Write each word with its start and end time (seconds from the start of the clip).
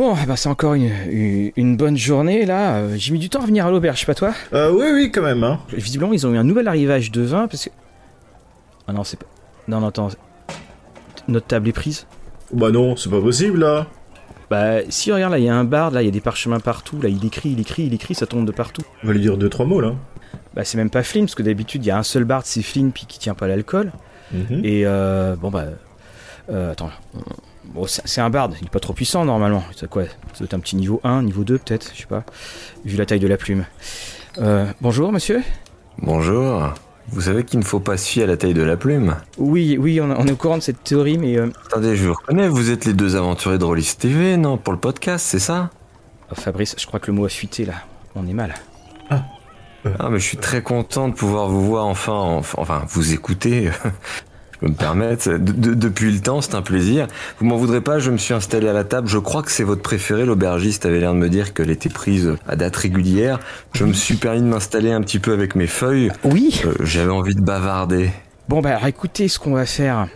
Bon, 0.00 0.14
bah 0.26 0.34
c'est 0.34 0.48
encore 0.48 0.72
une, 0.72 0.90
une, 1.56 1.76
bonne 1.76 1.98
journée 1.98 2.46
là. 2.46 2.76
Euh, 2.76 2.94
j'ai 2.96 3.12
mis 3.12 3.18
du 3.18 3.28
temps 3.28 3.42
à 3.42 3.44
venir 3.44 3.66
à 3.66 3.70
l'auberge, 3.70 4.06
pas 4.06 4.14
toi? 4.14 4.32
Euh, 4.54 4.72
Oui, 4.72 4.86
oui, 4.94 5.12
quand 5.12 5.20
même. 5.20 5.44
Hein. 5.44 5.60
Visiblement, 5.74 6.14
ils 6.14 6.26
ont 6.26 6.32
eu 6.32 6.38
un 6.38 6.42
nouvel 6.42 6.68
arrivage 6.68 7.12
de 7.12 7.20
vin 7.20 7.46
parce 7.48 7.66
que. 7.66 7.70
Ah 8.88 8.94
non, 8.94 9.04
c'est 9.04 9.18
pas. 9.18 9.26
Non, 9.68 9.80
non, 9.80 9.88
attends. 9.88 10.08
Notre 11.28 11.48
table 11.48 11.68
est 11.68 11.74
prise? 11.74 12.06
Bah 12.50 12.70
non, 12.70 12.96
c'est 12.96 13.10
pas 13.10 13.20
possible 13.20 13.58
là. 13.58 13.88
Bah 14.48 14.78
si, 14.88 15.12
regarde 15.12 15.32
là, 15.32 15.38
il 15.38 15.44
y 15.44 15.50
a 15.50 15.54
un 15.54 15.64
bar, 15.64 15.90
là, 15.90 16.00
il 16.00 16.06
y 16.06 16.08
a 16.08 16.12
des 16.12 16.22
parchemins 16.22 16.60
partout. 16.60 16.98
Là, 17.02 17.10
il 17.10 17.22
écrit, 17.26 17.50
il 17.50 17.60
écrit, 17.60 17.82
il 17.82 17.92
écrit, 17.92 18.14
ça 18.14 18.26
tombe 18.26 18.46
de 18.46 18.52
partout. 18.52 18.82
On 19.04 19.06
va 19.06 19.12
lui 19.12 19.20
dire 19.20 19.36
deux, 19.36 19.50
trois 19.50 19.66
mots 19.66 19.82
là. 19.82 19.92
Bah 20.54 20.64
c'est 20.64 20.78
même 20.78 20.88
pas 20.88 21.02
Flynn, 21.02 21.26
parce 21.26 21.34
que 21.34 21.42
d'habitude, 21.42 21.84
il 21.84 21.88
y 21.88 21.90
a 21.90 21.98
un 21.98 22.04
seul 22.04 22.24
bar, 22.24 22.40
c'est 22.46 22.62
Flynn, 22.62 22.90
puis 22.90 23.04
qui 23.04 23.18
tient 23.18 23.34
pas 23.34 23.48
l'alcool. 23.48 23.92
Mhm. 24.32 24.62
Et 24.64 24.86
euh, 24.86 25.36
bon 25.36 25.50
bah. 25.50 25.66
Euh, 26.48 26.72
attends, 26.72 26.90
Bon, 27.72 27.86
c'est 27.86 28.20
un 28.20 28.30
bard, 28.30 28.50
il 28.60 28.66
est 28.66 28.70
pas 28.70 28.80
trop 28.80 28.94
puissant 28.94 29.24
normalement. 29.24 29.62
C'est 29.76 29.88
quoi 29.88 30.02
C'est 30.34 30.54
un 30.54 30.58
petit 30.58 30.74
niveau 30.74 31.00
1, 31.04 31.22
niveau 31.22 31.44
2 31.44 31.58
peut-être, 31.58 31.92
je 31.94 32.00
sais 32.00 32.06
pas, 32.06 32.24
vu 32.84 32.96
la 32.96 33.06
taille 33.06 33.20
de 33.20 33.28
la 33.28 33.36
plume. 33.36 33.64
Euh, 34.38 34.66
bonjour 34.80 35.12
monsieur 35.12 35.42
Bonjour. 35.98 36.72
Vous 37.08 37.22
savez 37.22 37.44
qu'il 37.44 37.60
ne 37.60 37.64
faut 37.64 37.78
pas 37.78 37.96
se 37.96 38.08
fier 38.08 38.24
à 38.24 38.26
la 38.26 38.36
taille 38.36 38.54
de 38.54 38.62
la 38.62 38.76
plume? 38.76 39.16
Oui, 39.38 39.76
oui, 39.78 40.00
on, 40.00 40.10
est 40.26 40.32
au 40.32 40.36
courant 40.36 40.58
de 40.58 40.62
cette 40.62 40.82
théorie, 40.82 41.16
mais... 41.16 41.36
Euh, 41.36 41.48
Attendez, 41.66 41.94
je 41.94 42.08
vous 42.08 42.14
reconnais, 42.14 42.48
vous 42.48 42.70
êtes 42.70 42.86
les 42.86 42.92
deux 42.92 43.14
aventuriers 43.14 43.58
de 43.58 43.64
Rollis 43.64 43.94
TV, 43.96 44.36
non 44.36 44.56
Pour 44.56 44.72
le 44.72 44.78
podcast, 44.80 45.24
c'est 45.28 45.38
ça? 45.38 45.70
Oh, 46.30 46.34
Fabrice, 46.34 46.74
je 46.76 46.86
crois 46.86 46.98
que 46.98 47.08
le 47.08 47.16
mot 47.16 47.24
a 47.24 47.28
fuité 47.28 47.64
là. 47.64 47.74
On 48.16 48.26
est 48.26 48.32
mal. 48.32 48.54
Ah. 49.10 49.22
Ah, 49.98 50.10
mais 50.10 50.18
je 50.18 50.24
suis 50.24 50.36
très 50.36 50.62
content 50.62 51.08
de 51.08 51.14
pouvoir 51.14 51.48
vous 51.48 51.64
voir 51.64 51.86
enfin, 51.86 52.42
enfin, 52.56 52.82
vous 52.88 53.12
écouter. 53.12 53.70
Peux 54.60 54.68
me 54.68 54.74
permettre. 54.74 55.28
depuis 55.38 56.12
le 56.12 56.20
temps, 56.20 56.40
c'est 56.40 56.54
un 56.54 56.62
plaisir. 56.62 57.06
Vous 57.38 57.46
m'en 57.46 57.56
voudrez 57.56 57.80
pas, 57.80 57.98
je 57.98 58.10
me 58.10 58.18
suis 58.18 58.34
installé 58.34 58.68
à 58.68 58.72
la 58.72 58.84
table. 58.84 59.08
Je 59.08 59.18
crois 59.18 59.42
que 59.42 59.50
c'est 59.50 59.64
votre 59.64 59.82
préféré. 59.82 60.24
L'aubergiste 60.24 60.86
avait 60.86 61.00
l'air 61.00 61.12
de 61.12 61.18
me 61.18 61.28
dire 61.28 61.54
qu'elle 61.54 61.70
était 61.70 61.88
prise 61.88 62.34
à 62.46 62.56
date 62.56 62.76
régulière. 62.76 63.40
Je 63.72 63.84
me 63.84 63.92
suis 63.92 64.16
permis 64.16 64.40
de 64.40 64.46
m'installer 64.46 64.92
un 64.92 65.00
petit 65.00 65.18
peu 65.18 65.32
avec 65.32 65.54
mes 65.54 65.66
feuilles. 65.66 66.10
Oui. 66.24 66.60
Euh, 66.64 66.74
j'avais 66.80 67.10
envie 67.10 67.34
de 67.34 67.40
bavarder. 67.40 68.10
Bon, 68.48 68.60
bah 68.60 68.78
écoutez 68.86 69.28
ce 69.28 69.38
qu'on 69.38 69.54
va 69.54 69.66
faire. 69.66 70.08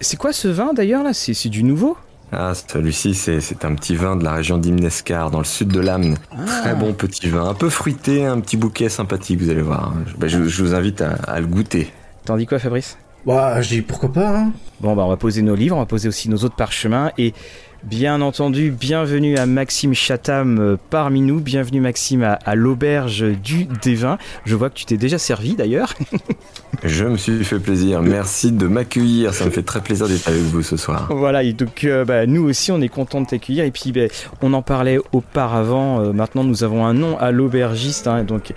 C'est 0.00 0.16
quoi 0.16 0.32
ce 0.32 0.48
vin 0.48 0.72
d'ailleurs 0.72 1.02
là? 1.02 1.12
C'est 1.12 1.48
du 1.48 1.62
nouveau? 1.62 1.96
Ah, 2.32 2.52
celui-ci, 2.54 3.14
c'est 3.14 3.64
un 3.64 3.74
petit 3.74 3.96
vin 3.96 4.14
de 4.14 4.22
la 4.22 4.32
région 4.32 4.56
d'Imnescar, 4.56 5.32
dans 5.32 5.38
le 5.38 5.44
sud 5.44 5.68
de 5.68 5.80
l'Amne. 5.80 6.16
Ah. 6.30 6.44
Très 6.62 6.74
bon 6.76 6.92
petit 6.92 7.28
vin, 7.28 7.48
un 7.48 7.54
peu 7.54 7.68
fruité, 7.68 8.24
un 8.24 8.38
petit 8.38 8.56
bouquet 8.56 8.88
sympathique, 8.88 9.40
vous 9.40 9.50
allez 9.50 9.62
voir. 9.62 9.92
Bah, 10.16 10.28
je, 10.28 10.38
vous 10.38 10.74
invite 10.74 11.02
à, 11.02 11.14
à 11.26 11.40
le 11.40 11.46
goûter. 11.46 11.92
T'en 12.24 12.36
dis 12.36 12.46
quoi, 12.46 12.60
Fabrice? 12.60 12.96
Bah, 13.26 13.60
je 13.62 13.68
dis 13.68 13.82
pourquoi 13.82 14.12
pas. 14.12 14.38
Hein. 14.38 14.52
Bon, 14.80 14.94
bah, 14.94 15.04
on 15.04 15.08
va 15.08 15.16
poser 15.16 15.42
nos 15.42 15.54
livres, 15.54 15.76
on 15.76 15.80
va 15.80 15.86
poser 15.86 16.08
aussi 16.08 16.28
nos 16.28 16.38
autres 16.38 16.56
parchemins 16.56 17.12
et 17.18 17.34
Bien 17.82 18.20
entendu, 18.20 18.70
bienvenue 18.70 19.38
à 19.38 19.46
Maxime 19.46 19.94
Chatham 19.94 20.58
euh, 20.58 20.76
parmi 20.90 21.22
nous. 21.22 21.40
Bienvenue 21.40 21.80
Maxime 21.80 22.22
à, 22.22 22.54
l'auberge 22.54 23.24
du 23.42 23.64
Dévin. 23.64 24.18
Je 24.44 24.54
vois 24.54 24.68
que 24.68 24.74
tu 24.74 24.84
t'es 24.84 24.98
déjà 24.98 25.16
servi 25.16 25.54
d'ailleurs. 25.54 25.94
Je 26.84 27.04
me 27.06 27.16
suis 27.16 27.42
fait 27.42 27.58
plaisir. 27.58 28.02
Merci 28.02 28.52
de 28.52 28.66
m'accueillir. 28.66 29.32
Ça 29.32 29.46
me 29.46 29.50
fait 29.50 29.62
très 29.62 29.80
plaisir 29.80 30.08
d'être 30.08 30.28
avec 30.28 30.42
vous 30.42 30.62
ce 30.62 30.76
soir. 30.76 31.08
Voilà, 31.10 31.42
et 31.42 31.54
donc 31.54 31.84
euh, 31.84 32.04
bah, 32.04 32.26
nous 32.26 32.42
aussi 32.42 32.70
on 32.70 32.82
est 32.82 32.88
content 32.88 33.22
de 33.22 33.26
t'accueillir. 33.26 33.64
Et 33.64 33.70
puis 33.70 33.92
bah, 33.92 34.08
on 34.42 34.52
en 34.52 34.62
parlait 34.62 34.98
auparavant. 35.12 36.00
Euh, 36.00 36.12
maintenant 36.12 36.44
nous 36.44 36.64
avons 36.64 36.84
un 36.84 36.92
nom 36.92 37.18
à 37.18 37.30
l'aubergiste, 37.30 38.06
hein, 38.06 38.24
donc 38.24 38.52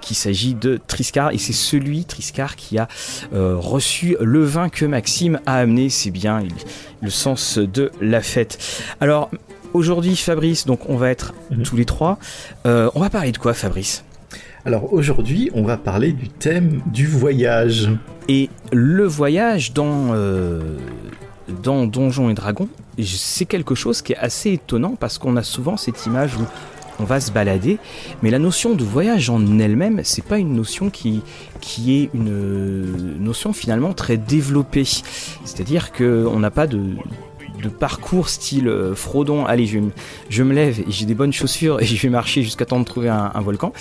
qui 0.00 0.14
s'agit 0.14 0.54
de 0.54 0.80
Triscar. 0.86 1.32
Et 1.32 1.38
c'est 1.38 1.52
celui 1.52 2.06
Triscar 2.06 2.56
qui 2.56 2.78
a 2.78 2.88
reçu 3.32 4.16
le 4.20 4.42
vin 4.42 4.70
que 4.70 4.86
Maxime 4.86 5.38
a 5.44 5.56
amené. 5.56 5.90
C'est 5.90 6.10
bien 6.10 6.40
le 7.04 7.10
sens 7.10 7.58
de 7.58 7.92
la 8.00 8.22
fête. 8.22 8.58
Alors 9.00 9.30
aujourd'hui 9.74 10.16
Fabrice, 10.16 10.66
donc 10.66 10.88
on 10.88 10.96
va 10.96 11.10
être 11.10 11.34
mhm. 11.50 11.62
tous 11.62 11.76
les 11.76 11.84
trois. 11.84 12.18
Euh, 12.66 12.90
on 12.94 13.00
va 13.00 13.10
parler 13.10 13.30
de 13.30 13.38
quoi 13.38 13.54
Fabrice? 13.54 14.04
Alors 14.66 14.94
aujourd'hui, 14.94 15.50
on 15.52 15.62
va 15.62 15.76
parler 15.76 16.12
du 16.12 16.30
thème 16.30 16.80
du 16.86 17.06
voyage. 17.06 17.90
Et 18.28 18.48
le 18.72 19.04
voyage 19.04 19.74
dans, 19.74 20.14
euh, 20.14 20.78
dans 21.62 21.84
Donjons 21.84 22.30
et 22.30 22.34
Dragons, 22.34 22.70
c'est 23.02 23.44
quelque 23.44 23.74
chose 23.74 24.00
qui 24.00 24.14
est 24.14 24.16
assez 24.16 24.52
étonnant 24.52 24.96
parce 24.98 25.18
qu'on 25.18 25.36
a 25.36 25.42
souvent 25.42 25.76
cette 25.76 26.06
image 26.06 26.36
où 26.36 26.44
on 27.00 27.04
va 27.04 27.20
se 27.20 27.32
balader, 27.32 27.78
mais 28.22 28.30
la 28.30 28.38
notion 28.38 28.74
de 28.74 28.84
voyage 28.84 29.30
en 29.30 29.58
elle-même, 29.58 30.00
c'est 30.04 30.24
pas 30.24 30.38
une 30.38 30.54
notion 30.54 30.90
qui, 30.90 31.22
est 31.88 32.10
une 32.14 33.18
notion 33.18 33.52
finalement 33.52 33.92
très 33.92 34.16
développée. 34.16 34.84
C'est-à-dire 34.84 35.92
qu'on 35.92 36.38
n'a 36.38 36.50
pas 36.50 36.66
de, 36.66 36.80
parcours 37.78 38.28
style 38.28 38.68
euh, 38.68 38.94
Frodon, 38.94 39.46
allez, 39.46 39.64
je, 39.64 39.78
je 40.28 40.42
me 40.42 40.52
lève 40.52 40.80
et 40.80 40.90
j'ai 40.90 41.06
des 41.06 41.14
bonnes 41.14 41.32
chaussures 41.32 41.80
et 41.80 41.86
je 41.86 42.00
vais 42.02 42.10
marcher 42.10 42.42
jusqu'à 42.42 42.66
temps 42.66 42.78
de 42.78 42.84
trouver 42.84 43.08
un, 43.08 43.40
volcan. 43.40 43.72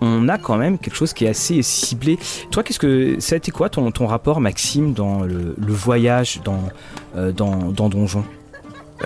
On 0.00 0.28
a 0.28 0.36
quand 0.36 0.56
même 0.56 0.78
quelque 0.78 0.96
chose 0.96 1.12
qui 1.12 1.26
est 1.26 1.28
assez 1.28 1.62
ciblé. 1.62 2.18
Toi, 2.50 2.64
qu'est-ce 2.64 2.80
que 2.80 3.20
ça 3.20 3.34
a 3.34 3.38
été 3.38 3.52
quoi 3.52 3.68
ton, 3.68 4.06
rapport, 4.06 4.40
Maxime, 4.40 4.94
dans 4.94 5.20
le, 5.20 5.54
voyage 5.58 6.40
dans, 6.44 6.64
euh, 7.16 7.30
Donjon? 7.30 8.24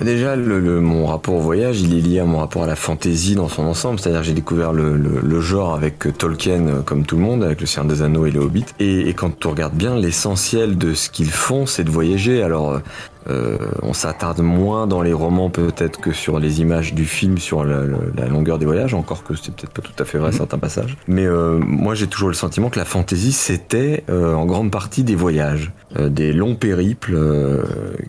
Déjà, 0.02 0.36
le, 0.36 0.80
mon 0.80 1.06
rapport 1.06 1.34
au 1.34 1.40
voyage, 1.40 1.80
il 1.80 1.96
est 1.96 2.00
lié 2.00 2.20
à 2.20 2.24
mon 2.24 2.38
rapport 2.38 2.64
à 2.64 2.66
la 2.66 2.76
fantaisie 2.76 3.34
dans 3.34 3.48
son 3.48 3.64
ensemble. 3.64 3.98
C'est-à-dire 4.00 4.22
j'ai 4.22 4.32
découvert 4.32 4.72
le, 4.72 5.40
genre 5.40 5.74
avec 5.74 6.16
Tolkien, 6.16 6.66
euh, 6.66 6.82
comme 6.82 7.04
tout 7.04 7.16
le 7.16 7.22
monde, 7.22 7.44
avec 7.44 7.60
le 7.60 7.66
Seigneur 7.66 7.92
des 7.92 8.02
Anneaux 8.02 8.26
et 8.26 8.30
le 8.30 8.40
Hobbit. 8.40 8.64
Et, 8.80 9.08
et 9.08 9.14
quand 9.14 9.38
tu 9.38 9.46
regardes 9.46 9.74
bien, 9.74 9.96
l'essentiel 9.96 10.78
de 10.78 10.94
ce 10.94 11.10
qu'ils 11.10 11.30
font, 11.30 11.66
c'est 11.66 11.84
de 11.84 11.90
voyager. 11.90 12.42
Alors, 12.42 12.80
euh, 13.28 13.44
euh, 13.44 13.58
on 13.82 13.92
s'attarde 13.92 14.40
moins 14.40 14.86
dans 14.86 15.02
les 15.02 15.12
romans 15.12 15.50
peut-être 15.50 16.00
que 16.00 16.12
sur 16.12 16.38
les 16.38 16.60
images 16.60 16.94
du 16.94 17.04
film, 17.04 17.38
sur 17.38 17.64
la, 17.64 17.84
longueur 18.28 18.58
des 18.58 18.66
voyages, 18.66 18.94
encore 18.94 19.22
que 19.22 19.34
c'est 19.34 19.54
peut-être 19.54 19.72
pas 19.72 19.82
tout 19.82 20.02
à 20.02 20.04
fait 20.04 20.18
vrai 20.18 20.30
mhm. 20.30 20.36
certains 20.36 20.58
passages. 20.58 20.96
Mais 21.08 21.26
euh, 21.26 21.58
moi 21.58 21.94
j'ai 21.94 22.06
toujours 22.06 22.28
le 22.28 22.34
sentiment 22.34 22.70
que 22.70 22.78
la 22.78 22.84
fantaisie 22.84 23.32
c'était 23.32 24.04
euh, 24.08 24.34
en 24.34 24.46
grande 24.46 24.70
partie 24.70 25.04
des 25.04 25.14
voyages, 25.14 25.72
des 25.98 26.32
longs 26.32 26.56
périples 26.56 27.16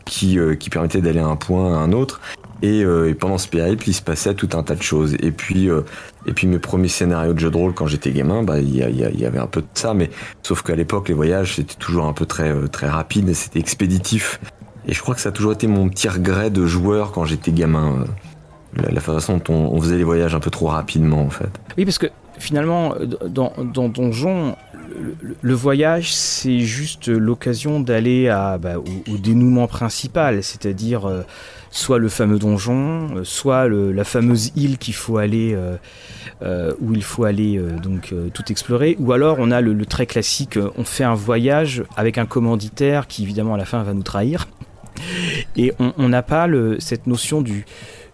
qui, 0.05 0.39
qui 0.59 0.69
permettaient 0.69 1.01
d'aller 1.01 1.19
à 1.19 1.27
un 1.27 1.35
point 1.35 1.75
à 1.75 1.77
un 1.77 1.91
autre. 1.91 2.19
Et, 2.63 2.83
pendant 3.19 3.37
ce 3.37 3.47
périple, 3.47 3.89
il 3.89 3.93
se 3.93 4.01
passait 4.01 4.33
tout 4.33 4.49
un 4.53 4.63
tas 4.63 4.73
de 4.73 4.81
choses. 4.81 5.15
Et 5.19 5.31
puis, 5.31 5.67
et 6.25 6.33
puis 6.33 6.47
mes 6.47 6.57
premiers 6.57 6.87
scénarios 6.87 7.33
de 7.33 7.39
jeux 7.39 7.51
de 7.51 7.57
rôle 7.57 7.73
quand 7.73 7.85
j'étais 7.85 8.11
gamin, 8.11 8.41
bah 8.41 8.59
il 8.59 8.73
y, 8.73 8.79
y, 8.79 9.25
avait 9.25 9.39
un 9.39 9.45
peu 9.45 9.61
de 9.61 9.67
ça, 9.75 9.93
mais 9.93 10.09
sauf 10.41 10.63
qu'à 10.63 10.75
l'époque 10.75 11.09
les 11.09 11.13
voyages 11.13 11.57
c'était 11.57 11.75
toujours 11.75 12.05
un 12.05 12.13
peu 12.13 12.25
très 12.25 12.53
très 12.69 12.89
rapide, 12.89 13.31
c'était 13.33 13.59
expéditif. 13.59 14.39
Et 14.87 14.93
je 14.93 15.01
crois 15.01 15.15
que 15.15 15.21
ça 15.21 15.29
a 15.29 15.31
toujours 15.31 15.53
été 15.53 15.67
mon 15.67 15.89
petit 15.89 16.07
regret 16.07 16.49
de 16.49 16.65
joueur 16.65 17.11
quand 17.11 17.25
j'étais 17.25 17.51
gamin. 17.51 18.05
Euh, 18.79 18.81
la, 18.91 19.01
façon 19.01 19.37
dont 19.37 19.69
on, 19.71 19.81
faisait 19.81 19.97
les 19.97 20.03
voyages 20.03 20.35
un 20.35 20.39
peu 20.39 20.51
trop 20.51 20.67
rapidement, 20.67 21.21
en 21.21 21.29
fait. 21.29 21.49
Oui, 21.77 21.85
parce 21.85 21.97
que 21.97 22.07
finalement, 22.37 22.93
euh, 22.95 23.05
dans, 23.27 23.53
dans 23.73 23.89
Donjon, 23.89 24.55
le, 25.41 25.53
voyage, 25.53 26.13
c'est 26.13 26.59
juste 26.59 27.07
l'occasion 27.07 27.79
d'aller 27.79 28.27
bah, 28.61 28.75
au, 28.77 29.17
dénouement 29.17 29.67
principal, 29.67 30.43
c'est-à-dire 30.43 31.05
euh, 31.05 31.21
soit 31.71 31.97
le 31.97 32.07
fameux 32.07 32.39
donjon, 32.39 33.23
soit 33.23 33.67
la 33.67 34.03
fameuse 34.03 34.51
île 34.55 34.77
qu'il 34.77 34.93
faut 34.93 35.17
aller, 35.17 35.57
où 36.79 36.93
il 36.93 37.03
faut 37.03 37.25
aller 37.25 37.61
donc 37.83 38.13
tout 38.33 38.43
explorer, 38.49 38.95
ou 38.99 39.11
alors 39.11 39.37
on 39.39 39.51
a 39.51 39.59
le, 39.59 39.73
le, 39.73 39.85
très 39.85 40.05
classique, 40.05 40.57
on 40.77 40.85
fait 40.85 41.03
un 41.03 41.15
voyage 41.15 41.83
avec 41.97 42.17
un 42.17 42.25
commanditaire 42.25 43.07
qui 43.07 43.23
évidemment 43.23 43.55
à 43.55 43.57
la 43.57 43.65
fin 43.65 43.83
va 43.83 43.93
nous 43.93 44.03
trahir. 44.03 44.47
Et 45.55 45.73
on 45.79 46.09
n'a 46.09 46.23
pas 46.23 46.47
cette 46.79 47.07
notion 47.07 47.41
du, 47.41 47.65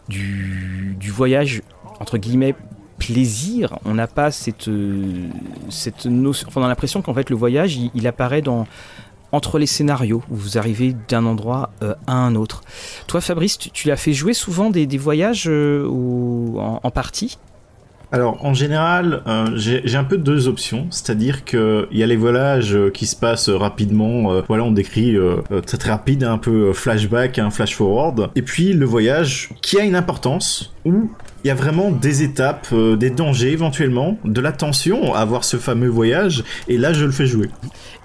du, 0.09 1.11
voyage, 1.11 1.61
entre 1.99 2.17
guillemets, 2.17 2.55
plaisir. 2.97 3.77
On 3.85 3.93
n'a 3.93 4.07
pas 4.07 4.31
cette, 4.31 4.69
cette 5.69 6.05
notion. 6.05 6.47
Enfin, 6.47 6.63
a 6.63 6.67
l'impression 6.67 7.01
qu'en 7.01 7.13
fait, 7.13 7.29
le 7.29 7.35
voyage, 7.35 7.77
il, 7.93 8.07
apparaît 8.07 8.41
dans, 8.41 8.67
entre 9.31 9.59
les 9.59 9.65
scénarios, 9.65 10.23
où 10.29 10.35
vous 10.35 10.57
arrivez 10.57 10.95
d'un 11.07 11.25
endroit 11.25 11.71
euh, 11.81 11.95
à 12.07 12.13
un 12.13 12.35
autre. 12.35 12.61
Toi, 13.07 13.21
Fabrice, 13.21 13.57
tu, 13.57 13.87
l'as 13.87 13.97
fait 13.97 14.13
jouer 14.13 14.33
souvent 14.33 14.69
des, 14.69 14.85
voyages 14.97 15.47
euh, 15.47 15.87
en, 16.57 16.91
partie? 16.91 17.37
Alors 18.11 18.43
en 18.43 18.53
général, 18.53 19.23
euh, 19.25 19.47
j'ai 19.55 19.95
un 19.95 20.03
peu 20.03 20.17
deux 20.17 20.49
options, 20.49 20.87
c'est-à-dire 20.89 21.45
que 21.45 21.87
il 21.91 21.97
y 21.97 22.03
a 22.03 22.07
les 22.07 22.17
voyages 22.17 22.75
euh, 22.75 22.89
qui 22.89 23.05
se 23.05 23.15
passent 23.15 23.47
rapidement, 23.47 24.33
euh, 24.33 24.41
voilà 24.47 24.65
on 24.65 24.71
décrit 24.71 25.15
très 25.65 25.77
très 25.77 25.91
rapide, 25.91 26.23
un 26.25 26.37
peu 26.37 26.73
flashback, 26.73 27.39
un 27.39 27.51
flash 27.51 27.75
forward, 27.75 28.29
et 28.35 28.41
puis 28.41 28.73
le 28.73 28.85
voyage 28.85 29.49
qui 29.61 29.79
a 29.79 29.83
une 29.83 29.95
importance 29.95 30.73
où 30.83 31.09
il 31.43 31.47
y 31.47 31.51
a 31.51 31.55
vraiment 31.55 31.89
des 31.89 32.21
étapes, 32.21 32.73
des 32.73 33.09
dangers 33.09 33.51
éventuellement, 33.51 34.17
de 34.25 34.41
la 34.41 34.51
tension 34.51 35.15
à 35.15 35.19
avoir 35.19 35.43
ce 35.43 35.57
fameux 35.57 35.87
voyage, 35.87 36.43
et 36.67 36.77
là 36.77 36.91
je 36.93 37.05
le 37.05 37.11
fais 37.11 37.25
jouer. 37.25 37.49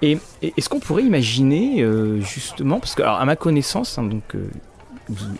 Et 0.01 0.19
est-ce 0.41 0.69
qu'on 0.69 0.79
pourrait 0.79 1.03
imaginer 1.03 1.85
justement, 2.21 2.79
parce 2.79 2.95
que 2.95 3.03
à 3.03 3.23
ma 3.25 3.35
connaissance, 3.35 3.97
hein, 3.97 4.03
donc 4.03 4.35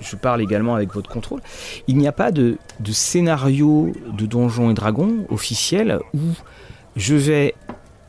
je 0.02 0.16
parle 0.16 0.42
également 0.42 0.76
avec 0.76 0.94
votre 0.94 1.10
contrôle, 1.10 1.42
il 1.88 1.98
n'y 1.98 2.08
a 2.08 2.12
pas 2.12 2.32
de, 2.32 2.58
scénario 2.92 3.92
de 4.14 4.26
Donjons 4.26 4.70
et 4.70 4.74
Dragons 4.74 5.26
officiel 5.30 6.00
où 6.14 6.20
je 6.96 7.16
vais 7.16 7.56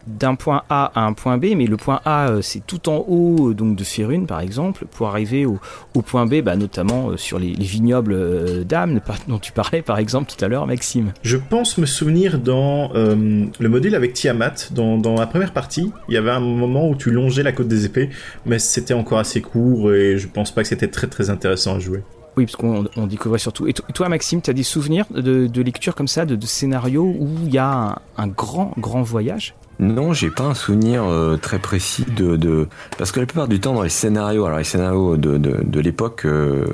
d'un 0.08 0.34
point 0.34 0.62
A 0.68 0.90
à 0.94 1.04
un 1.04 1.12
point 1.12 1.38
B, 1.38 1.46
mais 1.56 1.66
le 1.66 1.76
point 1.76 2.00
A 2.04 2.30
euh, 2.30 2.42
c'est 2.42 2.66
tout 2.66 2.88
en 2.88 3.04
haut 3.08 3.52
donc 3.54 3.76
de 3.76 3.84
Férune 3.84 4.26
par 4.26 4.40
exemple, 4.40 4.86
pour 4.90 5.08
arriver 5.08 5.46
au, 5.46 5.58
point 6.02 6.26
B, 6.26 6.42
bah, 6.42 6.56
notamment 6.56 7.16
sur 7.16 7.38
les, 7.38 7.52
vignobles 7.52 8.64
d'âme 8.64 9.00
dont 9.28 9.38
tu 9.38 9.52
parlais 9.52 9.82
par 9.82 9.98
exemple 9.98 10.32
tout 10.32 10.42
à 10.44 10.48
l'heure, 10.48 10.66
Maxime. 10.66 11.12
Je 11.22 11.36
pense 11.36 11.76
me 11.78 11.86
souvenir 11.86 12.38
dans 12.38 12.92
le 12.94 13.68
modèle 13.68 13.94
avec 13.94 14.12
Tiamat, 14.12 14.70
dans, 14.70 14.96
dans, 14.96 15.14
la 15.14 15.26
première 15.26 15.52
partie, 15.52 15.92
il 16.08 16.14
y 16.14 16.16
avait 16.16 16.30
un 16.30 16.40
moment 16.40 16.88
où 16.88 16.94
tu 16.94 17.10
longeais 17.10 17.42
la 17.42 17.52
côte 17.52 17.68
des 17.68 17.84
épées, 17.84 18.10
mais 18.46 18.58
c'était 18.58 18.94
encore 18.94 19.18
assez 19.18 19.40
court 19.40 19.92
et 19.92 20.18
je 20.18 20.28
pense 20.28 20.50
pas 20.50 20.62
que 20.62 20.68
c'était 20.68 20.88
très 20.88 21.06
très 21.06 21.30
intéressant 21.30 21.76
à 21.76 21.78
jouer. 21.78 22.02
Oui, 22.38 22.46
parce 22.46 22.54
qu'on 22.54 23.06
découvrait 23.08 23.40
surtout. 23.40 23.66
Et 23.66 23.72
toi, 23.72 24.08
Maxime, 24.08 24.40
tu 24.40 24.48
as 24.48 24.52
des 24.52 24.62
souvenirs 24.62 25.06
de, 25.10 25.60
lecture 25.60 25.96
comme 25.96 26.06
ça, 26.06 26.24
de, 26.24 26.36
de 26.36 26.46
scénarios 26.46 27.02
où 27.02 27.28
il 27.42 27.52
y 27.52 27.58
a 27.58 28.00
un, 28.16 28.28
grand, 28.28 28.72
grand 28.78 29.02
voyage? 29.02 29.56
Non, 29.80 30.12
j'ai 30.12 30.30
pas 30.30 30.44
un 30.44 30.54
souvenir 30.54 31.04
euh, 31.04 31.36
très 31.36 31.60
précis 31.60 32.04
de, 32.04 32.68
parce 32.96 33.12
que 33.12 33.20
la 33.20 33.26
plupart 33.26 33.46
du 33.46 33.60
temps 33.60 33.74
dans 33.74 33.82
les 33.82 33.88
scénarios, 33.88 34.44
alors 34.44 34.58
les 34.58 34.64
scénarios 34.64 35.16
de, 35.16 35.36
de, 35.36 35.80
l'époque 35.80 36.24
euh, 36.24 36.64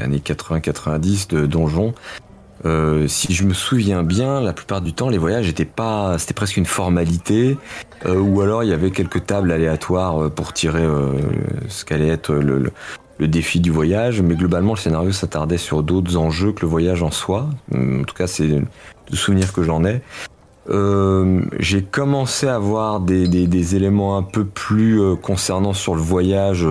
années 0.00 0.22
80-90 0.24 1.28
de 1.28 1.46
Donjon, 1.46 1.92
euh, 2.64 3.08
si 3.08 3.34
je 3.34 3.42
me 3.44 3.52
souviens 3.52 4.04
bien, 4.04 4.40
la 4.40 4.52
plupart 4.52 4.80
du 4.80 4.92
temps 4.92 5.08
les 5.08 5.18
voyages 5.18 5.48
étaient 5.48 5.64
pas, 5.64 6.18
c'était 6.18 6.34
presque 6.34 6.56
une 6.56 6.66
formalité, 6.66 7.58
ou 8.06 8.40
alors 8.40 8.62
il 8.62 8.70
y 8.70 8.72
avait 8.72 8.92
quelques 8.92 9.26
tables 9.26 9.50
aléatoires 9.50 10.30
pour 10.30 10.52
tirer 10.52 10.84
ce 11.68 11.84
qu'allait 11.84 12.08
être 12.08 12.32
le, 12.32 12.72
le 13.18 13.28
défi 13.28 13.58
du 13.58 13.70
voyage, 13.70 14.22
mais 14.22 14.36
globalement 14.36 14.74
le 14.74 14.78
scénario 14.78 15.10
s'attardait 15.10 15.58
sur 15.58 15.82
d'autres 15.82 16.16
enjeux 16.16 16.52
que 16.52 16.62
le 16.62 16.68
voyage 16.68 17.02
en 17.02 17.10
soi. 17.10 17.48
En 17.74 18.04
tout 18.04 18.14
cas, 18.14 18.28
c'est 18.28 18.46
le 18.46 19.16
souvenir 19.16 19.52
que 19.52 19.62
j'en 19.62 19.84
ai. 19.84 20.00
Euh, 20.70 21.40
j'ai 21.58 21.82
commencé 21.82 22.46
à 22.46 22.58
voir 22.58 23.00
des, 23.00 23.26
des, 23.26 23.76
éléments 23.76 24.16
un 24.16 24.22
peu 24.22 24.44
plus 24.44 25.00
euh, 25.00 25.16
concernant 25.16 25.72
sur 25.72 25.94
le 25.94 26.00
voyage, 26.00 26.66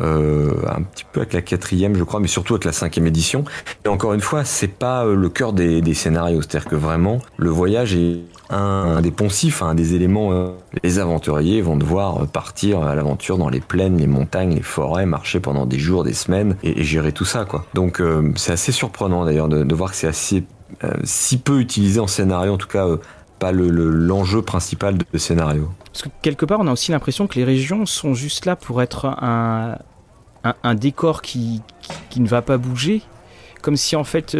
euh, 0.00 0.52
un 0.66 0.82
petit 0.82 1.04
peu 1.12 1.20
avec 1.20 1.32
la 1.32 1.42
quatrième, 1.42 1.94
je 1.94 2.04
crois, 2.04 2.20
mais 2.20 2.28
surtout 2.28 2.54
avec 2.54 2.64
la 2.64 2.72
cinquième 2.72 3.06
édition. 3.06 3.44
Et 3.84 3.88
encore 3.88 4.14
une 4.14 4.20
fois, 4.20 4.44
c'est 4.44 4.68
pas 4.68 5.04
le 5.04 5.28
cœur 5.28 5.52
des, 5.52 5.80
des 5.80 5.94
scénarios, 5.94 6.42
c'est-à-dire 6.42 6.68
que 6.68 6.76
vraiment 6.76 7.18
le 7.36 7.50
voyage 7.50 7.94
est 7.94 8.20
un, 8.50 9.00
des 9.00 9.10
poncifs, 9.10 9.62
un 9.62 9.74
des 9.74 9.94
éléments. 9.94 10.32
Euh, 10.32 10.50
les 10.82 10.98
aventuriers 10.98 11.62
vont 11.62 11.76
devoir 11.76 12.26
partir 12.26 12.82
à 12.82 12.94
l'aventure 12.94 13.38
dans 13.38 13.48
les 13.48 13.60
plaines, 13.60 13.96
les 13.98 14.06
montagnes, 14.06 14.54
les 14.54 14.62
forêts, 14.62 15.06
marcher 15.06 15.40
pendant 15.40 15.66
des 15.66 15.78
jours, 15.78 16.04
des 16.04 16.12
semaines 16.12 16.56
et, 16.62 16.82
gérer 16.82 17.12
tout 17.12 17.24
ça, 17.24 17.44
quoi. 17.44 17.64
Donc 17.74 18.00
euh, 18.00 18.32
c'est 18.36 18.52
assez 18.52 18.72
surprenant 18.72 19.24
d'ailleurs 19.24 19.48
de, 19.48 19.74
voir 19.74 19.90
que 19.90 19.96
c'est 19.96 20.08
assez 20.08 20.44
euh, 20.84 20.92
si 21.04 21.38
peu 21.38 21.60
utilisé 21.60 22.00
en 22.00 22.06
scénario, 22.06 22.52
en 22.52 22.58
tout 22.58 22.68
cas 22.68 22.86
pas 23.40 23.50
l'enjeu 23.52 24.38
le, 24.38 24.44
principal 24.44 24.96
de, 24.96 25.18
scénario. 25.18 25.68
Parce 25.86 26.02
que 26.02 26.08
quelque 26.22 26.46
part, 26.46 26.60
on 26.60 26.68
a 26.68 26.72
aussi 26.72 26.92
l'impression 26.92 27.26
que 27.26 27.34
les 27.34 27.44
régions 27.44 27.86
sont 27.86 28.14
juste 28.14 28.46
là 28.46 28.54
pour 28.54 28.80
être 28.82 29.06
un, 29.06 29.78
un, 30.44 30.74
décor 30.74 31.22
qui, 31.22 31.62
qui, 32.10 32.20
ne 32.20 32.28
va 32.28 32.42
pas 32.42 32.58
bouger. 32.58 33.02
Comme 33.62 33.76
si 33.76 33.96
en 33.96 34.04
fait, 34.04 34.36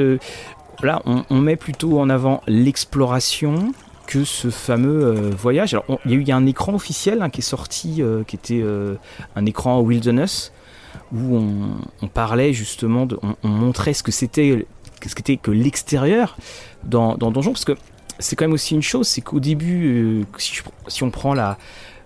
là, 0.83 1.03
on, 1.07 1.25
on, 1.29 1.41
met 1.41 1.57
plutôt 1.57 1.99
en 1.99 2.09
avant 2.09 2.43
l'exploration, 2.47 3.73
que 4.11 4.25
ce 4.25 4.51
fameux 4.51 5.05
euh, 5.05 5.31
voyage. 5.31 5.73
Alors, 5.73 6.01
il 6.05 6.11
y 6.11 6.15
a 6.15 6.17
eu 6.17 6.33
un 6.33 6.45
écran 6.45 6.75
officiel 6.75 7.23
hein, 7.23 7.31
qui 7.31 7.43
est 7.43 7.45
sorti, 7.45 8.03
euh, 8.03 8.25
qui 8.25 8.35
était 8.35 8.61
euh, 8.61 8.97
un 9.37 9.47
écran 9.47 9.81
Wilderness, 9.81 10.53
où 11.13 11.39
on, 12.03 12.09
parlait 12.09 12.53
justement, 12.53 13.07
de, 13.07 13.21
on, 13.45 13.49
montrait 13.49 13.95
ce 13.95 14.03
que 14.03 14.11
c'était, 14.11 14.67
ce 15.07 15.15
qu'était 15.15 15.37
que 15.37 15.53
l'extérieur 15.53 16.37
dans, 16.83 17.17
Donjon, 17.17 17.53
parce 17.53 17.65
que 17.65 17.77
c'est 18.21 18.37
quand 18.37 18.45
même 18.45 18.53
aussi 18.53 18.75
une 18.75 18.83
chose, 18.83 19.09
c'est 19.09 19.21
qu'au 19.21 19.41
début, 19.41 20.25
si, 20.39 21.03
on 21.03 21.11
prend 21.11 21.35
la, 21.35 21.59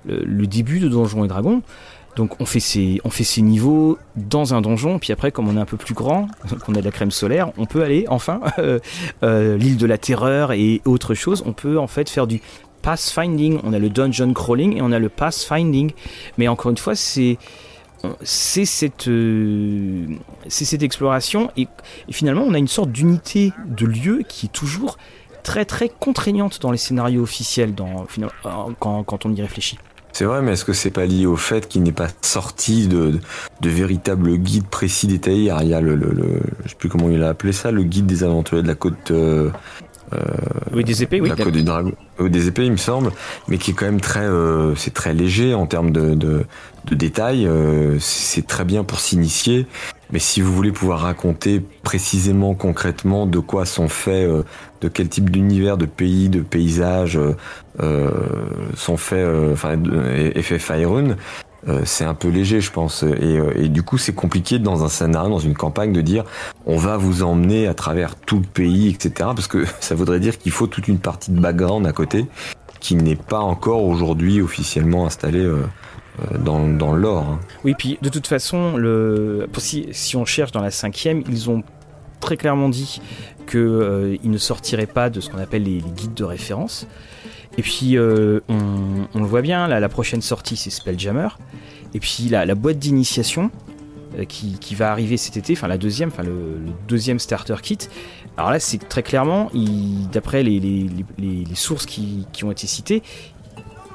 le, 0.06 0.46
début 0.46 0.80
de 0.80 0.88
Donjons 0.88 1.24
et 1.24 1.28
Dragons, 1.28 1.62
donc 2.16 2.40
on 2.40 2.46
fait 2.46 2.60
ces 2.60 3.00
on 3.04 3.10
fait 3.10 3.40
niveaux 3.40 3.98
dans 4.16 4.54
un 4.54 4.60
donjon, 4.60 4.98
puis 4.98 5.12
après 5.12 5.32
comme 5.32 5.48
on 5.48 5.56
est 5.56 5.60
un 5.60 5.64
peu 5.64 5.76
plus 5.76 5.94
grand, 5.94 6.28
qu'on 6.64 6.74
a 6.74 6.80
de 6.80 6.84
la 6.84 6.92
crème 6.92 7.10
solaire, 7.10 7.50
on 7.58 7.66
peut 7.66 7.82
aller 7.82 8.06
enfin 8.08 8.40
euh, 8.58 8.78
euh, 9.22 9.56
l'île 9.56 9.76
de 9.76 9.86
la 9.86 9.98
terreur 9.98 10.52
et 10.52 10.80
autre 10.84 11.14
chose. 11.14 11.42
On 11.46 11.52
peut 11.52 11.78
en 11.78 11.86
fait 11.86 12.08
faire 12.08 12.26
du 12.26 12.40
pathfinding. 12.82 13.60
On 13.64 13.72
a 13.72 13.78
le 13.78 13.90
dungeon 13.90 14.32
crawling 14.32 14.76
et 14.76 14.82
on 14.82 14.92
a 14.92 14.98
le 14.98 15.08
pathfinding. 15.08 15.92
Mais 16.38 16.48
encore 16.48 16.70
une 16.70 16.76
fois, 16.76 16.94
c'est 16.94 17.38
c'est 18.22 18.66
cette, 18.66 19.08
euh, 19.08 20.06
c'est 20.48 20.66
cette 20.66 20.82
exploration 20.82 21.50
et, 21.56 21.68
finalement 22.10 22.42
on 22.42 22.52
a 22.52 22.58
une 22.58 22.68
sorte 22.68 22.92
d'unité 22.92 23.52
de 23.66 23.86
lieu 23.86 24.22
qui 24.28 24.46
est 24.46 24.50
toujours 24.50 24.98
très 25.44 25.64
très 25.64 25.88
contraignante 25.88 26.60
dans 26.60 26.72
les 26.72 26.78
scénarios 26.78 27.22
officiels 27.22 27.74
dans, 27.74 28.06
quand, 28.80 29.04
quand 29.04 29.26
on 29.26 29.32
y 29.32 29.40
réfléchit. 29.40 29.78
C'est 30.14 30.26
vrai, 30.26 30.42
mais 30.42 30.52
est-ce 30.52 30.64
que 30.64 30.72
c'est 30.72 30.92
pas 30.92 31.06
lié 31.06 31.26
au 31.26 31.36
fait 31.36 31.66
qu'il 31.66 31.82
n'est 31.82 31.90
pas 31.90 32.06
sorti 32.22 32.86
de, 32.86 33.18
de, 33.60 33.68
véritables 33.68 34.36
guides 34.36 34.68
précis 34.68 35.08
détaillés? 35.08 35.52
Il 35.60 35.68
y 35.68 35.74
a 35.74 35.80
le, 35.80 35.96
le, 35.96 36.10
le, 36.12 36.40
je 36.64 36.70
sais 36.70 36.76
plus 36.76 36.88
comment 36.88 37.10
il 37.10 37.20
a 37.24 37.30
appelé 37.30 37.52
ça, 37.52 37.72
le 37.72 37.82
guide 37.82 38.06
des 38.06 38.22
aventuriers 38.22 38.62
de 38.62 38.68
la 38.68 38.76
côte. 38.76 39.10
Euh, 39.10 39.50
euh 40.12 40.20
oui, 40.72 40.84
des 40.84 41.02
épées, 41.02 41.20
oui. 41.20 41.30
La 41.30 41.34
côte 41.34 41.52
du 41.52 41.64
dragon, 41.64 41.92
euh, 42.20 42.28
des 42.28 42.46
épées, 42.46 42.64
il 42.64 42.70
me 42.70 42.76
semble, 42.76 43.10
mais 43.48 43.58
qui 43.58 43.72
est 43.72 43.74
quand 43.74 43.86
même 43.86 44.00
très, 44.00 44.24
euh, 44.24 44.76
c'est 44.76 44.94
très 44.94 45.14
léger 45.14 45.52
en 45.52 45.66
termes 45.66 45.90
de, 45.90 46.14
de, 46.14 46.44
de 46.84 46.94
détails. 46.94 47.48
Euh, 47.48 47.98
c'est 47.98 48.46
très 48.46 48.64
bien 48.64 48.84
pour 48.84 49.00
s'initier, 49.00 49.66
mais 50.12 50.20
si 50.20 50.40
vous 50.40 50.54
voulez 50.54 50.70
pouvoir 50.70 51.00
raconter 51.00 51.60
précisément, 51.82 52.54
concrètement, 52.54 53.26
de 53.26 53.40
quoi 53.40 53.66
sont 53.66 53.88
faits, 53.88 54.28
euh, 54.28 54.44
de 54.84 54.88
quel 54.88 55.08
type 55.08 55.30
d'univers, 55.30 55.78
de 55.78 55.86
pays, 55.86 56.28
de 56.28 56.40
paysages 56.40 57.18
euh, 57.80 58.10
sont 58.76 58.98
faits, 58.98 59.18
euh, 59.18 59.54
enfin, 59.54 59.78
est 60.14 60.42
fait 60.42 60.58
Faerun, 60.58 61.16
c'est 61.84 62.04
un 62.04 62.12
peu 62.12 62.28
léger, 62.28 62.60
je 62.60 62.70
pense. 62.70 63.02
Et, 63.02 63.68
du 63.70 63.82
coup, 63.82 63.96
c'est 63.96 64.12
compliqué 64.12 64.58
dans 64.58 64.84
un 64.84 64.88
scénario, 64.88 65.30
dans 65.30 65.38
une 65.38 65.54
campagne, 65.54 65.94
de 65.94 66.02
dire 66.02 66.24
on 66.66 66.76
va 66.76 66.98
vous 66.98 67.22
emmener 67.22 67.66
à 67.66 67.72
travers 67.72 68.16
tout 68.16 68.36
le 68.36 68.44
pays, 68.44 68.90
etc. 68.90 69.30
Parce 69.34 69.48
que 69.48 69.64
ça 69.80 69.94
voudrait 69.94 70.20
dire 70.20 70.36
qu'il 70.36 70.52
faut 70.52 70.66
toute 70.66 70.88
une 70.88 70.98
partie 70.98 71.30
de 71.30 71.40
background 71.40 71.86
à 71.86 71.92
côté 71.92 72.26
qui 72.80 72.96
n'est 72.96 73.16
pas 73.16 73.40
encore 73.40 73.82
aujourd'hui 73.84 74.42
officiellement 74.42 75.06
installée 75.06 75.40
euh, 75.40 75.64
dans, 76.38 76.94
l'or. 76.94 77.24
Hein. 77.24 77.40
Oui, 77.64 77.74
puis 77.78 77.98
de 78.02 78.10
toute 78.10 78.26
façon, 78.26 78.76
le, 78.76 79.48
si 79.92 80.16
on 80.16 80.26
cherche 80.26 80.52
dans 80.52 80.60
la 80.60 80.70
cinquième, 80.70 81.22
ils 81.30 81.48
ont 81.48 81.62
très 82.24 82.36
clairement 82.36 82.68
dit 82.68 83.00
qu'ils 83.46 83.60
euh, 83.60 84.16
ne 84.24 84.38
sortiraient 84.38 84.86
pas 84.86 85.10
de 85.10 85.20
ce 85.20 85.28
qu'on 85.28 85.38
appelle 85.38 85.64
les, 85.64 85.78
guides 85.78 86.14
de 86.14 86.24
référence. 86.24 86.86
Et 87.58 87.62
puis, 87.62 87.96
euh, 87.96 88.40
on, 88.48 89.20
le 89.20 89.26
voit 89.26 89.42
bien, 89.42 89.68
la 89.68 89.88
prochaine 89.88 90.22
sortie, 90.22 90.56
c'est 90.56 90.70
Spelljammer. 90.70 91.28
Et 91.92 92.00
puis, 92.00 92.28
la, 92.28 92.54
boîte 92.54 92.78
d'initiation, 92.78 93.50
qui, 94.28 94.58
qui, 94.58 94.74
va 94.74 94.90
arriver 94.90 95.16
cet 95.16 95.36
été, 95.36 95.54
enfin 95.54 95.68
la 95.68 95.78
deuxième, 95.78 96.08
enfin 96.08 96.22
le, 96.22 96.58
deuxième 96.88 97.18
starter 97.18 97.56
kit. 97.62 97.78
Alors 98.36 98.50
là, 98.50 98.58
c'est 98.58 98.78
très 98.88 99.02
clairement, 99.02 99.50
d'après 100.12 100.42
les, 100.42 100.58
les, 100.58 101.54
sources 101.54 101.86
qui, 101.86 102.26
qui, 102.32 102.44
ont 102.44 102.50
été 102.50 102.66
citées, 102.66 103.02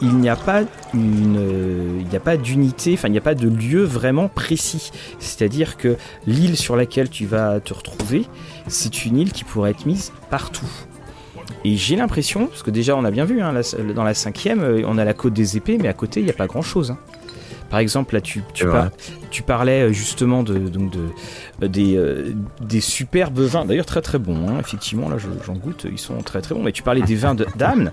il 0.02 0.16
n'y 0.16 0.30
a 0.30 0.36
pas 0.36 0.64
une, 0.94 2.00
il 2.00 2.08
n'y 2.08 2.16
a 2.16 2.22
pas 2.22 2.38
d'unité, 2.38 2.94
enfin 2.94 3.10
il 3.10 3.12
n'y 3.12 3.18
a 3.18 3.22
pas 3.22 3.36
de 3.36 3.48
lieu 3.48 3.84
vraiment 3.84 4.28
précis. 4.28 4.92
C'est-à-dire 5.20 5.78
que 5.78 5.98
l'île 6.26 6.58
sur 6.58 6.76
laquelle 6.76 7.10
tu 7.10 7.26
vas 7.26 7.60
te 7.60 7.74
retrouver, 7.74 8.26
c'est 8.68 9.06
une 9.06 9.18
île 9.18 9.32
qui 9.32 9.44
pourrait 9.44 9.72
être 9.72 9.86
mise 9.86 10.12
partout. 10.30 10.70
Et 11.66 11.76
j'ai 11.76 11.96
l'impression, 11.96 12.48
parce 12.48 12.64
que 12.64 12.72
déjà 12.72 12.96
on 12.96 13.04
a 13.04 13.12
bien 13.12 13.26
vu, 13.26 13.42
hein, 13.42 13.54
dans 13.94 14.04
la 14.04 14.14
cinquième, 14.14 14.62
euh, 14.62 14.84
on 14.86 14.98
a 14.98 15.04
la 15.04 15.14
côte 15.14 15.34
des 15.34 15.58
épées, 15.58 15.78
mais 15.78 15.90
à 15.90 15.94
côté 15.94 16.22
il 16.22 16.24
n'y 16.24 16.30
a 16.30 16.34
pas 16.34 16.48
grand-chose. 16.48 16.92
Hein. 16.92 16.98
Par 17.70 17.80
exemple, 17.80 18.16
là, 18.16 18.22
tu, 18.22 18.44
tu, 18.54 19.44
parlais 19.44 19.84
euh, 19.84 19.92
justement 19.92 20.44
de, 20.44 20.58
donc 20.58 20.92
de, 20.92 21.00
euh, 21.62 21.68
des, 21.68 21.96
euh, 21.96 22.34
des 22.62 22.82
superbes 22.82 23.40
vins, 23.40 23.66
d'ailleurs 23.66 23.86
très 23.86 24.02
très 24.02 24.18
bons, 24.18 24.48
hein. 24.48 24.58
effectivement, 24.60 25.10
là 25.10 25.18
j'en 25.18 25.54
goûte, 25.54 25.86
ils 25.90 26.00
sont 26.00 26.18
très 26.22 26.42
très 26.42 26.56
bons, 26.56 26.64
mais 26.64 26.72
tu 26.72 26.84
parlais 26.84 27.02
des 27.02 27.16
vins 27.16 27.36
d'Amne. 27.56 27.92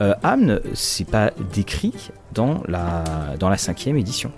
Euh, 0.00 0.14
Amne, 0.22 0.60
c'est 0.74 1.08
pas 1.08 1.32
décrit 1.52 2.10
dans 2.34 2.62
la, 2.68 3.04
dans 3.38 3.48
la 3.48 3.56
cinquième 3.56 3.96
édition. 3.96 4.30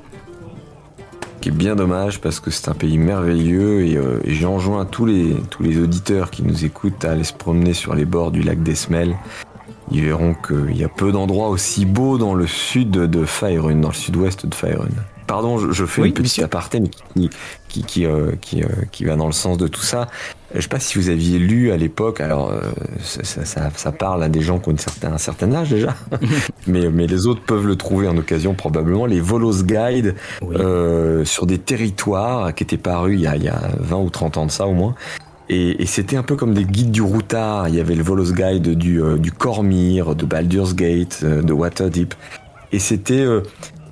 Qui 1.41 1.51
est 1.51 1.53
bien 1.53 1.77
dommage 1.77 2.21
parce 2.21 2.41
que 2.41 2.51
c'est 2.51 2.69
un 2.69 2.75
pays 2.75 2.99
merveilleux 2.99 3.83
et, 3.83 3.93
et 4.25 4.35
j'enjoins 4.35 4.85
tous 4.85 5.07
les, 5.07 5.37
tous 5.51 5.63
les 5.63 5.79
auditeurs 5.79 6.31
qui 6.31 6.43
nous 6.43 6.65
écoutent 6.65 7.05
à 7.05 7.13
aller 7.13 7.23
se 7.23 7.33
promener 7.33 7.75
sur 7.75 7.95
les 7.95 8.05
bords 8.05 8.33
du 8.33 8.43
lac 8.43 8.61
d'Esmel 8.61 9.15
ils 9.91 10.05
verront 10.05 10.35
qu'il 10.35 10.77
y 10.77 10.85
a 10.85 10.89
peu 10.89 11.13
d'endroits 11.13 11.49
aussi 11.49 11.85
beaux 11.85 12.19
dans 12.19 12.35
le 12.35 12.47
sud 12.47 12.91
de 12.91 13.25
Faerun, 13.25 13.77
dans 13.77 13.89
le 13.89 13.95
sud-ouest 13.95 14.47
de 14.47 14.55
Faerun. 14.55 14.89
Pardon, 15.27 15.59
je, 15.59 15.85
fais 15.85 16.07
une 16.07 16.15
petite 16.15 16.43
aparté, 16.43 16.81
mais 16.81 16.89
qui, 16.89 17.29
qui, 17.69 17.83
qui, 17.83 18.07
euh, 18.07 18.33
qui, 18.41 18.63
euh, 18.63 18.69
qui, 18.91 19.05
va 19.05 19.15
dans 19.15 19.27
le 19.27 19.33
sens 19.33 19.59
de 19.59 19.69
tout 19.69 19.83
ça. 19.83 20.09
Je 20.55 20.61
sais 20.63 20.69
pas 20.69 20.81
si 20.81 20.97
vous 20.97 21.11
aviez 21.11 21.39
lu 21.39 21.71
à 21.71 21.77
l'époque, 21.77 22.23
alors 22.23 22.51
euh, 22.51 22.63
ça, 23.03 23.45
ça, 23.45 23.71
ça, 23.77 23.93
parle 23.93 24.23
à 24.23 24.31
des 24.31 24.41
gens 24.41 24.59
qui 24.59 24.71
ont 24.71 24.77
certain, 24.79 25.13
un 25.13 25.19
certain 25.19 25.53
âge 25.53 25.69
déjà, 25.69 25.95
mais, 26.67 26.89
mais 26.89 27.07
les 27.07 27.27
autres 27.27 27.43
peuvent 27.43 27.67
le 27.67 27.77
trouver 27.77 28.09
en 28.09 28.17
occasion 28.17 28.55
probablement, 28.55 29.05
les 29.05 29.21
Volos 29.21 29.65
Guide 29.65 30.15
sur 31.25 31.45
des 31.45 31.59
territoires 31.59 32.55
qui 32.55 32.63
étaient 32.63 32.79
parus 32.79 33.19
il 33.19 33.25
y, 33.25 33.27
a, 33.27 33.37
il 33.37 33.43
y 33.43 33.49
a 33.49 33.69
20 33.81 33.97
ou 33.99 34.09
30 34.09 34.39
ans 34.39 34.47
de 34.47 34.51
ça 34.51 34.67
au 34.67 34.73
moins, 34.73 34.95
Et, 35.51 35.87
c'était 35.87 36.17
un 36.17 36.23
peu 36.23 36.37
comme 36.37 36.55
des 36.55 36.65
guides 36.65 36.91
du 36.91 37.03
routard. 37.03 37.69
Il 37.69 37.75
y 37.75 37.81
avait 37.81 37.95
le 37.95 38.03
Volos 38.03 38.33
Guide 38.33 38.75
du, 38.75 39.01
du 39.19 39.33
Cormir, 39.33 40.15
de 40.15 40.27
Baldur's 40.27 40.75
Gate, 40.75 41.25
de 41.25 41.53
Waterdeep. 41.53 42.15
Et 42.71 42.79
c'était 42.79 43.25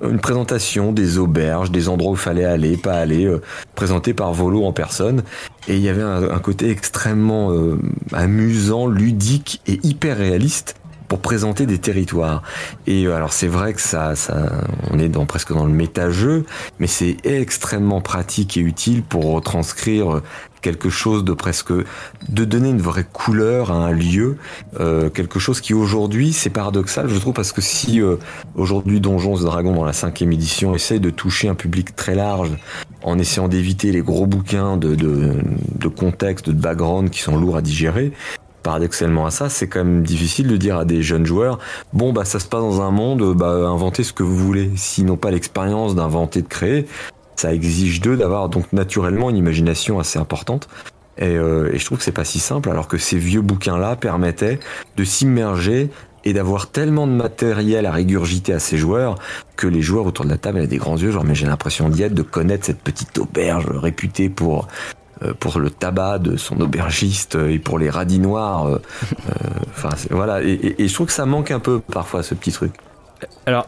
une 0.01 0.19
présentation 0.19 0.91
des 0.91 1.17
auberges, 1.17 1.71
des 1.71 1.89
endroits 1.89 2.11
où 2.11 2.15
il 2.15 2.19
fallait 2.19 2.45
aller, 2.45 2.77
pas 2.77 2.95
aller, 2.99 3.25
euh, 3.25 3.41
présenté 3.75 4.13
par 4.13 4.33
Volo 4.33 4.65
en 4.65 4.73
personne. 4.73 5.23
Et 5.67 5.75
il 5.75 5.81
y 5.81 5.89
avait 5.89 6.03
un, 6.03 6.39
côté 6.39 6.69
extrêmement 6.69 7.51
euh, 7.51 7.79
amusant, 8.13 8.87
ludique 8.87 9.61
et 9.67 9.79
hyper 9.83 10.17
réaliste 10.17 10.75
pour 11.07 11.19
présenter 11.19 11.65
des 11.65 11.77
territoires. 11.77 12.43
Et 12.85 13.05
euh, 13.05 13.15
alors 13.15 13.33
c'est 13.33 13.47
vrai 13.47 13.73
que 13.73 13.81
ça, 13.81 14.15
ça, 14.15 14.51
on 14.91 14.99
est 14.99 15.09
dans 15.09 15.25
presque 15.25 15.53
dans 15.53 15.65
le 15.65 15.73
méta-jeu, 15.73 16.45
mais 16.79 16.87
c'est 16.87 17.17
extrêmement 17.23 18.01
pratique 18.01 18.57
et 18.57 18.61
utile 18.61 19.03
pour 19.03 19.33
retranscrire 19.33 20.21
quelque 20.67 20.89
chose 20.89 21.23
de 21.23 21.31
presque 21.31 21.71
de 21.71 22.43
donner 22.43 22.71
une 22.71 22.81
vraie 22.81 23.05
couleur 23.05 23.71
à 23.71 23.75
un 23.75 23.93
lieu, 23.93 24.35
euh, 24.81 25.09
quelque 25.09 25.39
chose 25.39 25.61
qui 25.61 25.73
aujourd'hui 25.73 26.33
c'est 26.33 26.49
paradoxal 26.49 27.07
je 27.07 27.17
trouve 27.17 27.33
parce 27.33 27.53
que 27.53 27.61
si 27.61 28.01
euh, 28.01 28.17
aujourd'hui 28.55 28.99
Donjons 28.99 29.37
et 29.37 29.45
Dragons 29.45 29.73
dans 29.73 29.85
la 29.85 29.93
cinquième 29.93 30.33
édition 30.33 30.75
essaie 30.75 30.99
de 30.99 31.09
toucher 31.09 31.47
un 31.47 31.55
public 31.55 31.95
très 31.95 32.15
large 32.15 32.51
en 33.01 33.17
essayant 33.17 33.47
d'éviter 33.47 33.93
les 33.93 34.01
gros 34.01 34.25
bouquins 34.25 34.75
de, 34.75 34.93
de, 34.93 35.35
de 35.79 35.87
contexte, 35.87 36.49
de 36.49 36.59
background 36.59 37.11
qui 37.11 37.21
sont 37.21 37.37
lourds 37.37 37.55
à 37.55 37.61
digérer, 37.61 38.11
paradoxalement 38.61 39.25
à 39.25 39.31
ça, 39.31 39.47
c'est 39.47 39.69
quand 39.69 39.85
même 39.85 40.03
difficile 40.03 40.47
de 40.47 40.57
dire 40.57 40.75
à 40.75 40.83
des 40.83 41.01
jeunes 41.01 41.25
joueurs, 41.25 41.59
bon 41.93 42.11
bah 42.11 42.25
ça 42.25 42.41
se 42.41 42.47
passe 42.47 42.59
dans 42.59 42.81
un 42.81 42.91
monde, 42.91 43.33
bah 43.37 43.51
inventez 43.69 44.03
ce 44.03 44.11
que 44.11 44.23
vous 44.23 44.35
voulez. 44.35 44.71
S'ils 44.75 45.05
n'ont 45.05 45.15
pas 45.15 45.31
l'expérience 45.31 45.95
d'inventer, 45.95 46.41
de 46.41 46.49
créer, 46.49 46.85
ça 47.37 47.53
exige 47.53 48.01
d'eux 48.01 48.17
d'avoir 48.17 48.49
donc 48.49 48.73
naturellement 48.73 49.29
une 49.29 49.37
imagination 49.37 49.99
assez 49.99 50.19
importante. 50.19 50.67
Euh, 51.21 51.71
et, 51.73 51.79
je 51.79 51.85
trouve 51.85 51.97
que 51.97 52.03
c'est 52.03 52.11
pas 52.11 52.25
si 52.25 52.39
simple, 52.39 52.69
alors 52.69 52.87
que 52.87 52.97
ces 52.97 53.17
vieux 53.17 53.41
bouquins-là 53.41 53.95
permettaient 53.95 54.59
de 54.97 55.03
s'immerger 55.03 55.89
et 56.25 56.33
d'avoir 56.33 56.69
tellement 56.69 57.07
de 57.07 57.13
matériel 57.13 57.85
à 57.85 57.91
régurgiter 57.91 58.53
à 58.53 58.59
ces 58.59 58.77
joueurs 58.77 59.15
que 59.55 59.65
les 59.65 59.81
joueurs 59.81 60.05
autour 60.05 60.25
de 60.25 60.29
la 60.29 60.37
table 60.37 60.57
avaient 60.59 60.67
des 60.67 60.77
grands 60.77 60.97
yeux, 60.97 61.11
genre 61.11 61.23
mais 61.23 61.35
j'ai 61.35 61.47
l'impression 61.47 61.89
d'y 61.89 62.03
être, 62.03 62.13
de 62.13 62.21
connaître 62.21 62.65
cette 62.65 62.81
petite 62.81 63.17
auberge 63.17 63.65
réputée 63.67 64.29
pour 64.29 64.67
euh, 65.23 65.33
pour 65.39 65.57
le 65.57 65.71
tabac 65.71 66.19
de 66.19 66.37
son 66.37 66.59
aubergiste 66.61 67.35
et 67.35 67.57
pour 67.57 67.79
les 67.79 67.89
radis 67.89 68.19
noirs. 68.19 68.67
Euh, 68.67 68.79
enfin 69.69 69.89
voilà, 70.11 70.43
et, 70.43 70.75
et 70.77 70.87
je 70.87 70.93
trouve 70.93 71.07
que 71.07 71.13
ça 71.13 71.25
manque 71.25 71.49
un 71.49 71.59
peu 71.59 71.79
parfois 71.79 72.21
ce 72.21 72.35
petit 72.35 72.51
truc. 72.51 72.73
Alors 73.45 73.67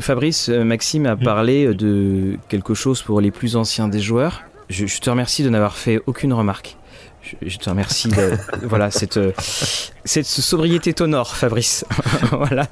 Fabrice, 0.00 0.48
euh, 0.48 0.64
Maxime 0.64 1.06
a 1.06 1.16
parlé 1.16 1.66
euh, 1.66 1.74
de 1.74 2.36
quelque 2.48 2.74
chose 2.74 3.02
pour 3.02 3.20
les 3.20 3.30
plus 3.30 3.56
anciens 3.56 3.88
des 3.88 4.00
joueurs. 4.00 4.42
Je, 4.68 4.84
te 5.00 5.10
remercie 5.10 5.42
de 5.42 5.48
n'avoir 5.48 5.76
fait 5.76 6.00
aucune 6.06 6.32
remarque. 6.32 6.76
Je, 7.42 7.58
te 7.58 7.68
remercie. 7.68 8.08
De, 8.08 8.32
voilà, 8.62 8.90
cette, 8.90 9.16
euh, 9.16 9.32
cette 10.04 10.26
sobriété 10.26 10.94
t'honore, 10.94 11.36
Fabrice. 11.36 11.84
voilà. 12.32 12.66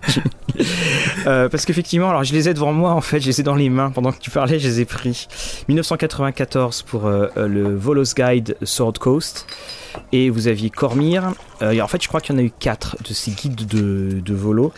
parce 1.24 1.64
qu'effectivement, 1.64 2.10
alors 2.10 2.24
je 2.24 2.32
les 2.32 2.48
ai 2.48 2.54
devant 2.54 2.72
moi 2.72 2.92
en 2.92 3.00
fait, 3.00 3.20
je 3.20 3.26
les 3.26 3.40
ai 3.40 3.42
dans 3.42 3.54
les 3.54 3.68
mains 3.68 3.90
pendant 3.90 4.12
que 4.12 4.20
tu 4.20 4.30
parlais, 4.30 4.58
je 4.58 4.68
les 4.68 4.80
ai 4.80 4.84
pris. 4.84 5.28
1994 5.68 6.82
pour 6.82 7.08
le 7.08 7.76
Volos 7.76 8.14
Guide 8.16 8.56
Sword 8.62 8.94
Coast. 8.94 9.46
Et 10.12 10.30
vous 10.30 10.48
aviez 10.48 10.70
Cormir. 10.70 11.32
Euh, 11.62 11.80
en 11.80 11.88
fait, 11.88 12.02
je 12.02 12.08
crois 12.08 12.20
qu'il 12.20 12.34
y 12.34 12.38
en 12.38 12.40
a 12.40 12.44
eu 12.44 12.50
4 12.50 12.98
de 13.02 13.12
ces 13.12 13.30
guides 13.32 13.66
de, 13.66 14.20
de 14.20 14.34
volo. 14.34 14.72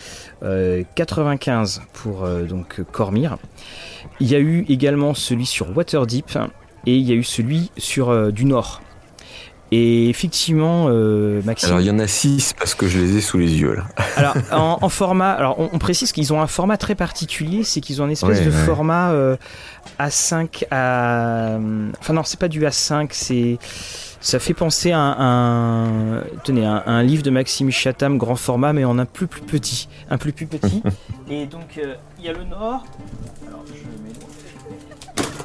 95 0.95 1.79
euh, 1.81 1.87
pour 1.93 2.23
euh, 2.23 2.43
donc 2.43 2.81
Cormir. 2.91 3.37
Il 4.19 4.27
y 4.27 4.35
a 4.35 4.39
eu 4.39 4.65
également 4.69 5.13
celui 5.13 5.45
sur 5.45 5.75
Waterdeep. 5.75 6.37
Et 6.85 6.95
il 6.95 7.07
y 7.07 7.11
a 7.11 7.15
eu 7.15 7.23
celui 7.23 7.71
sur 7.77 8.31
du 8.31 8.45
Nord. 8.45 8.81
Et 9.71 10.09
effectivement, 10.09 10.89
Maxime. 11.43 11.69
Alors 11.69 11.81
il 11.81 11.87
y 11.87 11.91
en 11.91 11.99
a 11.99 12.07
6 12.07 12.53
parce 12.57 12.73
que 12.73 12.87
je 12.87 12.99
les 12.99 13.17
ai 13.17 13.21
sous 13.21 13.37
les 13.37 13.59
yeux 13.59 13.75
là. 13.75 14.33
alors 14.51 14.79
en, 14.83 14.89
format, 14.89 15.31
alors 15.31 15.59
on, 15.59 15.77
précise 15.77 16.11
qu'ils 16.11 16.33
ont 16.33 16.41
un 16.41 16.47
format 16.47 16.77
très 16.77 16.95
particulier, 16.95 17.63
c'est 17.63 17.79
qu'ils 17.79 18.01
ont 18.01 18.05
un 18.05 18.09
espèce 18.09 18.43
de 18.43 18.51
format 18.51 19.13
A5 19.99 20.65
à. 20.71 21.59
Enfin 21.99 22.13
non, 22.13 22.23
c'est 22.23 22.39
pas 22.39 22.47
du 22.47 22.61
A5, 22.61 23.09
c'est 23.11 23.59
ça 24.21 24.39
fait 24.39 24.53
penser 24.53 24.91
à 24.91 24.99
un, 24.99 26.23
tenez, 26.43 26.65
un, 26.65 27.03
livre 27.03 27.23
de 27.23 27.29
Maxime 27.29 27.71
Chatham, 27.71 28.17
grand 28.17 28.35
format, 28.35 28.73
mais 28.73 28.83
en 28.83 28.99
un 28.99 29.05
plus 29.05 29.27
plus 29.27 29.41
petit. 29.41 29.87
Un 30.09 30.17
plus 30.17 30.33
plus 30.33 30.45
petit. 30.45 30.83
et 31.29 31.45
donc, 31.45 31.77
euh, 31.77 31.95
il 32.17 32.25
y 32.25 32.29
a 32.29 32.33
le 32.33 32.43
nord. 32.43 32.85
Alors, 33.47 33.63
je 33.67 33.73
mets... 33.73 34.13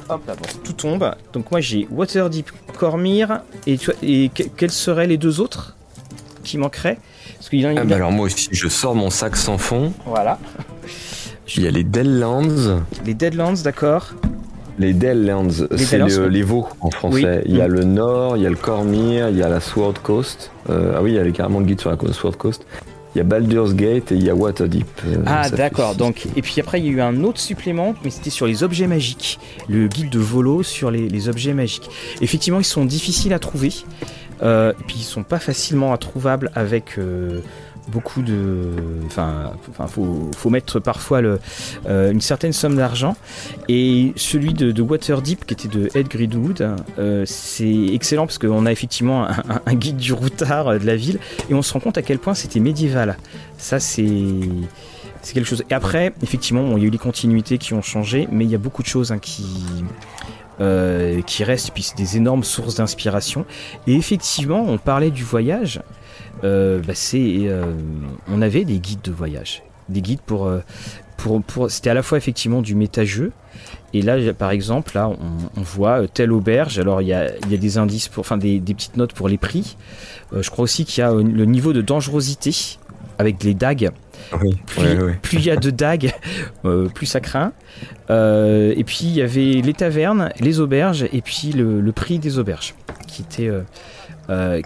Hop 0.09 0.27
là, 0.27 0.35
bon, 0.35 0.47
tout 0.63 0.73
tombe. 0.73 1.15
Donc, 1.33 1.51
moi, 1.51 1.59
j'ai 1.61 1.87
Waterdeep, 1.91 2.51
Cormir. 2.77 3.41
Et, 3.65 3.77
et 4.03 4.29
quels 4.29 4.71
seraient 4.71 5.07
les 5.07 5.17
deux 5.17 5.39
autres 5.39 5.75
qui 6.43 6.57
manqueraient? 6.57 6.97
Parce 7.37 7.49
qu'il 7.49 7.59
y 7.59 7.67
en 7.67 7.75
a... 7.75 7.81
Ah 7.81 7.83
bah 7.83 7.95
alors, 7.95 8.11
moi 8.11 8.25
aussi, 8.25 8.49
je 8.51 8.67
sors 8.67 8.95
mon 8.95 9.09
sac 9.09 9.35
sans 9.35 9.57
fond. 9.57 9.93
Voilà. 10.05 10.39
Il 11.55 11.63
y 11.63 11.67
a 11.67 11.71
les 11.71 11.83
Deadlands. 11.83 12.81
Les 13.05 13.13
Deadlands, 13.13 13.53
d'accord. 13.63 14.13
Les 14.77 14.93
Deadlands, 14.93 15.67
c'est 15.77 15.99
les, 15.99 16.41
veaux 16.41 16.67
en 16.81 16.89
français. 16.89 17.43
Il 17.45 17.55
y 17.55 17.61
a 17.61 17.67
mm. 17.67 17.71
le 17.71 17.83
Nord, 17.85 18.37
il 18.37 18.43
y 18.43 18.45
a 18.45 18.49
le 18.49 18.57
Cormir, 18.57 19.29
il 19.29 19.37
y 19.37 19.43
a 19.43 19.47
la 19.47 19.61
Sword 19.61 20.01
Coast. 20.03 20.51
Euh, 20.69 20.95
ah 20.97 21.01
oui, 21.01 21.11
il 21.11 21.15
y 21.15 21.19
a 21.19 21.31
carrément 21.31 21.59
le 21.59 21.65
guide 21.65 21.79
sur 21.79 21.91
la 21.91 22.13
Sword 22.13 22.37
Coast. 22.37 22.65
Il 23.15 23.19
y 23.19 23.21
a 23.21 23.23
Baldur's 23.23 23.73
Gate 23.73 24.11
et 24.11 24.15
il 24.15 24.23
y 24.23 24.29
a 24.29 24.35
Waterdeep. 24.35 24.85
Euh, 25.07 25.23
ah 25.25 25.49
d'accord. 25.49 25.95
Donc 25.95 26.27
et 26.35 26.41
puis 26.41 26.59
après 26.59 26.81
il 26.81 26.85
y 26.85 26.89
a 26.89 26.91
eu 26.91 27.01
un 27.01 27.23
autre 27.23 27.39
supplément, 27.39 27.95
mais 28.03 28.09
c'était 28.09 28.29
sur 28.29 28.45
les 28.45 28.61
objets 28.61 28.87
magiques. 28.87 29.39
Le 29.69 29.87
guide 29.87 30.09
de 30.09 30.19
Volo 30.19 30.63
sur 30.63 30.91
les, 30.91 31.29
objets 31.29 31.53
magiques. 31.53 31.89
Effectivement, 32.19 32.59
ils 32.59 32.65
sont 32.65 32.83
difficiles 32.83 33.33
à 33.33 33.39
trouver. 33.39 33.71
Euh, 34.43 34.73
et 34.73 34.83
puis 34.85 34.97
ils 34.99 35.03
sont 35.03 35.23
pas 35.23 35.39
facilement 35.39 35.95
trouvables 35.95 36.51
avec 36.55 36.97
beaucoup 37.87 38.21
de. 38.21 38.71
Enfin, 39.05 39.53
faut, 39.87 40.29
faut, 40.35 40.49
mettre 40.49 40.79
parfois 40.79 41.21
euh, 41.85 42.11
une 42.11 42.21
certaine 42.21 42.53
somme 42.53 42.75
d'argent. 42.75 43.15
Et 43.67 44.13
celui 44.15 44.53
de, 44.53 44.81
Waterdeep, 44.81 45.45
qui 45.45 45.53
était 45.53 45.67
de 45.67 45.89
Ed 45.95 46.07
Greenwood, 46.07 46.75
euh, 46.99 47.23
c'est 47.25 47.87
excellent 47.93 48.25
parce 48.25 48.37
qu'on 48.37 48.65
a 48.65 48.71
effectivement 48.71 49.27
un, 49.65 49.73
guide 49.75 49.97
du 49.97 50.13
routard 50.13 50.67
euh, 50.67 50.79
de 50.79 50.85
la 50.85 50.95
ville 50.95 51.19
et 51.49 51.53
on 51.53 51.61
se 51.61 51.73
rend 51.73 51.79
compte 51.79 51.97
à 51.97 52.01
quel 52.01 52.19
point 52.19 52.33
c'était 52.33 52.59
médiéval. 52.59 53.17
Ça, 53.57 53.79
c'est. 53.79 54.05
C'est 55.21 55.33
quelque 55.33 55.47
chose. 55.47 55.63
Et 55.71 55.73
après, 55.73 56.13
effectivement, 56.21 56.77
il 56.77 56.83
y 56.83 56.85
a 56.85 56.87
eu 56.87 56.91
les 56.91 56.99
continuités 56.99 57.57
qui 57.57 57.73
ont 57.73 57.81
changé, 57.81 58.27
mais 58.31 58.45
il 58.45 58.51
y 58.51 58.53
a 58.53 58.59
beaucoup 58.59 58.83
de 58.83 58.87
choses 58.87 59.11
hein, 59.11 59.17
qui, 59.17 59.43
qui 60.59 61.43
restent, 61.43 61.71
puis 61.71 61.91
des 61.97 62.17
énormes 62.17 62.43
sources 62.43 62.75
d'inspiration. 62.75 63.45
Et 63.87 63.95
effectivement, 63.95 64.63
on 64.67 64.77
parlait 64.77 65.11
du 65.11 65.23
voyage. 65.23 65.81
Euh, 66.43 66.81
bah, 66.85 66.93
c'est, 66.95 67.47
euh, 67.47 67.73
on 68.27 68.41
avait 68.41 68.65
des 68.65 68.79
guides 68.79 69.01
de 69.03 69.11
voyage, 69.11 69.63
des 69.89 70.01
guides 70.01 70.21
pour, 70.21 70.47
euh, 70.47 70.59
c'était 71.69 71.89
à 71.89 71.93
la 71.93 72.03
fois 72.03 72.17
effectivement 72.17 72.61
du 72.61 72.75
méta-jeu, 72.75 73.31
et 73.93 74.01
là, 74.01 74.33
par 74.33 74.51
exemple, 74.51 74.91
là, 74.95 75.09
on, 75.09 75.61
voit 75.61 76.07
telle 76.07 76.33
auberge. 76.33 76.77
Alors, 76.77 77.01
il 77.01 77.07
y 77.07 77.13
a, 77.13 77.35
il 77.37 77.51
y 77.51 77.55
a 77.55 77.57
des 77.57 77.77
indices, 77.77 78.09
pour, 78.09 78.21
enfin 78.21 78.37
des, 78.37 78.59
petites 78.59 78.97
notes 78.97 79.13
pour 79.13 79.29
les 79.29 79.37
prix. 79.37 79.77
je 80.37 80.49
crois 80.49 80.63
aussi 80.63 80.83
qu'il 80.83 81.01
y 81.01 81.03
a 81.03 81.13
le 81.13 81.45
niveau 81.45 81.71
de 81.71 81.81
dangerosité 81.81 82.77
avec 83.17 83.41
les 83.43 83.53
dagues. 83.53 83.91
Plus, 85.21 85.37
il 85.37 85.45
y 85.45 85.51
a 85.51 85.55
de 85.55 85.69
dagues, 85.69 86.13
plus 86.93 87.05
ça 87.05 87.19
craint. 87.19 87.53
et 88.09 88.83
puis 88.85 89.01
il 89.03 89.13
y 89.13 89.21
avait 89.21 89.61
les 89.61 89.73
tavernes, 89.73 90.31
les 90.39 90.59
auberges, 90.59 91.07
et 91.11 91.21
puis 91.21 91.51
le, 91.51 91.81
le 91.81 91.91
prix 91.91 92.19
des 92.19 92.37
auberges 92.37 92.75
qui 93.07 93.21
était, 93.21 93.51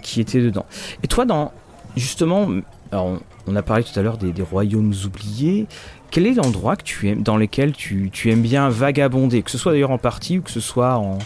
qui 0.02 0.20
était 0.20 0.40
dedans. 0.40 0.66
Et 1.02 1.06
toi, 1.06 1.24
dans, 1.24 1.52
justement, 1.96 2.48
on 3.46 3.56
a 3.56 3.62
parlé 3.62 3.84
tout 3.84 3.98
à 3.98 4.02
l'heure 4.02 4.18
des, 4.18 4.42
royaumes 4.42 4.92
oubliés. 5.04 5.66
Quel 6.10 6.26
est 6.26 6.34
l'endroit 6.34 6.76
que 6.76 6.82
tu 6.82 7.08
aimes, 7.08 7.22
dans 7.22 7.36
lequel 7.36 7.72
tu, 7.72 8.10
aimes 8.26 8.42
bien 8.42 8.68
vagabonder, 8.68 9.42
que 9.42 9.50
ce 9.50 9.58
soit 9.58 9.72
d'ailleurs 9.72 9.90
en 9.90 9.98
partie 9.98 10.38
ou 10.38 10.42
que 10.42 10.50
ce 10.50 10.60
soit 10.60 10.96
en, 10.96 11.18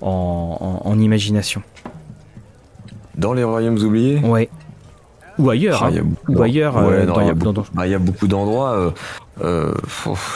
en, 0.00 0.98
imagination? 0.98 1.62
Dans 3.16 3.32
les 3.32 3.44
royaumes 3.44 3.78
oubliés? 3.78 4.18
Ouais. 4.18 4.48
Ou 5.40 5.50
ailleurs. 5.50 5.82
Ah, 5.82 5.90
hein. 5.94 6.02
Ou 6.28 6.42
ailleurs. 6.42 6.76
il 7.84 7.90
y 7.90 7.94
a 7.94 7.98
beaucoup 7.98 8.28
d'endroits. 8.28 8.72
Euh, 8.72 8.90
euh, 9.42 9.72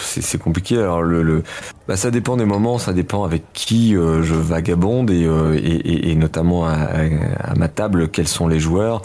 c'est 0.00 0.38
compliqué. 0.38 0.78
Alors 0.78 1.02
le, 1.02 1.42
bah, 1.86 1.96
ça 1.96 2.10
dépend 2.10 2.36
des 2.36 2.46
moments, 2.46 2.78
ça 2.78 2.92
dépend 2.92 3.24
avec 3.24 3.42
qui 3.52 3.96
euh, 3.96 4.22
je 4.22 4.34
vagabonde 4.34 5.10
et, 5.10 5.28
et, 6.10 6.14
notamment 6.14 6.66
à, 6.66 7.54
ma 7.56 7.68
table 7.68 8.08
quels 8.08 8.28
sont 8.28 8.48
les 8.48 8.60
joueurs. 8.60 9.02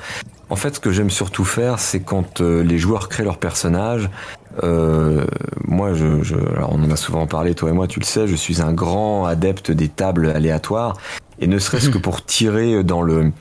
En 0.50 0.56
fait, 0.56 0.75
ce 0.75 0.79
que 0.79 0.91
j'aime 0.91 1.10
surtout 1.10 1.46
faire, 1.46 1.79
c'est 1.79 2.00
quand 2.00 2.41
euh, 2.41 2.63
les 2.63 2.77
joueurs 2.77 3.10
créent 3.10 3.25
leurs 3.25 3.38
personnages. 3.38 4.10
Euh, 4.63 5.25
moi, 5.65 5.94
je, 5.94 6.24
je, 6.24 6.36
alors 6.56 6.72
on 6.74 6.84
en 6.84 6.89
a 6.89 6.96
souvent 6.96 7.27
parlé, 7.27 7.53
toi 7.53 7.70
et 7.70 7.74
moi, 7.74 7.88
tu 7.88 8.00
le 8.00 8.06
sais, 8.06 8.27
je 8.27 8.36
suis 8.36 8.62
un 8.62 8.74
grand 8.74 9.25
adepte 9.25 9.72
des 9.72 9.89
tables 9.89 10.27
aléatoires. 10.27 10.98
Et 11.39 11.48
ne 11.48 11.60
serait-ce 11.60 11.89
que 11.89 11.98
pour 11.98 12.25
tirer 12.25 12.84
dans 12.84 13.01
le... 13.01 13.32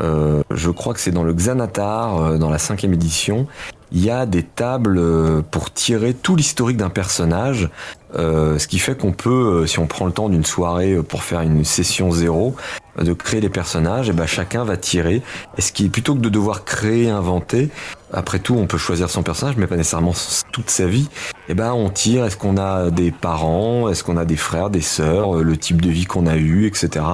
Euh, 0.00 0.42
je 0.50 0.70
crois 0.70 0.94
que 0.94 1.00
c'est 1.00 1.10
dans 1.10 1.24
le 1.24 1.32
Xanatar, 1.32 2.16
euh, 2.16 2.38
dans 2.38 2.50
la 2.50 2.58
cinquième 2.58 2.94
édition, 2.94 3.46
il 3.92 4.04
y 4.04 4.10
a 4.10 4.24
des 4.26 4.42
tables 4.42 4.98
euh, 4.98 5.42
pour 5.42 5.72
tirer 5.72 6.14
tout 6.14 6.36
l'historique 6.36 6.76
d'un 6.76 6.90
personnage, 6.90 7.68
ce 8.14 8.66
qui 8.66 8.80
fait 8.80 8.96
qu'on 8.96 9.12
peut, 9.12 9.66
si 9.66 9.78
on 9.78 9.86
prend 9.86 10.04
le 10.04 10.12
temps 10.12 10.28
d'une 10.28 10.44
soirée 10.44 11.00
pour 11.00 11.22
faire 11.22 11.42
une 11.42 11.64
session 11.64 12.10
zéro, 12.10 12.56
de 13.00 13.12
créer 13.12 13.40
les 13.40 13.48
personnages, 13.48 14.08
et 14.08 14.12
ben 14.12 14.26
chacun 14.26 14.64
va 14.64 14.76
tirer. 14.76 15.22
Est-ce 15.56 15.72
qui 15.72 15.88
plutôt 15.88 16.16
que 16.16 16.20
de 16.20 16.28
devoir 16.28 16.64
créer, 16.64 17.08
inventer, 17.08 17.70
après 18.12 18.40
tout, 18.40 18.56
on 18.56 18.66
peut 18.66 18.78
choisir 18.78 19.08
son 19.08 19.22
personnage, 19.22 19.56
mais 19.56 19.68
pas 19.68 19.76
nécessairement 19.76 20.14
toute 20.50 20.70
sa 20.70 20.86
vie. 20.86 21.08
Et 21.48 21.54
ben, 21.54 21.72
on 21.72 21.88
tire. 21.90 22.24
Est-ce 22.24 22.36
qu'on 22.36 22.56
a 22.56 22.90
des 22.90 23.12
parents 23.12 23.88
Est-ce 23.88 24.02
qu'on 24.02 24.16
a 24.16 24.24
des 24.24 24.36
frères, 24.36 24.70
des 24.70 24.80
sœurs 24.80 25.36
Le 25.36 25.56
type 25.56 25.80
de 25.80 25.90
vie 25.90 26.06
qu'on 26.06 26.26
a 26.26 26.36
eu, 26.36 26.66
etc. 26.66 27.04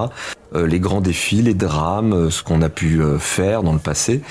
les 0.54 0.80
grands 0.80 1.00
défis, 1.00 1.42
les 1.42 1.54
drames, 1.54 2.30
ce 2.30 2.42
qu'on 2.42 2.62
a 2.62 2.68
pu 2.68 3.00
faire 3.18 3.62
dans 3.62 3.72
le 3.72 3.78
passé. 3.78 4.22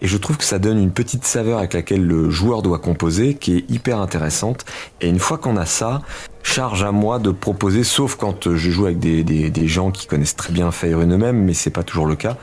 Et 0.00 0.06
je 0.06 0.16
trouve 0.16 0.36
que 0.36 0.44
ça 0.44 0.58
donne 0.58 0.78
une 0.78 0.90
petite 0.90 1.24
saveur 1.24 1.58
avec 1.58 1.74
laquelle 1.74 2.06
le 2.06 2.30
joueur 2.30 2.62
doit 2.62 2.78
composer, 2.78 3.34
qui 3.34 3.56
est 3.56 3.70
hyper 3.70 3.98
intéressante. 3.98 4.64
Et 5.00 5.08
une 5.08 5.18
fois 5.18 5.38
qu'on 5.38 5.56
a 5.56 5.66
ça, 5.66 6.02
charge 6.42 6.84
à 6.84 6.92
moi 6.92 7.18
de 7.18 7.30
proposer, 7.30 7.82
sauf 7.82 8.14
quand 8.16 8.54
je 8.54 8.70
joue 8.70 8.86
avec 8.86 8.98
des, 8.98 9.24
des, 9.24 9.50
des 9.50 9.68
gens 9.68 9.90
qui 9.90 10.06
connaissent 10.06 10.36
très 10.36 10.52
bien 10.52 10.70
Faerun 10.70 11.10
eux-mêmes, 11.10 11.44
mais 11.44 11.54
c'est 11.54 11.70
pas 11.70 11.82
toujours 11.82 12.06
le 12.06 12.16
cas. 12.16 12.36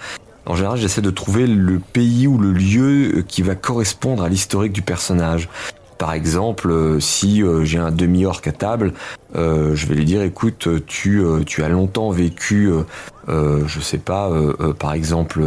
En 0.46 0.56
général, 0.56 0.78
j'essaie 0.78 1.02
de 1.02 1.10
trouver 1.10 1.48
le 1.48 1.80
pays 1.80 2.28
ou 2.28 2.38
le 2.38 2.52
lieu 2.52 3.24
qui 3.28 3.42
va 3.42 3.56
correspondre 3.56 4.24
à 4.24 4.30
l'historique 4.30 4.74
du 4.74 4.82
personnage. 4.82 5.48
Par 6.04 6.12
exemple, 6.12 6.70
euh, 6.70 7.00
si 7.00 7.42
euh, 7.42 7.64
j'ai 7.64 7.80
un 7.80 7.90
demi-orc 7.90 8.42
à 8.46 8.52
table, 8.52 8.92
euh, 9.38 9.74
je 9.74 9.88
vais 9.88 9.96
lui 9.96 10.04
dire 10.04 10.22
écoute, 10.22 10.68
tu, 10.86 11.24
tu 11.46 11.64
as 11.64 11.70
longtemps 11.70 12.10
vécu, 12.10 12.70
je 13.30 13.80
sais 13.80 14.00
pas, 14.00 14.30
par 14.78 14.92
exemple, 14.92 15.42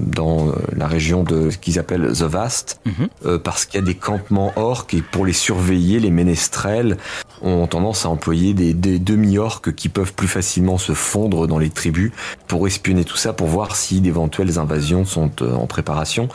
dans 0.00 0.52
la 0.76 0.88
région 0.88 1.22
de 1.22 1.50
ce 1.50 1.56
qu'ils 1.56 1.78
appellent 1.78 2.10
The 2.12 2.22
Vast, 2.22 2.80
mhm. 2.84 3.38
parce 3.38 3.64
qu'il 3.64 3.78
y 3.78 3.82
a 3.82 3.86
des 3.86 3.94
campements 3.94 4.52
orques 4.56 4.92
et 4.92 5.02
pour 5.02 5.24
les 5.24 5.32
surveiller, 5.32 6.00
les 6.00 6.10
ménestrels 6.10 6.96
ont 7.40 7.68
tendance 7.68 8.04
à 8.04 8.08
employer 8.08 8.54
des, 8.54 8.74
des 8.74 8.98
demi-orques 8.98 9.72
qui 9.72 9.88
peuvent 9.88 10.14
plus 10.14 10.28
facilement 10.28 10.78
se 10.78 10.94
fondre 10.94 11.46
dans 11.46 11.58
les 11.58 11.70
tribus 11.70 12.10
pour 12.48 12.66
espionner 12.66 13.04
tout 13.04 13.16
ça, 13.16 13.32
pour 13.32 13.46
voir 13.46 13.76
si 13.76 14.00
d'éventuelles 14.00 14.58
invasions 14.58 15.04
sont 15.04 15.30
en 15.42 15.68
préparation. 15.68 16.28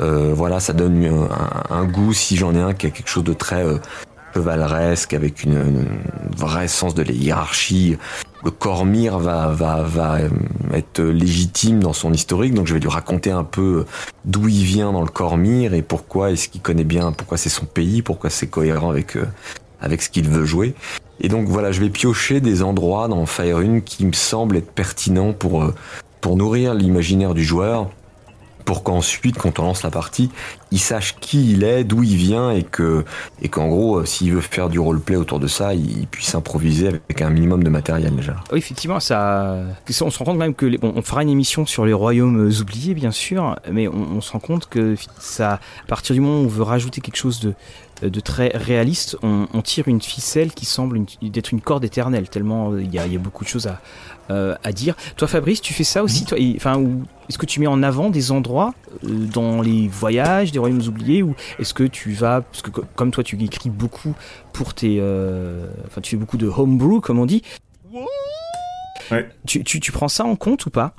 Euh, 0.00 0.32
voilà, 0.34 0.60
ça 0.60 0.72
donne 0.72 1.28
un, 1.70 1.84
goût, 1.84 2.12
si 2.12 2.36
j'en 2.36 2.54
ai 2.54 2.60
un, 2.60 2.74
qui 2.74 2.86
a 2.86 2.90
quelque 2.90 3.08
chose 3.08 3.24
de 3.24 3.32
très 3.32 3.64
euh, 3.64 3.78
chevaleresque, 4.34 5.14
avec 5.14 5.42
une, 5.42 5.54
une, 5.54 5.86
vrai 6.36 6.68
sens 6.68 6.94
de 6.94 7.02
la 7.02 7.12
hiérarchie. 7.12 7.96
Le 8.44 8.52
Cormir 8.52 9.18
va, 9.18 9.48
va, 9.48 9.82
va 9.82 10.18
euh, 10.18 10.28
être 10.72 11.02
légitime 11.02 11.82
dans 11.82 11.92
son 11.92 12.12
historique, 12.12 12.54
donc 12.54 12.68
je 12.68 12.74
vais 12.74 12.80
lui 12.80 12.88
raconter 12.88 13.32
un 13.32 13.42
peu 13.42 13.84
d'où 14.24 14.48
il 14.48 14.62
vient 14.62 14.92
dans 14.92 15.02
le 15.02 15.08
Cormir 15.08 15.74
et 15.74 15.82
pourquoi 15.82 16.30
est-ce 16.30 16.48
qu'il 16.48 16.60
connaît 16.60 16.84
bien, 16.84 17.10
pourquoi 17.10 17.36
c'est 17.36 17.48
son 17.48 17.66
pays, 17.66 18.02
pourquoi 18.02 18.30
c'est 18.30 18.46
cohérent 18.46 18.90
avec, 18.90 19.18
avec 19.80 20.02
ce 20.02 20.08
qu'il 20.08 20.28
veut 20.28 20.44
jouer. 20.44 20.74
Et 21.20 21.28
donc 21.28 21.48
voilà, 21.48 21.72
je 21.72 21.80
vais 21.80 21.90
piocher 21.90 22.40
des 22.40 22.62
endroits 22.62 23.08
dans 23.08 23.26
Faerun 23.26 23.80
qui 23.80 24.06
me 24.06 24.12
semblent 24.12 24.56
être 24.56 24.70
pertinents 24.70 25.32
pour, 25.32 25.72
pour 26.20 26.36
nourrir 26.36 26.74
l'imaginaire 26.74 27.34
du 27.34 27.42
joueur 27.42 27.90
pour 28.68 28.82
qu'ensuite, 28.82 29.38
quand 29.38 29.60
on 29.60 29.62
lance 29.62 29.82
la 29.82 29.90
partie, 29.90 30.30
il 30.72 30.78
sache 30.78 31.16
qui 31.20 31.52
il 31.52 31.64
est, 31.64 31.84
d'où 31.84 32.02
il 32.02 32.16
vient 32.16 32.50
et 32.50 32.64
que 32.64 33.02
et 33.40 33.48
qu'en 33.48 33.68
gros, 33.68 34.00
euh, 34.00 34.04
s'il 34.04 34.34
veut 34.34 34.42
faire 34.42 34.68
du 34.68 34.78
roleplay 34.78 35.16
autour 35.16 35.40
de 35.40 35.46
ça, 35.46 35.72
il 35.72 36.06
puisse 36.06 36.34
improviser 36.34 36.88
avec 36.88 37.22
un 37.22 37.30
minimum 37.30 37.64
de 37.64 37.70
matériel 37.70 38.14
déjà. 38.14 38.36
Oui, 38.52 38.58
effectivement, 38.58 39.00
ça, 39.00 39.56
on 40.02 40.10
se 40.10 40.18
rend 40.18 40.26
compte 40.26 40.36
même 40.36 40.54
que 40.54 40.70
on 40.82 41.00
fera 41.00 41.22
une 41.22 41.30
émission 41.30 41.64
sur 41.64 41.86
les 41.86 41.94
royaumes 41.94 42.50
oubliés, 42.60 42.92
bien 42.92 43.10
sûr, 43.10 43.56
mais 43.72 43.88
on, 43.88 44.20
se 44.20 44.32
rend 44.32 44.38
compte 44.38 44.68
que 44.68 44.96
ça, 45.18 45.52
à 45.52 45.86
partir 45.86 46.14
du 46.14 46.20
moment 46.20 46.42
où 46.42 46.44
on 46.44 46.48
veut 46.48 46.62
rajouter 46.62 47.00
quelque 47.00 47.16
chose 47.16 47.40
de 47.40 47.54
de 48.02 48.20
très 48.20 48.48
réaliste, 48.54 49.16
on, 49.22 49.46
tire 49.62 49.88
une 49.88 50.00
ficelle 50.00 50.52
qui 50.52 50.66
semble 50.66 51.00
d'être 51.22 51.52
une 51.52 51.60
corde 51.60 51.84
éternelle, 51.84 52.28
tellement 52.28 52.72
euh, 52.72 52.82
il 52.82 52.92
y, 52.94 52.98
a, 52.98 53.06
beaucoup 53.18 53.44
de 53.44 53.48
choses 53.48 53.66
à, 53.66 53.80
euh, 54.30 54.54
à 54.62 54.72
dire. 54.72 54.94
Toi, 55.16 55.26
Fabrice, 55.26 55.62
tu 55.62 55.72
fais 55.72 55.84
ça 55.84 56.02
aussi 56.02 56.26
toi, 56.26 56.36
Enfin, 56.56 56.84
est-ce 57.30 57.38
que 57.38 57.46
tu 57.46 57.60
mets 57.60 57.66
en 57.66 57.82
avant 57.82 58.10
des 58.10 58.30
endroits 58.30 58.74
euh, 59.04 59.08
dans 59.08 59.62
les 59.62 59.88
voyages 59.88 60.52
des 60.52 60.58
royaumes 60.58 60.86
oubliés 60.86 61.22
ou 61.22 61.34
est-ce 61.58 61.72
que 61.72 61.84
tu 61.84 62.12
vas, 62.12 62.42
parce 62.42 62.60
que 62.60 62.70
comme 62.70 63.10
toi, 63.10 63.24
tu 63.24 63.42
écris 63.42 63.70
beaucoup 63.70 64.14
pour 64.52 64.74
tes, 64.74 64.98
euh, 65.00 65.70
enfin, 65.86 66.02
tu 66.02 66.10
fais 66.10 66.16
beaucoup 66.18 66.36
de 66.36 66.46
homebrew, 66.46 67.00
comme 67.00 67.18
on 67.18 67.26
dit. 67.26 67.42
Tu, 69.46 69.64
tu, 69.64 69.80
tu, 69.80 69.92
prends 69.92 70.08
ça 70.08 70.24
en 70.24 70.36
compte 70.36 70.66
ou 70.66 70.70
pas? 70.70 70.94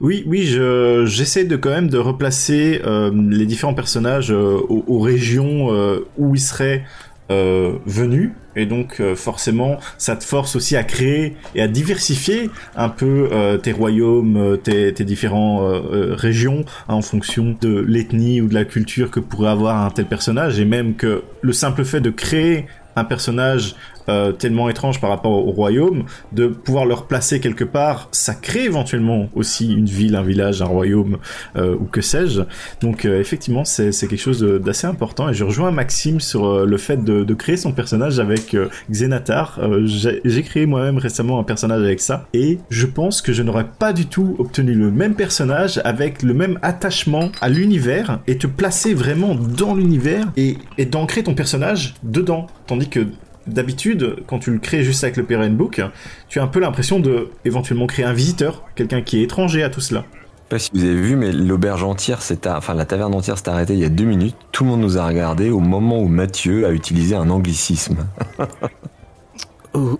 Oui, 0.00 0.24
oui, 0.26 0.46
je, 0.46 1.04
j'essaie 1.06 1.44
de 1.44 1.56
quand 1.56 1.70
même 1.70 1.88
de 1.88 1.98
replacer 1.98 2.80
les 3.12 3.46
différents 3.46 3.74
personnages 3.74 4.30
aux, 4.30 4.84
aux, 4.86 5.00
régions 5.00 5.68
où 6.16 6.34
ils 6.34 6.40
seraient 6.40 6.84
euh, 7.30 7.74
venu 7.86 8.32
et 8.56 8.66
donc 8.66 8.96
euh, 8.98 9.14
forcément 9.14 9.78
ça 9.98 10.16
te 10.16 10.24
force 10.24 10.56
aussi 10.56 10.74
à 10.74 10.82
créer 10.82 11.36
et 11.54 11.62
à 11.62 11.68
diversifier 11.68 12.50
un 12.74 12.88
peu 12.88 13.28
euh, 13.30 13.56
tes 13.56 13.70
royaumes, 13.70 14.58
tes, 14.60 14.92
tes 14.92 15.04
différentes 15.04 15.84
régions 15.92 16.64
hein, 16.88 16.94
en 16.94 17.02
fonction 17.02 17.56
de 17.60 17.84
l'ethnie 17.86 18.40
ou 18.40 18.48
de 18.48 18.54
la 18.54 18.64
culture 18.64 19.12
que 19.12 19.20
pourrait 19.20 19.50
avoir 19.50 19.84
un 19.84 19.90
tel 19.90 20.06
personnage. 20.06 20.58
Et 20.58 20.64
même 20.64 20.96
que 20.96 21.22
le 21.40 21.52
simple 21.52 21.84
fait 21.84 22.00
de 22.00 22.10
créer 22.10 22.66
un 22.96 23.04
personnage 23.04 23.76
euh, 24.10 24.32
tellement 24.32 24.68
étrange 24.68 25.00
par 25.00 25.10
rapport 25.10 25.46
au 25.46 25.50
royaume, 25.52 26.04
de 26.32 26.48
pouvoir 26.48 26.84
le 26.84 26.94
replacer 26.94 27.38
quelque 27.40 27.64
part, 27.64 28.08
ça 28.10 28.34
crée 28.34 28.64
éventuellement 28.64 29.28
aussi 29.34 29.72
une 29.72 29.86
ville, 29.86 30.16
un 30.16 30.22
village, 30.22 30.62
un 30.62 30.66
royaume 30.66 31.18
euh, 31.56 31.76
ou 31.78 31.84
que 31.84 32.00
sais-je. 32.00 32.42
Donc 32.80 33.04
euh, 33.04 33.20
effectivement, 33.20 33.64
c'est 33.64 33.92
quelque 33.92 34.16
chose 34.16 34.42
d'assez 34.42 34.86
important 34.86 35.28
et 35.28 35.34
je 35.34 35.44
rejoins 35.44 35.70
Maxime 35.70 36.20
sur 36.20 36.66
le 36.66 36.76
fait 36.76 37.04
de, 37.04 37.22
de, 37.22 37.34
créer 37.34 37.56
son 37.56 37.72
personnage 37.72 38.18
avec 38.18 38.56
Xenatar. 38.90 39.60
J'ai 39.84 40.42
créé 40.42 40.66
moi-même 40.66 40.98
récemment 40.98 41.38
un 41.38 41.44
personnage 41.44 41.82
avec 41.82 42.00
ça 42.00 42.26
et 42.34 42.58
je 42.68 42.86
pense 42.86 43.22
que 43.22 43.32
je 43.32 43.42
n'aurais 43.42 43.68
pas 43.78 43.92
du 43.92 44.06
tout 44.06 44.34
obtenu 44.38 44.74
le 44.74 44.90
même 44.90 45.14
personnage 45.14 45.80
avec 45.84 46.22
le 46.22 46.34
même 46.34 46.58
attachement 46.62 47.30
à 47.40 47.48
l'univers 47.48 48.20
et 48.26 48.36
te 48.36 48.46
placer 48.46 48.92
vraiment 48.92 49.34
dans 49.34 49.74
l'univers 49.74 50.26
et, 50.36 50.56
et 50.78 50.84
d'ancrer 50.84 51.22
ton 51.22 51.34
personnage 51.34 51.94
dedans. 52.02 52.46
Tandis 52.66 52.88
que 52.88 53.06
d'habitude, 53.52 54.16
quand 54.26 54.38
tu 54.38 54.50
le 54.50 54.58
crées 54.58 54.82
juste 54.82 55.04
avec 55.04 55.16
le 55.16 55.24
Parent 55.24 55.50
Book, 55.50 55.80
tu 56.28 56.38
as 56.38 56.42
un 56.42 56.46
peu 56.46 56.60
l'impression 56.60 57.00
de 57.00 57.30
éventuellement 57.44 57.86
créer 57.86 58.04
un 58.04 58.12
visiteur, 58.12 58.64
quelqu'un 58.74 59.02
qui 59.02 59.20
est 59.20 59.22
étranger 59.22 59.62
à 59.62 59.70
tout 59.70 59.80
cela. 59.80 60.04
Je 60.12 60.16
sais 60.16 60.48
pas 60.48 60.58
si 60.58 60.70
vous 60.74 60.84
avez 60.84 61.00
vu, 61.00 61.16
mais 61.16 61.32
l'auberge 61.32 61.84
entière, 61.84 62.22
c'est 62.22 62.46
enfin 62.46 62.74
la 62.74 62.84
taverne 62.84 63.14
entière 63.14 63.38
s'est 63.38 63.48
arrêtée 63.48 63.74
il 63.74 63.80
y 63.80 63.84
a 63.84 63.88
deux 63.88 64.04
minutes. 64.04 64.36
Tout 64.52 64.64
le 64.64 64.70
monde 64.70 64.80
nous 64.80 64.98
a 64.98 65.06
regardé 65.06 65.50
au 65.50 65.60
moment 65.60 66.00
où 66.00 66.08
Mathieu 66.08 66.66
a 66.66 66.70
utilisé 66.70 67.14
un 67.14 67.30
anglicisme. 67.30 68.06
oh, 69.74 69.98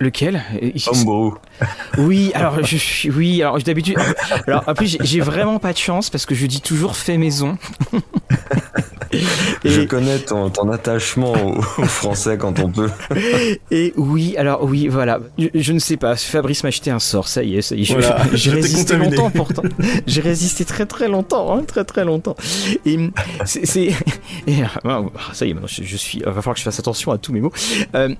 lequel? 0.00 0.42
Homebrew. 0.86 1.34
Oui, 1.98 2.32
alors 2.34 2.64
je 2.64 2.76
suis, 2.76 3.10
oui, 3.10 3.42
alors 3.42 3.58
d'habitude, 3.58 3.98
alors 4.46 4.64
après 4.66 4.86
j'ai 4.86 5.20
vraiment 5.20 5.58
pas 5.58 5.72
de 5.72 5.78
chance 5.78 6.10
parce 6.10 6.26
que 6.26 6.34
je 6.34 6.46
dis 6.46 6.60
toujours 6.60 6.96
fait 6.96 7.18
maison. 7.18 7.56
Je 9.64 9.82
connais 9.82 10.18
ton, 10.18 10.50
attachement 10.70 11.32
au, 11.32 11.60
français 11.62 12.38
quand 12.38 12.60
on 12.60 12.70
peut. 12.70 12.90
Et 13.70 13.92
oui, 13.96 14.36
alors 14.36 14.64
oui, 14.64 14.88
voilà. 14.88 15.20
Je, 15.54 15.72
ne 15.72 15.78
sais 15.78 15.96
pas. 15.96 16.16
Fabrice 16.16 16.62
m'a 16.62 16.68
acheté 16.68 16.90
un 16.90 16.98
sort. 16.98 17.28
Ça 17.28 17.42
y 17.42 17.56
est, 17.56 17.62
ça 17.62 17.74
y 17.74 17.82
est. 17.82 17.96
J'ai 18.34 18.50
résisté 18.50 18.96
longtemps 18.96 19.30
pourtant. 19.30 19.62
J'ai 20.06 20.20
résisté 20.20 20.64
très 20.64 20.86
très 20.86 21.08
longtemps, 21.08 21.56
hein, 21.56 21.62
très 21.66 21.84
très 21.84 22.04
longtemps. 22.04 22.36
Et 22.86 23.10
c'est, 23.44 23.92
ah, 24.84 25.02
ça 25.32 25.46
y 25.46 25.50
est, 25.50 25.54
maintenant 25.54 25.68
je, 25.68 25.96
suis. 25.96 26.18
Il 26.18 26.24
va 26.24 26.32
falloir 26.34 26.54
que 26.54 26.60
je 26.60 26.64
fasse 26.64 26.78
attention 26.78 27.12
à 27.12 27.18
tous 27.18 27.32
mes 27.32 27.40
mots. 27.40 27.52
Euh, 27.94 28.14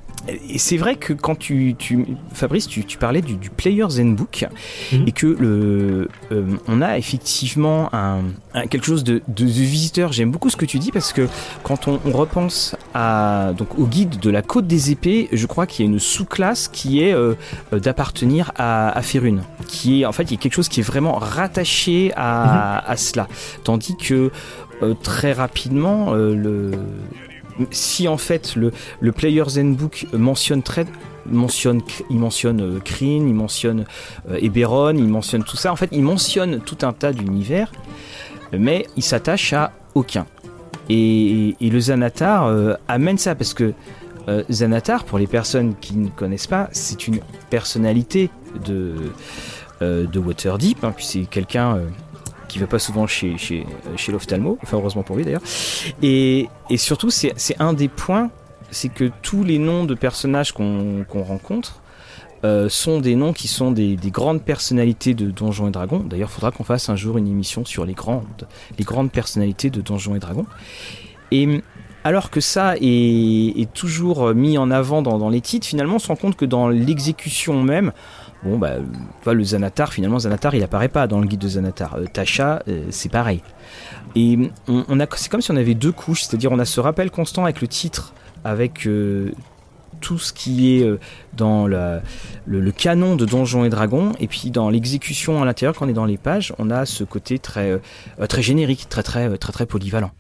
c'est 0.57 0.77
vrai 0.77 0.97
que 0.97 1.13
quand 1.13 1.37
tu, 1.37 1.75
tu 1.79 2.07
Fabrice, 2.33 2.67
tu, 2.67 2.85
tu 2.85 2.99
parlais 2.99 3.23
du, 3.23 3.35
du 3.35 3.51
Player's 3.51 3.99
Handbook 3.99 4.47
mhm. 4.93 5.09
et 5.09 5.13
que 5.13 5.27
le, 5.27 6.09
euh, 6.33 6.45
on 6.69 6.83
a 6.83 6.99
effectivement 6.99 7.89
un, 7.93 8.23
quelque 8.69 8.85
chose 8.85 9.05
de, 9.05 9.23
de, 9.29 9.45
de 9.45 9.51
visiteur. 9.51 10.13
J'aime 10.13 10.31
beaucoup 10.31 10.51
ce 10.51 10.57
que 10.57 10.67
tu 10.67 10.79
dis 10.79 10.82
parce 10.91 11.13
que 11.13 11.29
quand 11.63 11.89
on, 11.89 11.99
repense 12.13 12.77
à, 12.95 13.53
donc, 13.57 13.79
au 13.79 13.87
guide 13.87 14.19
de 14.19 14.31
la 14.31 14.43
côte 14.43 14.67
des 14.67 14.91
épées, 14.91 15.29
je 15.33 15.47
crois 15.47 15.67
qu'il 15.67 15.85
y 15.85 15.89
a 15.89 15.93
une 15.93 15.99
sous-classe 15.99 16.69
qui 16.69 17.03
est 17.03 17.13
euh, 17.15 17.35
d'appartenir 17.73 18.53
à, 18.57 18.91
à 18.91 19.03
Ferune, 19.03 19.43
qui 19.69 20.03
est 20.03 20.07
en 20.07 20.13
fait 20.13 20.25
il 20.25 20.33
y 20.33 20.35
a 20.35 20.39
quelque 20.39 20.55
chose 20.55 20.69
qui 20.69 20.81
est 20.81 20.85
vraiment 20.85 21.15
rattaché 21.15 22.13
à, 22.17 22.85
mhm. 22.89 22.97
cela, 22.97 23.29
tandis 23.65 23.97
que 23.97 24.31
euh, 24.83 24.95
très 25.03 25.33
rapidement 25.33 26.15
euh, 26.15 26.35
le 26.35 26.71
si 27.71 28.09
en 28.09 28.17
fait 28.17 28.57
le, 28.57 28.73
le 29.01 29.13
Player's 29.13 29.59
Handbook 29.59 30.07
mentionne 30.13 30.63
très 30.63 30.87
mentionne, 31.27 31.83
il 32.11 32.19
mentionne 32.19 32.81
Kryn, 32.81 33.29
il 33.29 33.35
mentionne 33.35 33.85
Eberron, 34.41 34.97
il 34.97 35.07
mentionne 35.07 35.45
tout 35.45 35.57
ça. 35.57 35.71
En 35.71 35.77
fait, 35.77 35.89
il 35.93 36.03
mentionne 36.03 36.61
tout 36.61 36.79
un 36.83 36.93
tas 36.93 37.13
d'univers, 37.13 37.71
mais 38.53 38.87
il 38.97 39.05
s'attache 39.05 39.53
à 39.53 39.71
aucun. 39.95 40.27
Et, 40.89 41.55
le 41.61 41.81
Zanatar 41.81 42.47
euh, 42.47 42.75
amène 42.89 43.19
ça 43.19 43.35
parce 43.35 43.55
que 43.55 43.73
euh, 44.29 44.45
Zanatar, 44.51 45.05
pour 45.05 45.19
les 45.19 45.27
personnes 45.27 45.75
qui 45.81 45.97
ne 45.97 46.09
connaissent 46.09 46.47
pas, 46.47 46.69
c'est 46.73 47.07
une 47.09 47.21
personnalité 47.51 48.31
de, 48.67 48.95
euh, 49.81 50.07
de 50.07 50.19
Waterdeep, 50.19 50.85
hein, 50.85 50.93
puis 50.95 51.05
c'est 51.05 51.25
quelqu'un 51.25 51.81
qui 52.49 52.59
va 52.59 52.67
pas 52.67 52.79
souvent 52.79 53.07
chez, 53.07 53.39
chez, 53.39 53.67
chez 53.97 54.13
enfin 54.15 54.77
heureusement 54.77 55.03
pour 55.03 55.17
lui 55.17 55.25
d'ailleurs. 55.25 55.43
Et, 56.03 56.49
et 56.69 56.77
surtout, 56.77 57.11
c'est 57.11 57.35
un 57.59 57.73
des 57.73 57.89
points, 57.89 58.31
c'est 58.71 58.91
que 58.91 59.11
tous 59.23 59.43
les 59.45 59.59
noms 59.59 59.85
de 59.85 59.95
personnages 59.95 60.53
qu'on 60.53 61.05
rencontre 61.11 61.82
euh, 62.45 62.69
sont 62.69 63.01
des 63.01 63.15
noms 63.15 63.33
qui 63.33 63.47
sont 63.47 63.71
des, 63.71 63.97
grandes 64.07 64.43
personnalités 64.43 65.15
de 65.15 65.31
Donjons 65.31 65.69
et 65.69 65.71
Dragons. 65.71 66.01
D'ailleurs, 66.01 66.29
il 66.29 66.35
faudra 66.35 66.51
qu'on 66.51 66.65
fasse 66.65 66.89
un 66.89 66.97
jour 66.97 67.17
une 67.19 67.29
émission 67.29 67.65
sur 67.65 67.85
les 67.85 67.95
grandes, 67.95 68.49
les 68.79 68.85
grandes 68.85 69.13
personnalités 69.13 69.71
de 69.71 69.81
Donjons 69.81 70.17
et 70.17 70.19
Dragons. 70.19 70.47
Et 71.31 71.63
alors 72.03 72.31
que 72.31 72.41
ça 72.41 72.75
est, 72.81 73.73
toujours 73.75 74.35
mis 74.35 74.59
en 74.59 74.73
avant 74.73 75.03
dans, 75.03 75.29
les 75.29 75.41
titres, 75.41 75.69
finalement, 75.69 75.97
on 75.97 75.99
se 76.01 76.09
rend 76.09 76.17
compte 76.17 76.37
que 76.37 76.45
dans 76.45 76.69
l'exécution 76.69 77.63
même, 77.63 77.93
bon, 78.43 78.59
bah, 78.59 78.79
le 79.25 79.45
Zanatar, 79.45 79.93
finalement, 79.93 80.19
Zanatar, 80.19 80.57
il 80.57 80.65
apparaît 80.65 80.89
pas 80.89 81.07
dans 81.07 81.21
le 81.21 81.29
guide 81.29 81.41
de 81.41 81.49
Zanatar. 81.49 81.95
Euh, 81.95 82.07
Tasha, 82.13 82.65
euh, 82.67 82.87
c'est 82.91 83.09
pareil. 83.09 83.41
Et 84.17 84.37
on, 84.67 84.85
c'est 85.15 85.31
comme 85.31 85.43
si 85.43 85.53
on 85.53 85.57
avait 85.57 85.75
deux 85.75 85.93
couches, 85.93 86.25
c'est-à-dire 86.25 86.51
on 86.51 86.59
a 86.59 86.65
ce 86.65 86.81
rappel 86.81 87.13
constant 87.13 87.45
avec 87.45 87.61
le 87.61 87.69
titre, 87.69 88.15
avec 88.45 88.87
tout 90.03 90.19
ce 90.19 90.35
qui 90.35 90.77
est 90.77 90.85
euh, 90.85 90.99
dans 91.35 91.67
le, 91.67 92.03
canon 92.73 93.17
de 93.17 93.25
Donjons 93.25 93.65
et 93.65 93.71
Dragons, 93.71 94.13
et 94.21 94.29
puis 94.29 94.51
dans 94.51 94.69
l'exécution 94.69 95.41
à 95.41 95.47
l'intérieur, 95.47 95.75
quand 95.75 95.87
on 95.87 95.89
est 95.89 95.95
dans 95.95 96.05
les 96.05 96.19
pages, 96.19 96.53
on 96.59 96.71
a 96.71 96.85
ce 96.85 97.05
côté 97.05 97.39
très, 97.39 97.71
euh, 97.71 98.27
très 98.27 98.43
générique, 98.43 98.89
très 98.91 99.03
très 99.03 99.39
très 99.39 99.53
très 99.53 99.67
polyvalent. 99.67 100.11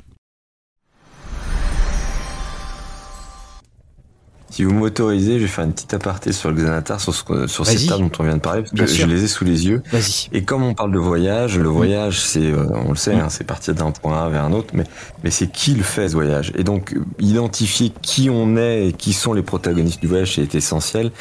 Si 4.52 4.64
vous 4.64 4.74
m'autorisez, 4.74 5.38
je 5.38 5.44
vais 5.44 5.48
faire 5.48 5.64
une 5.64 5.72
petite 5.72 5.94
aparté 5.94 6.30
sur 6.30 6.50
le 6.50 6.56
Xanatar, 6.56 7.00
sur, 7.00 7.14
sur 7.14 7.66
ces 7.66 7.86
tas 7.86 7.96
dont 7.96 8.10
on 8.18 8.22
vient 8.22 8.36
de 8.36 8.40
parler, 8.40 8.62
parce 8.76 8.92
que 8.92 8.98
je 8.98 9.06
les 9.06 9.24
ai 9.24 9.26
sous 9.26 9.46
les 9.46 9.66
yeux. 9.66 9.82
Et 10.30 10.42
comme 10.42 10.62
on 10.62 10.74
parle 10.74 10.92
de 10.92 10.98
voyage, 10.98 11.58
le 11.58 11.70
voyage, 11.70 12.20
c'est, 12.20 12.52
euh, 12.52 12.66
on 12.84 12.90
le 12.90 12.96
sait, 12.96 13.14
hein, 13.14 13.30
c'est 13.30 13.44
partir 13.44 13.74
d'un 13.74 13.90
point 13.92 14.26
A 14.26 14.28
vers 14.28 14.44
un 14.44 14.52
autre, 14.52 14.74
mais, 14.74 14.84
mais 15.24 15.30
c'est 15.30 15.50
qui 15.50 15.72
le 15.72 15.82
fait 15.82 16.10
ce 16.10 16.12
voyage? 16.12 16.52
Et 16.54 16.64
donc, 16.64 16.94
identifier 17.18 17.94
qui 18.02 18.28
on 18.28 18.58
est 18.58 18.88
et 18.88 18.92
qui 18.92 19.14
sont 19.14 19.32
les 19.32 19.42
protagonistes 19.42 20.02
du 20.02 20.06
voyage, 20.06 20.34
c'est 20.34 20.54
essentiel. 20.54 21.12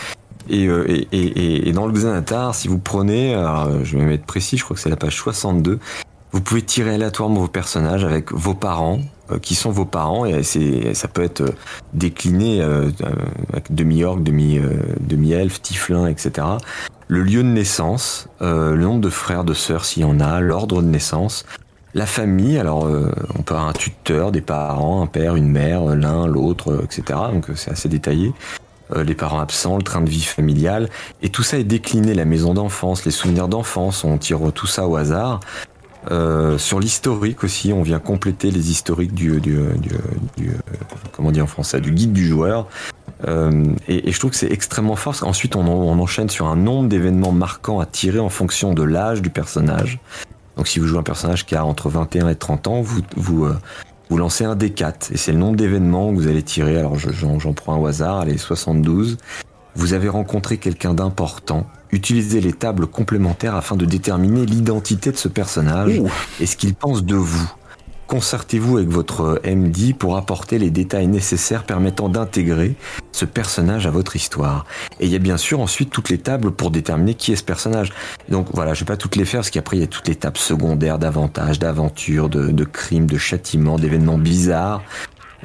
Et, 0.50 0.68
euh, 0.68 0.84
et, 0.90 1.08
et, 1.14 1.70
et, 1.70 1.72
dans 1.72 1.88
le 1.88 1.94
Xanatar, 1.94 2.54
si 2.54 2.68
vous 2.68 2.80
prenez, 2.80 3.34
alors, 3.34 3.86
je 3.86 3.98
vais 3.98 4.04
mettre 4.04 4.26
précis, 4.26 4.58
je 4.58 4.66
crois 4.66 4.76
que 4.76 4.82
c'est 4.82 4.90
la 4.90 4.98
page 4.98 5.16
62, 5.16 5.80
vous 6.32 6.42
pouvez 6.42 6.62
tirer 6.62 6.96
aléatoirement 6.96 7.42
vos 7.42 7.48
personnages 7.48 8.04
avec 8.04 8.32
vos 8.32 8.54
parents, 8.54 9.00
euh, 9.32 9.40
qui 9.40 9.56
sont 9.56 9.72
vos 9.72 9.86
parents 9.86 10.26
et 10.26 10.44
ça 10.44 11.08
peut 11.08 11.24
être 11.24 11.42
euh, 11.42 11.56
décliné 11.94 12.62
euh, 12.62 12.90
avec 13.52 13.74
demi-orc, 13.74 14.18
demi 14.20 14.60
demi-elfe, 15.00 15.62
tiflin, 15.62 16.08
etc. 16.08 16.48
Le 17.08 17.24
lieu 17.24 17.44
de 17.44 17.50
naissance, 17.50 18.30
le 18.40 18.78
nombre 18.78 19.02
de 19.02 19.10
frères, 19.10 19.44
de 19.44 19.54
sœurs 19.54 19.84
s'il 19.84 20.04
y 20.04 20.06
en 20.06 20.22
a, 20.22 20.40
l'ordre 20.40 20.82
de 20.82 20.88
naissance, 20.88 21.46
la 21.94 22.06
famille, 22.06 22.58
alors 22.58 22.88
on 23.38 23.42
peut 23.42 23.54
avoir 23.54 23.68
un 23.68 23.74
tuteur, 23.74 24.32
des 24.32 24.40
parents, 24.40 25.02
un 25.02 25.08
père, 25.08 25.36
une 25.36 25.50
mère, 25.50 25.84
l'un, 25.88 26.26
l'autre, 26.26 26.82
etc. 26.86 27.20
Donc 27.34 27.48
c'est 27.56 27.72
assez 27.72 27.90
détaillé. 27.90 28.32
les 28.96 29.14
parents 29.14 29.42
absents, 29.42 29.76
le 29.76 29.84
train 29.84 30.00
de 30.00 30.10
vie 30.10 30.24
familial, 30.24 30.88
et 31.22 31.28
tout 31.28 31.44
ça 31.44 31.58
est 31.58 31.66
décliné, 31.66 32.14
la 32.14 32.24
maison 32.24 32.54
d'enfance, 32.54 33.04
les 33.04 33.12
souvenirs 33.12 33.50
d'enfance, 33.50 34.06
on 34.06 34.18
tire 34.18 34.40
tout 34.56 34.68
ça 34.68 34.88
au 34.88 34.96
hasard. 34.96 35.42
Euh, 36.10 36.58
sur 36.58 36.80
l'historique 36.80 37.44
aussi, 37.44 37.74
on 37.74 37.84
vient 37.84 38.00
compléter 38.00 38.50
les 38.50 38.72
historiques 38.72 39.14
du, 39.14 39.40
du, 39.40 39.60
du, 39.78 39.92
du 40.38 40.52
comment 41.12 41.32
dire 41.32 41.44
en 41.44 41.48
français, 41.48 41.80
du 41.80 41.92
guide 41.92 42.14
du 42.14 42.26
joueur. 42.26 42.68
Euh, 43.28 43.66
et, 43.88 44.12
je 44.12 44.20
trouve 44.20 44.32
que 44.32 44.38
c'est 44.38 44.52
extrêmement 44.52 44.96
fort. 44.96 45.14
Parce 45.14 45.22
qu'ensuite, 45.22 45.56
on, 45.56 45.66
on, 45.66 46.00
enchaîne 46.00 46.30
sur 46.30 46.48
un 46.48 46.56
nombre 46.56 46.90
d'événements 46.90 47.32
marquants 47.32 47.80
à 47.80 47.86
tirer 47.86 48.20
en 48.20 48.30
fonction 48.30 48.74
de 48.74 48.84
l'âge 48.84 49.22
du 49.22 49.30
personnage. 49.30 50.00
Donc, 50.58 50.68
si 50.68 50.80
vous 50.80 50.88
jouez 50.88 51.00
un 51.00 51.04
personnage 51.04 51.46
qui 51.46 51.56
a 51.56 51.66
entre 51.66 51.90
21 51.90 52.30
et 52.30 52.36
30 52.36 52.68
ans, 52.68 52.82
vous 52.82 53.02
vous, 53.16 53.46
euh, 53.46 53.58
vous 54.10 54.18
lancez 54.18 54.44
un 54.44 54.56
D4 54.56 55.14
et 55.14 55.18
c'est 55.18 55.32
le 55.32 55.38
nombre 55.38 55.56
d'événements 55.56 56.12
que 56.12 56.16
vous 56.16 56.28
allez 56.28 56.44
tirer. 56.44 56.78
Alors, 56.78 56.98
j'en 56.98 57.54
prends 57.54 57.74
un 57.76 57.78
au 57.78 57.86
hasard, 57.86 58.20
allez 58.20 58.38
72. 58.38 59.18
Vous 59.76 59.94
avez 59.94 60.10
rencontré 60.10 60.58
quelqu'un 60.58 60.94
d'important 60.94 61.66
Utilisez 61.92 62.42
les 62.42 62.54
tables 62.54 62.88
complémentaires 62.88 63.56
afin 63.56 63.76
de 63.76 63.86
déterminer 63.86 64.46
l'identité 64.46 65.12
de 65.12 65.18
ce 65.18 65.28
personnage 65.28 66.02
et 66.40 66.46
ce 66.46 66.56
qu'il 66.56 66.74
pense 66.74 67.04
de 67.04 67.16
vous. 67.16 67.52
Concertez-vous 68.08 68.76
avec 68.78 68.90
votre 68.90 69.42
MD 69.46 69.96
pour 69.98 70.18
apporter 70.18 70.60
les 70.60 70.70
détails 70.70 71.08
nécessaires 71.08 71.64
permettant 71.64 72.10
d'intégrer 72.10 72.76
ce 73.14 73.24
personnage 73.24 73.88
à 73.88 73.90
votre 73.90 74.18
histoire. 74.18 74.66
Et 75.00 75.06
il 75.06 75.12
y 75.14 75.16
a 75.16 75.20
bien 75.20 75.38
sûr 75.38 75.62
ensuite 75.62 75.92
toutes 75.92 76.10
les 76.10 76.18
tables 76.18 76.52
pour 76.52 76.72
déterminer 76.72 77.14
qui 77.14 77.32
est 77.32 77.38
ce 77.38 77.44
personnage. 77.44 77.94
Donc 78.28 78.48
voilà, 78.54 78.74
je 78.74 78.82
vais 78.82 78.86
pas 78.86 78.98
toutes 78.98 79.16
les 79.16 79.24
faire 79.24 79.40
parce 79.40 79.50
qu'après 79.50 79.78
il 79.78 79.80
y 79.80 79.84
a 79.84 79.88
toutes 79.88 80.10
les 80.10 80.16
tables 80.16 80.38
secondaires 80.38 81.00
d'avantages, 81.00 81.58
d'aventures, 81.58 82.28
de, 82.28 82.52
de 82.52 82.64
crimes, 82.66 83.06
de 83.06 83.18
châtiments, 83.18 83.80
d'événements 83.80 84.18
bizarres 84.18 84.82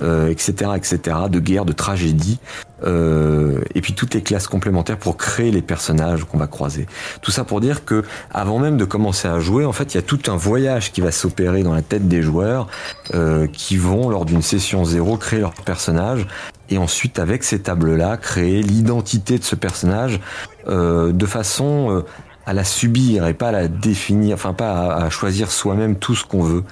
euh, 0.02 0.28
etc., 0.28 0.72
etc., 0.76 1.16
de 1.30 1.38
guerre, 1.40 1.64
de 1.64 1.72
tragédie, 1.72 2.38
euh, 2.84 3.60
et 3.74 3.80
puis 3.80 3.94
toutes 3.94 4.14
les 4.14 4.22
classes 4.22 4.48
complémentaires 4.48 4.98
pour 4.98 5.16
créer 5.16 5.50
les 5.50 5.62
personnages 5.62 6.24
qu'on 6.24 6.38
va 6.38 6.46
croiser. 6.46 6.86
Tout 7.22 7.30
ça 7.30 7.44
pour 7.44 7.60
dire 7.60 7.84
que 7.84 8.04
avant 8.30 8.58
même 8.58 8.76
de 8.76 8.84
commencer 8.84 9.28
à 9.28 9.40
jouer, 9.40 9.64
en 9.64 9.72
fait, 9.72 9.94
il 9.94 9.96
y 9.96 9.98
a 9.98 10.02
tout 10.02 10.20
un 10.28 10.36
voyage 10.36 10.92
qui 10.92 11.00
va 11.00 11.10
s'opérer 11.10 11.62
dans 11.62 11.72
la 11.74 11.82
tête 11.82 12.08
des 12.08 12.22
joueurs, 12.22 12.68
euh, 13.14 13.46
qui 13.46 13.76
vont 13.76 14.10
lors 14.10 14.24
d'une 14.24 14.42
session 14.42 14.84
zéro 14.84 15.16
créer 15.16 15.40
leur 15.40 15.54
personnage, 15.54 16.26
et 16.68 16.78
ensuite 16.78 17.18
avec 17.18 17.44
ces 17.44 17.60
tables-là 17.60 18.16
créer 18.16 18.62
l'identité 18.62 19.38
de 19.38 19.44
ce 19.44 19.54
personnage 19.54 20.20
euh, 20.68 21.12
de 21.12 21.26
façon 21.26 22.04
à 22.44 22.52
la 22.52 22.64
subir 22.64 23.26
et 23.26 23.34
pas 23.34 23.48
à 23.48 23.52
la 23.52 23.68
définir, 23.68 24.34
enfin 24.34 24.52
pas 24.52 24.94
à 24.94 25.10
choisir 25.10 25.50
soi-même 25.50 25.96
tout 25.96 26.14
ce 26.14 26.24
qu'on 26.24 26.42
veut. 26.42 26.64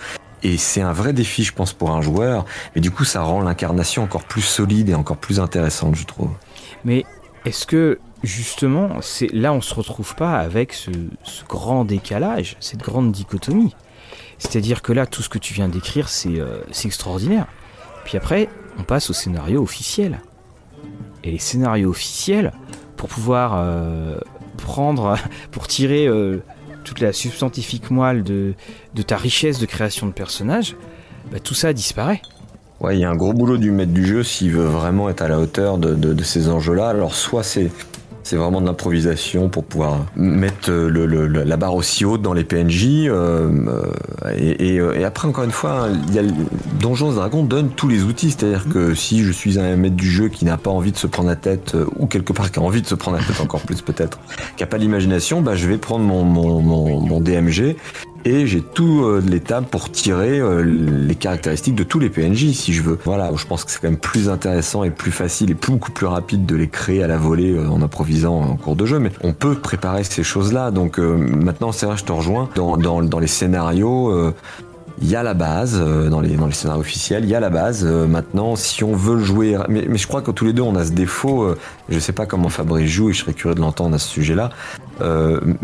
Et 0.44 0.58
c'est 0.58 0.82
un 0.82 0.92
vrai 0.92 1.14
défi, 1.14 1.42
je 1.42 1.52
pense, 1.52 1.72
pour 1.72 1.90
un 1.90 2.02
joueur. 2.02 2.44
Mais 2.74 2.82
du 2.82 2.90
coup, 2.90 3.04
ça 3.04 3.22
rend 3.22 3.40
l'incarnation 3.40 4.02
encore 4.02 4.24
plus 4.24 4.42
solide 4.42 4.90
et 4.90 4.94
encore 4.94 5.16
plus 5.16 5.40
intéressante, 5.40 5.96
je 5.96 6.04
trouve. 6.04 6.30
Mais 6.84 7.04
est-ce 7.46 7.66
que 7.66 7.98
justement, 8.22 8.90
là, 9.32 9.52
on 9.54 9.62
se 9.62 9.74
retrouve 9.74 10.14
pas 10.14 10.38
avec 10.38 10.74
ce, 10.74 10.90
grand 11.48 11.86
décalage, 11.86 12.56
cette 12.60 12.80
grande 12.80 13.10
dichotomie 13.10 13.74
C'est-à-dire 14.38 14.82
que 14.82 14.92
là, 14.92 15.06
tout 15.06 15.22
ce 15.22 15.30
que 15.30 15.38
tu 15.38 15.54
viens 15.54 15.68
d'écrire, 15.68 16.10
c'est 16.10 16.38
euh, 16.40 16.62
extraordinaire. 16.84 17.46
Puis 18.04 18.18
après, 18.18 18.50
on 18.78 18.82
passe 18.82 19.08
au 19.08 19.14
scénario 19.14 19.62
officiel. 19.62 20.20
Et 21.22 21.30
les 21.30 21.38
scénarios 21.38 21.88
officiels, 21.88 22.52
pour 22.96 23.08
pouvoir 23.08 23.54
euh, 23.56 24.18
prendre, 24.58 25.16
pour 25.50 25.68
tirer 25.68 26.06
euh, 26.06 26.42
toute 26.84 27.00
la 27.00 27.12
substantifique 27.12 27.90
moelle 27.90 28.22
de, 28.22 28.54
ta 29.06 29.16
richesse 29.16 29.58
de 29.58 29.66
création 29.66 30.06
de 30.06 30.12
personnages, 30.12 30.76
bah, 31.32 31.40
tout 31.40 31.54
ça 31.54 31.72
disparaît. 31.72 32.22
Ouais, 32.80 32.96
il 32.96 33.00
y 33.00 33.04
a 33.04 33.10
un 33.10 33.16
gros 33.16 33.32
boulot 33.32 33.56
du 33.56 33.70
maître 33.70 33.92
du 33.92 34.04
jeu 34.04 34.22
s'il 34.22 34.52
veut 34.52 34.64
vraiment 34.64 35.08
être 35.08 35.22
à 35.22 35.28
la 35.28 35.38
hauteur 35.38 35.78
de, 35.78 35.94
de 35.94 36.22
ces 36.22 36.48
enjeux-là. 36.48 36.88
Alors 36.88 37.14
soit 37.14 37.42
c'est 37.42 37.70
c'est 38.24 38.36
vraiment 38.36 38.60
de 38.60 38.66
l'improvisation 38.66 39.48
pour 39.48 39.64
pouvoir 39.64 40.06
mettre 40.16 40.70
le, 40.70 41.06
le, 41.06 41.26
la 41.26 41.56
barre 41.56 41.74
aussi 41.74 42.04
haute 42.04 42.22
dans 42.22 42.32
les 42.32 42.44
PNJ. 42.44 43.06
Euh, 43.06 43.50
et, 44.36 44.74
et, 44.74 44.76
et, 44.76 45.04
après, 45.04 45.28
encore 45.28 45.44
une 45.44 45.50
fois, 45.50 45.88
il 46.08 46.14
y 46.14 46.18
a, 46.18 46.22
Donjons 46.80 47.12
Dragons 47.12 47.44
donne 47.44 47.68
tous 47.70 47.86
les 47.86 48.02
outils. 48.02 48.30
C'est-à-dire 48.30 48.66
que 48.68 48.94
si 48.94 49.22
je 49.22 49.30
suis 49.30 49.58
un 49.58 49.76
maître 49.76 49.96
du 49.96 50.10
jeu 50.10 50.28
qui 50.28 50.44
n'a 50.46 50.56
pas 50.56 50.70
envie 50.70 50.90
de 50.90 50.96
se 50.96 51.06
prendre 51.06 51.28
la 51.28 51.36
tête, 51.36 51.74
euh, 51.74 51.86
ou 51.98 52.06
quelque 52.06 52.32
part 52.32 52.50
qui 52.50 52.58
a 52.58 52.62
envie 52.62 52.82
de 52.82 52.86
se 52.86 52.94
prendre 52.94 53.18
la 53.18 53.22
tête 53.22 53.40
encore 53.40 53.60
plus 53.60 53.82
peut-être, 53.82 54.18
qui 54.56 54.62
n'a 54.62 54.66
pas 54.66 54.78
l'imagination, 54.78 55.42
bah, 55.42 55.54
je 55.54 55.68
vais 55.68 55.78
prendre 55.78 56.04
mon, 56.04 56.24
mon, 56.24 56.60
mon, 56.60 57.00
mon 57.00 57.20
DMG 57.20 57.76
et 58.24 58.46
j'ai 58.46 58.62
tout 58.62 59.04
euh, 59.04 59.22
l'étape 59.26 59.66
pour 59.66 59.90
tirer 59.90 60.38
euh, 60.38 60.62
les 60.62 61.14
caractéristiques 61.14 61.74
de 61.74 61.84
tous 61.84 61.98
les 61.98 62.08
PNJ 62.08 62.52
si 62.52 62.72
je 62.72 62.82
veux. 62.82 62.98
Voilà, 63.04 63.30
je 63.34 63.46
pense 63.46 63.64
que 63.64 63.70
c'est 63.70 63.80
quand 63.80 63.88
même 63.88 63.98
plus 63.98 64.28
intéressant 64.28 64.84
et 64.84 64.90
plus 64.90 65.12
facile 65.12 65.50
et 65.50 65.54
beaucoup 65.54 65.92
plus 65.92 66.06
rapide 66.06 66.46
de 66.46 66.56
les 66.56 66.68
créer 66.68 67.02
à 67.02 67.06
la 67.06 67.18
volée 67.18 67.52
euh, 67.52 67.68
en 67.68 67.82
improvisant 67.82 68.40
en 68.40 68.56
cours 68.56 68.76
de 68.76 68.86
jeu, 68.86 68.98
mais 68.98 69.10
on 69.22 69.32
peut 69.32 69.54
préparer 69.54 70.04
ces 70.04 70.22
choses-là. 70.22 70.70
Donc 70.70 70.98
maintenant, 70.98 71.72
c'est 71.72 71.86
vrai, 71.86 71.96
je 71.96 72.04
te 72.04 72.12
rejoins 72.12 72.48
dans, 72.54 73.18
les 73.18 73.26
scénarios 73.26 74.32
il 75.02 75.08
y 75.08 75.16
a 75.16 75.22
la 75.22 75.34
base 75.34 75.80
dans 75.80 76.20
les 76.20 76.36
scénarios 76.52 76.80
officiels, 76.80 77.24
il 77.24 77.30
y 77.30 77.34
a 77.34 77.40
la 77.40 77.50
base. 77.50 77.84
Maintenant, 77.84 78.56
si 78.56 78.84
on 78.84 78.94
veut 78.94 79.18
jouer, 79.18 79.58
mais, 79.68 79.86
mais 79.88 79.98
je 79.98 80.06
crois 80.06 80.22
que 80.22 80.30
tous 80.30 80.44
les 80.44 80.52
deux 80.52 80.62
on 80.62 80.76
a 80.76 80.84
ce 80.84 80.92
défaut. 80.92 81.42
Euh, 81.42 81.58
je 81.88 81.98
sais 81.98 82.12
pas 82.12 82.26
comment 82.26 82.48
Fabrice 82.48 82.90
joue 82.90 83.10
et 83.10 83.12
je 83.12 83.20
serais 83.20 83.34
curieux 83.34 83.54
de 83.54 83.60
l'entendre 83.60 83.94
à 83.94 83.98
ce 83.98 84.08
sujet-là. 84.08 84.50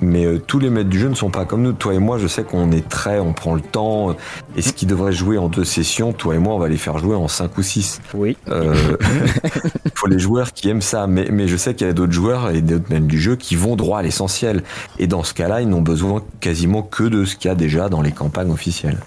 Mais 0.01 0.27
tous 0.47 0.59
les 0.59 0.71
maîtres 0.71 0.91
du 0.91 0.99
jeu 0.99 1.09
ne 1.09 1.15
sont 1.15 1.31
pas 1.31 1.45
comme 1.45 1.63
nous. 1.63 1.73
Toi 1.73 1.95
et 1.95 1.99
moi, 1.99 2.19
je 2.19 2.27
sais 2.27 2.43
qu'on 2.43 2.73
est 2.73 2.89
très, 2.89 3.19
on 3.19 3.33
prend 3.33 3.55
le 3.55 3.61
temps. 3.61 4.17
et 4.57 4.63
ce 4.63 4.73
qui 4.73 4.87
devrait 4.87 5.13
jouer 5.13 5.39
en 5.39 5.49
deux 5.49 5.65
sessions, 5.65 6.13
toi 6.13 6.35
et 6.35 6.39
moi, 6.39 6.55
on 6.55 6.59
va 6.59 6.69
les 6.69 6.77
faire 6.77 6.99
jouer 6.99 7.17
en 7.17 7.29
cinq 7.29 7.59
ou 7.59 7.63
six. 7.63 8.01
Oui. 8.15 8.37
Il 8.49 9.91
faut 9.95 10.07
les 10.07 10.19
joueurs 10.19 10.53
qui 10.53 10.69
aiment 10.69 10.83
ça. 10.83 11.07
Mais 11.07 11.29
mais 11.31 11.49
je 11.49 11.57
sais 11.57 11.75
qu'il 11.75 11.87
y 11.87 11.91
a 11.91 11.93
d'autres 11.93 12.13
joueurs 12.13 12.51
et 12.51 12.61
d'autres 12.61 12.91
maîtres 12.91 13.07
du 13.07 13.21
jeu 13.21 13.37
qui 13.37 13.57
vont 13.57 13.77
droit 13.77 14.01
à 14.01 14.03
l'essentiel. 14.03 14.63
Et 14.99 15.07
dans 15.07 15.23
ce 15.23 15.35
cas-là, 15.35 15.61
ils 15.61 15.69
n'ont 15.69 15.83
besoin 15.83 16.23
quasiment 16.41 16.83
que 16.83 17.05
de 17.05 17.25
ce 17.25 17.37
qu'il 17.37 17.49
y 17.49 17.53
a 17.53 17.55
déjà 17.55 17.89
dans 17.89 18.03
les 18.03 18.13
campagnes 18.13 18.51
officielles. 18.51 18.99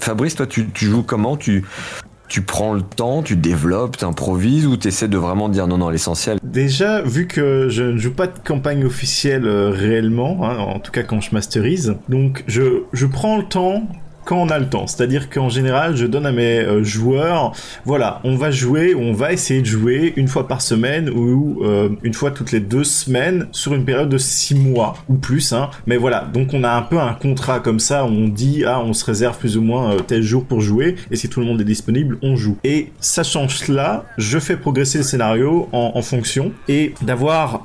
Fabrice, 0.00 0.34
toi, 0.34 0.46
tu, 0.46 0.68
joues 0.74 1.02
comment? 1.02 1.36
Tu, 1.36 1.64
tu 2.28 2.42
prends 2.42 2.74
le 2.74 2.82
temps, 2.82 3.22
tu 3.22 3.36
développes, 3.36 3.96
tu 3.96 4.04
improvises 4.04 4.66
ou 4.66 4.76
tu 4.76 4.88
essaies 4.88 5.08
de 5.08 5.18
vraiment 5.18 5.48
dire 5.48 5.66
non, 5.66 5.78
non, 5.78 5.88
l'essentiel? 5.88 6.38
Déjà, 6.42 7.02
vu 7.02 7.26
que 7.26 7.68
je 7.68 7.84
ne 7.84 7.98
joue 7.98 8.12
pas 8.12 8.26
de 8.26 8.38
campagne 8.38 8.84
officielle 8.84 9.46
euh, 9.46 9.70
réellement, 9.70 10.44
hein, 10.44 10.58
en 10.58 10.78
tout 10.78 10.92
cas 10.92 11.02
quand 11.02 11.20
je 11.20 11.30
masterise, 11.32 11.96
donc 12.08 12.44
je, 12.46 12.82
je 12.92 13.06
prends 13.06 13.38
le 13.38 13.44
temps 13.44 13.88
quand 14.28 14.42
on 14.42 14.50
a 14.50 14.58
le 14.58 14.68
temps. 14.68 14.86
C'est-à-dire 14.86 15.30
qu'en 15.30 15.48
général, 15.48 15.96
je 15.96 16.04
donne 16.04 16.26
à 16.26 16.32
mes 16.32 16.58
euh, 16.58 16.84
joueurs, 16.84 17.52
voilà, 17.86 18.20
on 18.24 18.36
va 18.36 18.50
jouer, 18.50 18.94
on 18.94 19.14
va 19.14 19.32
essayer 19.32 19.62
de 19.62 19.66
jouer 19.66 20.12
une 20.16 20.28
fois 20.28 20.46
par 20.46 20.60
semaine 20.60 21.08
ou 21.08 21.60
euh, 21.62 21.88
une 22.02 22.12
fois 22.12 22.30
toutes 22.30 22.52
les 22.52 22.60
deux 22.60 22.84
semaines 22.84 23.48
sur 23.52 23.72
une 23.72 23.86
période 23.86 24.10
de 24.10 24.18
six 24.18 24.54
mois 24.54 24.96
ou 25.08 25.14
plus. 25.14 25.54
Hein. 25.54 25.70
Mais 25.86 25.96
voilà, 25.96 26.28
donc 26.30 26.52
on 26.52 26.62
a 26.62 26.70
un 26.70 26.82
peu 26.82 26.98
un 26.98 27.14
contrat 27.14 27.60
comme 27.60 27.80
ça, 27.80 28.04
on 28.04 28.28
dit, 28.28 28.64
ah, 28.66 28.80
on 28.80 28.92
se 28.92 29.02
réserve 29.06 29.38
plus 29.38 29.56
ou 29.56 29.62
moins 29.62 29.94
euh, 29.94 30.00
tel 30.00 30.20
jour 30.20 30.44
pour 30.44 30.60
jouer, 30.60 30.96
et 31.10 31.16
si 31.16 31.30
tout 31.30 31.40
le 31.40 31.46
monde 31.46 31.62
est 31.62 31.64
disponible, 31.64 32.18
on 32.20 32.36
joue. 32.36 32.58
Et 32.64 32.92
sachant 33.00 33.48
cela, 33.48 34.04
je 34.18 34.38
fais 34.38 34.58
progresser 34.58 34.98
le 34.98 35.04
scénario 35.04 35.70
en, 35.72 36.02
fonction, 36.02 36.52
et 36.68 36.92
d'avoir, 37.02 37.62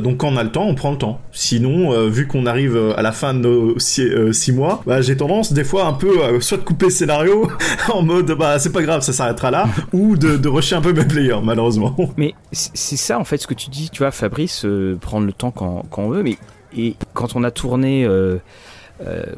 donc 0.00 0.18
quand 0.18 0.28
on 0.28 0.36
a 0.36 0.44
le 0.44 0.50
temps, 0.50 0.66
on 0.66 0.74
prend 0.74 0.92
le 0.92 0.98
temps. 0.98 1.20
Sinon, 1.32 2.08
vu 2.08 2.26
qu'on 2.26 2.46
arrive 2.46 2.94
à 2.96 3.02
la 3.02 3.12
fin 3.12 3.34
de 3.34 3.40
nos 3.40 3.78
six, 3.78 4.52
mois, 4.52 4.82
bah, 4.86 5.00
j'ai 5.00 5.16
tendance 5.16 5.52
des 5.52 5.64
fois 5.64 5.86
un 5.86 5.92
peu 5.92 6.03
euh, 6.08 6.40
soit 6.40 6.58
de 6.58 6.62
couper 6.62 6.86
le 6.86 6.90
scénario 6.90 7.48
en 7.92 8.02
mode 8.02 8.32
bah 8.32 8.58
c'est 8.58 8.72
pas 8.72 8.82
grave, 8.82 9.02
ça 9.02 9.12
s'arrêtera 9.12 9.50
là, 9.50 9.68
ou 9.92 10.16
de, 10.16 10.36
de 10.36 10.48
rusher 10.48 10.76
un 10.76 10.80
peu 10.80 10.92
mes 10.92 11.04
players, 11.04 11.40
malheureusement. 11.42 11.94
Mais 12.16 12.34
c'est 12.52 12.96
ça 12.96 13.18
en 13.18 13.24
fait 13.24 13.38
ce 13.38 13.46
que 13.46 13.54
tu 13.54 13.70
dis, 13.70 13.90
tu 13.90 13.98
vois, 13.98 14.10
Fabrice, 14.10 14.64
euh, 14.64 14.96
prendre 15.00 15.26
le 15.26 15.32
temps 15.32 15.50
quand, 15.50 15.84
quand, 15.90 16.02
on 16.02 16.10
veut, 16.10 16.22
mais 16.22 16.36
et 16.76 16.96
quand 17.12 17.36
on 17.36 17.44
a 17.44 17.50
tourné. 17.50 18.04
Euh, 18.04 18.38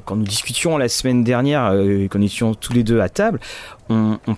quand 0.05 0.17
nous 0.17 0.25
discutions 0.25 0.77
la 0.77 0.89
semaine 0.89 1.25
dernière, 1.25 1.73
quand 2.11 2.19
nous 2.19 2.27
étions 2.27 2.55
tous 2.55 2.75
les 2.75 2.85
deux 2.85 3.01
à 3.01 3.09
table, 3.09 3.41
on, 3.89 4.19
on 4.29 4.37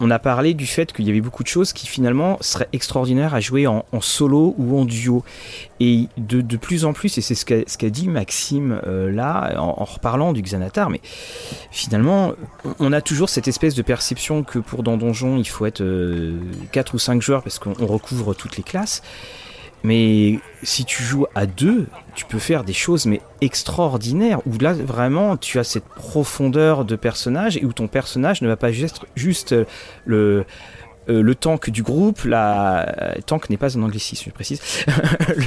on 0.00 0.10
a 0.10 0.18
parlé 0.18 0.54
du 0.54 0.66
fait 0.66 0.92
qu'il 0.92 1.06
y 1.06 1.10
avait 1.10 1.20
beaucoup 1.20 1.42
de 1.42 1.48
choses 1.48 1.72
qui 1.72 1.86
finalement 1.86 2.38
seraient 2.40 2.68
extraordinaires 2.72 3.34
à 3.34 3.40
jouer 3.40 3.66
en, 3.66 3.84
solo 4.00 4.54
ou 4.58 4.78
en 4.78 4.84
duo. 4.84 5.24
Et 5.80 6.08
de, 6.16 6.56
plus 6.56 6.84
en 6.84 6.92
plus, 6.92 7.18
et 7.18 7.20
c'est 7.20 7.34
ce 7.34 7.44
qu'a 7.44 7.90
dit 7.90 8.08
Maxime 8.08 8.80
euh, 8.86 9.10
là, 9.10 9.54
en, 9.60 9.84
reparlant 9.84 10.32
du 10.32 10.42
Xanatar, 10.42 10.90
mais 10.90 11.00
finalement, 11.70 12.32
on 12.78 12.92
a 12.92 13.00
toujours 13.00 13.28
cette 13.28 13.48
espèce 13.48 13.74
de 13.74 13.82
perception 13.82 14.42
que 14.42 14.58
pour 14.58 14.82
dans 14.82 14.96
Donjon, 14.96 15.36
il 15.36 15.48
faut 15.48 15.66
être 15.66 15.82
4 15.82 15.84
euh, 15.84 16.94
ou 16.94 16.98
5 16.98 17.22
joueurs 17.22 17.42
parce 17.42 17.58
qu'on 17.58 17.86
recouvre 17.86 18.34
toutes 18.34 18.56
les 18.56 18.62
classes. 18.62 19.02
Mais 19.84 20.40
si 20.62 20.86
tu 20.86 21.02
joues 21.02 21.26
à 21.34 21.44
deux, 21.44 21.86
tu 22.14 22.24
peux 22.24 22.38
faire 22.38 22.64
des 22.64 22.72
choses 22.72 23.06
extraordinaires 23.42 24.40
où 24.46 24.58
là 24.58 24.72
vraiment 24.72 25.36
tu 25.36 25.58
as 25.58 25.64
cette 25.64 25.84
profondeur 25.84 26.86
de 26.86 26.96
personnage 26.96 27.58
et 27.58 27.64
où 27.66 27.72
ton 27.74 27.86
personnage 27.86 28.40
ne 28.40 28.48
va 28.48 28.56
pas 28.56 28.72
juste, 28.72 29.02
juste 29.14 29.54
le 30.06 30.46
euh, 31.10 31.22
le 31.22 31.34
tank 31.34 31.68
du 31.68 31.82
groupe, 31.82 32.24
la 32.24 32.88
euh, 32.88 33.12
tank 33.26 33.50
n'est 33.50 33.58
pas 33.58 33.76
un 33.76 33.82
anglicisme, 33.82 34.24
je 34.26 34.30
précise, 34.30 34.60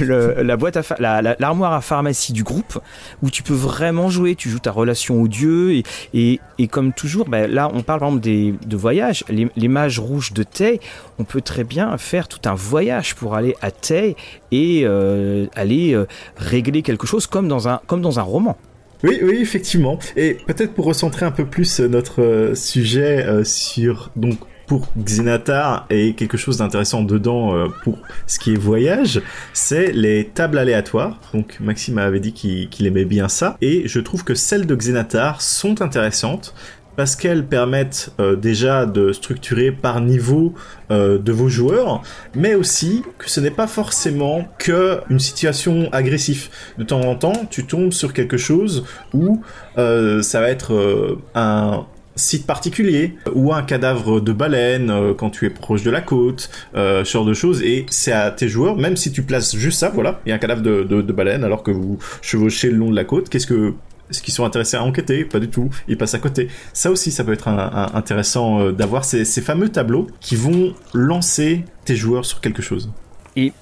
la 0.00 0.56
boîte 0.56 0.76
à 0.76 1.36
l'armoire 1.38 1.72
à 1.72 1.80
pharmacie 1.80 2.32
du 2.32 2.44
groupe 2.44 2.78
où 3.22 3.30
tu 3.30 3.42
peux 3.42 3.54
vraiment 3.54 4.08
jouer, 4.08 4.36
tu 4.36 4.50
joues 4.50 4.60
ta 4.60 4.70
relation 4.70 5.20
au 5.20 5.26
dieu 5.26 5.82
et, 6.14 6.40
et, 6.58 6.68
comme 6.68 6.92
toujours, 6.92 7.28
ben, 7.28 7.50
là 7.50 7.70
on 7.74 7.82
parle 7.82 8.00
par 8.00 8.08
exemple 8.08 8.22
des, 8.22 8.54
de 8.66 8.76
voyages, 8.76 9.24
les, 9.28 9.68
mages 9.68 9.98
rouges 9.98 10.32
de 10.32 10.44
Tay, 10.44 10.80
on 11.18 11.24
peut 11.24 11.40
très 11.40 11.64
bien 11.64 11.96
faire 11.98 12.28
tout 12.28 12.48
un 12.48 12.54
voyage 12.54 13.16
pour 13.16 13.34
aller 13.34 13.56
à 13.60 13.72
Tay 13.72 14.14
et 14.52 14.82
euh, 14.84 15.46
aller 15.56 16.00
régler 16.36 16.82
quelque 16.82 17.06
chose 17.06 17.26
comme 17.26 17.48
dans 17.48 17.68
un 17.68 17.80
comme 17.86 18.00
dans 18.00 18.20
un 18.20 18.22
roman. 18.22 18.56
Oui, 19.02 19.18
oui, 19.22 19.38
effectivement. 19.40 19.98
Et 20.16 20.34
peut-être 20.46 20.74
pour 20.74 20.84
recentrer 20.84 21.24
un 21.24 21.30
peu 21.30 21.44
plus 21.44 21.80
notre 21.80 22.52
sujet 22.54 23.44
sur 23.44 24.10
donc 24.16 24.38
pour 24.68 24.86
Xenatar 24.96 25.86
et 25.90 26.14
quelque 26.14 26.36
chose 26.36 26.58
d'intéressant 26.58 27.02
dedans 27.02 27.56
euh, 27.56 27.68
pour 27.82 27.98
ce 28.26 28.38
qui 28.38 28.52
est 28.52 28.56
voyage, 28.56 29.20
c'est 29.54 29.90
les 29.92 30.26
tables 30.26 30.58
aléatoires. 30.58 31.18
Donc 31.34 31.58
Maxime 31.58 31.98
avait 31.98 32.20
dit 32.20 32.32
qu'il 32.32 32.86
aimait 32.86 33.06
bien 33.06 33.28
ça 33.28 33.56
et 33.60 33.88
je 33.88 33.98
trouve 33.98 34.22
que 34.22 34.34
celles 34.34 34.66
de 34.66 34.76
Xenatar 34.76 35.40
sont 35.40 35.80
intéressantes 35.82 36.54
parce 36.96 37.16
qu'elles 37.16 37.46
permettent 37.46 38.12
euh, 38.20 38.36
déjà 38.36 38.84
de 38.84 39.12
structurer 39.12 39.70
par 39.70 40.00
niveau 40.00 40.52
euh, 40.90 41.16
de 41.16 41.32
vos 41.32 41.48
joueurs, 41.48 42.02
mais 42.34 42.54
aussi 42.54 43.04
que 43.18 43.30
ce 43.30 43.40
n'est 43.40 43.52
pas 43.52 43.68
forcément 43.68 44.48
que 44.58 45.00
une 45.08 45.20
situation 45.20 45.88
agressive. 45.92 46.48
De 46.76 46.84
temps 46.84 47.00
en 47.00 47.14
temps, 47.14 47.46
tu 47.50 47.64
tombes 47.66 47.92
sur 47.92 48.12
quelque 48.12 48.36
chose 48.36 48.84
où 49.14 49.40
ça 49.76 50.40
va 50.40 50.50
être 50.50 51.16
un, 51.36 51.86
site 52.18 52.46
particulier 52.46 53.14
ou 53.34 53.52
un 53.52 53.62
cadavre 53.62 54.20
de 54.20 54.32
baleine 54.32 54.90
euh, 54.90 55.14
quand 55.14 55.30
tu 55.30 55.46
es 55.46 55.50
proche 55.50 55.82
de 55.82 55.90
la 55.90 56.00
côte, 56.00 56.50
euh, 56.74 57.04
ce 57.04 57.12
genre 57.12 57.24
de 57.24 57.34
choses. 57.34 57.62
Et 57.62 57.86
c'est 57.90 58.12
à 58.12 58.30
tes 58.30 58.48
joueurs, 58.48 58.76
même 58.76 58.96
si 58.96 59.12
tu 59.12 59.22
places 59.22 59.56
juste 59.56 59.78
ça, 59.78 59.88
voilà, 59.90 60.20
il 60.26 60.30
y 60.30 60.32
a 60.32 60.34
un 60.34 60.38
cadavre 60.38 60.62
de, 60.62 61.12
baleine 61.12 61.44
alors 61.44 61.62
que 61.62 61.70
vous 61.70 61.98
chevauchez 62.20 62.70
le 62.70 62.76
long 62.76 62.90
de 62.90 62.96
la 62.96 63.04
côte. 63.04 63.28
Qu'est-ce 63.28 63.46
que 63.46 63.74
est-ce 64.10 64.22
qu'ils 64.22 64.32
sont 64.32 64.46
intéressés 64.46 64.78
à 64.78 64.82
enquêter? 64.82 65.26
Pas 65.26 65.38
du 65.38 65.48
tout. 65.50 65.68
Ils 65.86 65.98
passent 65.98 66.14
à 66.14 66.18
côté. 66.18 66.48
Ça 66.72 66.90
aussi, 66.90 67.10
ça 67.10 67.24
peut 67.24 67.32
être 67.32 67.48
intéressant 67.48 68.60
euh, 68.60 68.72
d'avoir 68.72 69.04
ces, 69.04 69.26
ces, 69.26 69.42
fameux 69.42 69.68
tableaux 69.68 70.06
qui 70.20 70.34
vont 70.34 70.74
lancer 70.94 71.64
tes 71.84 71.94
joueurs 71.94 72.24
sur 72.24 72.40
quelque 72.40 72.62
chose. 72.62 72.90
Et 73.36 73.52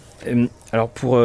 alors 0.72 0.88
pour 0.88 1.20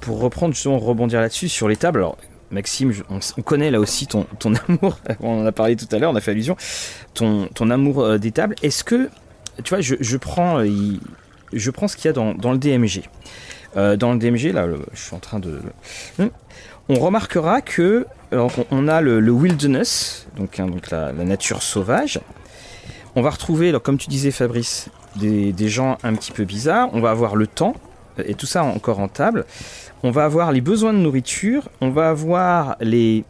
pour 0.00 0.20
reprendre 0.20 0.54
justement 0.54 0.78
rebondir 0.78 1.20
là-dessus 1.20 1.48
sur 1.48 1.68
les 1.68 1.76
tables. 1.76 2.00
Alors 2.00 2.16
Maxime, 2.52 2.92
on, 3.08 3.42
connaît 3.42 3.70
là 3.70 3.80
aussi 3.80 4.06
ton, 4.06 4.26
amour, 4.68 4.98
on 5.20 5.42
en 5.42 5.46
a 5.46 5.52
parlé 5.52 5.74
tout 5.74 5.88
à 5.90 5.98
l'heure, 5.98 6.12
on 6.12 6.16
a 6.16 6.20
fait 6.20 6.32
allusion, 6.32 6.56
ton, 7.14 7.70
amour 7.70 8.00
euh, 8.00 8.18
des 8.18 8.30
tables. 8.30 8.54
Est-ce 8.62 8.84
que, 8.84 9.08
tu 9.64 9.70
vois, 9.70 9.80
je, 9.80 10.16
prends, 10.18 10.60
euh, 10.60 10.68
je 11.52 11.70
prends 11.70 11.88
ce 11.88 11.96
qu'il 11.96 12.06
y 12.06 12.08
a 12.08 12.12
dans, 12.12 12.52
le 12.52 12.58
DMG. 12.58 13.02
Euh, 13.76 13.96
dans 13.96 14.12
le 14.12 14.18
DMG, 14.18 14.52
là, 14.52 14.66
je 14.92 15.00
suis 15.00 15.16
en 15.16 15.18
train 15.18 15.38
de... 15.38 15.60
Hmm. 16.18 16.28
On 16.88 16.96
remarquera 16.96 17.62
que 17.62 18.06
on, 18.70 18.88
a 18.88 19.00
le, 19.00 19.18
wilderness, 19.30 20.26
donc, 20.36 20.60
hein, 20.60 20.66
la, 20.90 21.12
nature 21.12 21.62
sauvage. 21.62 22.20
On 23.14 23.22
va 23.22 23.30
retrouver, 23.30 23.72
comme 23.82 23.98
tu 23.98 24.08
disais 24.08 24.30
Fabrice, 24.30 24.88
des 25.16 25.68
gens 25.68 25.96
un 26.02 26.14
petit 26.14 26.32
peu 26.32 26.44
bizarres. 26.44 26.90
On 26.92 27.00
va 27.00 27.10
avoir 27.10 27.36
le 27.36 27.46
temps, 27.46 27.74
et 28.18 28.34
tout 28.34 28.46
ça 28.46 28.62
encore 28.62 29.00
en 29.00 29.08
table 29.08 29.46
on 30.02 30.10
va 30.10 30.24
avoir 30.24 30.52
les 30.52 30.60
besoins 30.60 30.92
de 30.92 30.98
nourriture, 30.98 31.68
on 31.80 31.90
va 31.90 32.08
avoir 32.08 32.76
les 32.80 33.24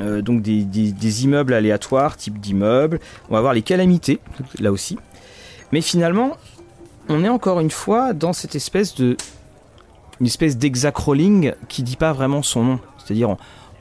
euh, 0.00 0.20
donc 0.20 0.42
des, 0.42 1.24
immeubles 1.24 1.54
aléatoires, 1.54 2.16
type 2.16 2.38
d'immeubles, 2.38 3.00
on 3.28 3.32
va 3.32 3.38
avoir 3.38 3.54
les 3.54 3.62
calamités, 3.62 4.20
là 4.58 4.70
aussi. 4.70 4.98
Mais 5.72 5.80
finalement, 5.80 6.36
on 7.08 7.24
est 7.24 7.28
encore 7.28 7.60
une 7.60 7.70
fois 7.70 8.12
dans 8.12 8.32
cette 8.32 8.54
espèce 8.54 8.94
de 8.94 9.16
une 10.20 10.26
espèce 10.26 10.56
qui 11.68 11.82
dit 11.82 11.96
pas 11.96 12.12
vraiment 12.12 12.42
son 12.42 12.64
nom. 12.64 12.80
C'est-à-dire 12.98 13.36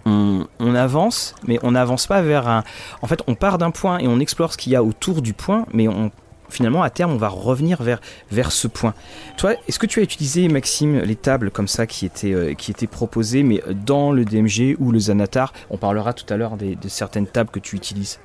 on, 0.05 0.47
on, 0.59 0.75
avance, 0.75 1.33
mais 1.47 1.59
on 1.63 1.71
n'avance 1.71 2.07
pas 2.07 2.21
vers 2.21 2.47
un. 2.47 2.63
En 3.01 3.07
fait, 3.07 3.21
on 3.27 3.35
part 3.35 3.57
d'un 3.57 3.71
point 3.71 3.99
et 3.99 4.07
on 4.07 4.19
explore 4.19 4.53
ce 4.53 4.57
qu'il 4.57 4.73
y 4.73 4.75
a 4.75 4.83
autour 4.83 5.21
du 5.21 5.33
point, 5.33 5.65
mais 5.73 5.87
on 5.87 6.11
finalement, 6.49 6.83
à 6.83 6.89
terme, 6.89 7.11
on 7.11 7.17
va 7.17 7.29
revenir 7.29 7.81
vers, 7.81 7.99
vers 8.31 8.51
ce 8.51 8.67
point. 8.67 8.93
Toi, 9.37 9.53
est-ce 9.67 9.79
que 9.79 9.85
tu 9.85 9.99
as 9.99 10.03
utilisé, 10.03 10.47
Maxime, 10.47 10.99
les 10.99 11.15
tables 11.15 11.51
comme 11.51 11.67
ça 11.67 11.87
qui 11.87 12.05
étaient, 12.05 12.33
euh, 12.33 12.53
qui 12.53 12.71
étaient 12.71 12.87
proposées, 12.87 13.43
mais 13.43 13.61
dans 13.85 14.11
le 14.11 14.25
DMG 14.25 14.75
ou 14.79 14.91
le 14.91 14.99
Zanatar? 14.99 15.53
On 15.69 15.77
parlera 15.77 16.13
tout 16.13 16.31
à 16.33 16.37
l'heure 16.37 16.57
de 16.57 16.75
certaines 16.87 17.27
tables 17.27 17.49
que 17.49 17.59
tu 17.59 17.75
utilises. 17.75 18.19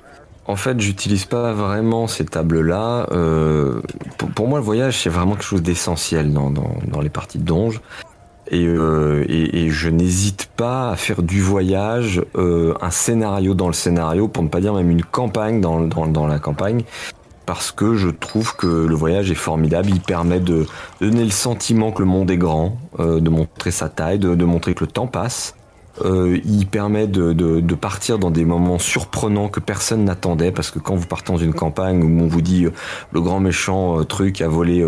En 0.47 0.55
fait, 0.55 0.79
j'utilise 0.79 1.25
pas 1.25 1.53
vraiment 1.53 2.07
ces 2.07 2.25
tables-là. 2.25 3.07
Euh, 3.11 3.81
pour, 4.35 4.47
moi, 4.47 4.59
le 4.59 4.65
voyage, 4.65 4.97
c'est 5.01 5.09
vraiment 5.09 5.33
quelque 5.33 5.43
chose 5.43 5.61
d'essentiel 5.61 6.33
dans, 6.33 6.49
dans, 6.49 7.01
les 7.01 7.09
parties 7.09 7.37
de 7.37 7.43
donge. 7.43 7.79
Et, 8.47 8.65
euh, 8.65 9.23
et, 9.29 9.69
je 9.69 9.87
n'hésite 9.87 10.49
pas 10.57 10.91
à 10.91 10.95
faire 10.95 11.21
du 11.21 11.41
voyage 11.41 12.21
un 12.35 12.89
scénario 12.89 13.53
dans 13.53 13.67
le 13.67 13.73
scénario, 13.73 14.27
pour 14.27 14.43
ne 14.43 14.49
pas 14.49 14.59
dire 14.59 14.73
même 14.73 14.89
une 14.89 15.03
campagne 15.03 15.61
dans, 15.61 15.79
dans, 15.81 16.07
dans 16.07 16.27
la 16.27 16.39
campagne 16.39 16.83
parce 17.45 17.71
que 17.71 17.95
je 17.95 18.09
trouve 18.09 18.55
que 18.55 18.67
le 18.67 18.95
voyage 18.95 19.31
est 19.31 19.35
formidable. 19.35 19.89
Il 19.89 20.01
permet 20.01 20.39
de 20.39 20.65
donner 20.99 21.23
le 21.23 21.31
sentiment 21.31 21.91
que 21.91 22.01
le 22.01 22.07
monde 22.07 22.29
est 22.31 22.37
grand, 22.37 22.77
euh, 22.99 23.19
de 23.19 23.29
montrer 23.29 23.71
sa 23.71 23.89
taille, 23.89 24.19
de, 24.19 24.45
montrer 24.45 24.73
que 24.73 24.83
le 24.83 24.91
temps 24.91 25.07
passe. 25.07 25.55
Euh, 26.05 26.39
il 26.45 26.67
permet 26.67 27.07
de, 27.07 27.75
partir 27.75 28.17
dans 28.17 28.31
des 28.31 28.45
moments 28.45 28.79
surprenants 28.79 29.49
que 29.49 29.59
personne 29.59 30.05
n'attendait, 30.05 30.51
parce 30.51 30.71
que 30.71 30.79
quand 30.79 30.95
vous 30.95 31.07
partez 31.07 31.31
dans 31.33 31.37
une 31.37 31.53
campagne 31.53 32.03
où 32.03 32.23
on 32.23 32.27
vous 32.27 32.41
dit 32.41 32.65
euh, 32.65 32.71
le 33.11 33.21
grand 33.21 33.39
méchant 33.39 34.03
truc 34.05 34.41
a 34.41 34.47
volé 34.47 34.85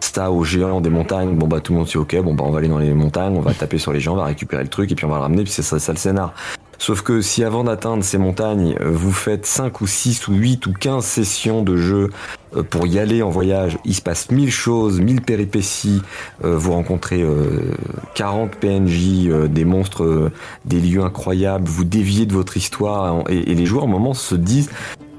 Sta 0.00 0.30
aux 0.30 0.44
géants 0.44 0.80
des 0.80 0.90
montagnes, 0.90 1.34
bon 1.36 1.48
bah 1.48 1.60
tout 1.60 1.72
le 1.72 1.78
monde 1.78 1.88
dit 1.88 1.96
ok, 1.96 2.16
bah 2.22 2.42
on 2.42 2.50
va 2.50 2.58
aller 2.58 2.68
dans 2.68 2.78
les 2.78 2.94
montagnes, 2.94 3.36
on 3.36 3.40
va 3.40 3.52
taper 3.52 3.78
sur 3.78 3.92
les 3.92 4.00
gens, 4.00 4.14
on 4.14 4.18
va 4.18 4.26
récupérer 4.26 4.62
le 4.62 4.68
truc 4.68 4.90
et 4.92 4.94
puis 4.94 5.04
on 5.04 5.08
va 5.08 5.16
le 5.16 5.22
ramener, 5.22 5.42
puis 5.42 5.52
c'est 5.52 5.62
ça 5.62 5.92
le 5.92 5.98
scénar. 5.98 6.32
Sauf 6.78 7.02
que 7.02 7.20
si 7.20 7.42
avant 7.42 7.64
d'atteindre 7.64 8.04
ces 8.04 8.18
montagnes, 8.18 8.76
euh, 8.80 8.90
vous 8.92 9.12
faites 9.12 9.44
5 9.46 9.80
ou 9.80 9.86
6 9.88 10.28
ou 10.28 10.34
8 10.34 10.66
ou 10.66 10.72
15 10.72 11.04
sessions 11.04 11.62
de 11.62 11.76
jeu 11.76 12.10
euh, 12.56 12.62
pour 12.62 12.86
y 12.86 13.00
aller 13.00 13.20
en 13.20 13.30
voyage, 13.30 13.78
il 13.84 13.94
se 13.94 14.00
passe 14.00 14.30
1000 14.30 14.52
choses, 14.52 15.00
1000 15.00 15.22
péripéties, 15.22 16.00
euh, 16.44 16.56
vous 16.56 16.72
rencontrez 16.72 17.24
40 18.14 18.56
PNJ, 18.56 19.28
des 19.50 19.64
monstres, 19.64 20.30
des 20.64 20.80
lieux 20.80 21.02
incroyables, 21.02 21.66
vous 21.68 21.84
déviez 21.84 22.26
de 22.26 22.32
votre 22.32 22.56
histoire 22.56 23.24
et, 23.28 23.54
les 23.54 23.66
joueurs 23.66 23.84
au 23.84 23.88
moment 23.88 24.14
se 24.14 24.36
disent 24.36 24.70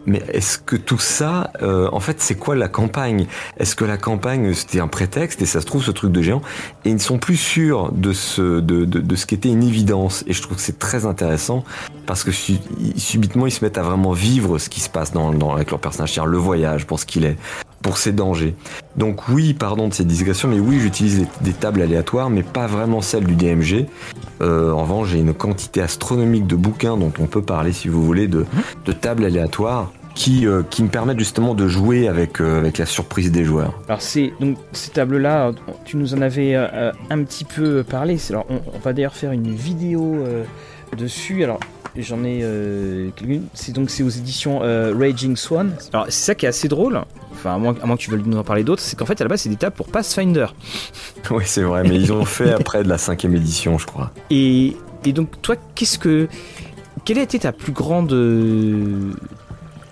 mais 0.05 0.23
est-ce 0.33 0.57
que 0.57 0.75
tout 0.75 0.97
ça, 0.97 1.51
euh, 1.61 1.89
en 1.91 1.99
fait, 1.99 2.21
c'est 2.21 2.35
quoi 2.35 2.55
la 2.55 2.67
campagne? 2.67 3.27
Est-ce 3.57 3.75
que 3.75 3.85
la 3.85 3.97
campagne 3.97 4.53
c'était 4.53 4.79
un 4.79 4.87
prétexte? 4.87 5.41
Et 5.41 5.45
ça 5.45 5.61
se 5.61 5.65
trouve 5.65 5.83
ce 5.83 5.91
truc 5.91 6.11
de 6.11 6.21
géant. 6.21 6.41
Et 6.85 6.89
ils 6.89 6.95
ne 6.95 6.99
sont 6.99 7.17
plus 7.17 7.37
sûrs 7.37 7.91
de 7.91 8.13
ce 8.13 8.59
de, 8.59 8.85
de, 8.85 8.99
de 8.99 9.15
ce 9.15 9.25
qu'était 9.25 9.49
une 9.49 9.63
évidence. 9.63 10.23
Et 10.27 10.33
je 10.33 10.41
trouve 10.41 10.57
que 10.57 10.63
c'est 10.63 10.79
très 10.79 11.05
intéressant 11.05 11.63
parce 12.05 12.23
que 12.23 12.31
subitement 12.31 13.45
ils 13.45 13.51
se 13.51 13.63
mettent 13.63 13.77
à 13.77 13.83
vraiment 13.83 14.13
vivre 14.13 14.57
ce 14.57 14.69
qui 14.69 14.79
se 14.79 14.89
passe 14.89 15.11
dans, 15.11 15.53
avec 15.53 15.69
leur 15.69 15.79
personnage, 15.79 16.19
le 16.25 16.37
voyage 16.37 16.85
pour 16.85 16.99
ce 16.99 17.05
qu'il 17.05 17.25
est, 17.25 17.37
pour 17.81 17.97
ses 17.97 18.11
dangers. 18.11 18.55
Donc 18.97 19.29
oui, 19.29 19.53
pardon 19.53 19.87
de 19.87 19.93
ces 19.93 20.05
digressions, 20.05 20.47
mais 20.47 20.59
oui, 20.59 20.79
j'utilise 20.79 21.27
des, 21.41 21.53
tables 21.53 21.81
aléatoires, 21.81 22.29
mais 22.29 22.43
pas 22.43 22.67
vraiment 22.67 23.01
celles 23.01 23.25
du 23.25 23.35
DMG. 23.35 23.85
Euh, 24.41 24.71
en 24.71 24.83
revanche, 24.83 25.09
j'ai 25.09 25.19
une 25.19 25.33
quantité 25.33 25.81
astronomique 25.81 26.47
de 26.47 26.55
bouquins 26.55 26.97
dont 26.97 27.11
on 27.19 27.25
peut 27.25 27.41
parler, 27.41 27.71
si 27.71 27.87
vous 27.87 28.03
voulez, 28.03 28.27
de, 28.27 28.45
tables 29.01 29.25
aléatoires 29.25 29.91
qui, 30.15 30.47
euh, 30.47 30.63
qui 30.69 30.83
me 30.83 30.89
permettent 30.89 31.19
justement 31.19 31.53
de 31.53 31.67
jouer 31.67 32.07
avec, 32.07 32.41
euh, 32.41 32.69
la 32.77 32.85
surprise 32.85 33.31
des 33.31 33.45
joueurs. 33.45 33.79
Alors 33.87 34.01
c'est 34.01 34.33
ces 34.73 34.91
tables-là, 34.91 35.51
tu 35.85 35.97
nous 35.97 36.13
en 36.13 36.21
avais 36.21 36.55
un 36.55 37.23
petit 37.23 37.45
peu 37.45 37.83
parlé. 37.83 38.17
Alors 38.29 38.45
on, 38.49 38.61
on 38.73 38.79
va 38.79 38.93
d'ailleurs 38.93 39.15
faire 39.15 39.31
une 39.31 39.53
vidéo 39.53 40.25
dessus. 40.97 41.43
J'en 41.97 42.23
ai 42.23 42.43
quelques 43.15 43.41
C'est 43.53 43.73
donc 43.73 43.89
c'est 43.89 44.03
aux 44.03 44.09
éditions 44.09 44.59
Raging 44.59 45.35
Swan. 45.35 45.73
Alors 45.93 46.05
c'est 46.05 46.25
ça 46.25 46.35
qui 46.35 46.45
est 46.45 46.49
assez 46.49 46.67
drôle. 46.67 47.01
Enfin 47.31 47.55
à 47.55 47.57
moins, 47.57 47.75
à 47.81 47.85
moins 47.85 47.95
que 47.95 48.01
tu 48.01 48.11
veuilles 48.11 48.23
nous 48.25 48.37
en 48.37 48.43
parler 48.43 48.63
d'autres, 48.63 48.81
c'est 48.81 48.97
qu'en 48.97 49.05
fait 49.05 49.19
à 49.21 49.23
la 49.23 49.29
base 49.29 49.41
c'est 49.41 49.49
des 49.49 49.55
tables 49.55 49.75
pour 49.75 49.87
Pathfinder. 49.87 50.47
oui 51.31 51.43
c'est 51.45 51.61
vrai, 51.61 51.83
mais 51.83 51.95
ils 51.95 52.11
ont 52.11 52.25
fait 52.25 52.51
après 52.51 52.83
de 52.83 52.89
la 52.89 52.97
cinquième 52.97 53.35
édition 53.35 53.77
je 53.77 53.85
crois. 53.85 54.11
Et, 54.29 54.75
et 55.05 55.13
donc 55.13 55.41
toi 55.41 55.55
qu'est-ce 55.75 55.99
que 55.99 56.27
quelle 57.05 57.19
a 57.19 57.23
été 57.23 57.39
ta 57.39 57.51
plus 57.51 57.71
grande 57.71 58.13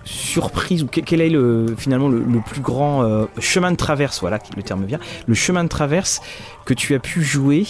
surprise 0.08 0.84
ou 0.84 0.88
quel 0.88 1.22
est 1.22 1.30
le, 1.30 1.76
finalement 1.78 2.10
le, 2.10 2.40
plus 2.42 2.62
grand 2.62 3.04
euh, 3.04 3.26
chemin 3.40 3.72
de 3.72 3.78
traverse, 3.78 4.20
voilà, 4.22 4.40
le 4.56 4.64
terme 4.64 4.86
vient, 4.86 5.00
le 5.28 5.34
chemin 5.34 5.64
de 5.64 5.70
traverse 5.70 6.22
que 6.66 6.74
tu 6.74 6.96
as 6.96 7.00
pu 7.00 7.24
jouer 7.24 7.66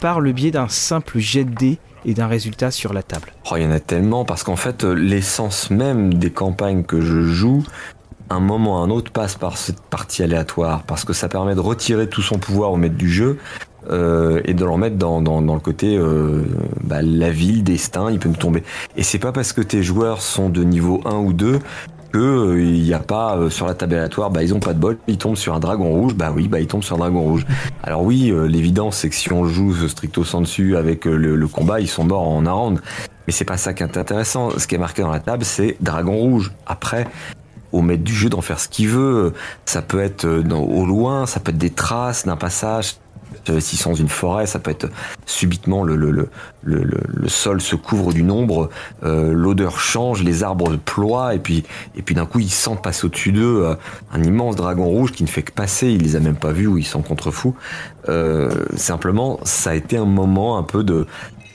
par 0.00 0.20
le 0.20 0.32
biais 0.32 0.50
d'un 0.50 0.68
simple 0.68 1.18
jet 1.18 1.44
de 1.44 1.54
dés 1.54 1.78
et 2.04 2.14
d'un 2.14 2.26
résultat 2.26 2.70
sur 2.70 2.92
la 2.92 3.02
table 3.02 3.32
oh, 3.50 3.56
Il 3.56 3.62
y 3.62 3.66
en 3.66 3.70
a 3.70 3.80
tellement 3.80 4.24
parce 4.24 4.42
qu'en 4.42 4.56
fait 4.56 4.84
euh, 4.84 4.92
l'essence 4.92 5.70
même 5.70 6.14
des 6.14 6.30
campagnes 6.30 6.84
que 6.84 7.00
je 7.00 7.22
joue, 7.22 7.64
un 8.30 8.40
moment 8.40 8.80
ou 8.80 8.84
un 8.84 8.90
autre 8.90 9.10
passe 9.10 9.36
par 9.36 9.56
cette 9.56 9.80
partie 9.80 10.22
aléatoire 10.22 10.82
parce 10.82 11.04
que 11.04 11.12
ça 11.12 11.28
permet 11.28 11.54
de 11.54 11.60
retirer 11.60 12.08
tout 12.08 12.22
son 12.22 12.38
pouvoir 12.38 12.72
au 12.72 12.76
maître 12.76 12.96
du 12.96 13.10
jeu 13.10 13.38
euh, 13.90 14.40
et 14.44 14.54
de 14.54 14.64
le 14.64 14.70
remettre 14.70 14.96
dans, 14.96 15.20
dans, 15.22 15.40
dans 15.40 15.54
le 15.54 15.60
côté 15.60 15.96
euh, 15.96 16.42
bah, 16.82 17.00
la 17.00 17.30
ville, 17.30 17.62
destin, 17.62 18.10
il 18.10 18.18
peut 18.18 18.28
nous 18.28 18.36
tomber. 18.36 18.62
Et 18.96 19.02
c'est 19.02 19.18
pas 19.18 19.32
parce 19.32 19.52
que 19.52 19.62
tes 19.62 19.82
joueurs 19.82 20.20
sont 20.20 20.50
de 20.50 20.62
niveau 20.62 21.00
1 21.06 21.14
ou 21.14 21.32
2 21.32 21.60
que 22.12 22.18
euh, 22.18 22.62
il 22.62 22.82
n'y 22.82 22.94
a 22.94 22.98
pas 22.98 23.36
euh, 23.36 23.50
sur 23.50 23.66
la 23.66 23.74
table 23.74 23.94
aléatoire, 23.94 24.30
bah 24.30 24.42
ils 24.42 24.54
ont 24.54 24.60
pas 24.60 24.74
de 24.74 24.78
bol, 24.78 24.98
ils 25.06 25.18
tombent 25.18 25.36
sur 25.36 25.54
un 25.54 25.60
dragon 25.60 25.90
rouge, 25.90 26.14
bah 26.14 26.32
oui, 26.34 26.48
bah 26.48 26.60
ils 26.60 26.66
tombent 26.66 26.82
sur 26.82 26.96
un 26.96 26.98
dragon 26.98 27.22
rouge. 27.22 27.46
Alors 27.82 28.02
oui, 28.02 28.32
l'évidence 28.48 28.98
c'est 28.98 29.08
que 29.08 29.14
si 29.14 29.32
on 29.32 29.44
joue 29.44 29.88
stricto 29.88 30.24
sensu 30.24 30.76
avec 30.76 31.04
le, 31.04 31.48
combat, 31.48 31.80
ils 31.80 31.88
sont 31.88 32.04
morts 32.04 32.28
en 32.28 32.46
un 32.46 32.52
round. 32.52 32.80
Mais 33.26 33.32
c'est 33.32 33.44
pas 33.44 33.56
ça 33.56 33.74
qui 33.74 33.82
est 33.82 33.98
intéressant. 33.98 34.50
Ce 34.58 34.66
qui 34.66 34.74
est 34.74 34.78
marqué 34.78 35.02
dans 35.02 35.10
la 35.10 35.20
table, 35.20 35.44
c'est 35.44 35.76
dragon 35.80 36.16
rouge. 36.16 36.52
Après, 36.66 37.06
au 37.72 37.82
maître 37.82 38.02
du 38.02 38.14
jeu 38.14 38.28
d'en 38.30 38.40
faire 38.40 38.60
ce 38.60 38.68
qu'il 38.68 38.88
veut. 38.88 39.34
Ça 39.66 39.82
peut 39.82 40.00
être 40.00 40.24
au 40.26 40.86
loin, 40.86 41.26
ça 41.26 41.40
peut 41.40 41.50
être 41.50 41.58
des 41.58 41.70
traces 41.70 42.24
d'un 42.24 42.36
passage, 42.36 42.96
si 43.60 43.76
sont 43.76 43.90
dans 43.90 43.96
une 43.96 44.08
forêt, 44.08 44.46
ça 44.46 44.58
peut 44.58 44.70
être 44.70 44.88
subitement 45.26 45.82
le, 45.84 45.96
le, 45.96 46.10
le, 46.10 46.28
le, 46.62 47.28
sol 47.28 47.60
se 47.60 47.76
couvre 47.76 48.12
d'une 48.12 48.30
ombre, 48.30 48.68
euh, 49.04 49.32
l'odeur 49.32 49.78
change, 49.78 50.22
les 50.22 50.42
arbres 50.42 50.76
ploient, 50.76 51.34
et 51.34 51.38
puis, 51.38 51.64
et 51.96 52.02
puis 52.02 52.14
d'un 52.14 52.26
coup 52.26 52.40
ils 52.40 52.50
sentent 52.50 52.82
passer 52.82 53.06
au-dessus 53.06 53.32
d'eux 53.32 53.64
euh, 53.64 53.74
un 54.12 54.22
immense 54.22 54.56
dragon 54.56 54.86
rouge 54.86 55.12
qui 55.12 55.22
ne 55.22 55.28
fait 55.28 55.42
que 55.42 55.52
passer, 55.52 55.88
ils 55.88 56.02
les 56.02 56.16
a 56.16 56.20
même 56.20 56.36
pas 56.36 56.52
vus 56.52 56.66
ou 56.66 56.78
ils 56.78 56.86
sont 56.86 57.02
contre 57.02 57.30
fous. 57.30 57.54
Euh, 58.08 58.50
simplement, 58.76 59.40
ça 59.44 59.70
a 59.70 59.74
été 59.74 59.96
un 59.96 60.06
moment 60.06 60.58
un 60.58 60.62
peu 60.62 60.82
de, 60.82 61.06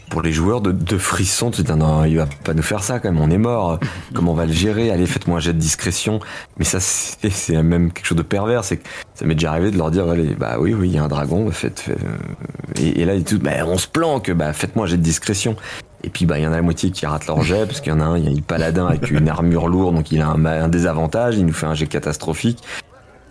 pour 0.10 0.22
les 0.22 0.32
joueurs 0.32 0.62
de, 0.62 0.72
de 0.72 0.98
frisson, 0.98 1.50
de 1.50 1.56
se 1.56 1.62
dire 1.62 1.78
non, 1.78 2.06
il 2.06 2.18
va 2.18 2.28
pas 2.44 2.54
nous 2.54 2.64
faire 2.64 2.84
ça 2.84 3.00
quand 3.00 3.12
même, 3.12 3.22
on 3.22 3.30
est 3.30 3.38
mort, 3.38 3.80
comment 4.14 4.32
on 4.32 4.36
va 4.36 4.46
le 4.46 4.54
gérer, 4.54 4.92
allez 4.92 5.06
faites-moi 5.06 5.38
un 5.38 5.40
jet 5.40 5.54
de 5.54 5.60
discrétion. 5.60 6.20
Mais 6.58 6.66
ça 6.66 6.80
c'est 6.80 7.64
même 7.64 7.92
quelque 7.92 8.06
chose 8.06 8.18
de 8.18 8.24
pervers, 8.24 8.64
c'est 8.64 8.78
que 8.78 8.88
ça 9.16 9.26
m'est 9.26 9.36
déjà 9.36 9.52
arrivé 9.52 9.72
de 9.72 9.78
leur 9.78 9.92
dire 9.92 10.08
allez 10.10 10.36
bah 10.36 10.58
oui 10.60 10.74
oui 10.74 10.90
il 10.90 10.96
y 10.96 10.98
a 10.98 11.04
un 11.04 11.08
dragon, 11.08 11.50
faites, 11.52 11.86
Et, 12.80 13.06
là 13.06 13.20
tout, 13.22 13.40
bah, 13.40 13.52
on 13.66 13.78
se 13.78 13.88
planque, 13.88 14.32
bah 14.32 14.54
faites-moi 14.54 14.86
un 14.86 14.88
jet 14.88 14.98
de 14.98 15.04
discrétion. 15.04 15.56
Et 16.06 16.10
puis 16.10 16.26
bah 16.26 16.38
il 16.38 16.44
y 16.44 16.48
en 16.48 16.52
a 16.52 16.58
la 16.58 16.62
moitié 16.62 16.92
qui 16.92 17.06
rate 17.06 17.28
leur 17.28 17.42
jet 17.44 17.66
parce 17.66 17.80
qu'il 17.80 17.94
y 17.94 17.96
en 17.96 18.02
a 18.02 18.04
un, 18.04 18.18
il 18.18 18.26
y 18.26 18.28
a 18.28 18.32
le 18.32 18.42
paladin 18.42 18.88
avec 18.88 19.10
une 19.10 19.30
armure 19.30 19.70
lourde 19.70 19.96
donc 19.96 20.12
il 20.12 20.22
a 20.22 20.28
un, 20.28 20.46
un 20.46 20.68
désavantage, 20.68 21.38
il 21.38 21.46
nous 21.46 21.54
fait 21.54 21.66
un 21.66 21.76
jet 21.76 21.88
catastrophique 21.88 22.62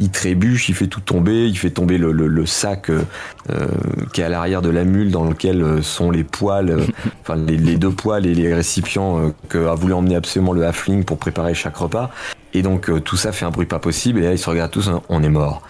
il 0.00 0.11
trébuche, 0.11 0.68
il 0.68 0.74
fait 0.74 0.87
tout 0.87 1.00
tomber, 1.00 1.46
il 1.46 1.57
fait 1.57 1.70
tomber 1.70 1.98
le, 1.98 2.12
le, 2.12 2.46
sac 2.46 2.90
euh, 2.90 3.02
euh, 3.50 3.68
qui 4.12 4.20
est 4.20 4.24
à 4.24 4.28
l'arrière 4.28 4.62
de 4.62 4.70
la 4.70 4.85
mule 4.85 5.11
dans 5.11 5.24
lequel 5.24 5.62
euh, 5.62 5.83
sont 5.83 6.11
les 6.11 6.24
poils, 6.24 6.87
enfin 7.22 7.37
les, 7.37 7.57
les, 7.57 7.76
deux 7.76 7.90
poils 7.90 8.26
et 8.26 8.35
les 8.35 8.52
récipients 8.52 9.33
que 9.48 9.66
a 9.66 9.74
voulu 9.74 9.92
emmener 9.94 10.16
absolument 10.16 10.52
le 10.52 10.64
halfling 10.66 11.05
pour 11.05 11.18
préparer 11.18 11.55
chaque 11.55 11.76
repas. 11.76 12.11
Et 12.55 12.62
donc 12.62 12.90
tout 13.05 13.16
ça 13.16 13.33
fait 13.33 13.46
un 13.46 13.50
bruit 13.50 13.66
pas 13.66 13.78
possible 13.78 14.20
et 14.20 14.24
là 14.24 14.33
ils 14.33 14.38
se 14.38 14.50
regardent 14.50 14.72
tous, 14.72 14.88
hein, 14.88 15.02
on 15.09 15.22
est 15.22 15.31
mort. 15.31 15.62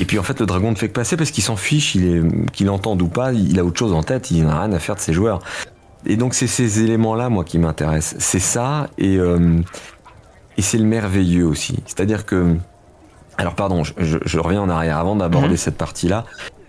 Et 0.00 0.04
puis 0.04 0.18
en 0.18 0.22
fait 0.22 0.40
le 0.40 0.46
dragon 0.46 0.70
ne 0.70 0.76
fait 0.76 0.88
que 0.88 0.94
passer 0.94 1.16
parce 1.16 1.30
qu'il 1.30 1.44
s'en 1.44 1.56
fiche, 1.56 1.94
il 1.94 2.04
est 2.06 2.50
qu'il 2.52 2.70
entende 2.70 3.02
ou 3.02 3.08
pas, 3.08 3.32
il 3.32 3.58
a 3.58 3.64
autre 3.64 3.78
chose 3.78 3.92
en 3.92 4.02
tête, 4.02 4.30
il 4.30 4.46
n'a 4.46 4.58
rien 4.62 4.72
à 4.72 4.78
faire 4.78 4.94
de 4.94 5.00
ses 5.00 5.12
joueurs. 5.12 5.40
Et 6.06 6.16
donc 6.16 6.32
c'est 6.32 6.46
ces 6.46 6.82
éléments-là 6.82 7.28
moi 7.28 7.44
qui 7.44 7.58
m'intéressent. 7.58 8.16
C'est 8.20 8.38
ça 8.38 8.88
et 8.96 9.18
et 10.56 10.62
c'est 10.62 10.78
le 10.78 10.84
merveilleux 10.84 11.46
aussi. 11.46 11.78
C'est-à-dire 11.86 12.24
que 12.24 12.56
alors 13.40 13.54
pardon, 13.54 13.84
je, 13.84 14.38
reviens 14.38 14.60
en 14.60 14.68
arrière 14.68 14.98
avant 14.98 15.16
d'aborder 15.16 15.48
mhm. 15.48 15.56
cette 15.56 15.78
partie-là. 15.78 16.26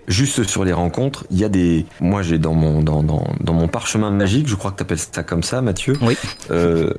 Juste 0.08 0.44
sur 0.44 0.64
les 0.64 0.74
rencontres, 0.74 1.26
il 1.30 1.38
y 1.38 1.44
a 1.44 1.50
des. 1.50 1.86
Moi, 2.00 2.22
j'ai 2.22 2.40
dans 2.40 2.54
mon 2.54 2.82
dans, 2.82 3.04
dans, 3.04 3.28
dans, 3.40 3.54
mon 3.54 3.68
parchemin 3.68 4.10
magique, 4.10 4.48
je 4.48 4.56
crois 4.56 4.72
que 4.72 4.78
tu 4.78 4.84
appelles 4.84 4.98
ça 4.98 5.22
comme 5.24 5.44
ça, 5.44 5.62
Mathieu. 5.62 5.94
Oui. 6.02 6.18
Euh, 6.50 6.94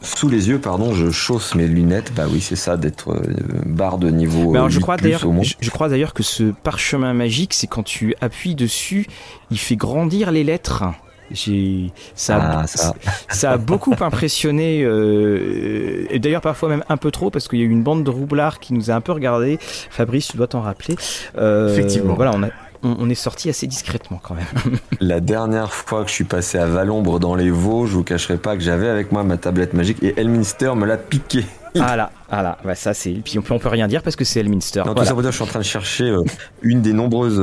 sous 0.00 0.28
les 0.28 0.48
yeux, 0.48 0.58
pardon, 0.58 0.94
je 0.94 1.10
chausse 1.10 1.54
mes 1.54 1.66
lunettes. 1.66 2.12
Bah 2.16 2.24
oui, 2.30 2.40
c'est 2.40 2.56
ça, 2.56 2.76
d'être 2.76 3.10
euh, 3.10 3.22
barre 3.66 3.98
de 3.98 4.10
niveau. 4.10 4.54
alors, 4.54 4.70
je 4.70 4.80
crois 4.80 4.96
d'ailleurs, 4.96 5.24
je, 5.60 5.70
crois 5.70 5.88
d'ailleurs 5.88 6.14
que 6.14 6.22
ce 6.22 6.44
parchemin 6.44 7.12
magique, 7.12 7.52
c'est 7.52 7.66
quand 7.66 7.82
tu 7.82 8.14
appuies 8.20 8.54
dessus, 8.54 9.06
il 9.50 9.58
fait 9.58 9.76
grandir 9.76 10.30
les 10.30 10.42
lettres. 10.42 10.84
J'ai 11.30 11.92
ça, 12.14 12.36
a, 12.36 12.62
ah, 12.62 12.66
ça. 13.28 13.52
a 13.52 13.56
beaucoup 13.56 13.94
impressionné 14.00 14.82
euh, 14.82 16.06
et 16.10 16.18
d'ailleurs 16.18 16.40
parfois 16.40 16.68
même 16.68 16.84
un 16.88 16.96
peu 16.96 17.10
trop 17.10 17.30
parce 17.30 17.48
qu'il 17.48 17.58
y 17.58 17.62
a 17.62 17.64
eu 17.64 17.70
une 17.70 17.82
bande 17.82 18.04
de 18.04 18.10
roublards 18.10 18.60
qui 18.60 18.74
nous 18.74 18.90
a 18.90 18.94
un 18.94 19.00
peu 19.00 19.12
regardé. 19.12 19.58
Fabrice, 19.60 20.28
tu 20.28 20.36
dois 20.36 20.46
t'en 20.46 20.60
rappeler. 20.60 20.96
Euh, 21.38 21.72
Effectivement. 21.72 22.14
Voilà, 22.14 22.32
on 22.34 22.42
a 22.42 22.48
on, 22.82 23.10
est 23.10 23.14
sorti 23.14 23.48
assez 23.48 23.66
discrètement 23.66 24.20
quand 24.22 24.34
même. 24.34 24.46
La 25.00 25.20
dernière 25.20 25.72
fois 25.72 26.02
que 26.02 26.08
je 26.08 26.14
suis 26.14 26.24
passé 26.24 26.58
à 26.58 26.66
Valombre 26.66 27.18
dans 27.18 27.34
les 27.34 27.50
Vosges, 27.50 27.90
je 27.90 27.94
vous 27.94 28.04
cacherai 28.04 28.36
pas 28.36 28.56
que 28.56 28.62
j'avais 28.62 28.88
avec 28.88 29.12
moi 29.12 29.24
ma 29.24 29.36
tablette 29.36 29.74
magique 29.74 30.02
et 30.02 30.14
Elminster 30.18 30.72
me 30.74 30.86
l'a 30.86 30.96
piqué. 30.96 31.44
Ah 31.78 31.94
là, 31.94 32.10
ah 32.30 32.42
là, 32.42 32.56
bah 32.64 32.74
ça 32.74 32.94
c'est. 32.94 33.10
Puis 33.10 33.38
on 33.38 33.42
peut, 33.42 33.52
on 33.52 33.58
peut 33.58 33.68
rien 33.68 33.86
dire 33.86 34.02
parce 34.02 34.16
que 34.16 34.24
c'est 34.24 34.40
Elminster. 34.40 34.82
Non, 34.86 34.94
tout 34.94 35.04
ça 35.04 35.12
pour 35.12 35.20
dire, 35.20 35.30
je 35.30 35.36
suis 35.36 35.44
en 35.44 35.46
train 35.46 35.58
de 35.58 35.64
chercher 35.64 36.04
euh, 36.04 36.22
une 36.62 36.80
des 36.80 36.94
nombreuses 36.94 37.38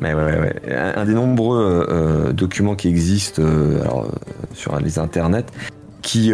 mais 0.00 0.14
ouais, 0.14 0.38
ouais. 0.38 0.74
Un, 0.74 1.04
des 1.04 1.14
nombreux 1.14 1.58
euh, 1.58 1.86
euh, 2.28 2.32
documents 2.32 2.76
qui 2.76 2.88
existent 2.88 3.42
euh, 3.42 3.82
sur 4.54 4.78
les 4.78 4.98
internets 4.98 5.46
qui, 6.00 6.32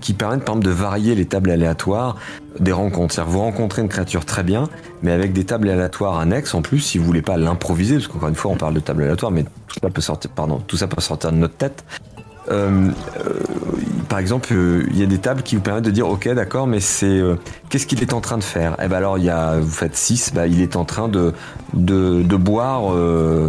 qui 0.00 0.12
permettent 0.12 0.44
par 0.44 0.54
exemple 0.54 0.64
de 0.64 0.70
varier 0.70 1.16
les 1.16 1.24
tables 1.24 1.50
aléatoires 1.50 2.16
des 2.60 2.70
rencontres. 2.70 3.14
C'est-à-dire 3.14 3.32
vous 3.32 3.40
rencontrez 3.40 3.82
une 3.82 3.88
créature 3.88 4.24
très 4.24 4.44
bien, 4.44 4.68
mais 5.02 5.10
avec 5.10 5.32
des 5.32 5.44
tables 5.44 5.68
aléatoires 5.68 6.18
annexes 6.20 6.54
en 6.54 6.62
plus, 6.62 6.78
si 6.78 6.98
vous 6.98 7.04
voulez 7.04 7.22
pas 7.22 7.36
l'improviser, 7.36 7.96
parce 7.96 8.06
qu'encore 8.06 8.28
une 8.28 8.36
fois 8.36 8.52
on 8.52 8.56
parle 8.56 8.74
de 8.74 8.80
tables 8.80 9.02
aléatoires, 9.02 9.32
mais 9.32 9.44
tout 9.66 9.80
ça 9.82 9.90
peut 9.90 10.00
sortir, 10.00 10.30
pardon, 10.30 10.62
tout 10.64 10.76
ça 10.76 10.86
peut 10.86 11.00
sortir 11.00 11.32
de 11.32 11.38
notre 11.38 11.56
tête. 11.56 11.84
Euh, 12.50 12.90
euh, 13.18 13.40
par 14.08 14.18
exemple, 14.18 14.52
euh, 14.52 14.86
il 14.90 14.98
y 14.98 15.02
a 15.02 15.06
des 15.06 15.18
tables 15.18 15.42
qui 15.42 15.56
vous 15.56 15.62
permettent 15.62 15.84
de 15.84 15.90
dire 15.90 16.08
ok 16.08 16.28
d'accord 16.34 16.66
mais 16.66 16.80
c'est 16.80 17.20
qu'est-ce 17.68 17.86
qu'il 17.86 18.02
est 18.02 18.12
en 18.12 18.20
train 18.20 18.38
de 18.38 18.44
faire? 18.44 18.76
Eh 18.82 18.88
ben 18.88 18.96
alors 18.96 19.18
il 19.18 19.24
y 19.24 19.30
a 19.30 19.58
vous 19.58 19.70
faites 19.70 19.96
6, 19.96 20.32
bah, 20.34 20.46
il 20.46 20.60
est 20.60 20.76
en 20.76 20.84
train 20.84 21.08
de 21.08 21.32
de, 21.72 22.22
de 22.22 22.36
boire 22.36 22.94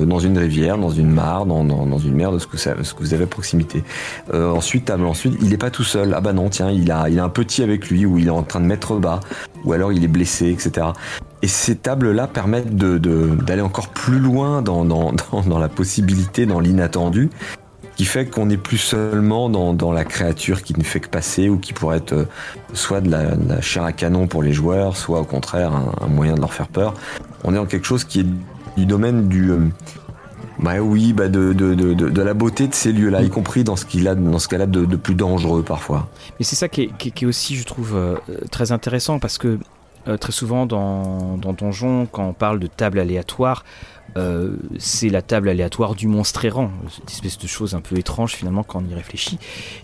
dans 0.06 0.20
une 0.20 0.38
rivière, 0.38 0.78
dans 0.78 0.90
une 0.90 1.12
mare, 1.12 1.46
dans, 1.46 1.64
dans, 1.64 1.86
dans 1.86 2.00
une 2.00 2.16
mer 2.16 2.32
de 2.32 2.40
ce 2.40 2.48
que, 2.48 2.58
ce 2.58 2.70
que 2.70 3.00
vous 3.00 3.14
avez 3.14 3.26
à 3.26 3.28
proximité. 3.28 3.84
ensuite 4.34 4.86
table 4.86 5.06
ensuite 5.06 5.38
il 5.42 5.54
est 5.54 5.58
pas 5.58 5.70
tout 5.70 5.84
seul. 5.84 6.14
Ah 6.16 6.22
bah 6.22 6.34
non 6.34 6.50
tiens 6.50 6.72
il 6.72 6.92
a 6.92 7.10
il 7.10 7.20
a 7.20 7.24
un 7.24 7.30
petit 7.30 7.62
avec 7.62 7.90
lui 7.90 8.06
ou 8.06 8.18
il 8.18 8.28
est 8.28 8.32
en 8.32 8.44
train 8.44 8.62
de 8.62 8.66
mettre 8.66 8.96
bas 8.96 9.20
ou 9.66 9.74
alors 9.74 9.92
il 9.92 10.04
est 10.04 10.10
blessé 10.10 10.50
etc. 10.50 10.88
Et 11.42 11.48
ces 11.48 11.76
tables-là 11.76 12.28
permettent 12.28 12.76
d'aller 12.76 13.00
de, 13.00 13.62
encore 13.62 13.90
plus 13.90 14.18
loin 14.20 14.62
dans, 14.64 14.84
dans, 14.86 15.12
dans 15.46 15.60
la 15.60 15.70
possibilité, 15.70 16.46
dans 16.48 16.60
l'inattendu, 16.60 17.30
qui 17.96 18.06
fait 18.06 18.26
qu'on 18.26 18.46
n'est 18.46 18.58
plus 18.58 18.78
seulement 18.78 19.50
dans, 19.50 19.92
la 19.92 20.04
créature 20.04 20.62
qui 20.64 20.78
ne 20.78 20.84
fait 20.84 21.00
que 21.00 21.08
passer 21.08 21.50
ou 21.50 21.58
qui 21.58 21.74
pourrait 21.74 21.98
être 21.98 22.14
euh, 22.14 22.26
soit 22.74 23.02
de 23.02 23.10
la, 23.10 23.62
chair 23.62 23.84
à 23.84 23.94
canon 23.94 24.28
pour 24.28 24.44
les 24.44 24.52
joueurs, 24.52 24.98
soit 24.98 25.22
au 25.22 25.24
contraire 25.24 25.72
un, 25.74 26.08
moyen 26.08 26.36
de 26.36 26.42
leur 26.42 26.54
faire 26.54 26.68
peur. 26.68 26.94
On 27.44 27.54
est 27.54 27.56
dans 27.56 27.66
quelque 27.66 27.86
chose 27.86 28.04
qui 28.04 28.22
est 28.22 28.26
du 28.78 28.86
domaine 28.86 29.30
du, 29.30 29.52
euh, 29.52 29.60
Bah 30.60 30.80
oui, 30.80 31.14
bah 31.14 31.30
de, 31.30 31.54
de, 31.54 31.74
de, 31.74 31.94
de, 31.94 32.22
la 32.22 32.34
beauté 32.34 32.68
de 32.68 32.74
ces 32.74 32.92
lieux-là, 32.92 33.22
y 33.22 33.30
compris 33.30 33.64
dans 33.64 33.78
ce 33.78 33.86
qu'il 33.86 34.08
a, 34.08 34.16
dans 34.16 34.40
ce 34.40 34.50
cas-là 34.50 34.66
de, 34.66 34.84
de, 34.84 34.96
plus 34.98 35.16
dangereux 35.16 35.64
parfois. 35.64 36.10
Mais 36.40 36.46
c'est 36.46 36.58
ça 36.58 36.68
qui 36.68 36.92
est, 37.06 37.26
aussi, 37.26 37.56
je 37.56 37.64
trouve, 37.64 37.96
euh, 37.96 38.16
très 38.52 38.72
intéressant 38.72 39.20
parce 39.20 39.38
que 39.38 39.58
très 40.20 40.32
souvent 40.32 40.68
dans, 40.68 41.36
dans 41.38 41.54
Donjon, 41.54 42.08
quand 42.12 42.28
on 42.28 42.34
parle 42.34 42.60
de 42.60 42.68
table 42.68 43.00
aléatoire, 43.00 43.64
euh, 44.18 44.56
c'est 44.80 45.10
la 45.10 45.22
table 45.22 45.50
aléatoire 45.50 45.94
du 45.94 46.08
monstre 46.08 46.46
errant, 46.46 46.72
cette 46.90 47.12
espèce 47.12 47.38
de 47.38 47.48
chose 47.48 47.76
un 47.76 47.82
peu 47.82 47.98
étrange 47.98 48.32
finalement 48.32 48.64
quand 48.64 48.82
on 48.82 48.90
y 48.90 48.94
réfléchit, 48.94 49.38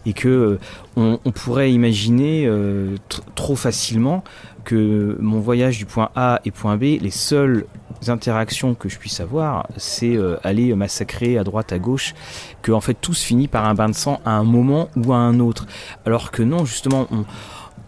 et 0.05 0.13
que 0.13 0.57
euh, 0.97 1.17
on, 1.25 1.31
pourrait 1.31 1.73
imaginer 1.73 2.45
euh, 2.45 2.95
trop 3.35 3.57
facilement 3.57 4.23
que 4.63 5.17
mon 5.19 5.41
voyage 5.41 5.79
du 5.79 5.85
point 5.85 6.11
A 6.15 6.39
et 6.45 6.51
point 6.51 6.77
B, 6.77 6.97
les 7.01 7.11
seules 7.11 7.65
interactions 8.07 8.73
que 8.73 8.87
je 8.87 8.97
puisse 8.97 9.19
avoir, 9.19 9.67
c'est 9.75 10.17
aller 10.43 10.73
massacrer 10.75 11.37
à 11.37 11.43
droite, 11.43 11.73
à 11.73 11.79
gauche, 11.79 12.13
que 12.61 12.71
en 12.71 12.79
fait 12.79 12.93
tout 12.93 13.13
se 13.13 13.25
finit 13.25 13.47
par 13.47 13.65
un 13.65 13.73
bain 13.73 13.89
de 13.89 13.95
sang 13.95 14.21
à 14.23 14.31
un 14.31 14.43
moment 14.43 14.89
ou 14.95 15.13
à 15.13 15.17
un 15.17 15.39
autre, 15.39 15.65
alors 16.05 16.31
que 16.31 16.41
non, 16.41 16.63
justement, 16.63 17.07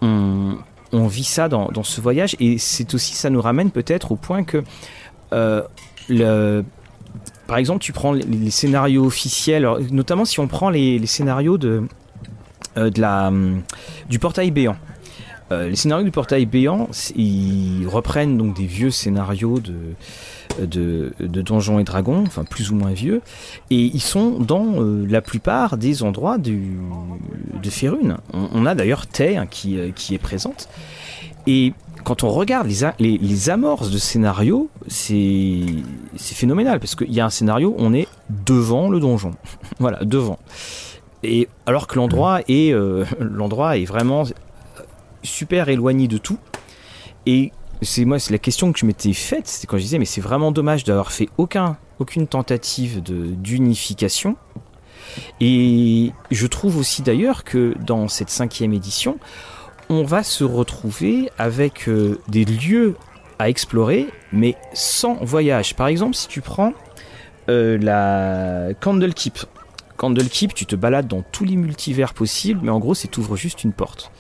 on, 0.02 1.08
vit 1.08 1.24
ça 1.24 1.48
dans, 1.48 1.84
ce 1.84 2.02
voyage. 2.02 2.36
Et 2.39 2.58
c'est 2.58 2.94
aussi 2.96 3.14
ça 3.14 3.30
nous 3.30 3.41
ramène 3.41 3.72
peut-être 3.72 4.12
au 4.12 4.16
point 4.16 4.44
que 4.44 4.64
par 7.47 7.58
exemple 7.58 7.80
tu 7.80 7.91
prends 7.91 8.12
les, 8.12 8.49
scénarios 8.49 9.06
officiels 9.06 9.68
notamment 9.91 10.26
si 10.26 10.39
on 10.39 10.47
prend 10.47 10.70
les, 10.70 11.06
scénarios 11.06 11.58
de, 11.58 11.84
euh, 12.78 12.89
la, 12.97 13.32
du 14.10 14.20
portail 14.20 14.51
béant 14.51 14.76
euh, 15.51 15.70
les 15.70 15.76
scénarios 15.76 16.04
du 16.04 16.12
portail 16.12 16.45
béant 16.45 16.89
ils 17.16 17.86
reprennent 17.88 18.38
donc 18.38 18.56
des 18.56 18.66
vieux 18.66 18.91
scénarios 18.91 19.60
de 19.60 19.76
de, 20.62 21.12
Donjons 21.20 21.80
et 21.80 21.84
Dragons, 21.84 22.24
enfin 22.28 22.43
plus 22.43 22.70
ou 22.70 22.76
moins 22.76 22.91
vieux, 22.91 23.22
et 23.72 23.86
ils 23.86 24.01
sont 24.01 24.39
dans 24.39 24.76
euh, 24.76 25.04
la 25.10 25.20
plupart 25.20 25.78
des 25.78 26.04
endroits 26.04 26.38
de 26.38 26.54
Férune. 27.72 28.18
On, 28.34 28.68
a 28.68 28.76
d'ailleurs 28.76 29.08
Tay 29.08 29.36
hein, 29.36 29.47
qui, 29.47 29.80
qui 29.95 30.14
est 30.14 30.20
présente. 30.20 30.70
Et 31.47 31.74
quand 32.04 32.24
on 32.24 32.30
regarde 32.30 32.68
les, 32.99 33.18
les, 33.18 33.49
amorces 33.49 33.89
de 33.89 33.97
scénario, 33.97 34.70
c'est 34.88 35.66
phénoménal, 36.18 36.80
parce 36.80 36.95
qu'il 36.95 37.12
y 37.14 37.20
a 37.20 37.26
un 37.26 37.30
scénario, 37.30 37.76
on 37.78 37.93
est 37.93 38.08
devant 38.30 38.89
le 38.89 38.99
donjon. 38.99 39.32
voilà, 39.80 40.04
devant. 40.04 40.39
Et 41.24 41.47
alors 41.66 41.88
que 41.88 41.95
l'endroit 41.95 42.41
est, 42.47 42.74
euh, 42.74 43.06
l'endroit 43.20 43.78
est 43.78 43.86
vraiment 43.86 44.24
super 45.24 45.70
éloigné 45.70 46.08
de 46.08 46.18
tout. 46.18 46.38
Et 47.26 47.51
c'est 47.82 48.06
moi, 48.06 48.20
c'est 48.20 48.32
la 48.32 48.39
question 48.39 48.72
que 48.72 48.80
je 48.80 48.86
m'étais 48.86 49.14
faite, 49.14 49.47
c'était 49.47 49.68
quand 49.68 49.78
je 49.78 49.84
disais, 49.84 49.99
mais 49.99 50.06
c'est 50.06 50.22
vraiment 50.22 50.51
dommage 50.51 50.84
d'avoir 50.84 51.12
fait 51.12 51.30
aucun, 51.38 51.78
aucune 51.99 52.28
tentative 52.28 53.01
d'unification. 53.01 54.36
Et 55.39 56.12
je 56.32 56.47
trouve 56.47 56.78
aussi 56.78 57.01
d'ailleurs 57.01 57.43
que 57.43 57.76
dans 57.86 58.08
cette 58.08 58.30
cinquième 58.30 58.74
édition, 58.74 59.18
on 59.90 60.04
va 60.04 60.24
se 60.24 60.44
retrouver 60.44 61.30
avec 61.38 61.88
euh, 61.88 62.20
des 62.28 62.46
lieux 62.46 62.96
à 63.40 63.50
explorer, 63.50 64.08
mais 64.32 64.56
sans 64.74 65.16
voyage. 65.16 65.76
Par 65.76 65.88
exemple, 65.88 66.16
si 66.16 66.28
tu 66.28 66.42
prends 66.42 66.74
euh, 67.50 67.78
la 67.78 68.74
Candlekeep. 68.80 69.40
Candlekeep, 69.98 70.54
tu 70.54 70.66
te 70.66 70.76
balades 70.76 71.08
dans 71.08 71.22
tous 71.22 71.44
les 71.44 71.56
multivers 71.56 72.14
possibles, 72.14 72.60
mais 72.64 72.72
en 72.72 72.80
gros, 72.80 72.94
c'est 72.94 73.08
t'ouvres 73.08 73.36
juste 73.36 73.64
une 73.64 73.74
porte 73.74 74.12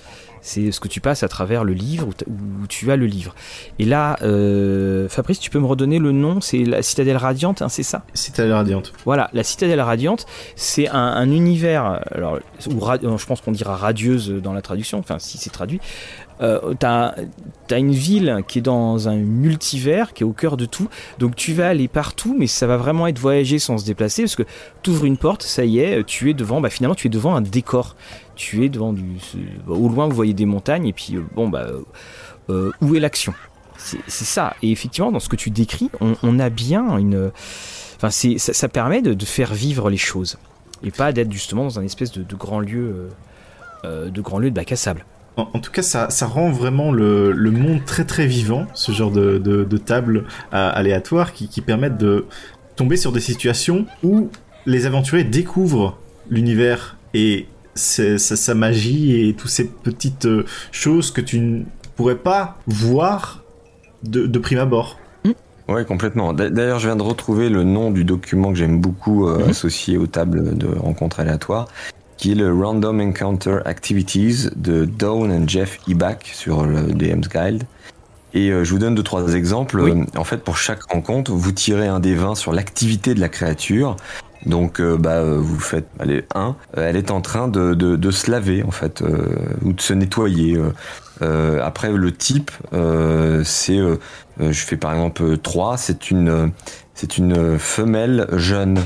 c'est 0.43 0.73
ce 0.73 0.79
que 0.81 0.89
tu 0.89 0.99
passes 0.99 1.23
à 1.23 1.29
travers 1.29 1.63
le 1.63 1.73
livre 1.73 2.09
où, 2.27 2.67
tu 2.67 2.91
as 2.91 2.97
le 2.97 3.05
livre. 3.05 3.33
Et 3.79 3.85
là, 3.85 4.17
euh, 4.21 5.07
Fabrice, 5.07 5.39
tu 5.39 5.49
peux 5.49 5.59
me 5.59 5.65
redonner 5.65 5.99
le 5.99 6.11
nom? 6.11 6.41
C'est 6.41 6.63
la 6.65 6.81
Citadelle 6.81 7.17
Radiante, 7.17 7.61
hein, 7.61 7.69
c'est 7.69 7.83
ça? 7.83 8.03
Citadelle 8.13 8.53
Radiante. 8.53 8.91
Voilà, 9.05 9.29
la 9.33 9.43
Citadelle 9.43 9.79
Radiante, 9.79 10.25
c'est 10.55 10.89
un, 10.89 11.31
univers, 11.31 12.01
alors, 12.11 12.39
où, 12.69 13.17
je 13.17 13.25
pense 13.25 13.39
qu'on 13.39 13.53
dira 13.53 13.77
radieuse 13.77 14.29
dans 14.29 14.53
la 14.53 14.61
traduction, 14.61 14.99
enfin 14.99 15.17
si 15.17 15.37
c'est 15.37 15.49
traduit, 15.49 15.79
euh, 16.41 16.73
t'as 16.77 17.13
as 17.71 17.77
une 17.77 17.93
ville 17.93 18.43
qui 18.47 18.59
est 18.59 18.61
dans 18.63 19.07
un 19.07 19.15
multivers, 19.15 20.13
qui 20.13 20.23
est 20.23 20.25
au 20.25 20.33
cœur 20.33 20.57
de 20.57 20.65
tout. 20.65 20.89
Donc 21.19 21.35
tu 21.35 21.53
vas 21.53 21.69
aller 21.69 21.87
partout, 21.87 22.35
mais 22.37 22.47
ça 22.47 22.67
va 22.67 22.75
vraiment 22.75 23.07
être 23.07 23.17
voyager 23.17 23.59
sans 23.59 23.77
se 23.77 23.85
déplacer, 23.85 24.23
parce 24.23 24.35
que 24.35 24.43
tu 24.81 24.89
ouvres 24.89 25.05
une 25.05 25.17
porte, 25.17 25.43
ça 25.43 25.63
y 25.63 25.79
est, 25.79 26.03
tu 26.03 26.29
es 26.29 26.33
devant, 26.33 26.59
bah 26.59 26.69
finalement 26.69 26.95
tu 26.95 27.07
es 27.07 27.09
devant 27.09 27.35
un 27.35 27.41
décor. 27.41 27.95
Tu 28.35 28.65
es 28.65 28.69
devant 28.69 28.93
du... 28.93 29.17
Au 29.67 29.87
loin, 29.89 30.07
vous 30.07 30.15
voyez 30.15 30.33
des 30.33 30.45
montagnes, 30.45 30.87
et 30.87 30.93
puis 30.93 31.15
euh, 31.15 31.21
bon, 31.35 31.49
bah... 31.49 31.67
Euh, 32.49 32.71
où 32.81 32.95
est 32.95 32.99
l'action? 32.99 33.33
C'est 33.77 34.07
ça. 34.07 34.55
Et 34.61 34.71
effectivement, 34.71 35.11
dans 35.11 35.19
ce 35.19 35.29
que 35.29 35.35
tu 35.35 35.49
décris, 35.49 35.89
on, 35.99 36.39
a 36.39 36.49
bien 36.49 36.97
une... 36.97 37.31
Enfin, 37.95 38.09
ça, 38.11 38.53
ça 38.53 38.69
permet 38.69 39.01
de, 39.01 39.25
faire 39.25 39.53
vivre 39.53 39.89
les 39.89 39.97
choses. 39.97 40.37
Et 40.83 40.91
pas 40.91 41.11
d'être 41.11 41.31
justement 41.31 41.63
dans 41.63 41.79
un 41.79 41.83
espèce 41.83 42.11
de, 42.11 42.35
grand 42.35 42.59
lieu... 42.59 43.09
de 43.83 44.21
grand 44.21 44.39
lieu 44.39 44.51
de 44.51 44.55
bac 44.55 44.71
à 44.71 44.75
sable. 44.75 45.05
En, 45.35 45.59
tout 45.59 45.71
cas, 45.71 45.81
ça, 45.81 46.11
ça 46.11 46.27
rend 46.27 46.51
vraiment 46.51 46.91
le, 46.91 47.31
le, 47.31 47.49
monde 47.49 47.83
très 47.85 48.05
très 48.05 48.27
vivant, 48.27 48.67
ce 48.75 48.91
genre 48.91 49.09
de, 49.09 49.39
de, 49.39 49.63
de 49.63 49.81
euh, 50.53 51.25
qui, 51.33 51.47
qui 51.47 51.61
permettent 51.61 51.97
de 51.97 52.27
tomber 52.75 52.97
sur 52.97 53.11
des 53.11 53.19
situations 53.19 53.87
où 54.03 54.29
les 54.67 54.85
aventuriers 54.85 55.23
découvrent 55.23 55.97
l'univers 56.29 56.97
et 57.15 57.47
sa, 57.75 58.17
sa, 58.17 58.53
magie 58.53 59.27
et 59.27 59.33
toutes 59.33 59.49
ces 59.49 59.65
petites 59.65 60.25
euh, 60.25 60.45
choses 60.71 61.11
que 61.11 61.21
tu 61.21 61.39
ne 61.39 61.63
pourrais 61.95 62.17
pas 62.17 62.57
voir 62.67 63.43
de, 64.03 64.25
de 64.25 64.39
prime 64.39 64.59
abord. 64.59 64.99
Oui, 65.69 65.85
complètement. 65.85 66.33
D'ailleurs, 66.33 66.79
je 66.79 66.87
viens 66.87 66.97
de 66.97 67.03
retrouver 67.03 67.49
le 67.49 67.63
nom 67.63 67.89
du 67.89 68.03
document 68.03 68.51
que 68.51 68.57
j'aime 68.57 68.81
beaucoup 68.81 69.27
euh, 69.27 69.39
mhm. 69.39 69.49
associé 69.49 69.97
aux 69.97 70.07
tables 70.07 70.57
de 70.57 70.67
rencontres 70.67 71.21
aléatoires 71.21 71.67
qui 72.17 72.31
est 72.31 72.35
le 72.35 72.53
Random 72.53 73.01
Encounter 73.01 73.59
Activities 73.65 74.47
de 74.55 74.85
Dawn 74.85 75.29
et 75.29 75.47
Jeff 75.47 75.79
Eback 75.89 76.31
sur 76.33 76.65
le 76.65 76.93
DM's 76.93 77.27
Guide. 77.27 77.63
Et 78.33 78.49
euh, 78.49 78.63
je 78.63 78.71
vous 78.71 78.79
donne 78.79 78.95
deux 78.95 79.03
trois 79.03 79.33
exemples. 79.33 79.83
En 80.15 80.23
fait, 80.23 80.37
pour 80.37 80.57
chaque 80.57 80.83
rencontre, 80.83 81.31
vous 81.31 81.51
tirez 81.51 81.87
un 81.87 81.99
des 81.99 82.15
20 82.15 82.35
sur 82.35 82.53
l'activité 82.53 83.13
de 83.13 83.19
la 83.19 83.29
créature. 83.29 83.97
Donc, 84.45 84.79
euh, 84.79 84.97
bah, 84.97 85.23
vous 85.23 85.59
faites, 85.59 85.87
allez, 85.99 86.25
1. 86.35 86.55
elle 86.75 86.95
est 86.95 87.11
en 87.11 87.21
train 87.21 87.47
de, 87.47 87.73
de, 87.73 88.11
se 88.11 88.29
laver, 88.29 88.63
en 88.63 88.71
fait, 88.71 89.03
ou 89.61 89.73
de 89.73 89.81
se 89.81 89.93
nettoyer. 89.93 90.59
après, 91.21 91.91
le 91.91 92.11
type, 92.11 92.51
c'est, 93.43 93.79
je 94.39 94.59
fais 94.59 94.77
par 94.77 94.93
exemple 94.93 95.37
3, 95.37 95.77
c'est 95.77 96.11
une, 96.11 96.51
c'est 96.93 97.17
une 97.17 97.57
femelle 97.57 98.27
jeune. 98.33 98.79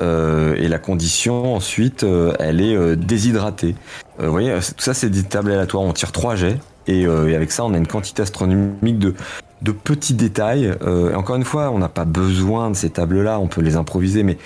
Euh, 0.00 0.54
et 0.56 0.68
la 0.68 0.78
condition 0.78 1.54
ensuite, 1.54 2.04
euh, 2.04 2.32
elle 2.38 2.60
est 2.60 2.74
euh, 2.74 2.96
déshydratée. 2.96 3.74
vous 4.18 4.30
voyez, 4.30 4.54
tout 4.54 4.82
ça 4.82 4.94
c'est 4.94 5.10
des 5.10 5.22
tables 5.22 5.52
aléatoires. 5.52 5.82
On 5.82 5.92
tire 5.92 6.12
trois 6.12 6.34
jets 6.34 6.58
et, 6.86 7.06
avec 7.06 7.52
ça 7.52 7.64
on 7.64 7.74
a 7.74 7.76
une 7.76 7.86
quantité 7.86 8.22
astronomique 8.22 8.98
de 8.98 9.14
de 9.60 9.70
petits 9.70 10.14
détails. 10.14 10.74
encore 11.14 11.36
une 11.36 11.44
fois, 11.44 11.70
on 11.70 11.78
n'a 11.78 11.88
pas 11.88 12.04
besoin 12.04 12.70
de 12.70 12.74
ces 12.74 12.90
tables-là, 12.90 13.38
on 13.38 13.46
peut 13.46 13.60
les 13.60 13.76
improviser, 13.76 14.24
mais 14.24 14.36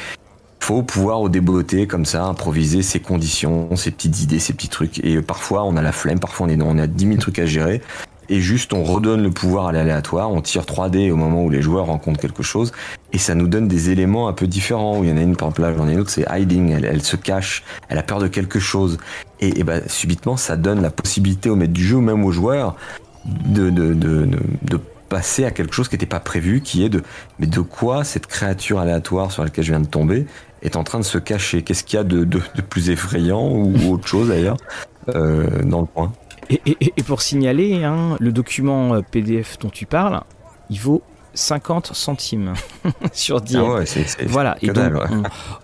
faut 0.61 0.83
pouvoir 0.83 1.21
au 1.21 1.29
débeauter 1.29 1.87
comme 1.87 2.05
ça, 2.05 2.25
improviser 2.25 2.83
ses 2.83 3.01
conditions, 3.01 3.75
ses 3.77 3.91
petites 3.91 4.21
idées, 4.23 4.39
ses 4.39 4.53
petits 4.53 4.69
trucs. 4.69 5.05
Et 5.05 5.21
parfois 5.23 5.65
on 5.65 5.77
a 5.77 5.83
la 5.83 5.93
flemme, 5.93 6.19
parfois 6.19 6.47
on 6.47 6.51
est 6.51 6.61
on 6.61 6.79
a 6.79 6.87
10 6.87 7.07
000 7.07 7.19
trucs 7.19 7.39
à 7.39 7.47
gérer. 7.47 7.83
Et 8.29 8.41
juste 8.41 8.73
on 8.73 8.83
redonne 8.83 9.23
le 9.23 9.31
pouvoir 9.31 9.67
à 9.69 9.73
l'aléatoire, 9.73 10.33
on 10.33 10.41
tire 10.41 10.63
3D 10.63 11.13
au 11.13 11.17
moment 11.17 11.45
où 11.45 11.51
les 11.51 11.63
joueurs 11.63 11.87
rencontrent 11.87 12.21
quelque 12.21 12.43
chose, 12.43 12.73
et 13.13 13.19
ça 13.19 13.37
nous 13.37 13.47
donne 13.47 13.69
des 13.69 13.91
éléments 13.91 14.27
un 14.27 14.33
peu 14.33 14.49
différents, 14.49 15.03
il 15.05 15.11
y 15.11 15.13
en 15.13 15.17
a 15.17 15.21
une 15.21 15.37
par 15.37 15.49
exemple 15.49 15.75
j'en 15.79 15.89
ai 15.89 15.93
une 15.93 16.01
autre, 16.01 16.11
c'est 16.11 16.27
hiding, 16.29 16.71
elle, 16.71 17.03
se 17.03 17.15
cache, 17.15 17.63
elle 17.89 17.99
a 17.99 18.03
peur 18.03 18.19
de 18.19 18.27
quelque 18.27 18.59
chose, 18.59 18.99
et, 19.39 19.63
bah, 19.63 19.87
subitement 19.87 20.37
ça 20.37 20.57
donne 20.57 20.83
la 20.83 20.91
possibilité 20.91 21.51
au 21.51 21.55
maître 21.55 21.73
du 21.73 21.87
jeu, 21.87 21.99
même 21.99 22.25
aux 22.25 22.33
joueurs, 22.33 22.75
de, 23.27 23.71
de, 23.71 23.95
de 23.95 24.81
passer 25.09 25.45
à 25.45 25.51
quelque 25.51 25.75
chose 25.75 25.89
qui 25.89 25.95
n'était 25.95 26.07
pas 26.07 26.21
prévu, 26.21 26.61
qui 26.61 26.85
est 26.85 26.89
de 26.89 27.03
mais 27.39 27.47
de 27.47 27.61
quoi 27.61 28.05
cette 28.05 28.27
créature 28.27 28.79
aléatoire 28.79 29.33
sur 29.33 29.45
laquelle 29.45 29.65
je 29.65 29.73
viens 29.73 29.81
de 29.81 29.87
tomber 29.87 30.27
est 30.63 30.77
en 30.77 30.85
train 30.85 30.99
de 30.99 31.05
se 31.05 31.19
cacher? 31.19 31.63
Qu'est-ce 31.63 31.85
qu'il 31.85 31.97
y 31.97 32.01
a 32.01 32.05
de, 32.05 32.25
de, 32.25 32.41
plus 32.69 32.91
effrayant 32.91 33.49
ou 33.49 33.93
autre 33.93 34.07
chose 34.07 34.29
d'ailleurs 34.29 34.57
euh, 35.15 35.63
dans 35.63 35.81
le 35.81 35.87
coin? 35.87 36.13
Et, 36.49 37.03
pour 37.05 37.23
signaler, 37.23 37.83
hein, 37.85 38.17
le 38.21 38.31
document 38.31 38.95
euh, 38.95 39.01
PDF 39.03 39.59
dont 39.59 39.69
tu 39.69 39.85
parles, 39.85 40.23
il 40.71 40.81
vaut 40.81 41.03
50 41.37 41.95
centimes 41.95 42.55
sur 43.13 43.41
10. 43.41 43.57
Ah 43.57 43.65
ouais, 43.65 43.87
c'est 43.87 44.27
voilà. 44.27 44.57
Et 44.63 44.69
donc, 44.69 44.93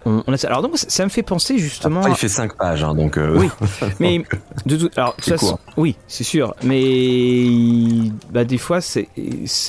on, 0.04 0.20
a, 0.20 0.46
alors 0.46 0.62
donc 0.62 0.76
ça 0.76 1.04
me 1.04 1.08
fait 1.10 1.22
penser 1.22 1.58
justement. 1.58 2.00
Après, 2.00 2.12
il 2.12 2.16
fait 2.16 2.28
5 2.28 2.56
pages, 2.56 2.84
hein, 2.84 2.94
donc. 2.94 3.16
Euh, 3.16 3.36
oui, 3.38 3.48
mais 4.00 4.22
de 4.66 4.76
tout. 4.76 4.90
Alors 4.96 5.16
ça, 5.18 5.36
oui, 5.76 5.96
c'est 6.06 6.24
sûr, 6.24 6.54
mais 6.62 8.10
bah, 8.30 8.44
des 8.44 8.58
fois, 8.58 8.80
ça 8.80 9.00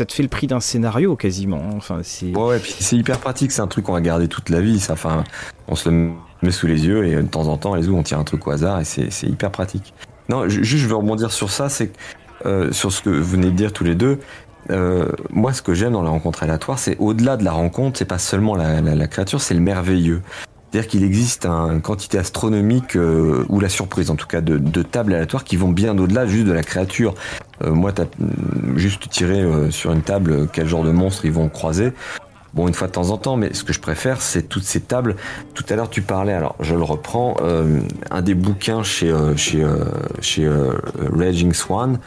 te 0.06 0.14
fait 0.14 0.24
le 0.24 0.30
prix 0.30 0.47
d'un 0.47 0.60
scénario 0.60 1.16
quasiment. 1.16 1.62
Enfin, 1.76 2.01
c'est. 2.04 2.36
Ouais, 2.36 2.60
puis 2.60 2.76
c'est 2.80 2.97
hyper 2.97 3.20
pratique. 3.20 3.51
C'est 3.51 3.62
un 3.62 3.68
truc 3.68 3.86
qu'on 3.86 3.93
va 3.93 4.01
garder 4.01 4.28
toute 4.28 4.49
la 4.49 4.62
vie. 4.62 4.80
Ça, 4.80 4.93
enfin, 4.93 5.24
on 5.68 5.76
se 5.76 5.89
le 5.89 6.12
met 6.41 6.51
sous 6.51 6.68
les 6.68 6.86
yeux 6.86 7.08
et 7.08 7.16
de 7.16 7.22
temps 7.22 7.47
en 7.47 7.58
temps, 7.58 7.76
les 7.76 7.88
où 7.88 7.97
on 7.97 8.04
tire 8.04 8.20
un 8.20 8.24
truc 8.24 8.45
au 8.47 8.51
hasard 8.51 8.82
et 8.82 8.84
c'est 8.84 9.28
hyper 9.28 9.51
pratique. 9.51 9.93
Non, 10.30 10.47
juste 10.47 10.84
je 10.84 10.88
veux 10.88 10.95
rebondir 10.95 11.32
sur 11.32 11.49
ça, 11.49 11.70
c'est 11.70 11.91
euh, 12.45 12.72
sur 12.72 12.91
ce 12.91 13.01
que 13.01 13.10
vous 13.10 13.24
venez 13.24 13.47
de 13.47 13.56
dire 13.56 13.74
tous 13.74 13.84
les 13.84 13.95
deux. 13.95 14.20
Moi, 15.32 15.53
ce 15.53 15.61
que 15.61 15.74
j'aime 15.74 15.93
dans 15.93 16.01
la 16.01 16.09
rencontre 16.09 16.43
aléatoire, 16.43 16.80
c'est 16.80 16.97
au-delà 16.99 17.38
de 17.38 17.43
la 17.43 17.51
rencontre, 17.51 17.97
c'est 17.97 18.05
pas 18.05 18.18
seulement 18.18 18.55
la, 18.55 18.82
la 18.82 19.07
créature, 19.07 19.41
c'est 19.41 19.53
le 19.53 19.59
merveilleux. 19.59 20.22
C'est-à-dire 20.74 20.89
qu'il 20.89 21.03
existe 21.03 21.45
une 21.45 21.84
quantité 21.84 22.18
astronomique, 22.18 22.95
euh, 22.95 23.45
ou 23.47 23.59
la 23.59 23.70
surprise 23.70 24.09
en 24.09 24.16
tout 24.16 24.26
cas, 24.26 24.41
de, 24.41 24.57
de 24.57 24.82
tables 24.82 25.14
aléatoires 25.14 25.43
qui 25.43 25.55
vont 25.55 25.70
bien 25.70 25.95
au-delà 25.99 26.26
juste 26.26 26.47
de 26.47 26.51
la 26.51 26.64
créature. 26.64 27.14
Euh, 27.64 27.70
moi, 27.70 27.91
t'as 27.91 28.05
mm, 28.05 28.76
juste 28.76 29.07
tiré 29.07 29.39
euh, 29.39 29.70
sur 29.70 29.91
une 29.91 30.01
table 30.01 30.47
quel 30.51 30.68
genre 30.68 30.84
de 30.84 30.89
monstres 30.89 31.26
ils 31.26 31.32
vont 31.32 31.47
croiser. 31.47 31.93
Bon, 32.55 32.68
une 32.68 32.74
fois 32.74 32.88
de 32.88 32.93
temps 32.93 33.11
en 33.11 33.18
temps, 33.18 33.38
mais 33.38 33.53
ce 33.53 33.64
que 33.64 33.72
je 33.72 33.80
préfère, 33.80 34.20
c'est 34.20 34.49
toutes 34.49 34.64
ces 34.64 34.82
tables. 34.82 35.16
Tout 35.53 35.64
à 35.70 35.76
l'heure, 35.76 35.91
tu 35.91 36.01
parlais, 36.01 36.34
alors 36.34 36.55
je 36.59 36.74
le 36.74 36.84
reprends, 36.84 37.38
un 38.09 38.22
des 38.24 38.34
bouquins 38.34 38.82
chez, 38.82 39.11
chez, 39.36 39.66
chez 40.22 40.47
Raging 41.16 41.53
Swan, 41.53 41.99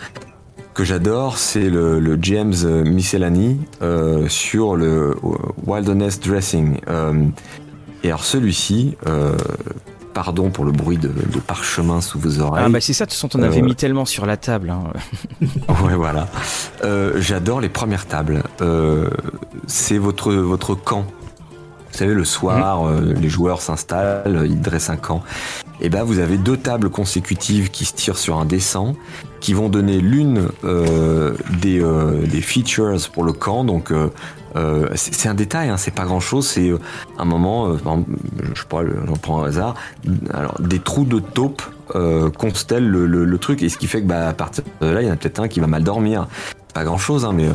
que 0.76 0.84
j'adore, 0.84 1.38
c'est 1.38 1.68
le, 1.68 1.98
le, 1.98 2.18
James 2.20 2.54
Miscellany 2.84 3.58
sur 4.28 4.76
le 4.76 5.16
Wilderness 5.66 6.20
Dressing. 6.20 6.78
Et 8.06 8.08
alors 8.08 8.24
celui-ci, 8.24 8.96
euh, 9.08 9.36
pardon 10.14 10.50
pour 10.50 10.64
le 10.64 10.70
bruit 10.70 10.96
de, 10.96 11.10
parchemin 11.44 12.00
sous 12.00 12.20
vos 12.20 12.40
oreilles. 12.40 12.62
Ah 12.64 12.68
bah 12.68 12.80
c'est 12.80 12.92
ça, 12.92 13.04
de 13.04 13.10
toute 13.10 13.18
façon, 13.18 13.36
on 13.36 13.42
avait 13.42 13.58
euh, 13.58 13.64
mis 13.64 13.74
tellement 13.74 14.04
sur 14.04 14.26
la 14.26 14.36
table. 14.36 14.70
Hein. 14.70 14.84
ouais, 15.84 15.96
voilà. 15.96 16.28
Euh, 16.84 17.14
j'adore 17.16 17.60
les 17.60 17.68
premières 17.68 18.06
tables. 18.06 18.44
c'est 19.66 19.98
votre, 19.98 20.32
votre 20.32 20.76
camp. 20.76 21.04
Vous 21.90 21.98
savez, 21.98 22.14
le 22.14 22.24
soir, 22.24 22.84
mhm. 22.84 23.14
les 23.14 23.28
joueurs 23.28 23.60
s'installent, 23.60 24.46
ils 24.48 24.60
dressent 24.60 24.90
un 24.90 24.96
camp. 24.96 25.24
Et 25.80 25.88
ben, 25.88 26.04
vous 26.04 26.20
avez 26.20 26.38
deux 26.38 26.56
tables 26.56 26.90
consécutives 26.90 27.70
qui 27.70 27.86
se 27.86 27.94
tirent 27.94 28.18
sur 28.18 28.38
un 28.38 28.44
dessin, 28.44 28.94
qui 29.46 29.54
vont 29.54 29.68
donner 29.68 30.00
l'une 30.00 30.48
des, 31.62 31.80
des 31.80 32.40
features 32.40 32.96
pour 33.12 33.22
le 33.22 33.32
camp, 33.32 33.62
donc 33.64 33.92
euh, 34.56 34.88
c'est 34.94 35.28
un 35.28 35.34
détail, 35.34 35.68
hein, 35.68 35.76
c'est 35.76 35.94
pas 35.94 36.04
grand 36.04 36.20
chose. 36.20 36.46
C'est 36.46 36.70
euh, 36.70 36.78
un 37.18 37.24
moment, 37.24 37.68
euh, 37.68 37.76
je 38.54 38.62
j'en 39.06 39.16
prends 39.16 39.42
un 39.42 39.48
hasard. 39.48 39.74
Alors 40.32 40.60
des 40.60 40.78
trous 40.78 41.04
de 41.04 41.18
taupe 41.20 41.62
constellent 42.38 42.88
le, 42.88 43.38
truc, 43.38 43.62
et 43.62 43.68
ce 43.68 43.78
qui 43.78 43.86
fait 43.86 44.02
que 44.02 44.06
bah, 44.06 44.28
à 44.28 44.32
partir 44.32 44.64
de 44.80 44.86
là, 44.86 45.02
il 45.02 45.08
y 45.08 45.10
en 45.10 45.14
a 45.14 45.16
peut-être 45.16 45.40
un 45.40 45.48
qui 45.48 45.60
va 45.60 45.66
mal 45.66 45.84
dormir. 45.84 46.26
Pas 46.74 46.84
grand 46.84 46.98
chose, 46.98 47.24
hein, 47.24 47.32
mais 47.32 47.48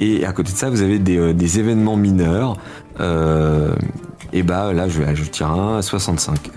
et 0.00 0.26
à 0.26 0.32
côté 0.32 0.52
de 0.52 0.56
ça, 0.56 0.68
vous 0.70 0.82
avez 0.82 0.98
des, 0.98 1.58
événements 1.58 1.96
mineurs. 1.96 2.56
et 3.00 4.42
bah 4.42 4.72
là, 4.72 4.88
je 4.88 4.98
vais 4.98 5.06
ajouter 5.06 5.44
un 5.44 5.80
65. 5.82 6.50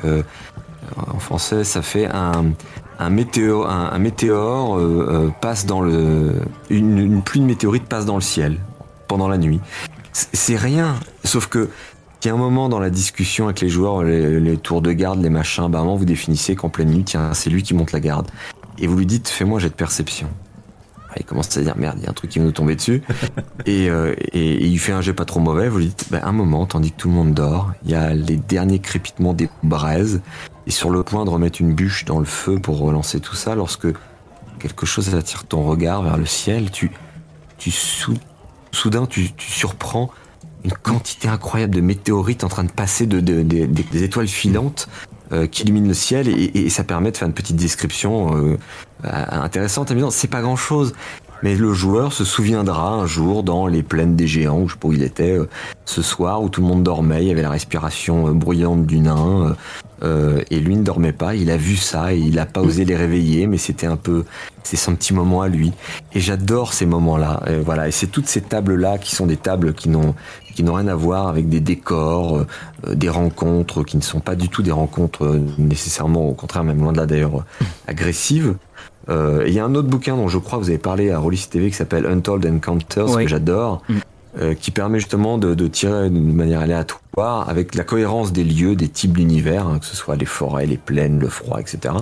en 0.97 1.19
français, 1.19 1.63
ça 1.63 1.81
fait 1.81 2.07
un 2.07 2.45
un 2.99 3.09
météore, 3.09 3.69
un, 3.69 3.97
météore 3.99 4.79
passe 5.41 5.65
dans 5.65 5.81
le, 5.81 6.33
une, 6.69 6.97
une, 6.97 7.21
pluie 7.21 7.39
de 7.39 7.45
météorites 7.45 7.85
passe 7.85 8.05
dans 8.05 8.15
le 8.15 8.21
ciel 8.21 8.59
pendant 9.07 9.27
la 9.27 9.37
nuit. 9.37 9.61
C'est 10.11 10.57
rien, 10.57 10.95
sauf 11.23 11.47
que 11.47 11.69
il 12.21 12.27
y 12.27 12.31
a 12.31 12.33
un 12.33 12.37
moment 12.37 12.67
dans 12.67 12.79
la 12.79 12.89
discussion 12.89 13.45
avec 13.45 13.61
les 13.61 13.69
joueurs, 13.69 14.03
les, 14.03 14.57
tours 14.57 14.81
de 14.81 14.91
garde, 14.91 15.21
les 15.21 15.29
machins, 15.29 15.69
bah, 15.69 15.81
vous 15.81 16.03
définissez 16.03 16.53
qu'en 16.53 16.67
pleine 16.67 16.89
nuit, 16.89 17.05
tiens, 17.05 17.33
c'est 17.33 17.49
lui 17.49 17.63
qui 17.63 17.73
monte 17.73 17.93
la 17.93 18.01
garde. 18.01 18.27
Et 18.77 18.87
vous 18.87 18.97
lui 18.97 19.05
dites, 19.05 19.29
fais-moi 19.29 19.59
jet 19.59 19.69
de 19.69 19.73
perception. 19.73 20.27
Ah, 21.09 21.13
il 21.17 21.23
commence 21.23 21.55
à 21.57 21.61
dire, 21.61 21.77
merde, 21.77 21.95
il 21.99 22.03
y 22.03 22.07
a 22.07 22.09
un 22.09 22.13
truc 22.13 22.29
qui 22.29 22.39
va 22.39 22.45
nous 22.45 22.51
tomber 22.51 22.75
dessus. 22.75 23.01
Euh, 23.67 24.15
et, 24.33 24.65
il 24.65 24.79
fait 24.79 24.93
un 24.93 25.01
jet 25.01 25.13
pas 25.13 25.25
trop 25.25 25.39
mauvais, 25.39 25.69
vous 25.69 25.77
lui 25.77 25.85
dites, 25.87 26.07
bah, 26.09 26.21
un 26.23 26.31
moment, 26.31 26.65
tandis 26.65 26.91
que 26.91 26.97
tout 26.97 27.07
le 27.07 27.13
monde 27.13 27.33
dort, 27.33 27.71
il 27.85 27.91
y 27.91 27.95
a 27.95 28.13
les 28.13 28.35
derniers 28.35 28.79
crépitements 28.79 29.33
des 29.33 29.47
braises, 29.61 30.21
et 30.69 30.71
sur 30.71 30.91
le 30.91 31.01
point 31.01 31.25
de 31.25 31.31
remettre 31.31 31.59
une 31.61 31.73
bûche 31.73 32.05
dans 32.05 32.19
le 32.19 32.25
feu 32.25 32.59
pour 32.59 32.77
relancer 32.77 33.19
tout 33.19 33.35
ça, 33.35 33.55
lorsque 33.55 33.87
quelque 34.59 34.85
chose 34.85 35.15
attire 35.15 35.45
ton 35.45 35.63
regard 35.63 36.03
vers 36.03 36.15
le 36.15 36.27
ciel, 36.27 36.69
tu, 36.69 36.91
tu, 37.57 37.71
soudain 38.71 39.07
tu, 39.07 39.31
surprends 39.39 40.11
une 40.63 40.73
quantité 40.73 41.27
incroyable 41.27 41.73
de 41.73 41.81
météorites 41.81 42.43
en 42.43 42.49
train 42.49 42.65
de 42.65 42.71
passer 42.71 43.07
de, 43.07 43.19
des 43.19 44.03
étoiles 44.03 44.27
filantes 44.27 44.87
euh, 45.31 45.47
qui 45.47 45.63
illuminent 45.63 45.87
le 45.87 45.95
ciel 45.95 46.27
et, 46.27 46.69
ça 46.69 46.83
permet 46.83 47.09
de 47.11 47.17
faire 47.17 47.27
une 47.27 47.33
petite 47.33 47.55
description 47.55 48.37
euh, 48.37 48.57
intéressante, 49.03 49.89
amusante. 49.89 50.11
C'est 50.11 50.27
pas 50.27 50.41
grand 50.41 50.55
chose, 50.55 50.93
mais 51.43 51.55
le 51.55 51.73
joueur 51.73 52.13
se 52.13 52.23
souviendra 52.23 52.93
un 52.93 53.05
jour 53.05 53.43
dans 53.43 53.67
les 53.67 53.83
plaines 53.83 54.15
des 54.15 54.27
géants, 54.27 54.61
où 54.61 54.67
je 54.67 54.73
sais 54.73 54.79
pas 54.79 54.87
où 54.87 54.93
il 54.93 55.03
était, 55.03 55.37
euh, 55.37 55.49
ce 55.85 56.01
soir 56.01 56.41
où 56.41 56.49
tout 56.49 56.61
le 56.61 56.67
monde 56.67 56.83
dormait, 56.83 57.23
il 57.23 57.27
y 57.27 57.31
avait 57.31 57.41
la 57.41 57.49
respiration 57.49 58.33
bruyante 58.33 58.85
du 58.85 58.99
nain, 58.99 59.55
euh, 60.01 60.41
et 60.49 60.59
lui 60.59 60.77
ne 60.77 60.83
dormait 60.83 61.11
pas, 61.13 61.35
il 61.35 61.51
a 61.51 61.57
vu 61.57 61.75
ça 61.75 62.13
et 62.13 62.17
il 62.17 62.35
n'a 62.35 62.45
pas 62.45 62.61
osé 62.61 62.85
les 62.85 62.95
réveiller, 62.95 63.47
mais 63.47 63.57
c'était 63.57 63.87
un 63.87 63.97
peu, 63.97 64.23
c'est 64.63 64.77
son 64.77 64.95
petit 64.95 65.13
moment 65.13 65.41
à 65.41 65.49
lui. 65.49 65.73
Et 66.13 66.19
j'adore 66.19 66.73
ces 66.73 66.85
moments-là. 66.85 67.41
Et 67.47 67.59
voilà, 67.59 67.87
et 67.87 67.91
c'est 67.91 68.07
toutes 68.07 68.27
ces 68.27 68.41
tables-là 68.41 68.97
qui 68.97 69.15
sont 69.15 69.25
des 69.25 69.37
tables 69.37 69.73
qui 69.73 69.89
n'ont 69.89 70.15
qui 70.59 70.63
n'ont 70.65 70.73
rien 70.73 70.89
à 70.89 70.95
voir 70.95 71.29
avec 71.29 71.47
des 71.47 71.61
décors, 71.61 72.39
euh, 72.85 72.93
des 72.93 73.07
rencontres 73.07 73.83
qui 73.83 73.95
ne 73.95 74.01
sont 74.01 74.19
pas 74.19 74.35
du 74.35 74.49
tout 74.49 74.61
des 74.61 74.73
rencontres 74.73 75.23
euh, 75.23 75.41
nécessairement, 75.57 76.27
au 76.27 76.33
contraire, 76.33 76.65
même 76.65 76.81
loin 76.81 76.91
de 76.91 76.97
là 76.97 77.05
d'ailleurs, 77.05 77.45
agressives. 77.87 78.55
Il 79.07 79.53
y 79.53 79.59
a 79.59 79.65
un 79.65 79.73
autre 79.73 79.87
bouquin 79.87 80.15
dont 80.15 80.27
je 80.27 80.37
crois 80.37 80.59
que 80.59 80.63
vous 80.63 80.69
avez 80.69 80.77
parlé 80.77 81.09
à 81.09 81.17
Rollis 81.17 81.47
TV 81.49 81.69
qui 81.69 81.75
s'appelle 81.75 82.05
Untold 82.05 82.45
Encounters 82.45 83.17
que 83.17 83.27
j'adore. 83.27 83.81
Mm. 83.89 83.99
Euh, 84.37 84.53
qui 84.53 84.69
permet 84.69 84.99
justement 84.99 85.39
de, 85.39 85.55
de 85.55 85.67
tirer 85.67 86.07
d'une 86.07 86.35
manière 86.35 86.59
aléatoire 86.59 87.49
avec 87.49 87.73
la 87.73 87.83
cohérence 87.83 88.31
des 88.31 88.43
lieux, 88.43 88.75
des 88.75 88.87
types 88.87 89.17
d'univers, 89.17 89.65
hein, 89.65 89.79
que 89.79 89.87
ce 89.87 89.95
soit 89.95 90.15
les 90.17 90.27
forêts, 90.27 90.67
les 90.67 90.77
plaines, 90.77 91.19
le 91.19 91.29
froid, 91.29 91.59
etc. 91.59 91.95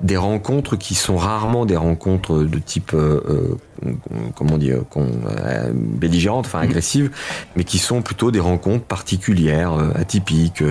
Des 0.00 0.16
rencontres 0.16 0.76
qui 0.76 0.94
sont 0.94 1.18
rarement 1.18 1.66
des 1.66 1.76
rencontres 1.76 2.38
de 2.38 2.58
type, 2.58 2.92
euh, 2.94 3.20
euh 3.84 3.92
comment 4.34 4.56
dire, 4.56 4.78
euh, 4.96 5.70
belligérantes, 5.74 6.46
enfin 6.46 6.60
mm. 6.60 6.70
agressives, 6.70 7.10
mais 7.54 7.64
qui 7.64 7.76
sont 7.76 8.00
plutôt 8.00 8.30
des 8.30 8.40
rencontres 8.40 8.86
particulières, 8.86 9.74
atypiques, 9.94 10.64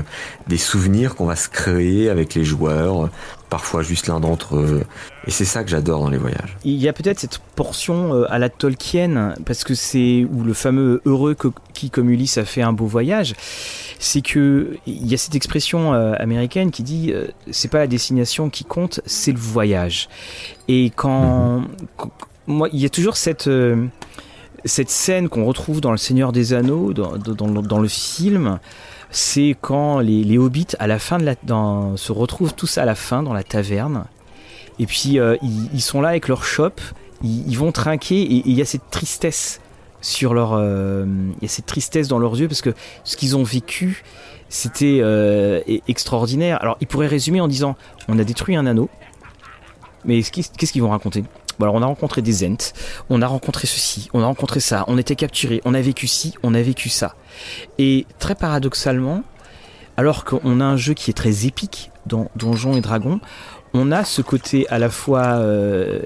des 0.48 0.58
souvenirs 0.58 1.14
qu'on 1.14 1.28
va 1.28 1.36
se 1.36 1.48
créer 1.48 2.10
avec 2.10 2.34
les 2.34 2.44
joueurs, 2.44 3.10
parfois 3.52 3.84
juste 3.84 4.08
l'un 4.08 4.20
d'entre 4.20 4.58
eux. 4.58 4.84
Et 5.28 5.32
c'est 5.32 5.46
ça 5.46 5.64
que 5.64 5.70
j'adore 5.70 6.02
dans 6.02 6.10
les 6.10 6.18
voyages. 6.18 6.58
Il 6.64 6.78
y 6.78 6.88
a 6.88 6.94
peut-être 6.94 7.20
cette 7.20 7.40
portion 7.56 8.14
euh, 8.14 8.26
à 8.32 8.40
la 8.40 8.50
Tolkien, 8.50 9.36
parce 9.46 9.66
que 9.66 9.76
c'est 9.76 10.26
où 10.32 10.44
le 10.44 10.54
fameux 10.54 11.02
heureux 11.06 11.36
qui, 11.74 11.90
comme 11.90 12.10
Ulysse, 12.10 12.38
a 12.38 12.46
fait 12.46 12.62
un 12.62 12.72
beau 12.72 12.86
voyage. 12.86 13.36
C'est 14.00 14.22
que 14.22 14.78
il 14.88 15.06
y 15.06 15.14
a 15.14 15.18
cette 15.18 15.36
expression 15.36 15.94
euh, 15.94 16.14
américaine 16.18 16.72
qui 16.72 16.82
dit 16.82 17.12
euh, 17.12 17.28
c'est 17.52 17.68
pas 17.68 17.80
la 17.80 17.88
destination 17.88 18.50
qui 18.50 18.64
compte, 18.64 19.02
c'est 19.06 19.34
le 19.34 19.38
voyage. 19.38 20.08
Et 20.70 20.92
quand, 20.96 21.60
mhm. 21.60 21.68
moi, 22.48 22.70
il 22.72 22.80
y 22.80 22.86
a 22.86 22.90
toujours 22.90 23.18
cette 23.18 23.50
cette 24.66 24.90
scène 24.90 25.30
qu'on 25.30 25.46
retrouve 25.46 25.82
dans 25.82 25.92
Le 25.92 25.98
Seigneur 25.98 26.32
des 26.32 26.54
Anneaux, 26.54 26.94
dans, 26.94 27.18
dans, 27.18 27.48
dans 27.48 27.80
le 27.80 27.88
film, 27.88 28.60
c'est 29.12 29.56
quand 29.60 30.00
les, 30.00 30.38
hobbits 30.38 30.76
à 30.80 30.88
la 30.88 31.00
fin 31.00 31.18
de 31.18 31.24
la, 31.24 31.36
dans, 31.44 31.96
se 31.96 32.12
retrouvent 32.12 32.54
tous 32.54 32.78
à 32.78 32.86
la 32.86 32.96
fin 32.96 33.24
dans 33.24 33.34
la 33.34 33.44
taverne. 33.44 34.06
Et 34.80 34.86
puis 34.86 35.20
euh, 35.20 35.38
ils, 35.42 35.82
sont 35.82 36.02
là 36.02 36.10
avec 36.10 36.28
leur 36.28 36.44
shop, 36.44 36.74
ils, 37.24 37.58
vont 37.58 37.72
trinquer 37.72 38.22
et 38.22 38.44
il 38.46 38.54
y 38.54 38.62
a 38.62 38.66
cette 38.66 38.90
tristesse 38.92 39.60
sur 40.02 40.34
leur, 40.34 40.54
euh, 40.54 41.06
il 41.42 41.50
cette 41.50 41.66
tristesse 41.66 42.08
dans 42.08 42.20
leurs 42.20 42.38
yeux 42.38 42.48
parce 42.48 42.62
que 42.62 42.74
ce 43.04 43.18
qu'ils 43.18 43.36
ont 43.36 43.44
vécu, 43.44 44.04
c'était 44.50 45.00
euh, 45.02 45.62
e-, 45.68 45.80
extraordinaire. 45.88 46.62
Alors 46.62 46.78
ils 46.80 46.88
pourraient 46.88 47.08
résumer 47.08 47.42
en 47.42 47.48
disant 47.48 47.76
on 48.08 48.20
a 48.20 48.24
détruit 48.24 48.56
un 48.56 48.66
anneau, 48.66 48.90
mais 50.06 50.22
qu'est-ce 50.22 50.72
qu'ils 50.72 50.84
vont 50.84 50.92
raconter? 50.92 51.24
Alors 51.60 51.74
on 51.74 51.82
a 51.82 51.88
rencontré 51.88 52.22
des 52.22 52.48
Ents, 52.48 52.74
on 53.10 53.22
a 53.24 53.28
rencontré 53.28 53.66
ceci, 53.66 54.10
on 54.14 54.22
a 54.22 54.28
rencontré 54.28 54.60
ça, 54.60 54.84
on 54.88 55.00
était 55.00 55.16
capturé, 55.16 55.60
on 55.66 55.74
a 55.74 55.82
vécu 55.82 56.06
ci, 56.06 56.36
on 56.44 56.54
a 56.54 56.62
vécu 56.62 56.90
ça. 56.90 57.16
Et 57.80 58.06
très 58.20 58.36
paradoxalement, 58.36 59.24
alors 59.98 60.24
qu'on 60.24 60.62
a 60.62 60.64
un 60.64 60.78
jeu 60.78 60.94
qui 60.94 61.10
est 61.10 61.16
très 61.16 61.48
épique 61.48 61.92
dans 62.06 62.30
Donjons 62.36 62.78
et 62.78 62.82
Dragons, 62.82 63.20
on 63.74 63.92
a 63.92 64.04
ce 64.04 64.22
côté 64.22 64.68
à 64.70 64.80
la 64.80 64.90
fois 64.90 65.26
euh, 65.40 66.02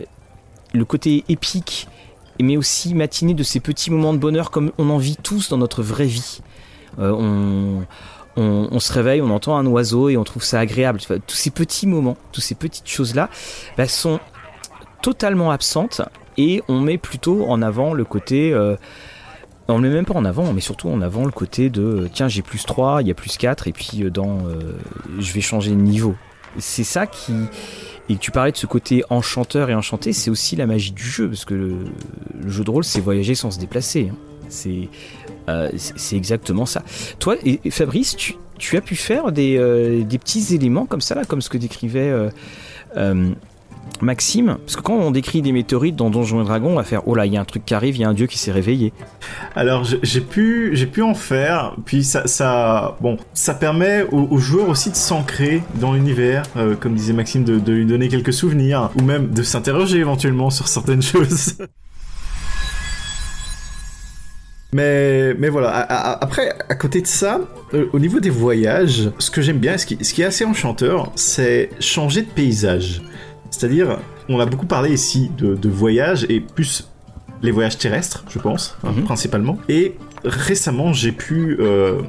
le 0.73 0.85
côté 0.85 1.23
épique, 1.29 1.87
mais 2.39 2.57
aussi 2.57 2.93
matiné 2.95 3.33
de 3.33 3.43
ces 3.43 3.59
petits 3.59 3.91
moments 3.91 4.13
de 4.13 4.17
bonheur 4.17 4.51
comme 4.51 4.71
on 4.77 4.89
en 4.89 4.97
vit 4.97 5.17
tous 5.21 5.49
dans 5.49 5.57
notre 5.57 5.83
vraie 5.83 6.05
vie. 6.05 6.41
Euh, 6.99 7.81
on, 8.37 8.79
se 8.79 8.93
réveille, 8.93 9.21
on 9.21 9.29
entend 9.29 9.57
un 9.57 9.65
oiseau 9.65 10.09
et 10.09 10.17
on 10.17 10.23
trouve 10.23 10.43
ça 10.43 10.59
agréable. 10.59 10.99
Tous 10.99 11.35
ces 11.35 11.51
petits 11.51 11.87
moments, 11.87 12.17
toutes 12.31 12.43
ces 12.43 12.55
petites 12.55 12.87
choses-là 12.87 13.29
bah, 13.77 13.87
sont 13.87 14.19
totalement 15.01 15.51
absente 15.51 16.01
et 16.37 16.63
on 16.67 16.79
met 16.79 16.97
plutôt 16.97 17.45
en 17.47 17.61
avant 17.61 17.93
le 17.93 18.05
côté 18.05 18.53
euh, 18.53 18.75
on 19.67 19.77
le 19.77 19.87
met 19.87 19.95
même 19.95 20.05
pas 20.05 20.15
en 20.15 20.25
avant, 20.25 20.51
mais 20.53 20.61
surtout 20.61 20.89
en 20.89 21.01
avant 21.01 21.23
le 21.23 21.31
côté 21.31 21.69
de 21.69 22.09
tiens 22.11 22.27
j'ai 22.27 22.41
plus 22.41 22.65
3, 22.65 23.01
il 23.01 23.07
y 23.07 23.11
a 23.11 23.13
plus 23.13 23.37
4 23.37 23.67
et 23.67 23.71
puis 23.71 24.09
dans 24.11 24.39
je 25.17 25.33
vais 25.33 25.41
changer 25.41 25.71
de 25.71 25.75
niveau. 25.75 26.15
C'est 26.57 26.83
ça 26.83 27.07
qui 27.07 27.33
et 28.09 28.17
tu 28.17 28.31
parlais 28.31 28.51
de 28.51 28.57
ce 28.57 28.65
côté 28.65 29.03
enchanteur 29.09 29.69
et 29.69 29.75
enchanté, 29.75 30.11
c'est 30.11 30.29
aussi 30.29 30.57
la 30.57 30.65
magie 30.65 30.91
du 30.91 31.03
jeu 31.03 31.29
parce 31.29 31.45
que 31.45 31.53
le, 31.53 31.77
jeu 32.47 32.63
de 32.63 32.69
rôle 32.69 32.83
c'est 32.83 32.99
voyager 32.99 33.35
sans 33.35 33.51
se 33.51 33.59
déplacer. 33.59 34.09
Hein. 34.11 34.15
C'est 34.49 34.89
c'est 35.67 36.15
exactement 36.15 36.65
ça. 36.65 36.83
Toi 37.19 37.35
et, 37.45 37.69
Fabrice, 37.71 38.15
tu, 38.15 38.77
as 38.77 38.81
pu 38.81 38.95
faire 38.95 39.31
des, 39.31 40.03
des, 40.05 40.17
petits 40.17 40.53
éléments 40.55 40.85
comme 40.85 41.01
ça 41.01 41.15
là, 41.15 41.25
comme 41.25 41.41
ce 41.41 41.49
que 41.49 41.57
décrivait 41.57 42.13
Maxime, 44.01 44.57
parce 44.65 44.75
que 44.75 44.81
quand 44.81 44.95
on 44.95 45.11
décrit 45.11 45.41
des 45.41 45.51
météorites 45.51 45.95
dans 45.95 46.09
Donjons 46.09 46.41
et 46.41 46.45
Dragons, 46.45 46.71
on 46.71 46.75
va 46.75 46.83
faire 46.83 47.07
oh 47.07 47.15
là, 47.15 47.25
il 47.25 47.33
y 47.33 47.37
a 47.37 47.41
un 47.41 47.45
truc 47.45 47.65
qui 47.65 47.73
arrive, 47.73 47.95
il 47.95 48.01
y 48.01 48.03
a 48.03 48.09
un 48.09 48.13
dieu 48.13 48.27
qui 48.27 48.37
s'est 48.37 48.51
réveillé. 48.51 48.93
Alors 49.55 49.83
j'ai 49.83 50.21
pu 50.21 50.71
j'ai 50.73 50.87
pu 50.87 51.01
en 51.01 51.13
faire, 51.13 51.75
puis 51.85 52.03
ça 52.03 52.25
ça 52.27 53.53
permet 53.59 54.03
aux, 54.11 54.37
joueurs 54.37 54.69
aussi 54.69 54.89
de 54.89 54.95
s'ancrer 54.95 55.61
dans 55.75 55.93
l'univers, 55.93 56.43
euh, 56.57 56.75
comme 56.75 56.95
disait 56.95 57.13
Maxime, 57.13 57.43
de, 57.43 57.71
lui 57.71 57.85
donner 57.85 58.07
quelques 58.07 58.33
souvenirs 58.33 58.89
ou 58.99 59.03
même 59.03 59.29
de 59.29 59.43
s'interroger 59.43 59.99
éventuellement 59.99 60.49
sur 60.49 60.67
certaines 60.67 61.01
choses. 61.01 61.55
Mais, 64.73 65.33
mais 65.33 65.49
voilà, 65.49 65.69
après, 66.21 66.53
à 66.69 66.75
côté 66.75 67.01
de 67.01 67.07
ça, 67.07 67.41
euh, 67.73 67.87
au 67.91 67.99
niveau 67.99 68.21
des 68.21 68.29
voyages, 68.29 69.11
ce 69.19 69.29
que 69.29 69.41
j'aime 69.41 69.57
bien, 69.57 69.77
ce 69.77 69.85
qui 69.85 70.21
est 70.21 70.25
assez 70.25 70.45
enchanteur, 70.45 71.11
c'est 71.15 71.69
changer 71.81 72.21
de 72.21 72.29
paysage. 72.29 73.01
C'est-à-dire, 73.51 73.99
on 74.29 74.39
a 74.39 74.45
beaucoup 74.45 74.65
parlé 74.65 74.91
ici 74.91 75.29
de, 75.37 75.55
de 75.55 75.69
voyages 75.69 76.25
et 76.29 76.39
plus 76.39 76.89
les 77.43 77.51
voyages 77.51 77.77
terrestres, 77.77 78.23
je 78.29 78.39
pense, 78.39 78.77
hein, 78.83 78.91
mhm. 78.95 79.03
principalement. 79.03 79.57
Et 79.69 79.95
récemment, 80.23 80.93
j'ai 80.93 81.11
pu 81.11 81.57
euh, 81.59 82.01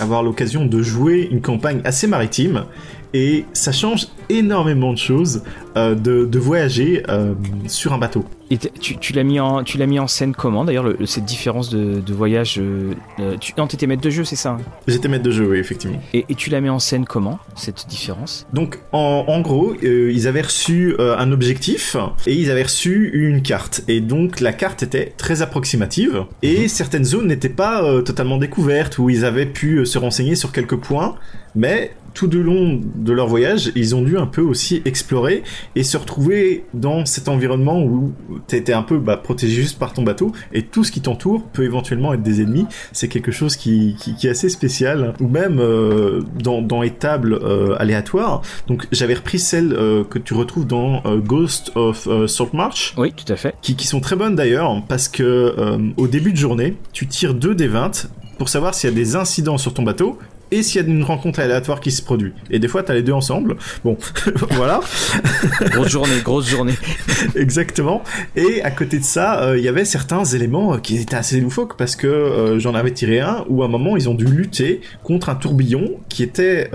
avoir 0.00 0.22
l'occasion 0.22 0.66
de 0.66 0.82
jouer 0.82 1.28
une 1.30 1.40
campagne 1.40 1.80
assez 1.84 2.06
maritime 2.06 2.64
et 3.12 3.44
ça 3.52 3.70
change 3.70 4.08
énormément 4.28 4.92
de 4.92 4.98
choses 4.98 5.42
euh, 5.76 5.94
de, 5.94 6.24
de, 6.24 6.38
voyager 6.38 7.04
euh, 7.08 7.34
sur 7.68 7.92
un 7.92 7.98
bateau. 7.98 8.24
Et 8.54 8.58
tu, 8.58 8.96
tu 8.98 9.12
l'as 9.14 9.24
mis 9.24 9.40
en 9.40 9.64
tu 9.64 9.78
l'as 9.78 9.86
mis 9.86 9.98
en 9.98 10.06
scène 10.06 10.32
comment 10.32 10.64
d'ailleurs 10.64 10.94
cette 11.06 11.24
différence 11.24 11.70
de, 11.70 12.00
de 12.00 12.14
voyage 12.14 12.60
euh, 12.60 12.94
euh 13.18 13.36
tu, 13.40 13.52
Non, 13.58 13.66
t'étais 13.66 13.88
maître 13.88 14.02
de 14.02 14.10
jeu, 14.10 14.22
c'est 14.22 14.36
ça 14.36 14.50
hein? 14.50 14.58
J'étais 14.86 15.08
maître 15.08 15.24
de 15.24 15.32
jeu, 15.32 15.48
oui, 15.48 15.58
effectivement. 15.58 16.00
Et, 16.12 16.24
et, 16.28 16.36
tu 16.36 16.50
la 16.50 16.60
mets 16.60 16.68
en 16.68 16.78
scène 16.78 17.04
comment 17.04 17.40
cette 17.56 17.86
différence? 17.88 18.46
Donc 18.52 18.78
en, 18.92 19.24
en 19.26 19.40
gros, 19.40 19.74
euh, 19.82 20.12
ils 20.12 20.28
avaient 20.28 20.42
reçu 20.42 20.94
un 21.00 21.32
objectif 21.32 21.96
et 22.28 22.34
ils 22.34 22.52
avaient 22.52 22.62
reçu 22.62 23.10
une 23.12 23.42
carte 23.42 23.82
et 23.88 24.00
donc 24.00 24.38
la 24.38 24.52
carte 24.52 24.84
était 24.84 25.12
très 25.16 25.42
approximative 25.42 26.24
et 26.42 26.62
mhm. 26.62 26.68
certaines 26.68 27.04
zones 27.04 27.26
n'étaient 27.26 27.48
pas 27.48 27.82
totalement 28.02 28.38
découvertes 28.38 28.98
où 28.98 29.10
ils 29.10 29.24
avaient 29.24 29.46
pu 29.46 29.84
se 29.84 29.98
renseigner 29.98 30.36
sur 30.36 30.52
quelques 30.52 30.76
points, 30.76 31.16
mais 31.56 31.92
tout 32.14 32.28
du 32.28 32.42
long 32.42 32.80
de 32.94 33.12
leur 33.12 33.26
voyage, 33.26 33.72
ils 33.74 33.94
ont 33.94 34.02
dû 34.02 34.16
un 34.16 34.26
peu 34.26 34.40
aussi 34.40 34.80
explorer 34.84 35.42
et 35.74 35.82
se 35.82 35.96
retrouver 35.96 36.64
dans 36.72 37.04
cet 37.04 37.28
environnement 37.28 37.82
où 37.82 38.12
t'étais 38.46 38.72
un 38.72 38.82
peu 38.82 38.98
bah, 38.98 39.16
protégé 39.16 39.54
juste 39.54 39.78
par 39.78 39.92
ton 39.92 40.02
bateau 40.02 40.32
et 40.52 40.62
tout 40.62 40.84
ce 40.84 40.92
qui 40.92 41.00
t'entoure 41.00 41.44
peut 41.52 41.64
éventuellement 41.64 42.14
être 42.14 42.22
des 42.22 42.40
ennemis. 42.40 42.66
C'est 42.92 43.08
quelque 43.08 43.32
chose 43.32 43.56
qui, 43.56 43.96
qui, 43.98 44.26
est 44.26 44.30
assez 44.30 44.48
spécial. 44.48 45.14
Ou 45.20 45.28
même 45.28 45.58
euh, 45.58 46.22
dans, 46.42 46.62
dans 46.62 46.82
les 46.82 46.90
tables 46.90 47.34
euh, 47.34 47.76
aléatoires. 47.78 48.42
Donc 48.68 48.86
j'avais 48.92 49.14
repris 49.14 49.38
celles 49.38 49.72
euh, 49.72 50.04
que 50.04 50.18
tu 50.18 50.34
retrouves 50.34 50.66
dans 50.66 51.02
Ghost 51.18 51.72
of 51.74 52.08
Saltmarsh. 52.26 52.94
Oui, 52.96 53.12
tout 53.12 53.30
à 53.32 53.36
fait. 53.36 53.54
Qui, 53.60 53.74
qui 53.74 53.86
sont 53.86 54.00
très 54.00 54.16
bonnes 54.16 54.36
d'ailleurs 54.36 54.82
parce 54.88 55.08
que 55.08 55.54
au 55.96 56.06
début 56.06 56.32
de 56.32 56.36
journée, 56.36 56.76
tu 56.92 57.06
tires 57.06 57.34
deux 57.34 57.54
des 57.54 57.66
20 57.66 58.08
pour 58.38 58.48
savoir 58.48 58.74
s'il 58.74 58.90
y 58.90 58.92
a 58.92 58.96
des 58.96 59.16
incidents 59.16 59.58
sur 59.58 59.74
ton 59.74 59.82
bateau 59.82 60.18
et 60.54 60.62
s'il 60.62 60.80
y 60.80 60.84
a 60.84 60.88
une 60.88 61.02
rencontre 61.02 61.40
aléatoire 61.40 61.80
qui 61.80 61.90
se 61.90 62.00
produit. 62.00 62.32
Et 62.48 62.60
des 62.60 62.68
fois, 62.68 62.84
t'as 62.84 62.94
les 62.94 63.02
deux 63.02 63.12
ensemble. 63.12 63.56
Bon, 63.84 63.96
voilà. 64.52 64.80
grosse 65.72 65.88
journée, 65.88 66.20
grosse 66.22 66.48
journée. 66.48 66.74
Exactement. 67.34 68.04
Et 68.36 68.62
à 68.62 68.70
côté 68.70 69.00
de 69.00 69.04
ça, 69.04 69.42
euh, 69.42 69.58
il 69.58 69.64
y 69.64 69.68
avait 69.68 69.84
certains 69.84 70.24
éléments 70.24 70.74
euh, 70.74 70.78
qui 70.78 70.96
étaient 70.96 71.16
assez 71.16 71.40
loufoques 71.40 71.76
parce 71.76 71.96
que 71.96 72.06
euh, 72.06 72.60
j'en 72.60 72.74
avais 72.74 72.92
tiré 72.92 73.18
un 73.18 73.44
où 73.48 73.62
à 73.62 73.66
un 73.66 73.68
moment 73.68 73.96
ils 73.96 74.08
ont 74.08 74.14
dû 74.14 74.26
lutter 74.26 74.80
contre 75.02 75.28
un 75.28 75.34
tourbillon 75.34 75.98
qui 76.08 76.22
était 76.22 76.70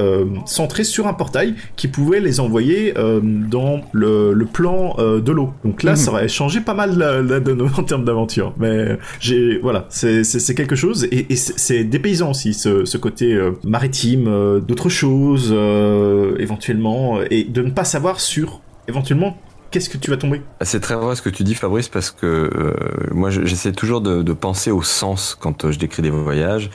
centré 0.45 0.84
sur 0.84 1.07
un 1.07 1.13
portail 1.13 1.55
qui 1.75 1.88
pouvait 1.88 2.19
les 2.19 2.39
envoyer 2.39 2.93
dans 3.23 3.82
le, 3.93 4.34
le 4.34 4.45
plan 4.45 4.95
de 4.97 5.32
l'eau. 5.32 5.53
Donc 5.63 5.84
là, 5.84 5.91
mhm. 5.91 5.97
ça 5.97 6.11
aurait 6.11 6.27
changé 6.27 6.59
pas 6.61 6.73
mal 6.73 6.97
la, 6.97 7.21
la 7.21 7.39
donne 7.39 7.61
en 7.61 7.84
termes 7.84 8.03
d'aventure. 8.03 8.53
Mais 8.57 8.97
j'ai, 9.19 9.57
voilà, 9.59 9.88
c'est 9.89 10.55
quelque 10.55 10.75
chose 10.75 11.05
et, 11.11 11.32
et 11.32 11.36
c'est 11.36 11.84
dépaysant 11.84 12.32
aussi 12.32 12.53
ce, 12.53 12.86
ce 12.86 12.97
côté 12.97 13.38
maritime, 13.70 14.28
euh, 14.28 14.59
d'autres 14.59 14.89
choses 14.89 15.49
euh, 15.51 16.36
éventuellement, 16.39 17.22
et 17.30 17.43
de 17.43 17.61
ne 17.61 17.70
pas 17.70 17.84
savoir 17.86 18.20
sur 18.20 18.61
éventuellement 18.88 19.38
qu'est-ce 19.72 19.89
que 19.89 19.97
tu 19.97 20.09
vas 20.09 20.17
tomber 20.17 20.41
ah, 20.59 20.65
C'est 20.65 20.80
très 20.80 20.95
vrai 20.95 21.15
ce 21.15 21.22
que 21.22 21.30
tu 21.30 21.43
dis 21.43 21.53
Fabrice 21.53 21.88
parce 21.88 22.09
que 22.09 22.26
euh, 22.26 22.74
moi 23.13 23.30
j'essaie 23.30 23.72
toujours 23.72 24.01
de, 24.01 24.24
de, 24.24 24.34
penser 24.34 24.72
au 24.72 24.82
sens 24.82 25.38
quand 25.39 25.72
je 25.72 25.78
décris 25.78 26.01
des 26.01 26.09
voyages. 26.09 26.72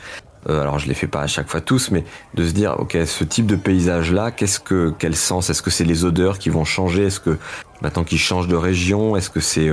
Alors 0.49 0.79
je 0.79 0.89
les 0.89 0.95
fais 0.95 1.07
pas 1.07 1.23
à 1.23 1.27
chaque 1.27 1.49
fois 1.49 1.61
tous, 1.61 1.91
mais 1.91 2.05
de 2.35 2.47
se 2.47 2.53
dire 2.53 2.77
ok 2.79 2.99
ce 3.07 3.25
type 3.25 3.47
de 3.47 3.57
paysage 3.57 4.13
là, 4.13 4.31
qu'est-ce 4.31 4.61
que 4.61 4.93
quel 4.99 5.17
sens? 5.17 5.51
Est-ce 5.51 5.63
que 5.63 5.71
c'est 5.71 5.85
les 5.85 6.05
odeurs 6.05 6.39
qui 6.39 6.51
vont 6.51 6.65
changer? 6.65 7.05
Est-ce 7.05 7.21
que 7.21 7.39
maintenant 7.81 8.05
qu'ils 8.05 8.19
changent 8.19 8.49
de 8.49 8.57
région, 8.57 9.17
est-ce 9.17 9.31
que 9.31 9.41
c'est 9.41 9.71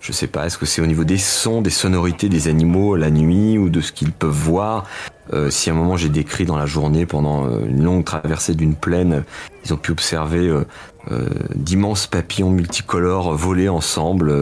je 0.00 0.12
sais 0.12 0.26
pas, 0.26 0.44
est-ce 0.44 0.58
que 0.58 0.66
c'est 0.66 0.82
au 0.82 0.86
niveau 0.86 1.04
des 1.04 1.16
sons, 1.16 1.62
des 1.62 1.70
sonorités 1.70 2.28
des 2.28 2.48
animaux 2.48 2.94
la 2.94 3.10
nuit 3.10 3.56
ou 3.56 3.70
de 3.70 3.80
ce 3.80 3.90
qu'ils 3.90 4.12
peuvent 4.12 4.30
voir? 4.30 4.84
Euh, 5.32 5.48
si 5.48 5.70
à 5.70 5.72
un 5.72 5.76
moment 5.76 5.96
j'ai 5.96 6.10
décrit 6.10 6.44
dans 6.44 6.58
la 6.58 6.66
journée 6.66 7.06
pendant 7.06 7.46
euh, 7.46 7.64
une 7.66 7.82
longue 7.82 8.04
traversée 8.04 8.54
d'une 8.54 8.74
plaine, 8.74 9.24
ils 9.64 9.72
ont 9.72 9.78
pu 9.78 9.92
observer 9.92 10.46
euh, 10.46 10.66
euh 11.10 11.28
d'immenses 11.54 12.06
papillons 12.06 12.50
multicolores 12.50 13.34
voler 13.34 13.70
ensemble. 13.70 14.32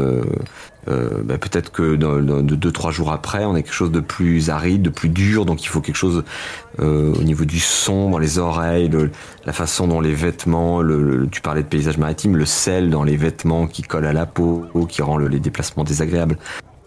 Bah, 0.87 1.39
peut-être 1.39 1.70
que 1.70 1.95
de, 1.95 2.41
deux 2.41 2.72
trois 2.72 2.91
jours 2.91 3.12
après, 3.12 3.45
on 3.45 3.55
a 3.55 3.62
quelque 3.62 3.72
chose 3.72 3.93
de 3.93 4.01
plus 4.01 4.51
aride, 4.51 4.83
de 4.83 4.91
plus 4.91 5.09
dur, 5.09 5.47
donc 5.47 5.62
il 5.62 5.68
faut 5.68 5.80
quelque 5.80 5.97
chose 5.97 6.24
au 6.78 7.22
niveau 7.22 7.45
du 7.45 7.61
son 7.61 8.11
dans 8.11 8.18
les 8.18 8.39
oreilles, 8.39 8.91
la 9.47 9.53
façon 9.53 9.87
dont 9.87 10.01
les 10.01 10.14
vêtements, 10.14 10.83
le, 10.83 11.28
tu 11.30 11.41
parlais 11.41 11.62
de 11.62 11.68
paysage 11.68 11.99
maritime, 11.99 12.37
le 12.37 12.47
sel 12.47 12.91
dans 12.91 13.05
les 13.05 13.16
vêtements 13.16 13.68
qui 13.68 13.83
colle 13.83 14.07
à 14.07 14.12
la 14.12 14.26
peau, 14.26 14.66
qui 14.89 15.03
rend 15.03 15.18
les 15.18 15.41
déplacements 15.41 15.85
désagréables. 15.85 16.37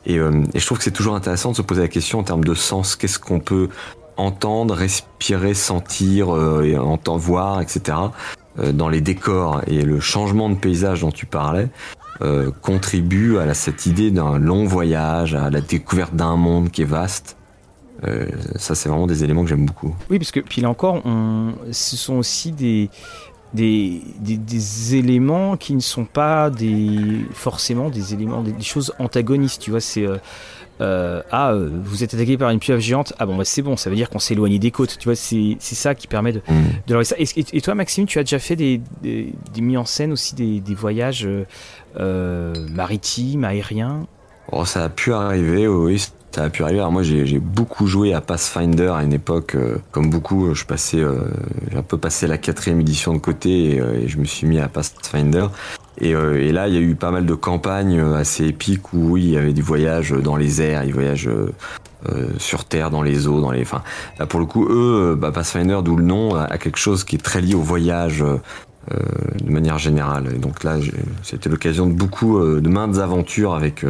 Euh, 0.07 0.43
et, 0.53 0.59
je 0.59 0.65
trouve 0.65 0.77
que 0.77 0.83
c'est 0.83 0.91
toujours 0.91 1.15
intéressant 1.15 1.51
de 1.51 1.55
se 1.55 1.61
poser 1.61 1.81
la 1.81 1.87
question 1.87 2.19
en 2.19 2.23
termes 2.23 2.43
de 2.43 2.53
sens. 2.53 2.95
Qu'est-ce 2.95 3.19
qu'on 3.19 3.39
peut 3.39 3.69
entendre, 4.17 4.75
respirer, 4.75 5.53
sentir, 5.53 6.33
euh, 6.33 6.63
et 6.63 6.77
entendre, 6.77 7.19
voir, 7.19 7.61
etc. 7.61 7.97
Euh, 8.59 8.71
dans 8.71 8.87
les 8.87 9.01
décors 9.01 9.61
et 9.67 9.81
le 9.81 9.99
changement 9.99 10.49
de 10.49 10.55
paysage 10.55 11.01
dont 11.01 11.11
tu 11.11 11.25
parlais 11.25 11.67
euh, 12.21 12.51
contribue 12.61 13.37
à 13.37 13.53
cette 13.53 13.85
idée 13.85 14.11
d'un 14.11 14.37
long 14.37 14.65
voyage, 14.65 15.35
à 15.35 15.49
la 15.49 15.61
découverte 15.61 16.15
d'un 16.15 16.35
monde 16.35 16.71
qui 16.71 16.81
est 16.81 16.85
vaste. 16.85 17.35
Euh, 18.05 18.27
ça, 18.55 18.75
c'est 18.75 18.89
vraiment 18.89 19.07
des 19.07 19.23
éléments 19.23 19.43
que 19.43 19.49
j'aime 19.49 19.65
beaucoup. 19.65 19.95
Oui, 20.09 20.19
parce 20.19 20.31
que 20.31 20.39
puis 20.39 20.61
là 20.61 20.69
encore, 20.69 21.01
on, 21.05 21.53
ce 21.71 21.97
sont 21.97 22.15
aussi 22.15 22.51
des, 22.51 22.89
des, 23.53 24.01
des, 24.19 24.95
éléments 24.95 25.57
qui 25.57 25.73
ne 25.73 25.79
sont 25.79 26.05
pas 26.05 26.49
des, 26.49 27.25
forcément 27.31 27.89
des 27.89 28.13
éléments, 28.13 28.43
des, 28.43 28.61
choses 28.61 28.93
antagonistes. 28.99 29.61
Tu 29.61 29.71
vois, 29.71 29.79
c'est 29.79 30.05
euh, 30.05 30.17
euh, 30.81 31.21
ah, 31.31 31.53
euh, 31.53 31.69
vous 31.83 32.03
êtes 32.03 32.13
attaqué 32.13 32.37
par 32.37 32.49
une 32.49 32.59
pieuvre 32.59 32.81
géante. 32.81 33.13
Ah 33.17 33.25
bon, 33.25 33.37
bah, 33.37 33.45
c'est 33.45 33.61
bon, 33.61 33.77
ça 33.77 33.89
veut 33.89 33.95
dire 33.95 34.09
qu'on 34.09 34.19
s'est 34.19 34.33
éloigné 34.33 34.59
des 34.59 34.71
côtes. 34.71 34.97
Tu 34.97 35.05
vois, 35.05 35.15
c'est 35.15 35.57
ça 35.59 35.95
qui 35.95 36.07
permet 36.07 36.33
de, 36.33 36.41
mm. 36.47 36.63
de 36.87 37.03
ça. 37.03 37.15
Et, 37.17 37.61
toi, 37.61 37.75
Maxime, 37.75 38.05
tu 38.05 38.19
as 38.19 38.23
déjà 38.23 38.39
fait 38.39 38.55
des, 38.55 38.81
des, 39.01 39.33
mis 39.61 39.77
en 39.77 39.85
scène 39.85 40.11
aussi 40.11 40.35
des, 40.35 40.75
voyages 40.75 41.27
maritimes, 41.97 43.43
aériens 43.43 44.07
Oh, 44.51 44.63
ça 44.63 44.83
a 44.83 44.89
pu 44.89 45.11
arriver, 45.11 45.67
oui 45.67 45.99
ça 46.35 46.43
a 46.43 46.49
pu 46.49 46.63
arriver. 46.63 46.79
Alors 46.79 46.91
moi, 46.91 47.03
j'ai 47.03 47.39
beaucoup 47.39 47.87
joué 47.87 48.13
à 48.13 48.19
Pathfinder 48.19 48.91
à 48.95 49.03
une 49.03 49.13
époque, 49.13 49.55
euh, 49.55 49.77
comme 49.91 50.09
beaucoup, 50.09 50.53
je 50.53 50.65
passais, 50.65 50.99
euh, 50.99 51.21
j'ai 51.71 51.77
un 51.77 51.81
peu 51.81 51.97
passé 51.97 52.27
la 52.27 52.37
quatrième 52.37 52.81
édition 52.81 53.13
de 53.13 53.19
côté 53.19 53.79
euh, 53.79 54.01
et, 54.01 54.09
je 54.09 54.17
me 54.17 54.25
suis 54.25 54.45
mis 54.45 54.59
à 54.59 54.67
Pathfinder. 54.67 55.47
Et, 55.97 56.11
là, 56.51 56.67
il 56.67 56.73
y 56.73 56.77
a 56.77 56.81
eu 56.81 56.95
pas 56.95 57.09
mal 57.09 57.25
de 57.25 57.33
campagnes 57.35 58.01
assez 58.01 58.45
épiques 58.47 58.91
où 58.91 59.11
oui, 59.11 59.23
il 59.23 59.29
y 59.29 59.37
avait 59.37 59.53
des 59.53 59.61
voyages 59.61 60.11
dans 60.11 60.35
les 60.35 60.61
airs, 60.61 60.83
des 60.83 60.91
voyages 60.91 61.29
sur 62.37 62.65
terre, 62.65 62.91
dans 62.91 63.01
les 63.01 63.27
eaux, 63.27 63.39
dans 63.39 63.51
les. 63.51 63.61
Enfin, 63.61 63.81
pour 64.27 64.41
le 64.41 64.45
coup, 64.45 64.67
eux, 64.69 65.17
bah, 65.17 65.31
Pathfinder, 65.31 65.79
d'où 65.85 65.95
le 65.95 66.03
nom, 66.03 66.35
a, 66.35 66.57
quelque 66.57 66.77
chose 66.77 67.05
qui 67.05 67.15
est 67.15 67.23
très 67.23 67.39
lié 67.39 67.55
au 67.55 67.61
voyage. 67.61 68.25
De 68.91 69.49
manière 69.49 69.77
générale. 69.77 70.39
Donc 70.39 70.63
là, 70.63 70.77
c'était 71.23 71.49
l'occasion 71.49 71.87
de 71.87 71.93
beaucoup, 71.93 72.39
de 72.43 72.69
maintes 72.69 72.97
aventures 72.97 73.53
avec 73.53 73.85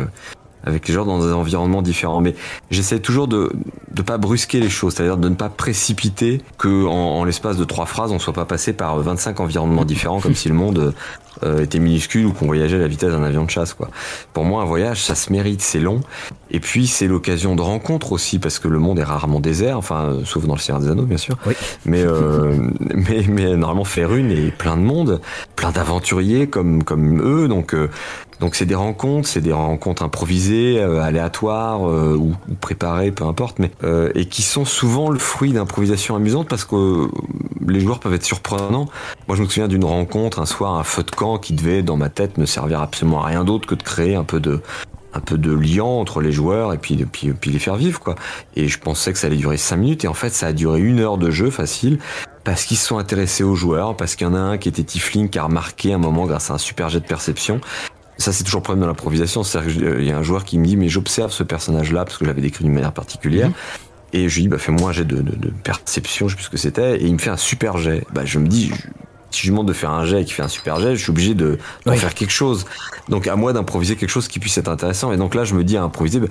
avec 0.66 0.88
les 0.88 0.94
joueurs 0.94 1.06
dans 1.06 1.20
des 1.20 1.32
environnements 1.32 1.82
différents. 1.82 2.22
Mais 2.22 2.36
j'essaie 2.72 3.00
toujours 3.00 3.28
de 3.28 3.52
ne 3.96 4.02
pas 4.02 4.18
brusquer 4.18 4.60
les 4.60 4.70
choses, 4.70 4.94
c'est-à-dire 4.96 5.18
de 5.18 5.30
ne 5.30 5.36
pas 5.36 5.50
précipiter 5.50 6.42
que 6.58 6.86
en, 6.86 7.24
l'espace 7.24 7.58
de 7.58 7.64
trois 7.64 7.86
phrases, 7.86 8.12
on 8.12 8.20
soit 8.20 8.34
pas 8.34 8.46
passé 8.46 8.74
par 8.74 8.98
25 8.98 9.40
environnements 9.40 9.86
différents, 9.86 10.20
comme 10.20 10.36
si 10.36 10.50
le 10.50 10.56
monde 10.56 10.94
euh, 11.44 11.64
était 11.64 11.80
minuscule 11.80 12.26
ou 12.26 12.34
qu'on 12.34 12.46
voyageait 12.46 12.78
à 12.78 12.80
la 12.80 12.88
vitesse 12.88 13.12
d'un 13.12 13.24
avion 13.24 13.44
de 13.44 13.50
chasse. 13.50 13.74
Quoi. 13.74 13.90
Pour 14.34 14.46
moi, 14.46 14.62
un 14.62 14.66
voyage, 14.66 15.04
ça 15.04 15.16
se 15.16 15.32
mérite, 15.32 15.62
c'est 15.62 15.80
long. 15.80 16.02
Et 16.52 16.60
puis, 16.60 16.88
c'est 16.88 17.08
l'occasion 17.08 17.56
de 17.56 17.62
rencontre 17.62 18.12
aussi, 18.12 18.40
parce 18.40 18.60
que 18.60 18.68
le 18.68 18.80
monde 18.80 19.00
est 19.00 19.04
rarement 19.04 19.40
désert, 19.40 19.78
enfin, 19.78 20.06
euh, 20.06 20.26
sauf 20.26 20.46
dans 20.46 20.54
le 20.54 20.60
Seigneur 20.60 20.82
des 20.82 20.90
Anneaux, 20.90 21.04
bien 21.04 21.18
sûr. 21.18 21.38
Oui. 21.46 21.54
Mais, 21.86 22.02
euh, 22.02 22.56
mais, 22.80 23.26
mais 23.28 23.58
normalement, 23.58 23.84
faire 23.84 24.14
une 24.14 24.32
et 24.32 24.52
plein 24.52 24.78
de 24.78 24.82
monde, 24.82 25.20
plein 25.56 25.72
d'aventuriers 25.72 26.48
comme, 26.48 26.84
comme 26.84 27.22
eux. 27.22 27.48
Donc, 27.48 27.74
euh, 27.74 27.90
donc 28.40 28.56
c'est 28.56 28.66
des 28.66 28.76
rencontres, 28.76 29.28
c'est 29.28 29.42
des 29.42 29.54
rencontres 29.54 30.04
improvisées, 30.04 30.80
euh, 30.80 31.02
aléatoires 31.02 31.88
euh, 31.88 32.16
ou, 32.16 32.36
ou, 32.50 32.56
préparées, 32.60 33.12
peu 33.12 33.24
importe, 33.26 33.60
mais 33.60 33.72
euh, 33.84 34.12
et 34.16 34.26
qui 34.26 34.42
sont 34.42 34.66
souvent 34.66 35.10
le 35.10 35.20
fruit 35.20 35.54
d'improvisations 35.54 36.16
amusantes 36.16 36.48
parce 36.50 36.66
que 36.66 37.08
les 37.66 37.80
joueurs 37.80 38.00
peuvent 38.00 38.14
être 38.14 38.26
surprenants. 38.26 38.88
Moi, 39.28 39.38
je 39.38 39.44
me 39.44 39.48
souviens 39.48 39.68
d'une 39.68 39.86
rencontre 39.86 40.40
un 40.40 40.46
soir, 40.46 40.76
un 40.76 40.84
feu 40.84 41.04
de 41.04 41.12
camp 41.12 41.38
qui 41.38 41.54
devait, 41.54 41.82
dans 41.82 41.98
ma 41.98 42.10
tête, 42.10 42.38
ne 42.38 42.46
servir 42.46 42.82
absolument 42.82 43.24
à 43.24 43.28
rien 43.28 43.44
d'autre 43.44 43.68
que 43.68 43.76
de 43.76 43.84
créer 43.84 44.16
un 44.16 44.24
peu 44.24 44.40
de 44.40 44.62
un 45.14 45.22
peu 45.22 45.38
de 45.38 45.54
lien 45.54 45.86
entre 45.86 46.20
les 46.20 46.34
joueurs 46.34 46.74
et 46.74 46.78
puis, 46.78 46.98
puis, 47.10 47.32
puis 47.32 47.50
les 47.50 47.60
faire 47.60 47.78
vivre 47.78 48.02
quoi. 48.02 48.16
Et 48.58 48.68
je 48.68 48.78
pensais 48.78 49.14
que 49.14 49.18
ça 49.18 49.28
allait 49.28 49.38
durer 49.38 49.56
5 49.56 49.78
minutes 49.78 50.04
et 50.04 50.10
en 50.10 50.14
fait 50.14 50.32
ça 50.32 50.48
a 50.48 50.52
duré 50.52 50.82
une 50.82 51.00
heure 51.00 51.18
de 51.18 51.32
jeu 51.32 51.50
facile 51.52 52.00
parce 52.46 52.64
qu'ils 52.64 52.78
se 52.78 52.86
sont 52.86 52.98
intéressés 52.98 53.44
aux 53.44 53.56
joueurs, 53.56 53.98
parce 53.98 54.16
qu'il 54.16 54.28
y 54.28 54.30
en 54.30 54.36
a 54.36 54.40
un 54.40 54.58
qui 54.58 54.70
était 54.70 54.84
Tifling 54.84 55.30
qui 55.30 55.40
a 55.40 55.44
remarqué 55.44 55.92
un 55.94 55.98
moment 55.98 56.26
grâce 56.26 56.52
à 56.52 56.54
un 56.54 56.58
super 56.58 56.90
jet 56.90 57.00
de 57.00 57.06
perception. 57.06 57.60
Ça 58.18 58.32
c'est 58.32 58.44
toujours 58.44 58.60
le 58.60 58.64
problème 58.64 58.82
dans 58.82 58.88
l'improvisation, 58.88 59.44
c'est-à-dire 59.44 59.74
qu'il 59.74 60.06
y 60.06 60.12
a 60.12 60.18
un 60.18 60.24
joueur 60.24 60.46
qui 60.46 60.58
me 60.58 60.66
dit 60.66 60.78
mais 60.78 60.88
j'observe 60.88 61.32
ce 61.32 61.44
personnage-là 61.44 62.06
parce 62.06 62.18
que 62.18 62.26
je 62.26 62.30
l'avais 62.30 62.42
décrit 62.42 62.64
d'une 62.64 62.74
manière 62.74 62.94
particulière. 62.94 63.50
Mhm. 63.50 63.56
Et 64.14 64.30
je 64.30 64.36
lui 64.36 64.44
dis, 64.44 64.48
bah, 64.48 64.58
fais-moi 64.58 64.92
un 64.92 64.94
jet 64.94 65.04
de, 65.04 65.18
de, 65.18 65.36
de, 65.36 65.50
perception, 65.50 66.30
je 66.30 66.34
sais 66.34 66.36
plus 66.38 66.46
ce 66.46 66.50
que 66.50 66.58
c'était. 66.58 67.02
Et 67.02 67.06
il 67.06 67.14
me 67.14 67.18
fait 67.18 67.32
un 67.32 67.38
super 67.38 67.78
jet. 67.78 68.06
Bah, 68.14 68.22
je 68.24 68.40
me 68.40 68.48
dis, 68.48 68.72
si 69.30 69.42
je 69.42 69.44
lui 69.44 69.50
demande 69.50 69.68
de 69.68 69.74
faire 69.74 69.92
un 69.92 70.06
jet 70.06 70.22
et 70.22 70.26
qu'il 70.26 70.34
fait 70.34 70.44
un 70.44 70.48
super 70.48 70.80
jet, 70.80 70.96
je 70.96 71.02
suis 71.02 71.10
obligé 71.10 71.34
de, 71.34 71.58
faire 71.86 72.14
quelque 72.14 72.32
chose. 72.32 72.66
Donc 73.10 73.28
à 73.28 73.36
moi 73.36 73.52
d'improviser 73.52 73.98
quelque 73.98 74.10
chose 74.10 74.30
qui 74.30 74.40
puisse 74.40 74.58
être 74.58 74.70
intéressant. 74.70 75.12
Et 75.12 75.18
donc 75.18 75.36
là, 75.36 75.44
je 75.44 75.54
me 75.54 75.64
dis 75.64 75.76
à 75.76 75.84
improviser, 75.84 76.22
bah, 76.22 76.28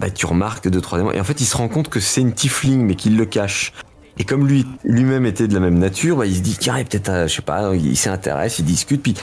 bah 0.00 0.10
tu 0.10 0.26
remarques 0.26 0.68
deux, 0.68 0.80
troisième. 0.80 1.12
Et 1.14 1.20
en 1.20 1.24
fait, 1.24 1.40
il 1.40 1.46
se 1.46 1.56
rend 1.56 1.68
compte 1.68 1.88
que 1.88 2.00
c'est 2.00 2.20
une 2.20 2.32
tiefling, 2.32 2.84
mais 2.84 2.96
qu'il 2.96 3.16
le 3.16 3.26
cache. 3.26 3.72
Et 4.18 4.24
comme 4.24 4.46
lui 4.46 4.66
lui-même 4.84 5.24
était 5.24 5.46
de 5.46 5.54
la 5.54 5.60
même 5.60 5.78
nature, 5.78 6.16
bah, 6.16 6.26
il 6.26 6.34
se 6.34 6.40
dit 6.40 6.56
tiens, 6.58 6.82
peut-être, 6.82 7.08
euh, 7.10 7.28
je 7.28 7.36
sais 7.36 7.42
pas, 7.42 7.72
il 7.74 7.96
s'intéresse, 7.96 8.58
il 8.58 8.64
discute, 8.64 9.02
puis 9.02 9.14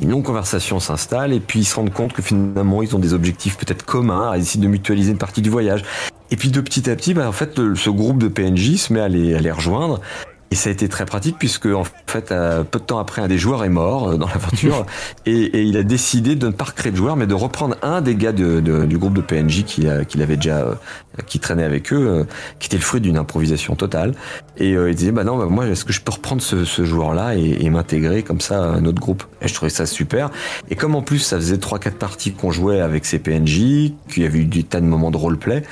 une 0.00 0.10
longue 0.10 0.24
conversation 0.24 0.80
s'installe, 0.80 1.32
et 1.32 1.40
puis 1.40 1.60
ils 1.60 1.64
se 1.64 1.76
rendent 1.76 1.92
compte 1.92 2.12
que 2.12 2.22
finalement 2.22 2.82
ils 2.82 2.94
ont 2.96 2.98
des 2.98 3.14
objectifs 3.14 3.56
peut-être 3.56 3.84
communs, 3.84 4.34
ils 4.34 4.40
décident 4.40 4.64
de 4.64 4.68
mutualiser 4.68 5.12
une 5.12 5.18
partie 5.18 5.42
du 5.42 5.50
voyage. 5.50 5.82
Et 6.30 6.36
puis 6.36 6.50
de 6.50 6.60
petit 6.60 6.90
à 6.90 6.96
petit, 6.96 7.14
bah, 7.14 7.28
en 7.28 7.32
fait, 7.32 7.54
ce 7.74 7.90
groupe 7.90 8.18
de 8.18 8.28
PNJ 8.28 8.76
se 8.76 8.92
met 8.92 9.00
à 9.00 9.08
les, 9.08 9.34
à 9.34 9.40
les 9.40 9.52
rejoindre. 9.52 10.00
Et 10.54 10.56
ça 10.56 10.70
a 10.70 10.72
été 10.72 10.88
très 10.88 11.04
pratique 11.04 11.34
puisque 11.36 11.66
en 11.66 11.82
fait, 12.06 12.32
peu 12.70 12.78
de 12.78 12.84
temps 12.84 13.00
après, 13.00 13.20
un 13.20 13.26
des 13.26 13.38
joueurs 13.38 13.64
est 13.64 13.68
mort 13.68 14.10
euh, 14.10 14.16
dans 14.16 14.28
l'aventure 14.28 14.86
et, 15.26 15.32
et, 15.32 15.62
il 15.64 15.76
a 15.76 15.82
décidé 15.82 16.36
de 16.36 16.46
ne 16.46 16.52
pas 16.52 16.66
recréer 16.66 16.92
de 16.92 16.96
joueur, 16.96 17.16
mais 17.16 17.26
de 17.26 17.34
reprendre 17.34 17.74
un 17.82 18.00
des 18.00 18.14
gars 18.14 18.30
de, 18.30 18.60
de, 18.60 18.84
du 18.84 18.96
groupe 18.96 19.14
de 19.14 19.20
PNJ 19.20 19.64
qu'il 19.64 19.88
avait 19.88 20.36
déjà, 20.36 20.58
euh, 20.58 20.74
qui 21.26 21.40
traînait 21.40 21.64
avec 21.64 21.92
eux, 21.92 22.06
euh, 22.06 22.24
qui 22.60 22.68
était 22.68 22.76
le 22.76 22.84
fruit 22.84 23.00
d'une 23.00 23.16
improvisation 23.16 23.74
totale. 23.74 24.14
Et 24.56 24.74
il 24.74 24.94
disait, 24.94 25.10
bah 25.10 25.24
non, 25.24 25.38
bah, 25.38 25.46
moi, 25.46 25.66
est-ce 25.66 25.84
que 25.84 25.92
je 25.92 26.00
peux 26.00 26.12
reprendre 26.12 26.40
ce, 26.40 26.64
ce 26.64 26.84
joueur-là 26.84 27.34
et, 27.34 27.64
et 27.64 27.68
m'intégrer 27.68 28.22
comme 28.22 28.40
ça 28.40 28.74
à 28.74 28.80
notre 28.80 29.00
groupe? 29.00 29.24
Et 29.42 29.48
je 29.48 29.54
trouvais 29.54 29.70
ça 29.70 29.86
super. 29.86 30.30
Et 30.70 30.76
comme 30.76 30.94
en 30.94 31.02
plus, 31.02 31.18
ça 31.18 31.34
faisait 31.34 31.58
trois 31.58 31.80
quatre 31.80 31.98
parties 31.98 32.32
qu'on 32.32 32.52
jouait 32.52 32.78
avec 32.78 33.06
ces 33.06 33.18
PNJ, 33.18 33.90
qu'il 34.08 34.22
y 34.22 34.24
avait 34.24 34.38
eu 34.38 34.44
du 34.44 34.62
tas 34.62 34.80
de 34.80 34.86
moments 34.86 35.10
de 35.10 35.16
roleplay, 35.16 35.64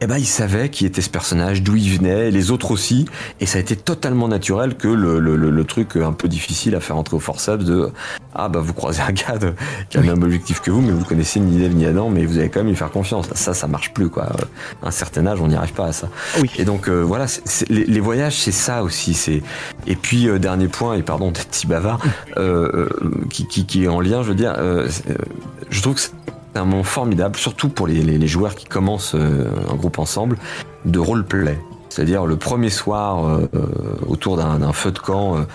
eh 0.00 0.06
ben, 0.06 0.16
il 0.16 0.26
savait 0.26 0.70
qui 0.70 0.86
était 0.86 1.02
ce 1.02 1.10
personnage, 1.10 1.62
d'où 1.62 1.76
il 1.76 1.98
venait, 1.98 2.30
les 2.30 2.50
autres 2.50 2.70
aussi, 2.70 3.06
et 3.40 3.46
ça 3.46 3.58
a 3.58 3.60
été 3.60 3.76
totalement 3.76 4.28
naturel 4.28 4.76
que 4.76 4.88
le, 4.88 5.20
le, 5.20 5.36
le, 5.36 5.64
truc 5.64 5.96
un 5.96 6.12
peu 6.12 6.26
difficile 6.26 6.74
à 6.74 6.80
faire 6.80 6.96
entrer 6.96 7.16
au 7.16 7.20
forceps 7.20 7.64
de 7.64 7.90
ah 8.34 8.48
bah 8.48 8.60
vous 8.62 8.72
croisez 8.72 9.02
un 9.02 9.12
gars 9.12 9.38
qui 9.88 9.98
a 9.98 10.00
le 10.00 10.06
même 10.06 10.22
objectif 10.22 10.60
que 10.60 10.70
vous, 10.70 10.80
mais 10.80 10.92
vous 10.92 11.04
connaissez 11.04 11.40
ni 11.40 11.60
Dev 11.60 11.74
ni 11.74 11.84
Adam, 11.84 12.10
mais 12.10 12.24
vous 12.24 12.38
avez 12.38 12.48
quand 12.48 12.60
même 12.60 12.68
lui 12.68 12.76
faire 12.76 12.90
confiance. 12.90 13.28
Ça, 13.34 13.54
ça 13.54 13.66
marche 13.66 13.92
plus 13.92 14.08
quoi. 14.08 14.28
À 14.82 14.88
un 14.88 14.90
certain 14.90 15.26
âge, 15.26 15.40
on 15.40 15.48
n'y 15.48 15.56
arrive 15.56 15.72
pas 15.72 15.86
à 15.86 15.92
ça. 15.92 16.08
Oui. 16.40 16.50
Et 16.56 16.64
donc 16.64 16.88
euh, 16.88 17.02
voilà, 17.02 17.26
les, 17.68 17.84
les, 17.84 18.00
voyages, 18.00 18.38
c'est 18.38 18.52
ça 18.52 18.82
aussi. 18.82 19.14
C'est 19.14 19.42
et 19.86 19.96
puis 19.96 20.28
euh, 20.28 20.38
dernier 20.38 20.68
point, 20.68 20.94
et 20.94 21.02
pardon 21.02 21.30
d'être 21.30 21.54
si 21.54 21.66
bavard, 21.66 22.00
euh, 22.36 22.88
qui, 23.30 23.46
qui, 23.46 23.66
qui, 23.66 23.84
est 23.84 23.88
en 23.88 24.00
lien, 24.00 24.22
je 24.22 24.28
veux 24.28 24.34
dire, 24.34 24.54
je 25.70 25.82
trouve 25.82 25.96
que 25.96 26.00
c'est 26.52 26.60
un 26.60 26.64
moment 26.64 26.82
formidable, 26.82 27.36
surtout 27.36 27.68
pour 27.68 27.86
les, 27.86 28.26
joueurs 28.26 28.54
qui 28.54 28.66
commencent 28.66 29.14
euh, 29.14 29.48
un 29.70 29.74
groupe 29.74 29.98
ensemble, 29.98 30.36
de 30.84 30.98
roleplay. 30.98 31.58
C'est-à-dire 31.88 32.24
le 32.24 32.36
premier 32.36 32.70
soir, 32.70 33.24
euh, 33.24 33.48
euh 33.54 33.66
autour 34.06 34.36
d'un 34.36 34.72
feu 34.72 34.90
de 34.90 34.98
camp, 34.98 35.46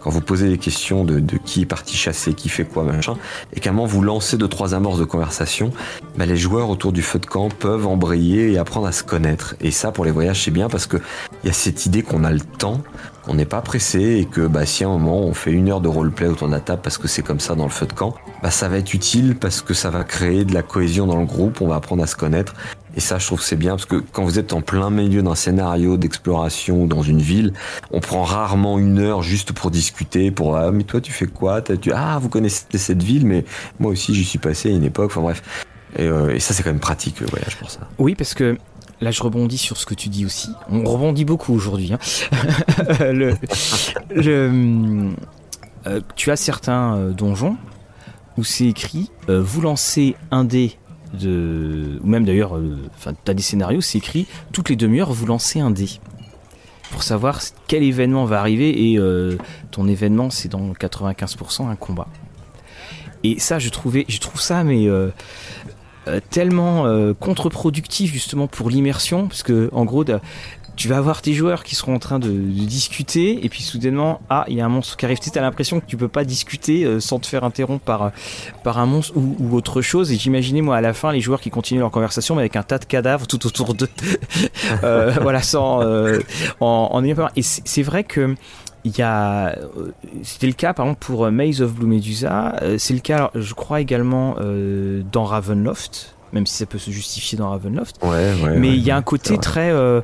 quand 0.00 0.10
vous 0.10 0.20
posez 0.20 0.48
les 0.48 0.58
questions 0.58 1.04
de, 1.04 1.20
qui 1.44 1.62
est 1.62 1.66
parti 1.66 1.96
chasser, 1.96 2.34
qui 2.34 2.48
fait 2.48 2.64
quoi, 2.64 2.84
machin, 2.84 3.16
et 3.54 3.60
qu'à 3.60 3.70
un 3.70 3.72
moment 3.72 3.86
vous 3.86 4.02
lancez 4.02 4.36
deux 4.36 4.48
trois 4.48 4.74
amorces 4.74 4.98
de 4.98 5.04
conversation, 5.04 5.72
bah, 6.16 6.26
les 6.26 6.36
joueurs 6.36 6.68
autour 6.68 6.92
du 6.92 7.02
feu 7.02 7.18
de 7.18 7.26
camp 7.26 7.48
peuvent 7.48 7.86
embrayer 7.86 8.52
et 8.52 8.58
apprendre 8.58 8.86
à 8.86 8.92
se 8.92 9.02
connaître. 9.02 9.54
Et 9.60 9.70
ça, 9.70 9.92
pour 9.92 10.04
les 10.04 10.10
voyages, 10.10 10.44
c'est 10.44 10.50
bien 10.50 10.68
parce 10.68 10.86
que 10.86 10.98
il 11.42 11.46
y 11.46 11.50
a 11.50 11.54
cette 11.54 11.86
idée 11.86 12.02
qu'on 12.02 12.24
a 12.24 12.30
le 12.30 12.40
temps, 12.40 12.82
qu'on 13.22 13.34
n'est 13.34 13.44
pas 13.44 13.60
pressé 13.60 14.00
et 14.00 14.24
que 14.24 14.46
bah, 14.46 14.66
si 14.66 14.84
à 14.84 14.88
un 14.88 14.98
moment 14.98 15.20
on 15.20 15.34
fait 15.34 15.52
une 15.52 15.70
heure 15.70 15.80
de 15.80 15.88
roleplay 15.88 16.26
autour 16.26 16.48
de 16.48 16.52
la 16.52 16.60
table 16.60 16.82
parce 16.82 16.98
que 16.98 17.08
c'est 17.08 17.22
comme 17.22 17.40
ça 17.40 17.54
dans 17.54 17.64
le 17.64 17.70
feu 17.70 17.86
de 17.86 17.92
camp, 17.92 18.14
bah, 18.42 18.50
ça 18.50 18.68
va 18.68 18.78
être 18.78 18.94
utile 18.94 19.36
parce 19.36 19.62
que 19.62 19.74
ça 19.74 19.90
va 19.90 20.04
créer 20.04 20.44
de 20.44 20.54
la 20.54 20.62
cohésion 20.62 21.06
dans 21.06 21.18
le 21.18 21.26
groupe, 21.26 21.60
on 21.60 21.68
va 21.68 21.76
apprendre 21.76 22.02
à 22.02 22.06
se 22.06 22.16
connaître 22.16 22.54
et 22.96 23.00
ça, 23.00 23.18
je 23.18 23.26
trouve 23.26 23.42
c'est 23.42 23.56
bien 23.56 23.72
parce 23.72 23.86
que 23.86 23.96
quand 23.96 24.24
vous 24.24 24.38
êtes 24.38 24.52
en 24.52 24.60
plein 24.60 24.90
milieu 24.90 25.22
d'un 25.22 25.34
scénario 25.34 25.96
d'exploration 25.96 26.86
dans 26.86 27.02
une 27.02 27.20
ville, 27.20 27.54
on 27.90 28.00
prend 28.00 28.22
rarement 28.22 28.78
une 28.78 28.98
heure 28.98 29.22
juste 29.22 29.52
pour 29.52 29.70
discuter, 29.70 30.30
pour 30.30 30.56
ah 30.56 30.70
mais 30.72 30.84
toi 30.84 31.00
tu 31.00 31.12
fais 31.12 31.26
quoi? 31.26 31.62
Tu, 31.62 31.92
Ah 31.92 32.18
vous 32.20 32.28
connaissez 32.28 32.64
cette 32.74 33.02
ville, 33.02 33.26
mais 33.26 33.44
moi 33.78 33.92
aussi 33.92 34.14
j'y 34.14 34.24
suis 34.24 34.38
passé 34.38 34.70
à 34.70 34.72
une 34.72 34.84
époque. 34.84 35.10
Enfin 35.10 35.22
bref, 35.22 35.42
et, 35.96 36.06
euh, 36.06 36.34
et 36.34 36.40
ça 36.40 36.52
c'est 36.52 36.62
quand 36.62 36.70
même 36.70 36.80
pratique 36.80 37.20
le 37.20 37.26
voyage 37.26 37.56
pour 37.56 37.70
ça. 37.70 37.80
Oui 37.98 38.14
parce 38.14 38.34
que 38.34 38.58
Là, 39.02 39.10
je 39.10 39.20
rebondis 39.20 39.58
sur 39.58 39.76
ce 39.78 39.84
que 39.84 39.94
tu 39.94 40.08
dis 40.08 40.24
aussi. 40.24 40.50
On 40.70 40.84
rebondit 40.84 41.24
beaucoup 41.24 41.52
aujourd'hui. 41.52 41.92
Hein. 41.92 41.98
euh, 44.16 45.02
tu 46.14 46.30
as 46.30 46.36
certains 46.36 46.94
euh, 46.96 47.10
donjons 47.10 47.56
où 48.38 48.44
c'est 48.44 48.66
écrit 48.66 49.10
euh, 49.28 49.42
vous 49.42 49.60
lancez 49.60 50.14
un 50.30 50.44
dé 50.44 50.78
ou 51.14 52.06
même 52.06 52.24
d'ailleurs, 52.24 52.58
enfin, 52.94 53.12
tu 53.22 53.30
as 53.30 53.34
des 53.34 53.42
scénarios, 53.42 53.82
c'est 53.82 53.98
écrit 53.98 54.26
toutes 54.52 54.70
les 54.70 54.76
demi-heures, 54.76 55.12
vous 55.12 55.26
lancez 55.26 55.60
un 55.60 55.70
dé 55.70 56.00
pour 56.90 57.02
savoir 57.02 57.40
quel 57.66 57.82
événement 57.82 58.24
va 58.24 58.40
arriver 58.40 58.92
et 58.92 58.98
ton 59.70 59.88
événement, 59.88 60.30
c'est 60.30 60.48
dans 60.48 60.72
95% 60.72 61.68
un 61.68 61.76
combat. 61.76 62.08
Et 63.24 63.38
ça, 63.40 63.58
je 63.58 63.68
trouvais, 63.68 64.06
je 64.08 64.20
trouve 64.20 64.40
ça, 64.40 64.64
mais 64.64 64.88
tellement 66.30 66.86
euh, 66.86 67.14
contre-productif 67.14 68.12
justement 68.12 68.46
pour 68.46 68.70
l'immersion, 68.70 69.28
parce 69.28 69.42
que 69.42 69.70
en 69.72 69.84
gros, 69.84 70.04
tu 70.74 70.88
vas 70.88 70.96
avoir 70.96 71.20
tes 71.22 71.34
joueurs 71.34 71.64
qui 71.64 71.74
seront 71.74 71.94
en 71.94 71.98
train 71.98 72.18
de, 72.18 72.28
de 72.28 72.64
discuter 72.64 73.44
et 73.44 73.48
puis 73.48 73.62
soudainement 73.62 74.20
ah 74.30 74.44
il 74.48 74.56
y 74.56 74.60
a 74.60 74.64
un 74.64 74.70
monstre 74.70 74.96
qui 74.96 75.04
arrive. 75.04 75.18
Tu 75.18 75.38
as 75.38 75.42
l'impression 75.42 75.80
que 75.80 75.86
tu 75.86 75.96
peux 75.96 76.08
pas 76.08 76.24
discuter 76.24 76.84
euh, 76.84 76.98
sans 76.98 77.18
te 77.18 77.26
faire 77.26 77.44
interrompre 77.44 77.84
par, 77.84 78.10
par 78.64 78.78
un 78.78 78.86
monstre 78.86 79.16
ou, 79.16 79.36
ou 79.38 79.54
autre 79.54 79.82
chose. 79.82 80.12
Et 80.12 80.16
j'imaginais 80.16 80.62
moi 80.62 80.76
à 80.76 80.80
la 80.80 80.94
fin 80.94 81.12
les 81.12 81.20
joueurs 81.20 81.40
qui 81.40 81.50
continuent 81.50 81.80
leur 81.80 81.90
conversation 81.90 82.34
mais 82.34 82.42
avec 82.42 82.56
un 82.56 82.62
tas 82.62 82.78
de 82.78 82.84
cadavres 82.84 83.26
tout 83.26 83.46
autour 83.46 83.74
d'eux. 83.74 83.88
Euh, 84.84 85.12
voilà 85.20 85.42
sans 85.42 85.82
euh, 85.82 86.20
en, 86.60 86.88
en 86.92 87.04
et 87.04 87.42
c'est 87.42 87.82
vrai 87.82 88.04
que 88.04 88.34
il 88.84 88.96
y 88.96 89.02
a 89.02 89.48
euh, 89.48 89.92
c'était 90.22 90.46
le 90.46 90.52
cas 90.52 90.74
par 90.74 90.86
exemple 90.86 91.04
pour 91.04 91.30
Maze 91.30 91.62
of 91.62 91.74
Blue 91.74 91.86
Medusa. 91.86 92.56
Euh, 92.62 92.76
c'est 92.78 92.94
le 92.94 93.00
cas 93.00 93.16
alors, 93.16 93.30
je 93.34 93.54
crois 93.54 93.80
également 93.80 94.36
euh, 94.40 95.02
dans 95.10 95.24
Ravenloft 95.24 96.14
même 96.32 96.46
si 96.46 96.54
ça 96.54 96.66
peut 96.66 96.78
se 96.78 96.90
justifier 96.90 97.38
dans 97.38 97.50
Ravenloft. 97.50 97.96
Ouais, 98.02 98.08
ouais, 98.08 98.56
mais 98.58 98.68
ouais, 98.68 98.76
il 98.76 98.82
y 98.82 98.90
a 98.90 98.96
un 98.96 99.02
côté 99.02 99.38
très, 99.38 99.70
euh, 99.70 100.00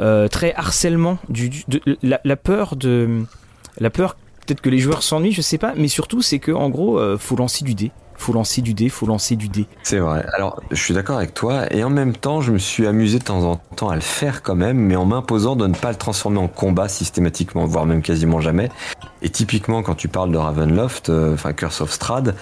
euh, 0.00 0.28
très 0.28 0.54
harcèlement, 0.54 1.18
du, 1.28 1.48
du 1.48 1.64
de, 1.68 1.80
la, 2.02 2.20
la, 2.24 2.36
peur 2.36 2.76
de, 2.76 3.22
la 3.78 3.90
peur 3.90 4.16
peut-être 4.46 4.60
que 4.60 4.70
les 4.70 4.78
joueurs 4.78 5.02
s'ennuient, 5.02 5.32
je 5.32 5.42
sais 5.42 5.58
pas, 5.58 5.74
mais 5.76 5.88
surtout 5.88 6.22
c'est 6.22 6.38
que 6.38 6.52
en 6.52 6.68
gros, 6.68 6.98
euh, 6.98 7.16
faut 7.16 7.36
lancer 7.36 7.64
du 7.64 7.74
dé 7.74 7.92
faut 8.18 8.32
lancer 8.32 8.60
du 8.60 8.74
dé, 8.74 8.88
faut 8.88 9.06
lancer 9.06 9.36
du 9.36 9.48
dé. 9.48 9.66
C'est 9.82 9.98
vrai. 9.98 10.26
Alors, 10.34 10.60
je 10.70 10.82
suis 10.82 10.92
d'accord 10.92 11.16
avec 11.16 11.34
toi, 11.34 11.72
et 11.72 11.82
en 11.84 11.90
même 11.90 12.14
temps, 12.14 12.40
je 12.40 12.52
me 12.52 12.58
suis 12.58 12.86
amusé 12.86 13.18
de 13.18 13.24
temps 13.24 13.44
en 13.44 13.56
temps 13.56 13.88
à 13.88 13.94
le 13.94 14.00
faire 14.00 14.42
quand 14.42 14.56
même, 14.56 14.76
mais 14.76 14.96
en 14.96 15.06
m'imposant 15.06 15.56
de 15.56 15.66
ne 15.66 15.74
pas 15.74 15.90
le 15.90 15.96
transformer 15.96 16.38
en 16.38 16.48
combat 16.48 16.88
systématiquement, 16.88 17.64
voire 17.64 17.86
même 17.86 18.02
quasiment 18.02 18.40
jamais. 18.40 18.68
Et 19.22 19.30
typiquement, 19.30 19.82
quand 19.82 19.94
tu 19.94 20.08
parles 20.08 20.30
de 20.30 20.36
Ravenloft, 20.36 21.10
enfin 21.10 21.50
euh, 21.50 21.52
Curse 21.52 21.80
of 21.80 21.90
Strahd, 21.90 22.34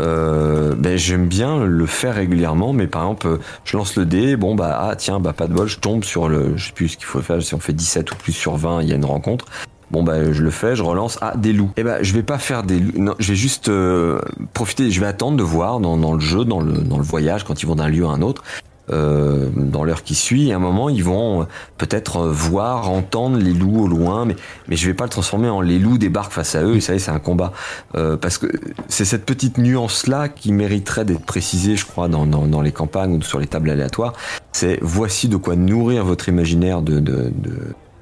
euh, 0.00 0.74
ben 0.76 0.96
j'aime 0.96 1.26
bien 1.26 1.64
le 1.64 1.86
faire 1.86 2.14
régulièrement, 2.14 2.72
mais 2.72 2.86
par 2.86 3.02
exemple, 3.02 3.38
je 3.64 3.76
lance 3.76 3.96
le 3.96 4.04
dé, 4.04 4.36
bon 4.36 4.54
bah 4.54 4.76
ah 4.80 4.96
tiens, 4.96 5.20
bah 5.20 5.32
pas 5.32 5.46
de 5.46 5.52
bol, 5.52 5.68
je 5.68 5.78
tombe 5.78 6.02
sur 6.02 6.28
le, 6.28 6.56
je 6.56 6.66
sais 6.66 6.72
plus 6.72 6.88
ce 6.88 6.96
qu'il 6.96 7.06
faut 7.06 7.20
faire, 7.20 7.40
si 7.42 7.54
on 7.54 7.60
fait 7.60 7.72
17 7.72 8.10
ou 8.12 8.16
plus 8.16 8.32
sur 8.32 8.56
20, 8.56 8.82
il 8.82 8.88
y 8.88 8.92
a 8.92 8.96
une 8.96 9.04
rencontre. 9.04 9.46
Bon 9.94 10.02
bah 10.02 10.32
je 10.32 10.42
le 10.42 10.50
fais, 10.50 10.74
je 10.74 10.82
relance. 10.82 11.18
Ah 11.20 11.34
des 11.36 11.52
loups. 11.52 11.70
Eh 11.76 11.84
ben 11.84 11.98
je 12.02 12.12
vais 12.14 12.24
pas 12.24 12.38
faire 12.38 12.64
des 12.64 12.80
loups. 12.80 13.00
Non, 13.00 13.14
je 13.20 13.28
vais 13.28 13.36
juste 13.36 13.68
euh, 13.68 14.18
profiter. 14.52 14.90
Je 14.90 14.98
vais 14.98 15.06
attendre 15.06 15.36
de 15.36 15.44
voir 15.44 15.78
dans, 15.78 16.14
le 16.14 16.18
jeu, 16.18 16.44
dans 16.44 16.60
le 16.60 16.72
dans 16.72 16.96
le 16.96 17.04
voyage, 17.04 17.44
quand 17.44 17.62
ils 17.62 17.66
vont 17.66 17.76
d'un 17.76 17.86
lieu 17.86 18.04
à 18.04 18.08
un 18.08 18.20
autre. 18.20 18.42
Euh, 18.90 19.48
dans 19.54 19.84
l'heure 19.84 20.02
qui 20.02 20.16
suit, 20.16 20.48
et 20.48 20.52
à 20.52 20.56
un 20.56 20.58
moment 20.58 20.88
ils 20.88 21.04
vont 21.04 21.46
peut-être 21.78 22.26
voir, 22.26 22.90
entendre 22.90 23.38
les 23.38 23.52
loups 23.52 23.84
au 23.84 23.86
loin, 23.86 24.24
mais 24.24 24.34
mais 24.66 24.74
je 24.74 24.84
vais 24.88 24.94
pas 24.94 25.04
le 25.04 25.10
transformer 25.10 25.48
en 25.48 25.60
les 25.60 25.78
loups 25.78 25.96
débarquent 25.96 26.32
face 26.32 26.56
à 26.56 26.64
eux. 26.64 26.74
Et 26.74 26.80
ça, 26.80 26.98
c'est 26.98 27.12
un 27.12 27.20
combat 27.20 27.52
euh, 27.94 28.16
parce 28.16 28.36
que 28.36 28.48
c'est 28.88 29.04
cette 29.04 29.24
petite 29.24 29.58
nuance 29.58 30.08
là 30.08 30.28
qui 30.28 30.50
mériterait 30.50 31.04
d'être 31.04 31.24
précisée, 31.24 31.76
je 31.76 31.86
crois, 31.86 32.08
dans, 32.08 32.26
dans, 32.26 32.62
les 32.62 32.72
campagnes 32.72 33.12
ou 33.12 33.22
sur 33.22 33.38
les 33.38 33.46
tables 33.46 33.70
aléatoires. 33.70 34.14
C'est 34.50 34.80
voici 34.82 35.28
de 35.28 35.36
quoi 35.36 35.54
nourrir 35.54 36.04
votre 36.04 36.28
imaginaire 36.28 36.82
de, 36.82 36.98
de 36.98 37.32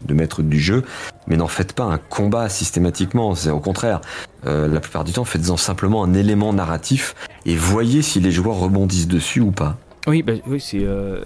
de 0.06 0.14
maître 0.14 0.42
du 0.42 0.60
jeu, 0.60 0.84
mais 1.26 1.36
n'en 1.36 1.48
faites 1.48 1.72
pas 1.72 1.84
un 1.84 1.98
combat 1.98 2.48
systématiquement, 2.48 3.34
c'est 3.34 3.50
au 3.50 3.60
contraire. 3.60 4.00
Euh, 4.46 4.68
la 4.68 4.80
plupart 4.80 5.04
du 5.04 5.12
temps, 5.12 5.24
faites-en 5.24 5.56
simplement 5.56 6.02
un 6.02 6.14
élément 6.14 6.52
narratif 6.52 7.14
et 7.46 7.56
voyez 7.56 8.02
si 8.02 8.20
les 8.20 8.32
joueurs 8.32 8.56
rebondissent 8.56 9.08
dessus 9.08 9.40
ou 9.40 9.52
pas. 9.52 9.76
Oui, 10.06 10.22
bah, 10.22 10.32
oui 10.46 10.60
c'est 10.60 10.82
euh, 10.82 11.22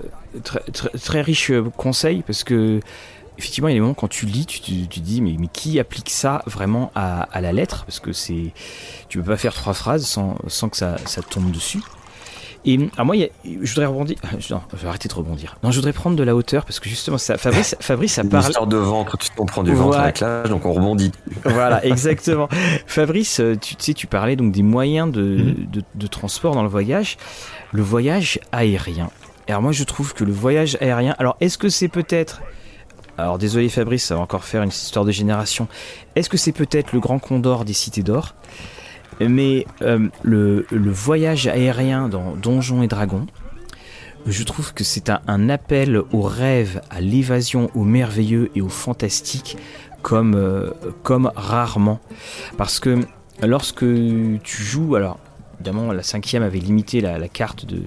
très, 1.03 1.23
riche 1.23 1.51
conseil 1.77 2.23
parce 2.27 2.45
que 2.45 2.81
effectivement, 3.39 3.69
il 3.69 3.73
y 3.73 3.75
a 3.75 3.77
des 3.77 3.81
moments 3.81 3.95
quand 3.95 4.09
tu 4.09 4.27
lis, 4.27 4.47
tu 4.47 4.61
te 4.61 5.01
dis, 5.01 5.21
mais, 5.21 5.37
qui 5.53 5.79
applique 5.79 6.11
ça 6.11 6.43
vraiment 6.47 6.91
à, 6.95 7.29
la 7.41 7.53
lettre? 7.53 7.85
Parce 7.85 8.01
que 8.01 8.13
c'est, 8.13 8.53
tu 9.09 9.19
peux 9.19 9.25
pas 9.25 9.37
faire 9.37 9.55
trois 9.55 9.75
phrases 9.75 10.07
sans, 10.07 10.69
que 10.69 10.77
ça 10.77 10.97
tombe 11.29 11.51
dessus. 11.51 11.81
Et 12.67 12.79
alors 12.95 13.07
moi, 13.07 13.15
je 13.45 13.71
voudrais 13.71 13.87
rebondir. 13.87 14.17
Non, 14.51 14.61
je 14.73 14.83
vais 14.83 14.89
arrêter 14.89 15.09
de 15.09 15.15
rebondir. 15.15 15.57
Non, 15.63 15.71
je 15.71 15.77
voudrais 15.77 15.93
prendre 15.93 16.17
de 16.17 16.23
la 16.23 16.35
hauteur 16.35 16.65
parce 16.65 16.81
que 16.81 16.89
justement, 16.89 17.17
ça, 17.17 17.39
Fabrice, 17.39 17.77
Fabrice, 17.81 18.15
ça 18.15 18.25
parle. 18.25 18.45
Histoire 18.45 18.67
de 18.67 18.77
ventre, 18.77 19.17
tu 19.17 19.31
t'en 19.31 19.47
prends 19.47 19.63
du 19.63 19.73
ventre 19.73 19.99
avec 19.99 20.21
l'âge, 20.21 20.51
donc 20.51 20.67
on 20.67 20.73
rebondit. 20.73 21.13
Voilà, 21.45 21.85
exactement. 21.87 22.49
Fabrice, 22.87 23.41
euh, 23.41 23.57
tu, 23.57 23.75
sais, 23.79 23.95
tu 23.95 24.07
parlais 24.07 24.37
donc 24.37 24.53
des 24.53 24.63
moyens 24.63 25.11
de, 25.11 25.23
mhm. 25.23 25.67
de, 25.73 25.83
de 25.95 26.07
transport 26.07 26.55
dans 26.55 26.63
le 26.63 26.69
voyage. 26.69 27.17
Le 27.73 27.83
voyage 27.83 28.41
aérien. 28.53 29.11
Alors 29.49 29.63
moi, 29.63 29.73
je 29.73 29.85
trouve 29.85 30.13
que 30.13 30.25
le 30.25 30.33
voyage 30.33 30.77
aérien. 30.81 31.15
Alors, 31.19 31.37
est-ce 31.41 31.57
que 31.57 31.69
c'est 31.69 31.89
peut-être 31.89 32.43
alors 33.19 33.39
désolé 33.39 33.71
Fabrice, 33.71 34.05
ça 34.05 34.15
va 34.15 34.21
encore 34.21 34.45
faire 34.45 34.63
une 34.63 34.69
histoire 34.69 35.05
de 35.05 35.11
génération. 35.11 35.69
Est-ce 36.17 36.29
que 36.29 36.37
c'est 36.37 36.53
peut-être 36.53 36.93
le 36.93 37.01
grand 37.01 37.19
condor 37.19 37.65
des 37.65 37.73
cités 37.73 38.03
d'or? 38.03 38.35
Mais 39.21 39.67
euh, 39.83 40.09
le, 40.23 40.65
voyage 40.71 41.47
aérien 41.47 42.09
dans 42.09 42.35
Donjons 42.37 42.83
et 42.83 42.89
Dragons, 42.89 43.27
je 44.27 44.43
trouve 44.43 44.75
que 44.75 44.85
c'est 44.85 45.11
un, 45.11 45.49
appel 45.49 46.03
au 46.13 46.23
rêve, 46.23 46.81
à 46.91 47.01
l'évasion, 47.01 47.71
au 47.75 47.85
merveilleux 47.85 48.51
et 48.55 48.61
au 48.61 48.69
fantastique 48.69 49.57
comme, 50.03 50.35
euh, 50.35 50.71
comme 51.03 51.31
rarement. 51.35 52.01
Parce 52.57 52.81
que 52.81 52.99
lorsque 53.43 53.85
tu 54.43 54.63
joues, 54.63 54.97
alors 54.97 55.19
évidemment 55.55 55.93
la 55.93 56.03
cinquième 56.03 56.43
avait 56.43 56.59
limité 56.59 57.01
la, 57.01 57.29
carte 57.29 57.65
de, 57.67 57.83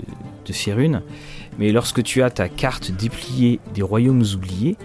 de 0.46 0.54
Férune, 0.54 1.02
mais 1.60 1.72
lorsque 1.72 2.02
tu 2.04 2.24
as 2.24 2.30
ta 2.30 2.48
carte 2.48 2.92
dépliée 2.92 3.60
des 3.74 3.82
royaumes 3.82 4.24
oubliés, 4.34 4.78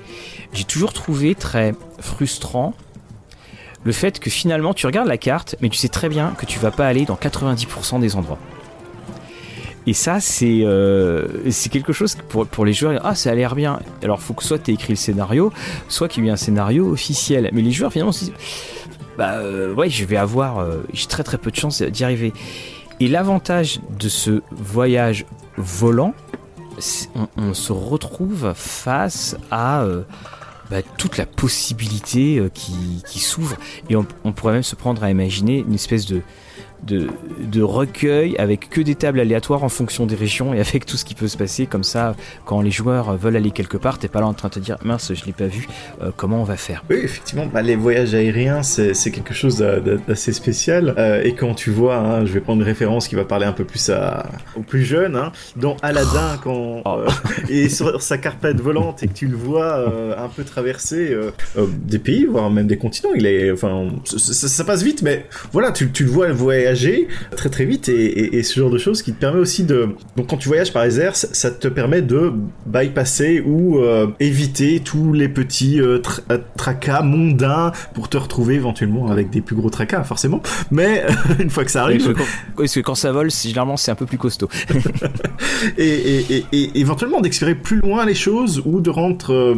j'ai 0.53 0.65
toujours 0.65 0.93
trouvé 0.93 1.35
très 1.35 1.75
frustrant 2.01 2.75
le 3.85 3.93
fait 3.93 4.19
que 4.19 4.31
finalement 4.31 4.75
tu 4.75 4.87
regardes 4.87 5.09
la 5.09 5.19
carte, 5.19 5.57
mais 5.61 5.69
tu 5.69 5.79
sais 5.79 5.89
très 5.89 6.09
bien 6.09 6.35
que 6.39 6.47
tu 6.47 6.59
vas 6.59 6.71
pas 6.71 6.87
aller 6.87 7.05
dans 7.05 7.17
90% 7.17 8.01
des 8.01 8.17
endroits. 8.17 8.39
Et 9.87 9.93
ça, 9.93 10.19
c'est 10.21 10.61
euh, 10.63 11.27
quelque 11.71 11.93
chose 11.93 12.17
pour, 12.29 12.47
pour 12.47 12.65
les 12.65 12.73
joueurs. 12.73 13.01
Ah, 13.05 13.15
ça 13.15 13.31
a 13.31 13.35
l'air 13.35 13.55
bien. 13.55 13.81
Alors, 14.03 14.21
faut 14.21 14.33
que 14.33 14.43
soit 14.43 14.59
tu 14.59 14.73
écrit 14.73 14.95
le 14.95 14.97
scénario, 14.97 15.53
soit 15.89 16.09
qu'il 16.09 16.25
y 16.25 16.29
ait 16.29 16.31
un 16.31 16.37
scénario 16.37 16.91
officiel. 16.91 17.51
Mais 17.53 17.61
les 17.61 17.71
joueurs, 17.71 17.93
finalement, 17.93 18.13
se 18.13 18.27
disent 18.27 18.35
Bah, 19.19 19.35
euh, 19.35 19.75
ouais, 19.75 19.91
je 19.91 20.05
vais 20.07 20.17
avoir. 20.17 20.59
Euh, 20.59 20.79
j'ai 20.95 21.07
très 21.07 21.23
très 21.23 21.37
peu 21.37 21.51
de 21.51 21.57
chance 21.57 21.83
d'y 21.83 22.03
arriver. 22.03 22.33
Et 23.01 23.09
l'avantage 23.09 23.81
de 23.99 24.09
ce 24.09 24.43
voyage 24.53 25.27
volant, 25.59 26.15
on, 27.37 27.53
se 27.53 27.73
retrouve 27.73 28.53
face 28.55 29.37
à 29.51 29.85
bah, 30.75 30.83
toute 30.99 31.19
la 31.19 31.25
possibilité 31.25 32.41
euh, 32.41 32.49
qui, 32.49 33.21
s'ouvre. 33.21 33.57
Et 33.91 33.95
on, 33.95 34.33
pourrait 34.33 34.55
même 34.55 34.65
se 34.65 34.75
prendre 34.75 35.05
à 35.05 35.11
imaginer 35.11 35.59
une 35.59 35.75
espèce 35.75 36.05
de, 36.05 36.21
de, 36.87 37.09
de, 37.41 37.63
recueil 37.63 38.37
avec 38.37 38.69
que 38.69 38.81
des 38.81 38.95
tables 38.95 39.21
aléatoires 39.21 39.65
en 39.65 39.69
fonction 39.69 40.07
des 40.07 40.15
régions 40.15 40.55
et 40.55 40.61
avec 40.61 40.87
tout 40.87 40.97
ce 40.97 41.05
qui 41.05 41.15
peut 41.15 41.29
se 41.29 41.37
passer. 41.37 41.67
Comme 41.67 41.85
ça 41.85 42.15
quand 42.45 42.61
les 42.61 42.71
joueurs 42.71 43.17
veulent 43.17 43.37
aller 43.37 43.51
quelque 43.51 43.77
part 43.77 43.99
t'es 43.99 44.09
pas 44.09 44.21
là 44.21 44.27
en 44.27 44.35
train 44.35 44.49
de 44.49 44.55
te 44.55 44.61
dire 44.61 44.77
mince 44.85 45.13
je 45.15 45.25
l'ai 45.25 45.33
pas 45.33 45.47
vu 45.47 45.67
euh, 46.03 46.11
comment 46.17 46.41
on 46.41 46.45
va 46.45 46.57
faire? 46.57 46.85
Oui 46.91 46.97
effectivement. 47.03 47.47
Bah, 47.47 47.63
les 47.63 47.77
voyages 47.77 48.15
aériens 48.15 48.63
c'est 48.63 49.11
quelque 49.11 49.35
chose 49.35 49.59
d'assez 49.59 50.33
spécial. 50.33 50.95
Euh, 50.99 51.23
et 51.23 51.35
quand 51.35 51.55
tu 51.55 51.71
vois 51.71 51.97
hein, 51.97 52.27
je 52.27 52.33
vais 52.33 52.41
prendre 52.41 52.61
une 52.61 52.67
référence 52.67 53.09
qui 53.09 53.15
va 53.15 53.25
parler 53.25 53.47
un 53.47 53.53
peu 53.53 53.65
plus 53.65 53.89
à, 53.91 54.27
aux 54.57 54.63
plus 54.63 54.85
jeunes 54.85 55.17
hein, 55.17 55.33
dans 55.57 55.77
Aladdin 55.83 56.39
quand 56.43 56.83
oh. 56.85 56.99
euh, 56.99 57.09
et 57.49 57.69
sur 57.69 58.03
sa 58.03 58.19
carpette 58.19 58.61
volante 58.61 59.03
et 59.03 59.09
que 59.09 59.15
tu 59.15 59.27
le 59.27 59.37
vois 59.37 59.65
un 60.19 60.29
peu 60.29 60.45
traverser 60.45 61.17
des 61.57 61.99
pays 61.99 62.27
voire 62.27 62.51
même 62.51 62.67
des 62.67 62.77
continents. 62.77 63.13
Il 63.15 63.27
est 63.27 63.51
enfin 63.51 63.89
ça, 64.05 64.49
ça, 64.49 64.65
passe 64.65 64.83
vite 64.83 65.03
mais 65.03 65.27
voilà 65.53 65.73
tu, 65.73 65.91
tu 65.91 66.05
le 66.05 66.11
vois 66.11 66.31
voyager 66.33 66.74
très 67.37 67.49
très 67.49 67.65
vite 67.65 67.89
et, 67.89 68.43
ce 68.43 68.61
genre 68.61 68.71
de 68.71 68.79
choses 68.79 69.03
qui 69.03 69.13
te 69.13 69.21
permet 69.21 69.41
aussi 69.41 69.65
de... 69.65 69.89
Donc 70.17 70.29
quand 70.29 70.37
tu 70.37 70.49
voyages 70.49 70.73
par 70.73 70.85
les 70.85 71.01
airs, 71.01 71.17
ça 71.17 71.51
te 71.51 71.69
permet 71.69 72.03
de 72.03 72.33
bypasser 72.67 73.41
ou 73.41 73.79
euh, 73.79 74.09
éviter 74.21 74.81
tous 74.81 75.13
les 75.13 75.29
petits 75.29 75.81
euh, 75.81 76.01
euh, 76.31 76.39
tracas 76.57 77.03
mondains 77.03 77.73
pour 77.95 78.09
te 78.09 78.17
retrouver 78.17 78.57
éventuellement 78.57 79.11
avec 79.11 79.31
des 79.31 79.41
plus 79.41 79.57
gros 79.57 79.71
tracas, 79.71 80.05
forcément. 80.05 80.43
Mais 80.71 81.05
une 81.39 81.51
fois 81.51 81.65
que 81.65 81.71
ça 81.71 81.83
arrive... 81.83 82.15
parce 82.57 82.75
que 82.75 82.81
quand 82.81 82.95
ça 82.95 83.13
vole, 83.13 83.31
généralement 83.31 83.77
c'est 83.77 83.91
un 83.91 83.95
peu 83.95 84.07
plus 84.07 84.19
costaud. 84.19 84.49
et, 85.79 86.45
éventuellement 86.75 87.21
d'explorer 87.21 87.55
plus 87.55 87.81
loin 87.81 88.05
les 88.05 88.15
choses 88.15 88.63
ou 88.65 88.81
de 88.81 88.91
rendre 88.91 89.55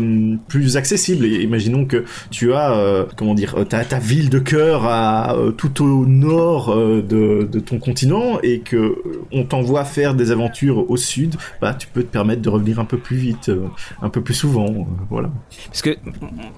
plus 0.49 0.77
accessible. 0.77 1.27
imaginons 1.27 1.85
que 1.85 2.05
tu 2.31 2.53
as, 2.53 3.07
comment 3.17 3.35
dire, 3.35 3.57
ta, 3.69 3.85
ta 3.85 3.99
ville 3.99 4.31
de 4.31 4.39
cœur 4.39 4.85
à, 4.87 5.37
tout 5.57 5.85
au 5.85 6.07
nord 6.07 6.77
de, 7.07 7.61
ton 7.61 7.79
continent 7.79 8.39
et 8.43 8.61
que 8.61 9.03
on 9.33 9.45
t'envoie 9.45 9.85
faire 9.85 10.15
des 10.15 10.31
aventures 10.31 10.91
au 10.91 10.97
sud, 10.97 11.37
bah 11.61 11.75
tu 11.75 11.87
peux 11.87 12.03
te 12.03 12.09
permettre 12.09 12.43
de 12.43 12.49
revenir 12.49 12.79
un 12.81 12.85
peu 12.85 12.99
plus 12.99 13.17
vite, 13.17 13.49
euh, 13.49 13.67
un 14.03 14.09
peu 14.09 14.21
plus 14.21 14.35
souvent, 14.35 14.67
euh, 14.67 14.85
voilà. 15.11 15.31
Parce 15.67 15.83
que 15.83 15.97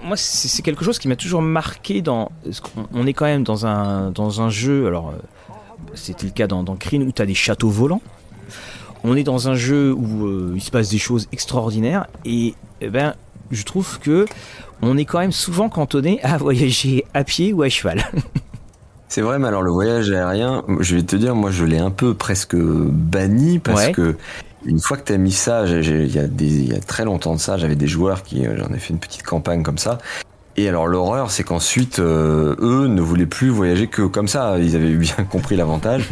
moi 0.03 0.15
c'est 0.17 0.61
quelque 0.61 0.83
chose 0.83 0.99
qui 0.99 1.07
m'a 1.07 1.15
toujours 1.15 1.41
marqué 1.41 2.01
dans, 2.01 2.31
on 2.93 3.07
est 3.07 3.13
quand 3.13 3.25
même 3.25 3.43
dans 3.43 3.65
un 3.65 4.11
dans 4.11 4.41
un 4.41 4.49
jeu, 4.49 4.87
alors 4.87 5.09
euh, 5.09 5.13
c'était 5.93 6.25
le 6.25 6.33
cas 6.33 6.47
dans, 6.47 6.63
dans 6.63 6.75
Kryn 6.75 7.01
où 7.01 7.11
tu 7.11 7.21
as 7.21 7.25
des 7.25 7.35
châteaux 7.35 7.69
volants. 7.69 8.01
On 9.03 9.15
est 9.15 9.23
dans 9.23 9.47
un 9.47 9.55
jeu 9.55 9.93
où 9.93 10.53
il 10.53 10.61
se 10.61 10.71
passe 10.71 10.89
des 10.89 10.97
choses 10.97 11.29
extraordinaires 11.31 12.07
et 12.25 12.53
eh 12.81 12.89
ben 12.89 13.15
je 13.49 13.63
trouve 13.63 13.99
que 13.99 14.25
on 14.81 14.97
est 14.97 15.05
quand 15.05 15.19
même 15.19 15.31
souvent 15.31 15.69
cantonné 15.69 16.21
à 16.23 16.37
voyager 16.39 17.05
à 17.13 17.23
pied 17.23 17.53
ou 17.53 17.63
à 17.63 17.69
cheval. 17.69 18.03
C'est 19.09 19.21
vrai, 19.21 19.39
mais 19.39 19.47
alors 19.47 19.63
le 19.63 19.71
voyage 19.71 20.11
aérien, 20.11 20.63
je 20.79 20.95
vais 20.95 21.01
te 21.01 21.15
dire, 21.15 21.35
moi 21.35 21.49
je 21.49 21.65
l'ai 21.65 21.79
un 21.79 21.89
peu 21.89 22.13
presque 22.13 22.55
banni 22.55 23.57
parce 23.57 23.89
que 23.89 24.15
une 24.65 24.79
fois 24.79 24.97
que 24.97 25.03
tu 25.03 25.13
as 25.13 25.17
mis 25.17 25.31
ça, 25.31 25.65
il 25.65 26.13
y, 26.13 26.19
a 26.19 26.25
y 26.25 26.75
a 26.75 26.79
très 26.79 27.05
longtemps 27.05 27.33
de 27.33 27.39
ça, 27.39 27.57
j'avais 27.57 27.75
des 27.75 27.87
joueurs 27.87 28.23
qui, 28.23 28.45
euh, 28.45 28.55
j'en 28.57 28.73
ai 28.73 28.77
fait 28.77 28.93
une 28.93 28.99
petite 28.99 29.23
campagne 29.23 29.63
comme 29.63 29.77
ça. 29.77 29.97
Et 30.57 30.67
alors 30.67 30.87
l'horreur, 30.87 31.31
c'est 31.31 31.43
qu'ensuite, 31.43 31.99
euh, 31.99 32.55
eux 32.59 32.87
ne 32.87 33.01
voulaient 33.01 33.25
plus 33.25 33.49
voyager 33.49 33.87
que 33.87 34.01
comme 34.03 34.27
ça. 34.27 34.57
Ils 34.59 34.75
avaient 34.75 34.93
bien 34.95 35.23
compris 35.29 35.55
l'avantage. 35.55 36.09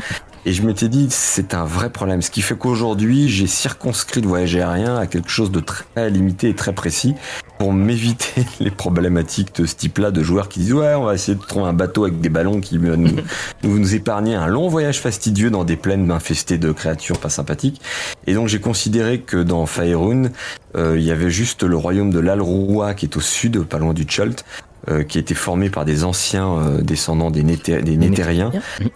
Et 0.48 0.54
je 0.54 0.64
m'étais 0.64 0.88
dit, 0.88 1.08
c'est 1.10 1.54
un 1.54 1.66
vrai 1.66 1.89
problème. 1.89 2.22
Ce 2.22 2.32
qui 2.32 2.41
fait 2.41 2.56
qu'aujourd'hui, 2.56 3.28
j'ai 3.28 3.48
circonscrit 3.48 4.22
le 4.22 4.30
voyage 4.30 4.56
aérien 4.56 4.95
à 4.95 5.06
quelque 5.06 5.28
chose 5.28 5.52
de 5.52 5.60
très 5.60 6.10
limité 6.10 6.48
et 6.48 6.54
très 6.56 6.72
précis 6.72 7.16
pour 7.60 7.74
m'éviter 7.74 8.45
les 8.62 8.72
problématiques 8.72 9.54
de 9.56 9.66
ce 9.66 9.76
type-là 9.76 10.10
de 10.10 10.24
joueurs 10.24 10.48
qui 10.48 10.60
disent 10.60 10.72
ouais, 10.72 10.95
on 10.95 11.04
va 11.04 11.16
essayer 11.16 11.38
de 11.38 11.43
trouver 11.43 11.66
un 11.66 11.74
bateau 11.74 12.06
avec 12.06 12.22
des 12.22 12.30
ballons 12.30 12.62
qui 12.62 12.78
va 12.78 12.95
nous, 12.95 13.18
nous, 13.64 13.93
épargner 13.93 14.36
un 14.36 14.48
long 14.48 14.70
voyage 14.70 15.02
fastidieux 15.02 15.50
dans 15.50 15.66
des 15.66 15.76
plaines 15.76 16.10
infestées 16.12 16.58
de 16.58 16.72
créatures 16.72 17.20
pas 17.20 17.28
sympathiques. 17.28 17.82
Et 18.26 18.34
donc 18.34 18.48
j'ai 18.48 18.62
considéré 18.62 19.20
que 19.20 19.43
dans 19.43 19.66
Faerun, 19.66 20.30
euh, 20.78 20.95
il 20.98 21.04
y 21.04 21.12
avait 21.12 21.30
juste 21.30 21.64
le 21.64 21.76
royaume 21.76 22.12
de 22.12 22.20
l'Alroua 22.20 22.93
qui 22.93 23.06
est 23.06 23.18
au 23.18 23.22
sud, 23.22 23.64
pas 23.64 23.80
loin 23.80 23.93
du 23.93 24.06
Chult, 24.08 24.45
euh, 24.89 25.03
qui 25.03 25.17
a 25.17 25.21
été 25.21 25.33
formé 25.33 25.69
par 25.69 25.85
des 25.85 26.03
anciens 26.03 26.57
euh, 26.57 26.81
descendants 26.81 27.31
des, 27.31 27.43
des 27.43 27.97
Néthériens, 27.97 28.51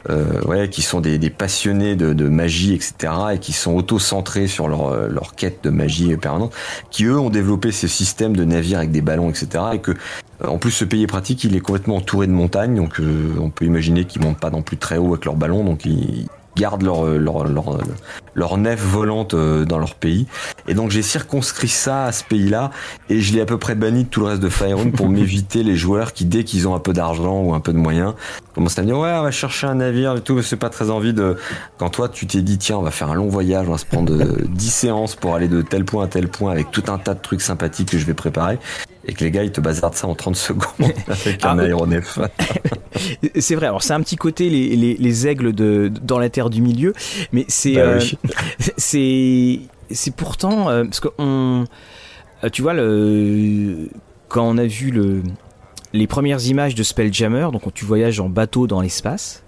euh, 0.10 0.42
ouais, 0.44 0.70
qui 0.70 0.82
sont 0.82 1.02
des, 1.02 1.18
des 1.18 1.30
passionnés 1.30 1.96
de, 1.96 2.14
de, 2.14 2.28
magie, 2.28 2.74
etc., 2.74 3.14
et 3.34 3.40
qui 3.40 3.54
sont 3.54 3.74
auto-centrés 3.74 4.48
sur 4.48 4.68
leur, 4.68 4.88
euh, 4.88 5.08
leur 5.08 5.36
quête 5.36 5.64
de 5.64 5.70
magie 5.70 6.16
permanente, 6.18 6.54
qui 6.90 7.06
eux 7.06 7.20
ont 7.20 7.30
développé 7.30 7.72
ce 7.72 7.88
système 7.88 8.36
de 8.36 8.46
navires 8.46 8.80
avec 8.80 8.92
des 8.92 9.02
ballons, 9.02 9.30
etc., 9.30 9.64
et 9.74 9.80
que 9.80 9.92
en 10.44 10.58
plus, 10.58 10.72
ce 10.72 10.86
pays 10.86 11.04
est 11.04 11.08
pratique, 11.08 11.44
il 11.44 11.56
est 11.56 11.60
complètement 11.60 11.98
entouré 11.98 12.26
de 12.26 12.32
montagnes, 12.32 12.76
donc 12.76 13.00
on 13.40 13.52
peut 13.52 13.66
imaginer 13.66 14.06
qu'ils 14.06 14.24
montent 14.24 14.40
pas 14.40 14.50
non 14.50 14.64
plus 14.64 14.78
très 14.78 14.98
haut 14.98 15.10
avec 15.10 15.26
leurs 15.26 15.36
ballons, 15.36 15.64
donc 15.64 15.86
ils, 15.86 16.26
gardent 16.56 16.84
leur, 16.84 17.06
leur, 17.06 17.46
leur, 17.46 17.78
leur 18.36 18.58
nef 18.58 18.82
volante 18.82 19.34
euh, 19.34 19.66
dans 19.66 19.80
leur 19.80 19.96
pays. 19.96 20.28
Et 20.68 20.74
donc 20.74 20.92
j'ai 20.92 21.02
circonscrit 21.02 21.68
ça 21.68 22.06
à 22.06 22.12
ce 22.12 22.24
pays-là 22.24 22.72
et 23.10 23.22
je 23.22 23.34
l'ai 23.34 23.42
à 23.42 23.46
peu 23.46 23.58
près 23.58 23.76
banni 23.76 24.04
de 24.04 24.10
tout 24.10 24.22
le 24.22 24.28
reste 24.28 24.42
de 24.42 24.50
Faerun 24.50 24.92
pour 24.92 25.10
m'éviter 25.10 25.64
les 25.64 25.76
joueurs 25.76 26.14
qui, 26.14 26.26
dès 26.26 26.44
qu'ils 26.44 26.68
ont 26.68 26.76
un 26.76 26.80
peu 26.80 26.94
d'argent 26.94 27.42
ou 27.42 27.54
un 27.54 27.60
peu 27.60 27.74
de 27.74 27.78
moyens, 27.78 28.14
commencent 28.54 28.78
à 28.78 28.82
me 28.82 28.88
dire 28.88 28.98
ouais 28.98 29.12
on 29.12 29.24
va 29.24 29.32
chercher 29.32 29.68
un 29.68 29.76
navire 29.76 30.16
et 30.16 30.22
tout, 30.22 30.36
mais 30.36 30.44
c'est 30.44 30.56
pas 30.56 30.70
très 30.70 30.90
envie 30.90 31.14
de... 31.14 31.38
Quand 31.78 31.90
toi 31.90 32.10
tu 32.10 32.28
t'es 32.28 32.42
dit 32.42 32.58
tiens 32.58 32.78
on 32.78 32.84
va 32.84 32.92
faire 32.92 33.10
un 33.10 33.16
long 33.16 33.28
voyage, 33.28 33.68
on 33.68 33.72
va 33.72 33.78
se 33.78 33.86
prendre 33.86 34.12
10 34.48 34.70
séances 34.70 35.16
pour 35.16 35.36
aller 35.36 35.48
de 35.48 35.62
tel 35.62 35.86
point 35.86 36.06
à 36.06 36.08
tel 36.08 36.28
point 36.28 36.52
avec 36.52 36.72
tout 36.72 36.84
un 36.88 36.98
tas 36.98 37.14
de 37.14 37.22
trucs 37.22 37.42
sympathiques 37.42 37.90
que 37.92 37.98
je 37.98 38.06
vais 38.06 38.14
préparer 38.14 38.60
et 39.06 39.14
que 39.14 39.24
les 39.24 39.32
gars 39.32 39.44
ils 39.44 39.52
te 39.52 39.62
bazardent 39.62 39.96
ça 39.96 40.08
en 40.08 40.16
30 40.16 40.36
secondes 40.36 40.92
avec 41.08 41.44
un 41.46 41.60
aéronef. 41.60 42.20
c'est 43.40 43.56
vrai, 43.56 43.68
alors 43.68 43.84
c'est 43.84 43.94
un 43.94 44.02
petit 44.02 44.16
côté 44.16 44.50
les, 44.50 44.76
les, 44.76 44.96
les, 44.96 45.28
aigles 45.28 45.54
de, 45.54 45.92
dans 46.02 46.20
la 46.20 46.30
terre 46.30 46.50
du 46.50 46.62
milieu, 46.62 46.94
mais 47.32 47.46
c'est 47.48 47.74
bah 47.74 47.82
euh, 47.82 48.02
c'est 48.78 49.60
c'est 49.90 50.16
pourtant 50.16 50.70
euh, 50.70 50.84
parce 50.84 51.00
que 51.00 51.10
on 51.18 51.66
euh, 52.44 52.50
tu 52.50 52.62
vois 52.62 52.74
le 52.74 53.90
quand 54.28 54.48
on 54.48 54.58
a 54.58 54.66
vu 54.66 54.92
le 54.92 55.24
les 55.94 56.08
premières 56.08 56.46
images 56.46 56.76
de 56.76 56.84
Spelljammer, 56.84 57.50
donc 57.52 57.74
tu 57.74 57.86
voyages 57.86 58.20
en 58.20 58.30
bateau 58.30 58.66
dans 58.66 58.82
l'espace, 58.82 59.44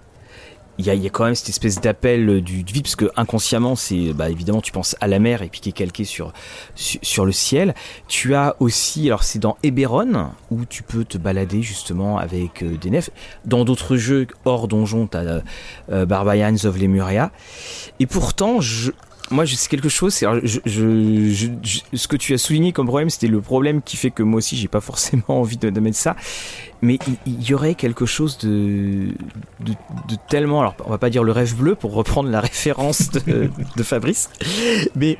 il 0.78 0.86
y 0.86 1.06
a, 1.06 1.10
quand 1.10 1.24
même 1.24 1.34
cette 1.34 1.48
espèce 1.48 1.80
d'appel 1.80 2.40
du, 2.40 2.64
du 2.64 2.72
vide 2.72 2.82
parce 2.82 2.96
que 2.96 3.10
inconsciemment 3.16 3.76
c'est 3.76 4.12
bah, 4.12 4.28
évidemment 4.30 4.60
tu 4.60 4.72
penses 4.72 4.96
à 5.00 5.06
la 5.06 5.18
mer 5.18 5.42
et 5.42 5.48
puis 5.48 5.60
qui 5.60 5.68
est 5.68 5.72
calqué 5.72 6.04
sur, 6.04 6.32
sur, 6.74 7.00
sur 7.02 7.24
le 7.24 7.32
ciel. 7.32 7.74
Tu 8.08 8.34
as 8.34 8.56
aussi 8.60 9.06
alors 9.06 9.22
c'est 9.22 9.38
dans 9.38 9.56
Eberron 9.62 10.30
où 10.50 10.64
tu 10.64 10.82
peux 10.82 11.04
te 11.04 11.18
balader 11.18 11.62
justement 11.62 12.18
avec 12.18 12.62
euh, 12.62 12.76
des 12.76 12.90
nefs. 12.90 13.10
Dans 13.44 13.64
d'autres 13.64 13.96
jeux 13.96 14.26
hors 14.44 14.68
donjon 14.68 15.06
tu 15.06 15.16
as 15.16 15.42
euh, 15.90 16.06
Barbarians 16.06 16.56
of 16.64 16.78
Lemuria. 16.78 17.30
Et 18.00 18.06
pourtant 18.06 18.60
je 18.60 18.90
moi, 19.34 19.44
c'est 19.46 19.68
quelque 19.68 19.88
chose. 19.88 20.14
Ce 20.14 20.28
que 22.08 22.16
tu 22.16 22.32
as 22.34 22.38
souligné 22.38 22.72
comme 22.72 22.86
problème, 22.86 23.10
c'était 23.10 23.26
le 23.26 23.40
problème 23.40 23.82
qui 23.82 23.96
fait 23.96 24.10
que 24.10 24.22
moi 24.22 24.38
aussi, 24.38 24.56
j'ai 24.56 24.68
pas 24.68 24.80
forcément 24.92 25.24
envie 25.28 25.56
de, 25.56 25.70
de 25.70 25.80
mettre 25.80 25.96
ça. 25.96 26.16
Mais 26.82 26.98
il, 27.26 27.42
y 27.42 27.54
aurait 27.54 27.74
quelque 27.74 28.06
chose 28.06 28.38
de, 28.38 29.08
de, 29.60 29.74
tellement. 30.28 30.60
Alors, 30.60 30.74
on 30.84 30.90
va 30.90 30.98
pas 30.98 31.10
dire 31.10 31.24
le 31.24 31.32
rêve 31.32 31.56
bleu 31.56 31.74
pour 31.74 31.94
reprendre 31.94 32.30
la 32.30 32.40
référence 32.48 33.10
de, 33.10 33.50
Fabrice, 33.82 34.30
mais 34.94 35.18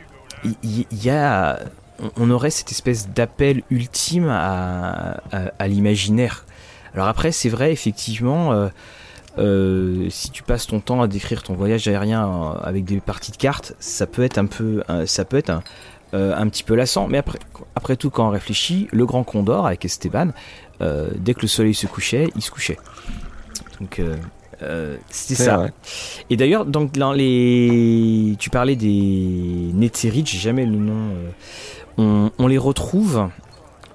il, 0.63 0.87
y 0.93 1.11
a, 1.11 1.59
on 2.17 2.31
aurait 2.31 2.51
cette 2.51 2.71
espèce 2.71 3.09
d'appel 3.09 3.63
ultime 3.71 4.29
à 4.29 5.19
l'imaginaire. 5.67 6.45
Alors 6.95 7.09
après, 7.09 7.33
c'est 7.33 7.49
vrai, 7.49 7.73
effectivement. 7.73 8.53
Euh, 8.53 8.69
euh, 9.39 10.07
si 10.11 10.31
tu 10.31 10.43
passes 10.43 10.67
ton 10.67 10.81
temps 10.81 11.03
à 11.03 11.09
décrire 11.09 11.43
ton 11.43 11.55
voyage 11.55 11.89
aérien 11.89 12.27
euh, 12.27 12.59
avec 12.63 12.85
des 12.85 13.01
parties 13.01 13.33
de 13.33 13.37
cartes, 13.37 13.75
ça 13.81 14.07
peut 14.07 14.23
être 14.23 14.39
un 14.39 14.47
peu, 14.47 14.83
euh, 14.91 15.07
ça 15.07 15.25
peut 15.25 15.37
être 15.37 15.51
un, 15.51 15.63
euh, 16.15 16.35
un 16.37 16.49
petit 16.49 16.63
peu 16.63 16.75
lassant. 16.75 17.09
Mais 17.09 17.19
après, 17.19 17.39
après 17.75 17.97
tout, 17.97 18.11
quand 18.11 18.29
on 18.29 18.31
réfléchit, 18.31 18.89
le 18.93 19.07
Grand 19.07 19.25
Condor 19.25 19.67
avec 19.67 19.85
Esteban, 19.85 20.29
euh, 20.81 21.11
dès 21.17 21.35
que 21.35 21.43
le 21.43 21.49
soleil 21.49 21.75
se 21.75 21.87
couchait, 21.87 22.29
il 22.37 22.43
se 22.43 22.51
couchait. 22.51 22.79
Donc 23.81 24.01
c'était 25.11 25.43
ça. 25.43 25.57
Vrai. 25.57 25.73
Et 26.31 26.37
d'ailleurs, 26.37 26.65
donc 26.65 26.93
dans 26.93 27.13
les, 27.13 28.37
tu 28.39 28.49
parlais 28.51 28.77
des 28.77 29.71
Netherite, 29.75 30.29
j'ai 30.29 30.39
jamais 30.39 30.65
le 30.65 30.77
nom. 30.77 31.11
On, 31.99 32.31
on, 32.39 32.47
les 32.47 32.57
retrouve. 32.57 33.29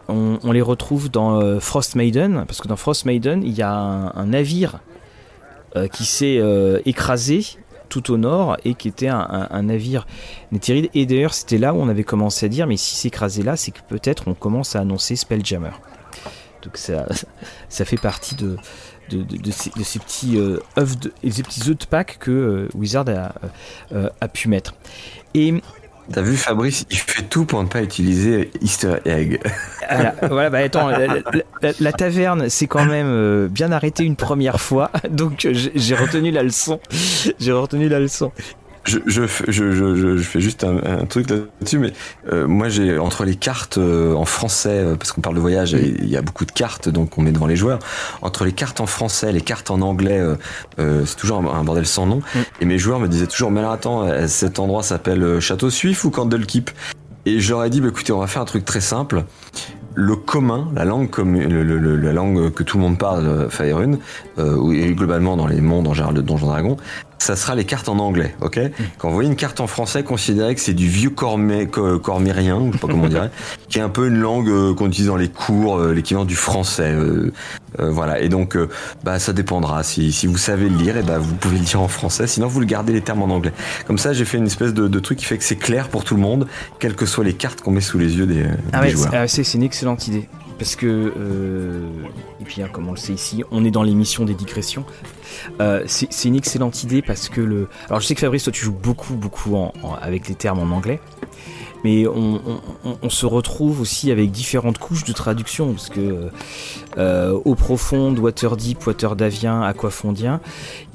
On, 0.10 0.38
on 0.44 0.52
les 0.52 0.62
retrouve 0.62 1.10
dans 1.10 1.60
Frost 1.60 1.96
Maiden, 1.96 2.44
parce 2.46 2.62
que 2.62 2.68
dans 2.68 2.76
Frost 2.76 3.06
Maiden, 3.06 3.42
il 3.44 3.54
y 3.54 3.62
a 3.62 3.72
un, 3.72 4.14
un 4.16 4.26
navire 4.28 4.80
qui 5.92 6.06
s'est 6.06 6.38
euh, 6.40 6.80
écrasé 6.86 7.46
tout 7.90 8.12
au 8.12 8.18
nord 8.18 8.58
et 8.64 8.76
qui 8.76 8.88
était 8.88 9.08
un, 9.08 9.62
navire 9.64 10.06
Néthéride. 10.52 10.90
Et 10.94 11.06
d'ailleurs, 11.06 11.34
c'était 11.34 11.58
là 11.58 11.74
où 11.74 11.78
on 11.78 11.90
avait 11.90 12.04
commencé 12.04 12.46
à 12.46 12.50
dire 12.50 12.68
mais 12.68 12.78
si 12.78 12.96
c'est 12.96 13.08
écrasé 13.08 13.44
là, 13.44 13.56
c'est 13.56 13.72
que 13.72 13.82
peut-être 13.88 14.28
on 14.28 14.34
commence 14.34 14.76
à 14.76 14.82
annoncer 14.82 15.16
Spelljammer. 15.16 15.72
Donc 16.62 16.78
ça, 16.78 17.08
ça 17.70 17.86
fait 17.86 17.98
partie 17.98 18.36
de, 18.36 18.58
de, 19.10 19.52
ces, 19.52 20.00
petits 20.00 20.38
euh, 20.38 20.60
œufs 20.78 20.98
de, 20.98 21.12
ces 21.30 21.44
petits 21.44 21.70
œufs 21.70 21.78
de 21.78 22.04
que 22.20 22.32
euh, 22.32 22.70
Wizard 22.76 23.10
a, 23.10 23.34
euh, 23.92 24.10
a, 24.22 24.28
pu 24.28 24.48
mettre. 24.48 24.76
Et 25.34 25.54
T'as 26.12 26.22
vu 26.22 26.36
Fabrice, 26.38 26.86
il 26.90 26.98
fait 26.98 27.24
tout 27.24 27.46
pour 27.46 27.62
ne 27.62 27.68
pas 27.68 27.82
utiliser 27.84 28.50
Easter 28.62 28.96
egg. 29.06 29.40
Voilà, 29.92 30.16
voilà 30.24 30.50
bah 30.50 30.58
attends, 30.60 30.90
la, 30.90 31.08
la, 31.08 31.72
la 31.80 31.92
taverne 31.94 32.50
s'est 32.50 32.68
quand 32.68 32.86
même 32.86 33.08
euh, 33.08 33.48
bien 33.48 33.72
arrêtée 33.72 34.04
une 34.04 34.16
première 34.16 34.60
fois, 34.60 34.92
donc 35.10 35.48
j'ai 35.52 35.96
retenu 35.96 36.32
la 36.32 36.44
leçon. 36.44 36.80
J'ai 37.40 37.52
retenu 37.52 37.90
la 37.90 38.00
leçon. 38.00 38.32
Je, 38.90 38.98
je, 39.06 39.22
je, 39.48 39.72
je, 39.72 40.18
je 40.18 40.24
fais 40.24 40.42
juste 40.42 40.64
un, 40.64 40.78
un 40.84 41.06
truc 41.06 41.30
là-dessus, 41.30 41.78
mais 41.78 41.94
euh, 42.32 42.48
moi 42.48 42.70
j'ai 42.70 42.98
entre 42.98 43.24
les 43.24 43.36
cartes 43.36 43.78
euh, 43.78 44.16
en 44.16 44.26
français, 44.26 44.84
euh, 44.84 44.96
parce 44.96 45.12
qu'on 45.12 45.22
parle 45.22 45.36
de 45.36 45.40
voyage, 45.40 45.74
il 45.74 46.10
y 46.10 46.18
a 46.18 46.24
beaucoup 46.24 46.46
de 46.46 46.52
cartes, 46.52 46.90
donc 46.90 47.16
on 47.20 47.22
met 47.22 47.32
devant 47.32 47.46
les 47.46 47.56
joueurs. 47.56 47.78
Entre 48.24 48.46
les 48.46 48.52
cartes 48.52 48.82
en 48.82 48.88
français, 48.88 49.32
les 49.32 49.42
cartes 49.42 49.70
en 49.70 49.82
anglais, 49.82 50.20
euh, 50.80 51.06
c'est 51.06 51.18
toujours 51.18 51.38
un, 51.38 51.60
un, 51.60 51.64
bordel 51.64 51.86
sans 51.86 52.08
nom. 52.08 52.22
Et 52.62 52.66
mes 52.66 52.80
joueurs 52.80 53.00
me 53.00 53.08
disaient 53.08 53.28
toujours, 53.28 53.52
mais 53.52 53.60
alors 53.60 53.74
attends, 53.74 54.28
cet 54.28 54.58
endroit 54.58 54.82
s'appelle 54.82 55.40
Château 55.40 55.70
Suif 55.70 56.04
ou 56.04 56.10
Candlekeep 56.10 56.72
Et 57.28 57.40
j'aurais 57.40 57.70
dit, 57.70 57.82
bah, 57.82 57.90
écoutez, 57.90 58.12
on 58.12 58.20
va 58.20 58.28
faire 58.28 58.42
un 58.42 58.46
truc 58.46 58.66
très 58.66 58.82
simple 58.82 59.24
le 59.96 60.16
commun, 60.16 60.70
la 60.74 60.86
langue 60.86 61.10
comme 61.10 61.36
le, 61.36 61.64
le, 61.64 61.96
la 61.98 62.14
langue 62.14 62.52
que 62.54 62.64
tout 62.64 62.78
le 62.78 62.84
monde 62.84 62.98
parle, 62.98 63.50
Faerun, 63.50 63.98
euh, 64.38 64.72
et 64.72 64.94
globalement 64.94 65.36
dans 65.36 65.48
les 65.48 65.60
mondes 65.60 65.88
en 65.88 65.94
général 65.94 66.16
de 66.16 66.22
Donjons 66.22 66.48
Dragons, 66.48 66.78
ça 67.20 67.36
sera 67.36 67.54
les 67.54 67.66
cartes 67.66 67.90
en 67.90 68.00
anglais, 68.00 68.36
ok 68.42 68.58
mmh. 68.58 68.84
Quand 68.98 69.10
vous 69.10 69.14
voyez 69.14 69.30
une 69.30 69.36
carte 69.36 69.60
en 69.60 69.68
français, 69.68 70.04
considérez 70.04 70.56
que 70.56 70.62
c'est 70.62 70.74
du 70.74 70.88
vieux 70.88 71.10
cormé, 71.10 71.68
cormérien, 71.68 72.64
je 72.68 72.74
sais 72.74 72.78
pas 72.80 72.88
comment 72.88 73.04
on 73.04 73.10
dirait, 73.10 73.30
qui 73.70 73.78
est 73.78 73.82
un 73.82 73.90
peu 73.90 74.08
une 74.08 74.18
langue 74.18 74.50
euh, 74.50 74.74
qu'on 74.74 74.88
utilise 74.88 75.08
dans 75.08 75.18
les 75.18 75.30
cours, 75.30 75.78
euh, 75.78 75.94
l'équivalent 75.94 76.26
du 76.26 76.36
français, 76.36 76.92
euh, 76.92 77.32
voilà. 77.78 78.20
Et 78.20 78.30
donc, 78.30 78.58
bah 79.04 79.20
ça 79.20 79.32
dépendra. 79.32 79.84
Si, 79.84 80.12
si 80.12 80.28
vous 80.28 80.38
savez 80.38 80.70
le 80.70 80.76
lire, 80.76 80.98
et 80.98 81.04
bah 81.04 81.20
vous 81.20 81.36
pouvez 81.36 81.58
le 81.58 81.64
dire 81.64 81.82
en 81.82 81.88
français. 81.88 82.26
Sinon, 82.26 82.48
vous 82.48 82.60
le 82.60 82.66
gardez 82.66 82.94
les 82.94 83.02
termes 83.02 83.22
en 83.22 83.30
anglais. 83.30 83.54
Comme 83.86 83.98
ça, 83.98 84.12
j'ai 84.12 84.26
fait 84.26 84.38
une 84.38 84.48
espèce 84.48 84.74
de, 84.74 84.88
de, 84.88 85.00
truc 85.00 85.20
qui 85.20 85.26
fait 85.26 85.38
que 85.38 85.44
c'est 85.44 85.56
clair 85.56 85.88
pour 85.90 86.04
tout 86.04 86.16
le 86.16 86.22
monde, 86.22 86.48
quelles 86.80 86.96
que 86.96 87.06
soient 87.06 87.24
les 87.24 87.34
cartes 87.34 87.62
qu'on 87.62 87.72
met 87.72 87.82
sous 87.82 88.00
les 88.00 88.18
yeux 88.18 88.26
des, 88.26 88.46
ah 88.74 88.80
des 88.80 88.88
ouais, 88.88 88.92
joueurs. 88.92 89.10
Ah, 89.14 89.28
c'est 89.28 89.54
une 89.54 89.64
excellente 89.64 90.08
idée 90.08 90.28
parce 90.60 90.76
que 90.76 90.86
euh, 90.86 91.90
et 92.40 92.44
puis 92.44 92.62
hein, 92.62 92.70
comme 92.72 92.88
on 92.88 92.92
le 92.92 92.98
sait 92.98 93.14
ici, 93.14 93.44
on 93.50 93.66
est 93.66 93.72
dans 93.72 93.82
l'émission 93.82 94.26
des 94.26 94.36
digressions. 94.36 94.86
Euh, 95.62 95.84
c'est 95.88 96.28
une 96.28 96.36
excellente 96.36 96.84
idée 96.84 97.02
parce 97.02 97.30
que 97.30 97.42
le. 97.42 97.68
Alors 97.88 98.02
je 98.02 98.06
sais 98.06 98.14
que 98.14 98.20
Fabrice, 98.20 98.44
toi 98.44 98.54
tu 98.54 98.64
joues 98.64 98.74
beaucoup 98.74 99.16
beaucoup 99.16 99.58
avec 100.02 100.28
les 100.28 100.36
termes 100.36 100.60
en 100.60 100.76
anglais, 100.76 101.00
mais 101.84 102.06
on, 102.08 103.10
se 103.10 103.26
retrouve 103.26 103.82
aussi 103.82 104.12
avec 104.12 104.32
différentes 104.32 104.78
couches 104.78 105.06
de 105.06 105.14
traduction 105.14 105.72
parce 105.72 105.90
que 105.90 106.30
euh, 106.98 107.40
eau 107.46 107.56
profonde, 107.56 108.20
Waterdeep, 108.20 108.86
Waterdavien, 108.86 109.62
Aquafondien. 109.62 110.42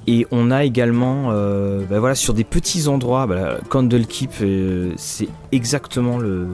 Et 0.06 0.26
on 0.30 0.50
a 0.50 0.64
également, 0.64 1.30
euh, 1.30 1.80
bah 1.88 1.98
voilà, 1.98 2.14
sur 2.14 2.34
des 2.34 2.44
petits 2.44 2.88
endroits, 2.88 3.26
bah, 3.26 3.58
Candlekeep, 3.70 4.30
euh, 4.42 4.92
c'est 4.96 5.28
exactement 5.50 6.18
le, 6.18 6.48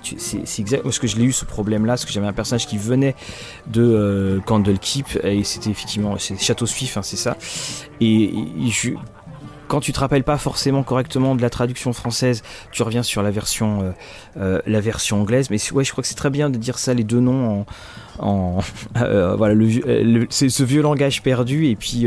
c'est 0.00 0.60
exact 0.60 0.82
parce 0.82 0.98
que 0.98 1.06
je 1.06 1.16
l'ai 1.16 1.24
eu 1.24 1.32
ce 1.32 1.44
problème-là, 1.44 1.94
parce 1.94 2.06
que 2.06 2.12
j'avais 2.12 2.26
un 2.26 2.32
personnage 2.32 2.66
qui 2.66 2.78
venait 2.78 3.14
de 3.66 3.82
euh, 3.82 4.40
Candlekeep 4.40 5.18
et 5.24 5.44
c'était 5.44 5.70
effectivement, 5.70 6.16
c'est 6.18 6.40
Château 6.40 6.64
Suif, 6.64 6.96
hein, 6.96 7.02
c'est 7.02 7.16
ça. 7.16 7.36
Et 8.00 8.32
je, 8.70 8.92
quand 9.68 9.80
tu 9.80 9.92
te 9.92 10.00
rappelles 10.00 10.24
pas 10.24 10.38
forcément 10.38 10.82
correctement 10.82 11.34
de 11.34 11.42
la 11.42 11.50
traduction 11.50 11.92
française, 11.92 12.42
tu 12.72 12.82
reviens 12.82 13.02
sur 13.02 13.22
la 13.22 13.30
version, 13.30 13.82
euh, 13.82 13.92
euh, 14.38 14.60
la 14.66 14.80
version 14.80 15.20
anglaise. 15.20 15.50
Mais 15.50 15.58
ouais, 15.72 15.84
je 15.84 15.92
crois 15.92 16.02
que 16.02 16.08
c'est 16.08 16.14
très 16.14 16.30
bien 16.30 16.50
de 16.50 16.58
dire 16.58 16.78
ça, 16.78 16.94
les 16.94 17.04
deux 17.04 17.20
noms 17.20 17.66
en, 18.18 18.58
euh, 18.96 19.36
voilà, 19.36 19.54
c'est 20.30 20.48
ce 20.48 20.62
vieux 20.62 20.82
langage 20.82 21.22
perdu 21.22 21.66
et 21.66 21.76
puis 21.76 22.06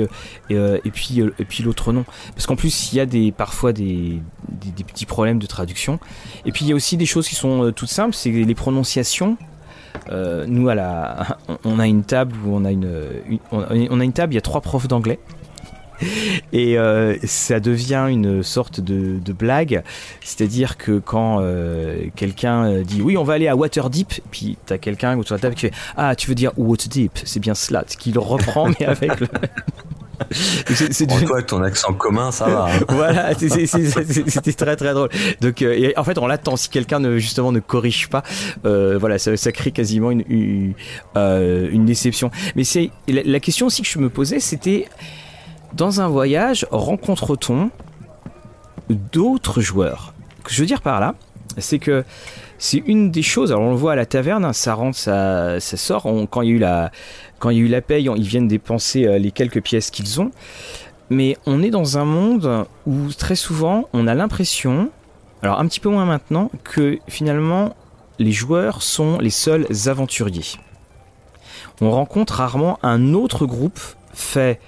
et, 0.49 0.91
puis 0.91 1.21
et 1.21 1.45
puis 1.45 1.63
l'autre 1.63 1.91
nom. 1.91 2.05
Parce 2.35 2.45
qu'en 2.45 2.55
plus, 2.55 2.91
il 2.91 2.97
y 2.97 2.99
a 2.99 3.05
des 3.05 3.31
parfois 3.31 3.73
des, 3.73 4.21
des, 4.47 4.83
petits 4.83 5.05
problèmes 5.05 5.39
de 5.39 5.47
traduction. 5.47 5.99
Et 6.45 6.51
puis 6.51 6.65
il 6.65 6.69
y 6.69 6.71
a 6.71 6.75
aussi 6.75 6.97
des 6.97 7.05
choses 7.05 7.27
qui 7.27 7.35
sont 7.35 7.71
toutes 7.75 7.89
simples, 7.89 8.15
c'est 8.15 8.31
les 8.31 8.55
prononciations. 8.55 9.37
Nous 10.11 10.69
à 10.69 10.75
la, 10.75 11.37
on 11.65 11.79
a 11.79 11.87
une 11.87 12.03
table 12.03 12.35
où 12.45 12.55
on 12.55 12.65
a 12.65 12.71
une 12.71 12.89
on 13.51 13.99
a 13.99 14.03
une 14.03 14.13
table, 14.13 14.33
il 14.33 14.35
y 14.35 14.39
a 14.39 14.41
trois 14.41 14.61
profs 14.61 14.87
d'anglais. 14.87 15.19
Et 16.53 16.77
euh, 16.77 17.15
ça 17.23 17.59
devient 17.59 18.07
une 18.09 18.43
sorte 18.43 18.79
de, 18.79 19.19
de 19.19 19.33
blague, 19.33 19.83
c'est-à-dire 20.21 20.77
que 20.77 20.99
quand 20.99 21.39
euh, 21.41 22.05
quelqu'un 22.15 22.81
dit 22.81 23.01
oui, 23.01 23.17
on 23.17 23.23
va 23.23 23.33
aller 23.33 23.47
à 23.47 23.55
Waterdeep, 23.55 24.21
puis 24.31 24.57
t'as 24.65 24.77
quelqu'un 24.77 25.17
autour 25.17 25.35
de 25.35 25.41
la 25.41 25.41
table 25.41 25.55
qui 25.55 25.61
fait 25.61 25.73
ah, 25.97 26.15
tu 26.15 26.27
veux 26.27 26.35
dire 26.35 26.51
Waterdeep, 26.57 27.19
c'est 27.23 27.39
bien 27.39 27.55
cela, 27.55 27.83
qui 27.83 28.11
le 28.11 28.19
reprend 28.19 28.69
mais 28.79 28.85
avec 28.85 29.19
le. 29.19 29.27
C'est 30.31 31.07
toi, 31.07 31.41
ton 31.41 31.61
accent 31.63 31.93
commun, 31.93 32.31
ça 32.31 32.47
va. 32.47 32.65
Hein. 32.65 32.79
voilà, 32.89 33.33
c'était 33.33 34.53
très 34.53 34.75
très 34.75 34.93
drôle. 34.93 35.09
Donc, 35.41 35.61
euh, 35.61 35.73
et 35.73 35.97
en 35.97 36.03
fait, 36.03 36.17
on 36.17 36.27
l'attend. 36.27 36.55
Si 36.55 36.69
quelqu'un 36.69 36.99
ne 36.99 37.17
justement 37.17 37.51
ne 37.51 37.59
corrige 37.59 38.09
pas, 38.09 38.23
euh, 38.65 38.97
voilà, 38.99 39.17
ça, 39.17 39.35
ça, 39.37 39.51
crée 39.51 39.71
quasiment 39.71 40.11
une 40.11 40.23
une, 40.27 40.73
euh, 41.15 41.69
une 41.71 41.85
déception. 41.85 42.31
Mais 42.55 42.63
c'est 42.63 42.91
la, 43.07 43.21
la, 43.23 43.39
question 43.39 43.67
aussi 43.67 43.81
que 43.81 43.87
je 43.87 43.99
me 43.99 44.09
posais, 44.09 44.39
c'était 44.39 44.87
dans 45.73 46.01
un 46.01 46.07
voyage, 46.07 46.67
rencontre-t-on 46.71 47.69
d'autres 48.89 49.61
joueurs? 49.61 50.13
Ce 50.39 50.43
que 50.43 50.53
je 50.53 50.61
veux 50.61 50.67
dire 50.67 50.81
par 50.81 50.99
là, 50.99 51.15
c'est 51.57 51.79
que 51.79 52.03
c'est 52.57 52.83
une 52.85 53.11
des 53.11 53.21
choses. 53.21 53.51
Alors 53.51 53.63
on 53.63 53.71
le 53.71 53.75
voit 53.75 53.93
à 53.93 53.95
la 53.95 54.05
taverne, 54.05 54.51
ça 54.53 54.73
rentre, 54.73 54.97
ça, 54.97 55.59
sort. 55.59 56.07
Quand 56.29 56.41
il 56.41 56.49
y 56.49 56.51
a 56.51 56.55
eu 56.55 56.59
la, 56.59 56.91
quand 57.39 57.49
il 57.49 57.57
y 57.57 57.61
a 57.61 57.63
eu 57.63 57.67
la 57.67 57.81
paye, 57.81 58.09
ils 58.15 58.27
viennent 58.27 58.47
dépenser 58.47 59.05
euh, 59.05 59.17
les 59.17 59.31
quelques 59.31 59.61
pièces 59.61 59.91
qu'ils 59.91 60.21
ont. 60.21 60.31
Mais 61.09 61.37
on 61.45 61.63
est 61.63 61.71
dans 61.71 61.97
un 61.97 62.05
monde 62.05 62.65
où 62.85 63.11
très 63.17 63.35
souvent 63.35 63.89
on 63.93 64.05
a 64.05 64.13
l'impression, 64.13 64.91
alors 65.41 65.59
un 65.59 65.67
petit 65.67 65.79
peu 65.79 65.89
moins 65.89 66.05
maintenant, 66.05 66.51
que 66.63 66.99
finalement 67.07 67.75
les 68.19 68.31
joueurs 68.31 68.83
sont 68.83 69.17
les 69.19 69.29
seuls 69.29 69.65
aventuriers. 69.87 70.59
On 71.81 71.91
rencontre 71.91 72.35
rarement 72.35 72.77
un 72.83 73.13
autre 73.13 73.45
groupe 73.45 73.79
fait 74.13 74.59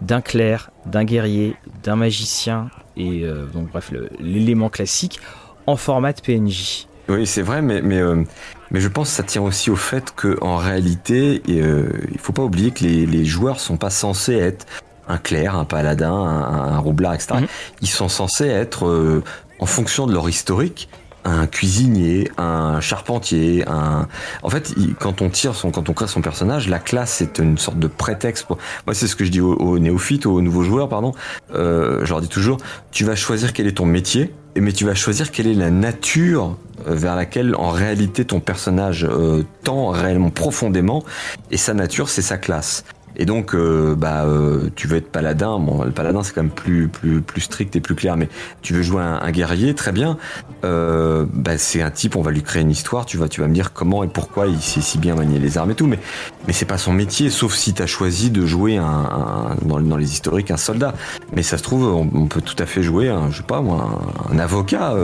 d'un 0.00 0.20
clerc, 0.20 0.70
d'un 0.86 1.04
guerrier, 1.04 1.56
d'un 1.82 1.96
magicien 1.96 2.70
et 2.96 3.22
euh, 3.24 3.46
donc 3.46 3.70
bref 3.70 3.92
l'élément 4.18 4.68
classique 4.68 5.20
en 5.66 5.76
format 5.76 6.12
de 6.12 6.20
PNJ. 6.20 6.86
Oui, 7.08 7.26
c'est 7.26 7.42
vrai, 7.42 7.60
mais 7.60 7.82
mais 7.82 7.98
euh, 7.98 8.22
mais 8.70 8.80
je 8.80 8.88
pense 8.88 9.10
que 9.10 9.16
ça 9.16 9.22
tient 9.22 9.42
aussi 9.42 9.70
au 9.70 9.76
fait 9.76 10.14
que 10.14 10.38
en 10.42 10.56
réalité, 10.56 11.42
euh, 11.48 11.90
il 12.12 12.18
faut 12.18 12.32
pas 12.32 12.42
oublier 12.42 12.70
que 12.70 12.84
les, 12.84 13.06
les 13.06 13.24
joueurs 13.24 13.60
sont 13.60 13.76
pas 13.76 13.90
censés 13.90 14.36
être 14.36 14.66
un 15.08 15.18
clerc, 15.18 15.56
un 15.56 15.64
paladin, 15.64 16.12
un, 16.12 16.78
roublard, 16.78 17.14
etc. 17.14 17.34
Mhm. 17.40 17.46
Ils 17.82 17.88
sont 17.88 18.08
censés 18.08 18.46
être, 18.46 19.22
en 19.58 19.66
fonction 19.66 20.06
de 20.06 20.12
leur 20.12 20.28
historique, 20.28 20.88
un 21.24 21.46
cuisinier, 21.46 22.30
un 22.38 22.80
charpentier, 22.80 23.64
un. 23.68 24.08
En 24.42 24.50
fait, 24.50 24.74
quand 24.98 25.22
on 25.22 25.28
tire 25.28 25.54
son, 25.54 25.70
quand 25.70 25.88
on 25.88 25.92
crée 25.92 26.06
son 26.06 26.20
personnage, 26.20 26.68
la 26.68 26.78
classe 26.78 27.12
c'est 27.12 27.38
une 27.38 27.58
sorte 27.58 27.78
de 27.78 27.86
prétexte. 27.86 28.46
Pour... 28.46 28.58
Moi, 28.86 28.94
c'est 28.94 29.06
ce 29.06 29.16
que 29.16 29.24
je 29.24 29.30
dis 29.30 29.40
aux, 29.40 29.78
néophytes, 29.78 30.26
aux 30.26 30.40
nouveaux 30.40 30.62
joueurs, 30.62 30.88
pardon. 30.88 31.12
Euh, 31.54 32.04
je 32.04 32.10
leur 32.10 32.20
dis 32.20 32.28
toujours, 32.28 32.58
tu 32.90 33.04
vas 33.04 33.16
choisir 33.16 33.52
quel 33.52 33.66
est 33.66 33.76
ton 33.76 33.86
métier, 33.86 34.32
mais 34.56 34.72
tu 34.72 34.84
vas 34.84 34.94
choisir 34.94 35.30
quelle 35.30 35.46
est 35.46 35.54
la 35.54 35.70
nature 35.70 36.56
euh, 36.88 36.94
vers 36.94 37.16
laquelle 37.16 37.54
en 37.54 37.70
réalité 37.70 38.24
ton 38.24 38.40
personnage 38.40 39.06
euh, 39.08 39.44
tend 39.64 39.88
réellement 39.88 40.30
profondément, 40.30 41.04
et 41.50 41.56
sa 41.56 41.74
nature 41.74 42.08
c'est 42.08 42.22
sa 42.22 42.38
classe. 42.38 42.84
Et 43.20 43.26
donc, 43.26 43.54
euh, 43.54 43.94
bah, 43.94 44.24
euh, 44.24 44.70
tu 44.76 44.88
veux 44.88 44.96
être 44.96 45.12
paladin. 45.12 45.58
Bon, 45.58 45.84
le 45.84 45.90
paladin 45.90 46.22
c'est 46.22 46.34
quand 46.34 46.42
même 46.42 46.50
plus 46.50 46.88
plus 46.88 47.20
plus 47.20 47.42
strict 47.42 47.76
et 47.76 47.80
plus 47.80 47.94
clair. 47.94 48.16
Mais 48.16 48.30
tu 48.62 48.72
veux 48.72 48.80
jouer 48.80 49.02
un, 49.02 49.30
guerrier, 49.30 49.74
très 49.74 49.92
bien. 49.92 50.16
Euh, 50.64 51.26
bah, 51.30 51.58
c'est 51.58 51.82
un 51.82 51.90
type. 51.90 52.16
On 52.16 52.22
va 52.22 52.30
lui 52.30 52.42
créer 52.42 52.62
une 52.62 52.70
histoire. 52.70 53.04
Tu 53.04 53.18
vas 53.18 53.28
tu 53.28 53.42
vas 53.42 53.46
me 53.46 53.52
dire 53.52 53.74
comment 53.74 54.02
et 54.04 54.08
pourquoi 54.08 54.46
il 54.46 54.58
sait 54.62 54.80
si 54.80 54.96
bien 54.96 55.16
manier 55.16 55.38
les 55.38 55.58
armes 55.58 55.70
et 55.70 55.74
tout. 55.74 55.86
Mais 55.86 55.98
mais 56.46 56.54
c'est 56.54 56.64
pas 56.64 56.78
son 56.78 56.94
métier, 56.94 57.28
sauf 57.28 57.54
si 57.54 57.74
tu 57.74 57.82
as 57.82 57.86
choisi 57.86 58.30
de 58.30 58.46
jouer 58.46 58.78
un, 58.78 59.54
dans, 59.60 59.96
les 59.98 60.10
historiques 60.10 60.50
un 60.50 60.56
soldat. 60.56 60.94
Mais 61.36 61.42
ça 61.42 61.58
se 61.58 61.62
trouve, 61.62 61.84
on, 61.84 62.26
peut 62.26 62.40
tout 62.40 62.56
à 62.58 62.64
fait 62.64 62.82
jouer, 62.82 63.14
je 63.30 63.36
sais 63.36 63.42
pas 63.42 63.60
moi, 63.60 64.00
un, 64.32 64.38
avocat 64.38 64.94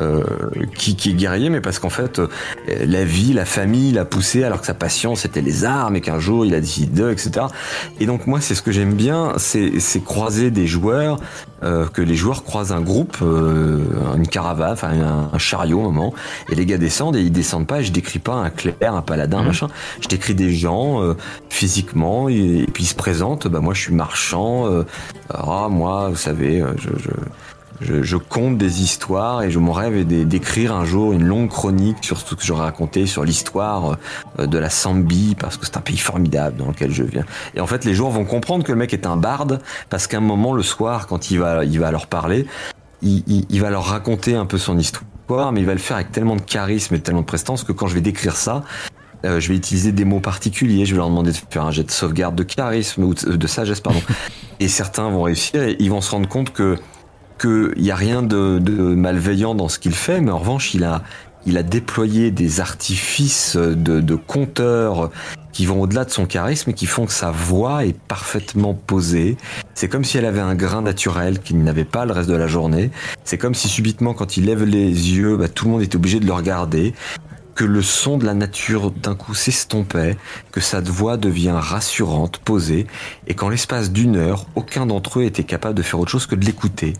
euh, 0.00 0.22
qui, 0.76 0.96
qui, 0.96 1.10
est 1.10 1.14
guerrier, 1.14 1.50
mais 1.50 1.60
parce 1.60 1.78
qu'en 1.78 1.90
fait, 1.90 2.18
euh, 2.18 2.28
la 2.86 3.04
vie, 3.04 3.32
la 3.32 3.44
famille 3.44 3.92
l'a 3.92 4.04
poussé, 4.04 4.44
alors 4.44 4.60
que 4.60 4.66
sa 4.66 4.74
passion 4.74 5.14
c'était 5.14 5.42
les 5.42 5.64
armes, 5.64 5.96
et 5.96 6.00
qu'un 6.00 6.18
jour 6.18 6.46
il 6.46 6.54
a 6.54 6.60
décidé 6.60 6.86
d'eux, 6.86 7.10
etc. 7.10 7.46
Et 7.98 8.06
donc 8.06 8.26
moi, 8.26 8.40
c'est 8.40 8.54
ce 8.54 8.62
que 8.62 8.72
j'aime 8.72 8.94
bien, 8.94 9.34
c'est 9.36 10.04
croiser 10.04 10.50
des 10.50 10.66
joueurs, 10.66 11.18
euh, 11.62 11.86
que 11.86 12.00
les 12.00 12.14
joueurs 12.14 12.44
croisent 12.44 12.72
un 12.72 12.80
groupe, 12.80 13.18
une 13.20 14.26
caravane, 14.26 14.72
enfin 14.72 14.90
un, 15.32 15.38
chariot 15.38 15.80
au 15.80 15.82
moment, 15.82 16.14
et 16.50 16.54
les 16.54 16.64
gars 16.64 16.78
descendent 16.78 17.16
et 17.16 17.20
ils 17.20 17.32
descendent 17.32 17.66
pas. 17.66 17.80
Et 17.80 17.84
je 17.84 17.92
décris 17.92 18.20
pas 18.20 18.34
un 18.34 18.50
clerc, 18.50 18.94
un 18.94 19.02
paladin, 19.02 19.42
mmh. 19.42 19.46
machin. 19.46 19.68
Je 20.00 20.08
décris 20.08 20.34
des 20.34 20.52
gens 20.52 21.14
physiquement 21.48 22.28
et, 22.28 22.66
puis 22.72 22.84
ils 22.84 22.88
se 22.88 22.94
présentent. 22.94 23.48
Bah 23.48 23.60
moi, 23.60 23.74
je 23.74 23.80
suis 23.82 23.94
marchand. 23.94 24.66
ah 25.28 25.68
moi, 25.70 26.08
vous 26.08 26.16
savez, 26.16 26.64
je, 26.78 26.88
je 27.02 27.10
je, 27.80 28.02
je, 28.02 28.16
compte 28.16 28.58
des 28.58 28.82
histoires 28.82 29.42
et 29.42 29.50
je 29.50 29.58
mon 29.58 29.72
rêve 29.72 29.96
est 29.96 30.04
d'écrire 30.04 30.74
un 30.74 30.84
jour 30.84 31.12
une 31.12 31.24
longue 31.24 31.48
chronique 31.48 31.98
sur 32.02 32.22
tout 32.22 32.30
ce 32.30 32.34
que 32.34 32.44
j'aurais 32.44 32.62
raconté 32.62 33.06
sur 33.06 33.24
l'histoire 33.24 33.96
euh, 34.38 34.46
de 34.46 34.58
la 34.58 34.68
Zambie 34.68 35.36
parce 35.38 35.56
que 35.56 35.66
c'est 35.66 35.76
un 35.76 35.80
pays 35.80 35.96
formidable 35.96 36.56
dans 36.56 36.68
lequel 36.68 36.92
je 36.92 37.02
viens. 37.02 37.24
Et 37.54 37.60
en 37.60 37.66
fait, 37.66 37.84
les 37.84 37.94
joueurs 37.94 38.10
vont 38.10 38.24
comprendre 38.24 38.64
que 38.64 38.72
le 38.72 38.78
mec 38.78 38.92
est 38.92 39.06
un 39.06 39.16
barde 39.16 39.60
parce 39.88 40.06
qu'à 40.06 40.18
un 40.18 40.20
moment 40.20 40.52
le 40.52 40.62
soir, 40.62 41.06
quand 41.06 41.30
il 41.30 41.38
va, 41.38 41.64
il 41.64 41.80
va 41.80 41.90
leur 41.90 42.06
parler, 42.06 42.46
il, 43.02 43.22
il, 43.26 43.46
il 43.48 43.60
va 43.60 43.70
leur 43.70 43.84
raconter 43.84 44.34
un 44.34 44.46
peu 44.46 44.58
son 44.58 44.78
histoire, 44.78 45.52
mais 45.52 45.60
il 45.60 45.66
va 45.66 45.72
le 45.72 45.78
faire 45.78 45.96
avec 45.96 46.12
tellement 46.12 46.36
de 46.36 46.42
charisme 46.42 46.94
et 46.94 47.00
tellement 47.00 47.22
de 47.22 47.26
prestance 47.26 47.64
que 47.64 47.72
quand 47.72 47.86
je 47.86 47.94
vais 47.94 48.00
décrire 48.00 48.36
ça, 48.36 48.62
euh, 49.24 49.38
je 49.40 49.48
vais 49.48 49.56
utiliser 49.56 49.92
des 49.92 50.04
mots 50.04 50.20
particuliers, 50.20 50.86
je 50.86 50.92
vais 50.92 50.98
leur 50.98 51.08
demander 51.08 51.32
de 51.32 51.36
faire 51.50 51.64
un 51.64 51.70
jet 51.70 51.82
de 51.82 51.90
sauvegarde 51.90 52.34
de 52.34 52.42
charisme 52.42 53.04
ou 53.04 53.14
de, 53.14 53.36
de 53.36 53.46
sagesse, 53.46 53.80
pardon. 53.80 54.02
et 54.60 54.68
certains 54.68 55.10
vont 55.10 55.22
réussir 55.22 55.62
et 55.62 55.76
ils 55.78 55.90
vont 55.90 56.00
se 56.00 56.10
rendre 56.10 56.28
compte 56.28 56.52
que 56.52 56.78
qu'il 57.40 57.72
n'y 57.78 57.90
a 57.90 57.96
rien 57.96 58.22
de, 58.22 58.58
malveillant 58.94 59.54
dans 59.54 59.68
ce 59.68 59.78
qu'il 59.78 59.94
fait, 59.94 60.20
mais 60.20 60.30
en 60.30 60.38
revanche, 60.38 60.74
il 60.74 60.84
a, 60.84 61.02
il 61.46 61.56
a 61.56 61.62
déployé 61.62 62.30
des 62.30 62.60
artifices 62.60 63.56
de, 63.56 64.00
de 64.00 64.14
compteurs 64.14 65.10
qui 65.52 65.66
vont 65.66 65.80
au-delà 65.80 66.04
de 66.04 66.10
son 66.10 66.26
charisme 66.26 66.70
et 66.70 66.74
qui 66.74 66.86
font 66.86 67.06
que 67.06 67.12
sa 67.12 67.30
voix 67.30 67.84
est 67.84 67.98
parfaitement 67.98 68.74
posée. 68.74 69.36
C'est 69.74 69.88
comme 69.88 70.04
si 70.04 70.18
elle 70.18 70.26
avait 70.26 70.40
un 70.40 70.54
grain 70.54 70.82
naturel 70.82 71.40
qu'il 71.40 71.62
n'avait 71.62 71.84
pas 71.84 72.04
le 72.04 72.12
reste 72.12 72.28
de 72.28 72.36
la 72.36 72.46
journée. 72.46 72.90
C'est 73.24 73.38
comme 73.38 73.54
si 73.54 73.68
subitement, 73.68 74.14
quand 74.14 74.36
il 74.36 74.46
lève 74.46 74.64
les 74.64 74.86
yeux, 74.86 75.36
bah, 75.36 75.48
tout 75.48 75.64
le 75.64 75.72
monde 75.72 75.82
est 75.82 75.94
obligé 75.94 76.20
de 76.20 76.26
le 76.26 76.32
regarder 76.32 76.94
que 77.54 77.64
le 77.64 77.82
son 77.82 78.16
de 78.16 78.24
la 78.24 78.32
nature 78.32 78.90
d'un 78.90 79.14
coup 79.14 79.34
s'estompait, 79.34 80.16
que 80.50 80.60
sa 80.60 80.80
voix 80.80 81.16
devient 81.16 81.54
rassurante, 81.54 82.38
posée, 82.38 82.86
et 83.26 83.34
qu'en 83.34 83.50
l'espace 83.50 83.92
d'une 83.92 84.16
heure, 84.16 84.46
aucun 84.54 84.86
d'entre 84.86 85.20
eux 85.20 85.24
était 85.24 85.44
capable 85.44 85.74
de 85.74 85.82
faire 85.82 86.00
autre 86.00 86.10
chose 86.10 86.26
que 86.26 86.36
de 86.36 86.44
l'écouter. 86.46 86.94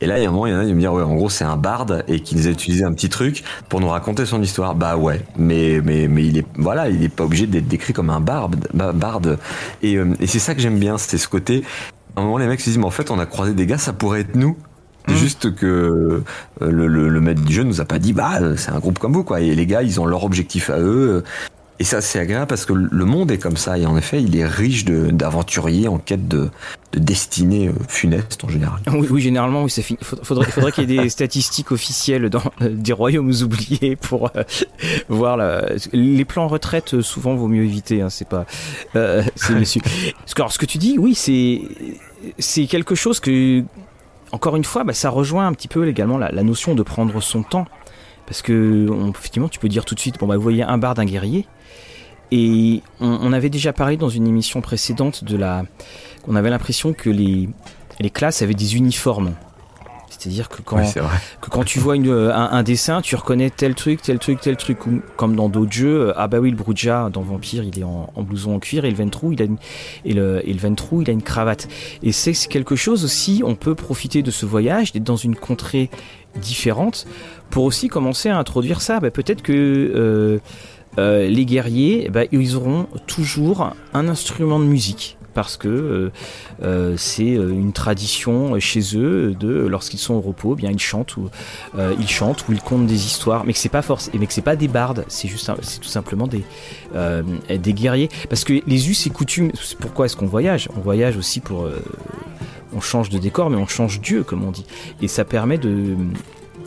Et 0.00 0.06
là, 0.06 0.18
il 0.18 0.22
y 0.22 0.26
a 0.26 0.28
un 0.28 0.32
moment, 0.32 0.46
il 0.46 0.52
y 0.52 0.56
en 0.56 0.60
a 0.60 0.64
qui 0.64 0.74
me 0.74 0.80
dire, 0.80 0.92
ouais, 0.92 1.02
en 1.02 1.14
gros, 1.14 1.30
c'est 1.30 1.44
un 1.44 1.56
barde 1.56 2.04
et 2.08 2.20
qu'ils 2.20 2.46
a 2.46 2.50
utilisé 2.50 2.84
un 2.84 2.92
petit 2.92 3.08
truc 3.08 3.44
pour 3.68 3.80
nous 3.80 3.88
raconter 3.88 4.26
son 4.26 4.42
histoire. 4.42 4.74
Bah 4.74 4.96
ouais, 4.96 5.22
mais 5.38 5.80
mais 5.82 6.08
mais 6.08 6.26
il 6.26 6.38
est 6.38 6.46
voilà, 6.56 6.88
il 6.88 7.02
est 7.02 7.08
pas 7.08 7.24
obligé 7.24 7.46
d'être 7.46 7.68
décrit 7.68 7.92
comme 7.92 8.10
un 8.10 8.20
barde, 8.20 8.56
barde. 8.74 9.38
Et, 9.82 9.96
euh, 9.96 10.14
et 10.20 10.26
c'est 10.26 10.38
ça 10.38 10.54
que 10.54 10.60
j'aime 10.60 10.78
bien, 10.78 10.98
c'est 10.98 11.18
ce 11.18 11.28
côté. 11.28 11.64
À 12.14 12.20
un 12.20 12.24
moment, 12.24 12.38
les 12.38 12.46
mecs 12.46 12.60
se 12.60 12.66
disent, 12.66 12.78
mais 12.78 12.84
en 12.84 12.90
fait, 12.90 13.10
on 13.10 13.18
a 13.18 13.26
croisé 13.26 13.54
des 13.54 13.66
gars, 13.66 13.78
ça 13.78 13.92
pourrait 13.92 14.20
être 14.20 14.34
nous. 14.34 14.56
C'est 15.08 15.14
mmh. 15.14 15.18
juste 15.18 15.54
que 15.54 15.66
euh, 15.66 16.24
le, 16.60 16.88
le, 16.88 17.08
le, 17.08 17.20
maître 17.20 17.42
du 17.42 17.52
jeu 17.52 17.62
nous 17.62 17.80
a 17.80 17.84
pas 17.84 18.00
dit 18.00 18.12
bah 18.12 18.40
c'est 18.56 18.72
un 18.72 18.80
groupe 18.80 18.98
comme 18.98 19.12
vous 19.12 19.22
quoi 19.22 19.40
et 19.40 19.54
les 19.54 19.64
gars 19.64 19.84
ils 19.84 20.00
ont 20.00 20.04
leur 20.04 20.24
objectif 20.24 20.68
à 20.68 20.80
eux 20.80 21.22
et 21.78 21.84
ça, 21.84 22.00
c'est 22.00 22.18
agréable 22.18 22.46
parce 22.46 22.64
que 22.64 22.72
le 22.72 23.04
monde 23.04 23.30
est 23.30 23.38
comme 23.38 23.56
ça. 23.56 23.76
Et 23.76 23.84
en 23.84 23.98
effet, 23.98 24.22
il 24.22 24.34
est 24.36 24.46
riche 24.46 24.86
d'aventuriers 24.86 25.88
en 25.88 25.98
quête 25.98 26.26
de, 26.26 26.48
de 26.92 26.98
destinée 26.98 27.68
euh, 27.68 27.72
funeste 27.88 28.42
en 28.44 28.48
général. 28.48 28.80
Oui, 28.92 29.08
oui 29.10 29.20
généralement, 29.20 29.62
oui, 29.64 29.70
il 29.76 29.96
faudrait, 30.00 30.50
faudrait 30.50 30.72
qu'il 30.72 30.90
y 30.90 30.98
ait 30.98 31.02
des 31.02 31.08
statistiques 31.10 31.72
officielles 31.72 32.30
dans 32.30 32.42
euh, 32.62 32.70
des 32.70 32.94
royaumes 32.94 33.32
oubliés 33.42 33.96
pour 33.96 34.30
euh, 34.36 34.42
voir 35.10 35.36
la, 35.36 35.66
les 35.92 36.24
plans 36.24 36.48
retraite. 36.48 37.02
Souvent, 37.02 37.34
vaut 37.34 37.48
mieux 37.48 37.64
éviter. 37.64 38.00
Hein, 38.00 38.08
c'est 38.08 38.28
pas, 38.28 38.46
c'est 38.94 39.80
Alors, 40.36 40.52
ce 40.52 40.58
que 40.58 40.66
tu 40.66 40.78
dis, 40.78 40.96
oui, 40.98 41.14
c'est 41.14 41.60
c'est 42.38 42.66
quelque 42.66 42.94
chose 42.94 43.20
que, 43.20 43.62
encore 44.32 44.56
une 44.56 44.64
fois, 44.64 44.82
bah, 44.82 44.94
ça 44.94 45.10
rejoint 45.10 45.46
un 45.46 45.52
petit 45.52 45.68
peu 45.68 45.86
également 45.86 46.16
la, 46.16 46.32
la 46.32 46.42
notion 46.42 46.74
de 46.74 46.82
prendre 46.82 47.20
son 47.20 47.42
temps. 47.42 47.66
Parce 48.26 48.42
que, 48.42 48.88
effectivement, 49.10 49.48
tu 49.48 49.60
peux 49.60 49.68
dire 49.68 49.84
tout 49.84 49.94
de 49.94 50.00
suite, 50.00 50.18
bon, 50.18 50.26
bah, 50.26 50.36
vous 50.36 50.42
voyez 50.42 50.64
un 50.64 50.78
bar 50.78 50.94
d'un 50.94 51.04
guerrier, 51.04 51.46
et 52.32 52.82
on, 53.00 53.32
avait 53.32 53.50
déjà 53.50 53.72
parlé 53.72 53.96
dans 53.96 54.08
une 54.08 54.26
émission 54.26 54.60
précédente 54.60 55.24
de 55.24 55.36
la. 55.36 55.64
qu'on 56.24 56.34
avait 56.34 56.50
l'impression 56.50 56.92
que 56.92 57.10
les, 57.10 57.48
les 58.00 58.10
classes 58.10 58.42
avaient 58.42 58.54
des 58.54 58.76
uniformes. 58.76 59.32
C'est-à-dire 60.08 60.48
que 60.48 60.62
quand, 60.62 60.82
que 61.40 61.50
quand 61.50 61.64
tu 61.64 61.78
vois 61.78 61.94
une, 61.94 62.10
un, 62.10 62.62
dessin, 62.62 63.02
tu 63.02 63.16
reconnais 63.16 63.50
tel 63.50 63.74
truc, 63.74 64.00
tel 64.00 64.18
truc, 64.18 64.40
tel 64.40 64.56
truc. 64.56 64.78
Comme 65.16 65.36
dans 65.36 65.48
d'autres 65.48 65.72
jeux, 65.72 66.12
ah 66.16 66.26
bah 66.26 66.38
oui, 66.38 66.50
le 66.50 66.56
Bruja 66.56 67.10
dans 67.12 67.20
Vampire, 67.20 67.64
il 67.64 67.78
est 67.78 67.84
en, 67.84 68.10
blouson 68.16 68.54
en 68.54 68.58
cuir 68.58 68.84
et 68.86 68.90
le 68.90 68.96
Ventrou, 68.96 69.32
il 69.32 69.42
a 69.42 69.44
une, 69.44 69.58
et 70.04 70.14
le, 70.14 70.40
et 70.48 70.52
le 70.52 70.58
Ventrou, 70.58 71.02
il 71.02 71.10
a 71.10 71.12
une 71.12 71.22
cravate. 71.22 71.68
Et 72.02 72.12
c'est 72.12 72.32
quelque 72.48 72.76
chose 72.76 73.04
aussi, 73.04 73.42
on 73.44 73.54
peut 73.54 73.74
profiter 73.74 74.22
de 74.22 74.30
ce 74.30 74.46
voyage, 74.46 74.92
d'être 74.92 75.04
dans 75.04 75.16
une 75.16 75.36
contrée 75.36 75.90
différente, 76.36 77.06
pour 77.50 77.64
aussi 77.64 77.88
commencer 77.88 78.28
à 78.28 78.38
introduire 78.38 78.80
ça. 78.80 79.00
Bah, 79.00 79.10
Peut-être 79.10 79.42
que. 79.42 79.52
Euh, 79.52 80.38
euh, 80.98 81.28
les 81.28 81.44
guerriers, 81.44 82.04
eh 82.06 82.10
ben, 82.10 82.26
ils 82.32 82.56
auront 82.56 82.86
toujours 83.06 83.70
un 83.94 84.08
instrument 84.08 84.58
de 84.58 84.64
musique 84.64 85.16
parce 85.34 85.58
que 85.58 85.68
euh, 85.68 86.12
euh, 86.62 86.94
c'est 86.96 87.32
une 87.32 87.74
tradition 87.74 88.58
chez 88.58 88.96
eux 88.96 89.34
de 89.38 89.66
lorsqu'ils 89.66 89.98
sont 89.98 90.14
au 90.14 90.20
repos, 90.20 90.54
eh 90.54 90.62
bien 90.62 90.70
ils 90.70 90.80
chantent 90.80 91.18
ou 91.18 91.28
ils 91.76 92.08
chantent 92.08 92.48
ou 92.48 92.52
ils 92.52 92.62
comptent 92.62 92.86
des 92.86 93.04
histoires, 93.04 93.44
mais 93.44 93.52
que 93.52 93.58
c'est 93.58 93.68
pas 93.68 93.82
force, 93.82 94.10
mais 94.18 94.26
que 94.26 94.32
c'est 94.32 94.40
pas 94.40 94.56
des 94.56 94.68
bardes, 94.68 95.04
c'est 95.08 95.28
juste 95.28 95.50
tout 95.80 95.88
simplement 95.88 96.26
des 96.26 96.42
des 97.54 97.72
guerriers. 97.74 98.08
Parce 98.30 98.44
que 98.44 98.54
les 98.66 98.88
us 98.88 99.06
et 99.06 99.10
coutumes. 99.10 99.52
Pourquoi 99.78 100.06
est-ce 100.06 100.16
qu'on 100.16 100.26
voyage? 100.26 100.70
On 100.74 100.80
voyage 100.80 101.18
aussi 101.18 101.40
pour 101.40 101.68
on 102.74 102.80
change 102.80 103.10
de 103.10 103.18
décor, 103.18 103.50
mais 103.50 103.58
on 103.58 103.66
change 103.66 104.00
Dieu 104.00 104.22
comme 104.22 104.42
on 104.42 104.52
dit, 104.52 104.64
et 105.02 105.08
ça 105.08 105.26
permet 105.26 105.58
de 105.58 105.96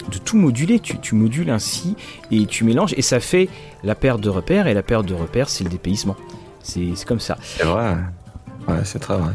de 0.09 0.17
tout 0.17 0.37
moduler. 0.37 0.79
Tu, 0.79 1.15
modules 1.15 1.49
ainsi 1.49 1.95
et 2.31 2.45
tu 2.45 2.63
mélanges 2.63 2.93
et 2.97 3.01
ça 3.01 3.19
fait 3.19 3.49
la 3.83 3.95
perte 3.95 4.21
de 4.21 4.29
repères. 4.29 4.67
Et 4.67 4.73
la 4.73 4.83
perte 4.83 5.05
de 5.05 5.13
repères, 5.13 5.49
c'est 5.49 5.63
le 5.63 5.69
dépaysement. 5.69 6.15
C'est 6.61 6.93
comme 7.05 7.19
ça. 7.19 7.37
C'est 7.41 7.63
vrai. 7.63 7.95
Ouais, 8.67 8.81
c'est 8.83 8.99
très 8.99 9.17
vrai. 9.17 9.31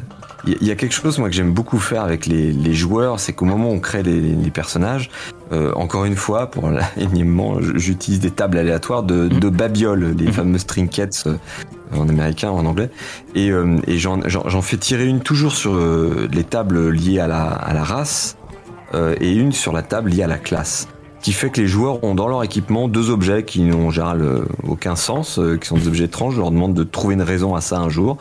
Il 0.46 0.66
y, 0.66 0.70
a 0.70 0.74
quelque 0.74 0.92
chose 0.92 1.18
moi 1.18 1.30
que 1.30 1.34
j'aime 1.34 1.54
beaucoup 1.54 1.78
faire 1.78 2.02
avec 2.02 2.26
les, 2.26 2.74
joueurs, 2.74 3.18
c'est 3.18 3.32
qu'au 3.32 3.46
moment 3.46 3.70
où 3.70 3.72
on 3.72 3.80
crée 3.80 4.02
les, 4.02 4.50
personnages, 4.50 5.08
euh, 5.52 5.72
encore 5.72 6.04
une 6.04 6.16
fois, 6.16 6.50
pour 6.50 6.68
l'énièmement, 6.98 7.60
j'utilise 7.74 8.20
des 8.20 8.30
tables 8.30 8.59
aléatoires 8.59 9.05
de, 9.05 9.24
mm. 9.24 9.40
de 9.40 9.48
babioles, 9.48 10.14
les 10.18 10.28
mm. 10.28 10.32
fameuses 10.32 10.66
trinkets 10.66 11.24
euh, 11.26 11.36
en 11.96 12.10
américain 12.10 12.51
ou 12.51 12.56
en 12.56 12.66
anglais, 12.66 12.90
et, 13.34 13.51
euh, 13.51 13.78
et 13.86 13.96
j'en 13.96 14.62
fais 14.62 14.76
tirer 14.76 15.06
une 15.06 15.20
toujours 15.20 15.52
sur 15.52 15.80
les 16.30 16.44
tables 16.44 16.90
liées 16.90 17.20
à 17.20 17.26
la, 17.26 17.44
à 17.44 17.72
la 17.72 17.82
race, 17.82 18.36
euh, 18.94 19.16
et 19.20 19.32
une 19.32 19.52
sur 19.52 19.72
la 19.72 19.82
table 19.82 20.10
liée 20.10 20.22
à 20.22 20.28
la 20.28 20.38
classe 20.38 20.88
qui 21.24 21.32
fait 21.32 21.48
que 21.48 21.58
les 21.58 21.66
joueurs 21.66 22.04
ont 22.04 22.14
dans 22.14 22.28
leur 22.28 22.44
équipement 22.44 22.86
deux 22.86 23.08
objets 23.08 23.44
qui 23.44 23.62
n'ont 23.62 23.86
en 23.86 23.90
général 23.90 24.20
euh, 24.20 24.44
aucun 24.62 24.94
sens, 24.94 25.38
euh, 25.38 25.56
qui 25.56 25.66
sont 25.66 25.78
des 25.78 25.88
objets 25.88 26.04
étranges. 26.04 26.34
Je 26.34 26.40
leur 26.40 26.50
demande 26.50 26.74
de 26.74 26.84
trouver 26.84 27.14
une 27.14 27.22
raison 27.22 27.54
à 27.54 27.62
ça 27.62 27.78
un 27.78 27.88
jour. 27.88 28.18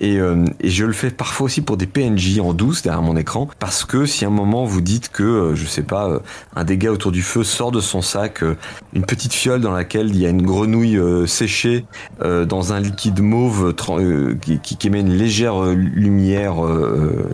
Et, 0.00 0.18
euh, 0.18 0.44
et, 0.60 0.70
je 0.70 0.84
le 0.84 0.92
fais 0.92 1.10
parfois 1.10 1.46
aussi 1.46 1.60
pour 1.60 1.76
des 1.76 1.86
PNJ 1.86 2.38
en 2.38 2.52
douce 2.52 2.82
derrière 2.82 3.02
mon 3.02 3.16
écran, 3.16 3.48
parce 3.58 3.84
que 3.84 4.06
si 4.06 4.24
à 4.24 4.28
un 4.28 4.30
moment 4.30 4.64
vous 4.64 4.80
dites 4.80 5.10
que, 5.10 5.22
euh, 5.22 5.54
je 5.56 5.66
sais 5.66 5.82
pas, 5.82 6.08
euh, 6.08 6.18
un 6.54 6.64
dégât 6.64 6.92
autour 6.92 7.10
du 7.10 7.22
feu 7.22 7.42
sort 7.42 7.72
de 7.72 7.80
son 7.80 8.00
sac 8.02 8.44
une 8.92 9.04
petite 9.04 9.32
fiole 9.32 9.60
dans 9.60 9.72
laquelle 9.72 10.08
il 10.10 10.18
y 10.18 10.26
a 10.26 10.28
une 10.28 10.42
grenouille 10.42 11.00
séchée 11.28 11.84
dans 12.20 12.72
un 12.72 12.80
liquide 12.80 13.20
mauve 13.20 13.74
qui, 13.74 14.86
émet 14.86 15.00
une 15.00 15.14
légère 15.14 15.62
lumière 15.62 16.56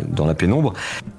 dans 0.09 0.27
la 0.27 0.35
pénombre, 0.35 0.73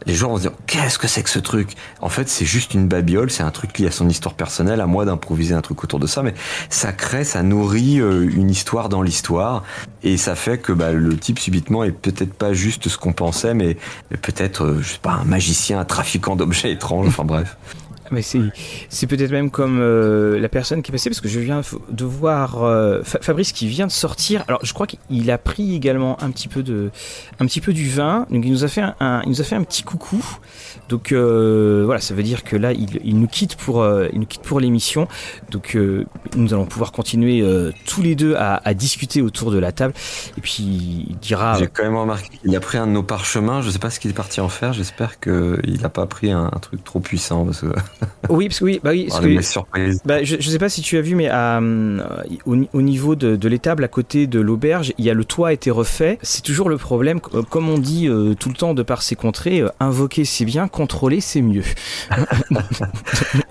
les 0.05 0.13
gens 0.13 0.29
vont 0.29 0.37
se 0.37 0.41
dire 0.43 0.51
qu'est-ce 0.67 0.99
que 0.99 1.07
c'est 1.07 1.23
que 1.23 1.29
ce 1.29 1.39
truc? 1.39 1.75
En 2.01 2.09
fait, 2.09 2.27
c'est 2.29 2.45
juste 2.45 2.73
une 2.73 2.87
babiole, 2.87 3.31
c'est 3.31 3.43
un 3.43 3.51
truc 3.51 3.77
lié 3.79 3.87
à 3.87 3.91
son 3.91 4.09
histoire 4.09 4.35
personnelle, 4.35 4.81
à 4.81 4.85
moi 4.85 5.05
d'improviser 5.05 5.55
un 5.55 5.61
truc 5.61 5.83
autour 5.83 5.99
de 5.99 6.07
ça, 6.07 6.21
mais 6.21 6.33
ça 6.69 6.91
crée, 6.91 7.23
ça 7.23 7.43
nourrit 7.43 7.95
une 7.95 8.49
histoire 8.49 8.89
dans 8.89 9.01
l'histoire, 9.01 9.63
et 10.03 10.17
ça 10.17 10.35
fait 10.35 10.57
que 10.57 10.73
bah, 10.73 10.91
le 10.91 11.17
type 11.17 11.34
subitement 11.39 11.83
est 11.83 11.91
peut-être 11.91 12.33
pas 12.33 12.53
juste 12.53 12.89
ce 12.89 12.97
qu'on 12.97 13.13
pensait, 13.13 13.53
mais, 13.53 13.77
peut-être, 14.21 14.63
euh, 14.63 14.81
je 14.81 14.93
sais 14.93 14.99
pas, 14.99 15.13
un 15.13 15.25
magicien, 15.25 15.79
un 15.79 15.85
trafiquant 15.85 16.35
d'objets 16.35 16.71
étranges, 16.73 17.07
enfin 17.07 17.25
bref. 17.25 17.57
Mais 18.11 18.21
c'est, 18.21 18.39
c'est 18.89 19.07
peut-être 19.07 19.31
même 19.31 19.49
comme 19.49 19.79
euh, 19.79 20.39
la 20.39 20.49
personne 20.49 20.81
qui 20.81 20.91
est 20.91 20.93
passée, 20.93 21.09
parce 21.09 21.21
que 21.21 21.27
je 21.27 21.39
viens 21.39 21.61
de 21.89 22.05
voir 22.05 22.63
euh, 22.63 23.01
Fabrice 23.03 23.51
qui 23.51 23.67
vient 23.67 23.87
de 23.87 23.91
sortir. 23.91 24.43
Alors, 24.47 24.59
je 24.63 24.73
crois 24.73 24.87
qu'il 24.87 25.31
a 25.31 25.37
pris 25.37 25.75
également 25.75 26.21
un 26.21 26.31
petit 26.31 26.47
peu 26.47 26.63
de, 26.63 26.91
un 27.39 27.45
petit 27.45 27.61
peu 27.61 27.73
du 27.73 27.89
vin. 27.89 28.27
Donc, 28.29 28.45
il 28.45 28.51
nous 28.51 28.63
a 28.63 28.67
fait 28.67 28.83
un, 28.99 29.21
il 29.23 29.29
nous 29.29 29.41
a 29.41 29.43
fait 29.43 29.55
un 29.55 29.63
petit 29.63 29.83
coucou. 29.83 30.23
Donc, 30.89 31.11
euh, 31.11 31.83
voilà, 31.85 32.01
ça 32.01 32.13
veut 32.13 32.23
dire 32.23 32.43
que 32.43 32.55
là, 32.55 32.73
il, 32.73 32.99
il 33.03 33.19
nous 33.19 33.27
quitte 33.27 33.55
pour, 33.55 33.85
il 34.13 34.19
nous 34.19 34.27
quitte 34.27 34.43
pour 34.43 34.59
l'émission. 34.59 35.07
Donc, 35.49 35.77
nous 36.35 36.53
allons 36.53 36.65
pouvoir 36.65 36.91
continuer 36.91 37.43
tous 37.85 38.01
les 38.01 38.15
deux 38.15 38.35
à, 38.35 38.61
à, 38.63 38.73
discuter 38.73 39.21
autour 39.21 39.51
de 39.51 39.57
la 39.57 39.71
table. 39.71 39.93
Et 40.37 40.41
puis, 40.41 41.05
il 41.09 41.17
dira. 41.17 41.57
J'ai 41.57 41.67
quand 41.67 41.83
même 41.83 41.97
remarqué 41.97 42.29
qu'il 42.37 42.55
a 42.55 42.59
pris 42.59 42.77
un 42.77 42.87
de 42.87 42.91
nos 42.91 43.03
parchemins. 43.03 43.61
Je 43.61 43.69
sais 43.69 43.79
pas 43.79 43.89
ce 43.89 43.99
qu'il 43.99 44.11
est 44.11 44.15
parti 44.15 44.41
en 44.41 44.49
faire. 44.49 44.73
J'espère 44.73 45.19
qu'il 45.19 45.79
n'a 45.81 45.89
pas 45.89 46.05
pris 46.05 46.31
un, 46.31 46.45
un, 46.45 46.59
truc 46.59 46.83
trop 46.83 46.99
puissant 46.99 47.45
parce 47.45 47.61
que 47.61 47.67
oui, 48.29 48.47
parce 48.47 48.59
que 48.59 48.65
oui, 48.65 48.79
bah 48.83 48.91
oui, 48.91 49.07
parce 49.09 49.21
que, 49.21 50.07
bah, 50.07 50.23
je, 50.23 50.37
je 50.39 50.49
sais 50.49 50.57
pas 50.57 50.69
si 50.69 50.81
tu 50.81 50.97
as 50.97 51.01
vu, 51.01 51.15
mais 51.15 51.29
euh, 51.31 51.99
au, 52.45 52.81
niveau 52.81 53.15
de, 53.15 53.35
de 53.35 53.47
l'étable 53.47 53.83
à 53.83 53.87
côté 53.87 54.27
de 54.27 54.39
l'auberge, 54.39 54.93
il 54.97 55.05
y 55.05 55.09
a 55.09 55.13
le 55.13 55.25
toit 55.25 55.49
a 55.49 55.53
été 55.53 55.71
refait. 55.71 56.17
C'est 56.21 56.41
toujours 56.41 56.69
le 56.69 56.77
problème, 56.77 57.19
comme 57.19 57.69
on 57.69 57.77
dit 57.77 58.07
euh, 58.07 58.33
tout 58.33 58.49
le 58.49 58.55
temps 58.55 58.73
de 58.73 58.83
par 58.83 59.01
ces 59.01 59.15
contrées, 59.15 59.61
euh, 59.61 59.69
invoquer 59.79 60.25
c'est 60.25 60.45
bien, 60.45 60.67
contrôler 60.67 61.21
c'est 61.21 61.41
mieux. 61.41 61.63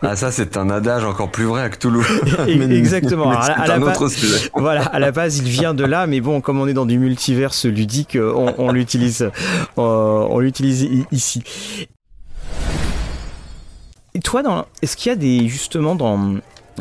ah 0.02 0.16
ça 0.16 0.30
c'est 0.30 0.56
un 0.56 0.70
adage 0.70 1.04
encore 1.04 1.30
plus 1.30 1.44
vrai 1.44 1.62
à 1.62 1.68
Cthulhu. 1.68 2.02
Exactement. 2.48 3.30
à, 3.30 3.66
la 3.66 3.78
base, 3.78 4.50
voilà, 4.54 4.82
à 4.82 4.98
la 4.98 5.12
base 5.12 5.38
il 5.38 5.48
vient 5.48 5.74
de 5.74 5.84
là, 5.84 6.06
mais 6.06 6.20
bon, 6.20 6.40
comme 6.40 6.60
on 6.60 6.66
est 6.66 6.74
dans 6.74 6.86
du 6.86 6.98
multiverse 6.98 7.66
ludique, 7.66 8.18
on, 8.20 8.54
on 8.58 8.72
l'utilise, 8.72 9.30
on 9.76 10.38
l'utilise 10.38 10.88
ici. 11.12 11.42
Et 14.16 14.20
toi, 14.20 14.68
est-ce 14.80 14.96
qu'il 14.96 15.10
y 15.10 15.12
a 15.12 15.16
des 15.16 15.48
justement 15.48 15.96
dans 15.96 16.36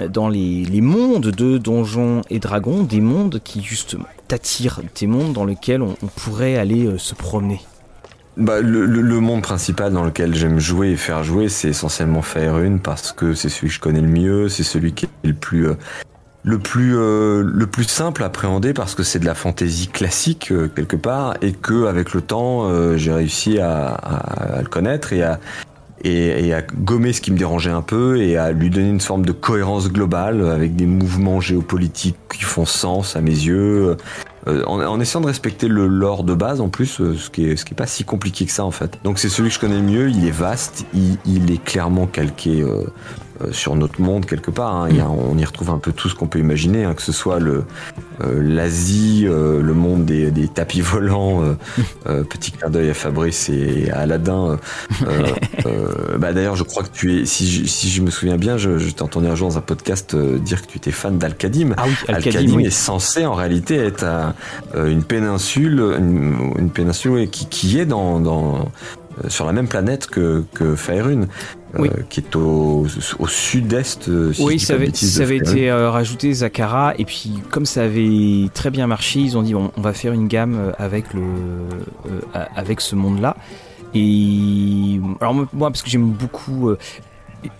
dans 0.09 0.29
les, 0.29 0.81
mondes 0.81 1.27
de 1.27 1.57
Donjons 1.57 2.21
et 2.29 2.39
Dragons, 2.39 2.83
des 2.83 3.01
mondes 3.01 3.39
qui 3.43 3.63
justement 3.63 4.05
t'attirent, 4.27 4.81
des 4.99 5.07
mondes 5.07 5.33
dans 5.33 5.45
lesquels 5.45 5.81
on, 5.81 5.95
pourrait 6.15 6.57
aller 6.57 6.85
euh, 6.85 6.97
se 6.97 7.15
promener? 7.15 7.61
Bah, 8.37 8.61
le, 8.61 9.19
monde 9.19 9.43
principal 9.43 9.93
dans 9.93 10.03
lequel 10.03 10.33
j'aime 10.33 10.59
jouer 10.59 10.91
et 10.91 10.95
faire 10.95 11.23
jouer, 11.23 11.49
c'est 11.49 11.69
essentiellement 11.69 12.23
Faerun 12.23 12.77
parce 12.77 13.11
que 13.11 13.35
c'est 13.35 13.49
celui 13.49 13.67
que 13.67 13.73
je 13.75 13.79
connais 13.79 14.01
le 14.01 14.07
mieux, 14.07 14.49
c'est 14.49 14.63
celui 14.63 14.93
qui 14.93 15.05
est 15.05 15.27
le 15.27 15.33
plus 15.33 15.67
euh, 15.67 15.75
le 16.43 16.57
plus 16.57 16.97
euh, 16.97 17.43
le 17.43 17.67
plus 17.67 17.83
simple 17.83 18.23
à 18.23 18.25
appréhender 18.25 18.73
parce 18.73 18.95
que 18.95 19.03
c'est 19.03 19.19
de 19.19 19.25
la 19.25 19.35
fantaisie 19.35 19.87
classique 19.87 20.51
quelque 20.75 20.95
part 20.95 21.35
et 21.43 21.51
que 21.51 21.85
avec 21.85 22.13
le 22.13 22.21
temps 22.21 22.97
j'ai 22.97 23.11
réussi 23.11 23.59
à, 23.59 24.59
le 24.59 24.67
connaître 24.67 25.13
et 25.13 25.21
à 25.21 25.39
et, 26.03 26.53
à 26.53 26.61
gommer 26.61 27.13
ce 27.13 27.21
qui 27.21 27.31
me 27.31 27.37
dérangeait 27.37 27.71
un 27.71 27.81
peu 27.81 28.21
et 28.21 28.37
à 28.37 28.51
lui 28.51 28.69
donner 28.69 28.89
une 28.89 29.01
forme 29.01 29.25
de 29.25 29.31
cohérence 29.31 29.91
globale 29.91 30.49
avec 30.49 30.75
des 30.75 30.85
mouvements 30.85 31.39
géopolitiques 31.39 32.17
qui 32.33 32.43
font 32.43 32.65
sens 32.65 33.15
à 33.15 33.21
mes 33.21 33.31
yeux, 33.31 33.97
euh, 34.47 34.63
en, 34.65 34.99
essayant 34.99 35.21
de 35.21 35.27
respecter 35.27 35.69
le 35.69 35.87
lore 35.87 36.25
de 36.25 36.33
base 36.33 36.59
en 36.59 36.67
plus, 36.67 36.99
euh, 36.99 37.15
ce 37.15 37.29
qui 37.29 37.45
est 37.45 37.55
ce 37.55 37.63
qui 37.63 37.73
est 37.73 37.77
pas 37.77 37.87
si 37.87 38.03
compliqué 38.03 38.45
que 38.45 38.51
ça 38.51 38.65
en 38.65 38.71
fait. 38.71 38.99
Donc 39.03 39.17
c'est 39.19 39.29
celui 39.29 39.49
que 39.49 39.55
je 39.55 39.59
connais 39.59 39.77
le 39.77 39.83
mieux. 39.83 40.09
Il 40.09 40.27
est 40.27 40.31
vaste, 40.31 40.85
il, 40.93 41.51
est 41.51 41.63
clairement 41.63 42.07
calqué 42.07 42.61
euh, 42.61 42.83
sur 43.51 43.75
notre 43.75 44.01
monde 44.01 44.25
quelque 44.25 44.51
part. 44.51 44.75
Hein. 44.75 44.89
on 45.07 45.37
y 45.37 45.45
retrouve 45.45 45.69
un 45.69 45.77
peu 45.77 45.91
tout 45.91 46.09
ce 46.09 46.15
qu'on 46.15 46.27
peut 46.27 46.39
imaginer, 46.39 46.83
hein, 46.83 46.93
que 46.93 47.01
ce 47.01 47.11
soit 47.11 47.39
le 47.39 47.63
euh, 48.23 48.41
l'Asie, 48.41 49.25
euh, 49.27 49.61
le 49.61 49.73
monde 49.73 50.05
des, 50.05 50.47
tapis 50.47 50.81
volants, 50.81 51.41
petit 52.29 52.51
clin 52.51 52.69
d'œil 52.69 52.89
à 52.89 52.93
Fabrice 52.93 53.49
et 53.49 53.89
à 53.91 53.99
Aladdin. 53.99 54.59
bah 56.17 56.33
d'ailleurs, 56.33 56.55
je 56.55 56.63
crois 56.63 56.83
que 56.83 56.91
tu 56.91 57.21
es, 57.21 57.25
si 57.25 57.49
je, 57.49 57.65
si 57.65 57.89
je 57.89 58.01
me 58.01 58.11
souviens 58.11 58.37
bien, 58.37 58.57
je, 58.57 58.77
je 58.77 58.89
t'ai 58.91 59.01
entendu 59.01 59.27
un 59.27 59.35
jour 59.35 59.49
dans 59.49 59.57
un 59.57 59.61
podcast 59.61 60.15
dire 60.15 60.61
que 60.61 60.67
tu 60.67 60.77
étais 60.77 60.91
fan 60.91 61.17
d'Al-Kadim. 61.17 61.73
Ah 61.77 61.83
oui, 61.87 61.93
Al-Kadim 62.07 62.59
est 62.59 62.69
censé 62.69 63.25
en 63.25 63.33
réalité 63.33 63.77
être 63.77 64.05
une 64.75 65.03
péninsule, 65.03 65.79
une, 65.97 66.69
péninsule 66.69 67.29
qui, 67.29 67.47
qui 67.47 67.79
est 67.79 67.85
dans, 67.85 68.19
dans 68.19 68.71
sur 69.27 69.45
la 69.45 69.53
même 69.53 69.67
planète 69.67 70.07
que, 70.07 70.43
que 70.53 70.75
Faerun. 70.75 71.27
Euh, 71.79 71.87
qui 72.09 72.19
est 72.19 72.35
au, 72.35 72.85
au 73.17 73.27
sud-est. 73.27 74.07
Euh, 74.07 74.31
oui, 74.39 74.59
ça 74.59 74.75
avait, 74.75 74.93
ça 74.93 75.23
avait 75.23 75.37
été 75.37 75.71
euh, 75.71 75.89
rajouté 75.89 76.31
Zakara, 76.31 76.93
et 76.99 77.05
puis 77.05 77.31
comme 77.49 77.65
ça 77.65 77.83
avait 77.83 78.49
très 78.53 78.69
bien 78.69 78.85
marché, 78.85 79.19
ils 79.19 79.37
ont 79.37 79.41
dit 79.41 79.55
on 79.55 79.71
va 79.77 79.93
faire 79.93 80.13
une 80.13 80.27
gamme 80.27 80.73
avec, 80.77 81.13
le, 81.13 81.23
avec 82.33 82.79
ce 82.79 82.95
monde-là. 82.95 83.35
Et 83.95 84.99
alors 85.19 85.33
moi, 85.33 85.69
parce 85.71 85.81
que 85.81 85.89
j'aime 85.89 86.11
beaucoup 86.11 86.75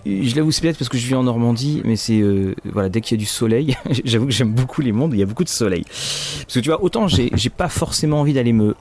je 0.06 0.34
l'avoue, 0.34 0.50
c'est 0.50 0.62
peut-être 0.62 0.78
parce 0.78 0.88
que 0.88 0.96
je 0.96 1.06
vis 1.06 1.14
en 1.14 1.24
Normandie, 1.24 1.82
mais 1.84 1.96
c'est 1.96 2.22
voilà, 2.64 2.88
dès 2.88 3.00
qu'il 3.00 3.18
y 3.18 3.18
a 3.18 3.22
du 3.22 3.26
soleil, 3.26 3.76
j'avoue 4.04 4.26
que 4.26 4.32
j'aime 4.32 4.52
beaucoup 4.52 4.80
les 4.80 4.92
mondes 4.92 5.10
où 5.10 5.14
il 5.14 5.20
y 5.20 5.24
a 5.24 5.26
beaucoup 5.26 5.44
de 5.44 5.48
soleil. 5.48 5.84
Parce 5.84 6.54
que 6.54 6.60
tu 6.60 6.68
vois, 6.68 6.82
autant 6.82 7.08
j'ai 7.08 7.50
pas 7.50 7.68
forcément 7.68 8.20
envie 8.20 8.32
d'aller 8.32 8.52
me 8.52 8.76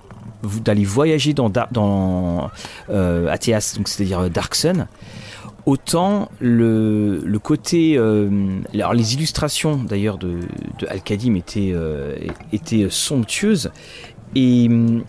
d'aller 0.64 0.86
voyager 0.86 1.34
dans 1.34 1.50
dans 1.72 2.52
euh, 2.90 3.28
Athéas, 3.28 3.74
donc 3.78 3.88
c'est-à-dire 3.88 4.30
Dark 4.30 4.56
Sun, 4.56 4.88
autant 5.66 6.30
le, 6.40 7.22
le 7.24 7.40
côté 7.40 7.96
euh, 7.98 8.60
alors 8.74 8.94
les 8.94 9.14
illustrations 9.14 9.78
d'ailleurs 9.78 10.18
de, 10.18 10.40
de 10.80 10.88
Al-Kadim 10.88 11.36
étaient, 11.36 11.72
euh, 11.74 12.16
étaient 12.52 12.88
somptueuses. 12.90 13.72
Et 14.36 14.68
hum, 14.70 15.04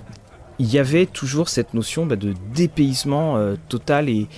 il 0.60 0.72
y 0.72 0.78
avait 0.78 1.06
toujours 1.06 1.48
cette 1.48 1.74
notion 1.74 2.06
bah, 2.06 2.14
de 2.14 2.32
dépaysement 2.54 3.36
euh, 3.36 3.56
total 3.68 4.08
et, 4.08 4.28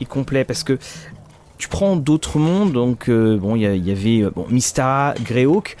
et, 0.00 0.04
complet. 0.04 0.44
Parce 0.44 0.64
que 0.64 0.78
tu 1.58 1.68
prends 1.68 1.96
d'autres 1.96 2.38
mondes 2.38 2.72
donc 2.72 3.08
bon 3.08 3.54
il 3.54 3.62
y, 3.62 3.90
avait 3.90 4.28
bon 4.30 4.46
Mistara 4.50 5.14
Greyhawk 5.24 5.76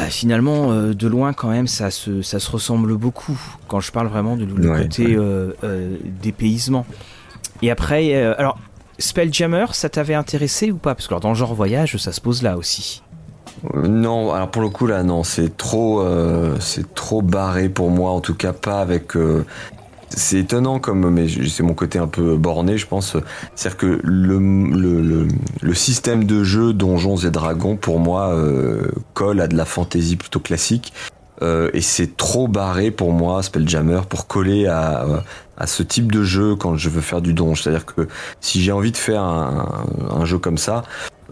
bah, 0.00 0.10
finalement, 0.10 0.72
de 0.72 1.06
loin 1.06 1.32
quand 1.32 1.48
même, 1.48 1.66
ça 1.66 1.90
se, 1.90 2.22
ça 2.22 2.38
se 2.38 2.50
ressemble 2.50 2.96
beaucoup. 2.96 3.38
Quand 3.68 3.80
je 3.80 3.92
parle 3.92 4.08
vraiment 4.08 4.36
du 4.36 4.46
côté 4.46 5.16
dépaysement. 6.22 6.86
Et 7.62 7.70
après, 7.70 8.14
euh, 8.14 8.34
alors, 8.38 8.58
Spelljammer, 8.98 9.66
ça 9.72 9.88
t'avait 9.88 10.14
intéressé 10.14 10.70
ou 10.70 10.76
pas? 10.76 10.94
Parce 10.94 11.06
que 11.06 11.14
dans 11.14 11.30
le 11.30 11.34
genre 11.34 11.54
voyage, 11.54 11.96
ça 11.96 12.12
se 12.12 12.20
pose 12.20 12.42
là 12.42 12.56
aussi. 12.56 13.02
Euh, 13.74 13.86
non, 13.86 14.32
alors 14.32 14.50
pour 14.50 14.62
le 14.62 14.68
coup 14.68 14.86
là, 14.86 15.02
non, 15.02 15.22
c'est 15.24 15.56
trop, 15.56 16.00
euh, 16.00 16.56
c'est 16.60 16.94
trop 16.94 17.22
barré 17.22 17.68
pour 17.68 17.90
moi. 17.90 18.10
En 18.10 18.20
tout 18.20 18.34
cas, 18.34 18.52
pas 18.52 18.80
avec. 18.80 19.12
C'est 20.10 20.38
étonnant 20.38 20.78
comme, 20.78 21.10
mais 21.10 21.26
c'est 21.48 21.62
mon 21.62 21.74
côté 21.74 21.98
un 21.98 22.06
peu 22.06 22.36
borné, 22.36 22.78
je 22.78 22.86
pense. 22.86 23.16
C'est-à-dire 23.54 23.76
que 23.76 24.00
le, 24.04 24.38
le, 24.38 25.28
le, 25.60 25.74
système 25.74 26.24
de 26.24 26.44
jeu 26.44 26.72
Donjons 26.72 27.16
et 27.16 27.30
Dragons, 27.30 27.76
pour 27.76 27.98
moi, 27.98 28.34
colle 29.14 29.40
à 29.40 29.48
de 29.48 29.56
la 29.56 29.64
fantaisie 29.64 30.16
plutôt 30.16 30.40
classique. 30.40 30.92
Euh, 31.42 31.70
et 31.74 31.80
c'est 31.80 32.16
trop 32.16 32.48
barré 32.48 32.90
pour 32.90 33.12
moi, 33.12 33.42
Spelljammer, 33.42 34.00
pour 34.08 34.26
coller 34.26 34.66
à, 34.66 35.04
euh, 35.04 35.20
à 35.58 35.66
ce 35.66 35.82
type 35.82 36.10
de 36.10 36.22
jeu 36.22 36.56
quand 36.56 36.76
je 36.76 36.88
veux 36.88 37.00
faire 37.00 37.20
du 37.20 37.34
donge. 37.34 37.62
C'est-à-dire 37.62 37.86
que 37.86 38.08
si 38.40 38.62
j'ai 38.62 38.72
envie 38.72 38.92
de 38.92 38.96
faire 38.96 39.22
un, 39.22 39.84
un, 40.10 40.24
jeu 40.24 40.38
comme 40.38 40.58
ça, 40.58 40.82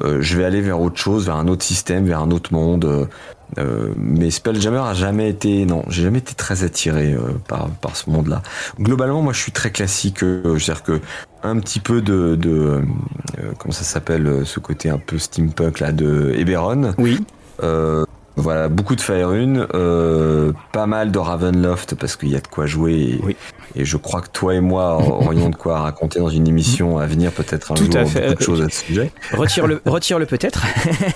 euh, 0.02 0.20
je 0.20 0.36
vais 0.36 0.44
aller 0.44 0.60
vers 0.60 0.80
autre 0.80 0.98
chose, 0.98 1.26
vers 1.26 1.36
un 1.36 1.48
autre 1.48 1.64
système, 1.64 2.06
vers 2.06 2.20
un 2.20 2.30
autre 2.30 2.52
monde. 2.52 3.08
Euh, 3.58 3.92
mais 3.96 4.30
Spelljammer 4.30 4.82
a 4.84 4.94
jamais 4.94 5.28
été, 5.28 5.64
non, 5.66 5.84
j'ai 5.88 6.02
jamais 6.02 6.18
été 6.18 6.34
très 6.34 6.64
attiré 6.64 7.16
par, 7.48 7.68
par 7.68 7.96
ce 7.96 8.10
monde-là. 8.10 8.42
Globalement, 8.80 9.22
moi, 9.22 9.32
je 9.32 9.40
suis 9.40 9.52
très 9.52 9.70
classique. 9.70 10.20
C'est-à-dire 10.20 10.82
que 10.82 11.00
un 11.42 11.58
petit 11.58 11.80
peu 11.80 12.00
de, 12.00 12.36
de 12.36 12.82
comment 13.58 13.72
ça 13.72 13.84
s'appelle, 13.84 14.42
ce 14.44 14.60
côté 14.60 14.88
un 14.88 14.98
peu 14.98 15.18
steampunk 15.18 15.80
là 15.80 15.92
de 15.92 16.32
Eberron. 16.36 16.94
Oui. 16.98 17.20
Euh, 17.62 18.04
voilà, 18.36 18.68
beaucoup 18.68 18.96
de 18.96 19.00
Faerun, 19.00 19.68
euh, 19.74 20.52
pas 20.72 20.86
mal 20.86 21.12
de 21.12 21.18
Ravenloft 21.18 21.94
parce 21.94 22.16
qu'il 22.16 22.30
y 22.30 22.36
a 22.36 22.40
de 22.40 22.46
quoi 22.48 22.66
jouer. 22.66 23.20
Et, 23.76 23.84
je 23.84 23.96
crois 23.96 24.22
que 24.22 24.28
toi 24.28 24.54
et 24.54 24.60
moi 24.60 24.96
aurions 24.96 25.50
de 25.50 25.54
quoi 25.54 25.80
raconter 25.80 26.18
dans 26.18 26.28
une 26.28 26.48
émission 26.48 26.98
à 26.98 27.06
venir, 27.06 27.30
peut-être 27.30 27.72
un 27.72 27.74
Tout 27.76 27.84
jour, 27.84 27.96
à 27.96 28.06
fait. 28.06 28.22
beaucoup 28.22 28.38
de 28.38 28.42
choses 28.42 28.60
à 28.60 28.68
ce 28.70 28.84
sujet. 28.84 29.12
Retire-le 29.32 29.80
retire 29.84 30.18
-le 30.18 30.26
peut-être. 30.26 30.64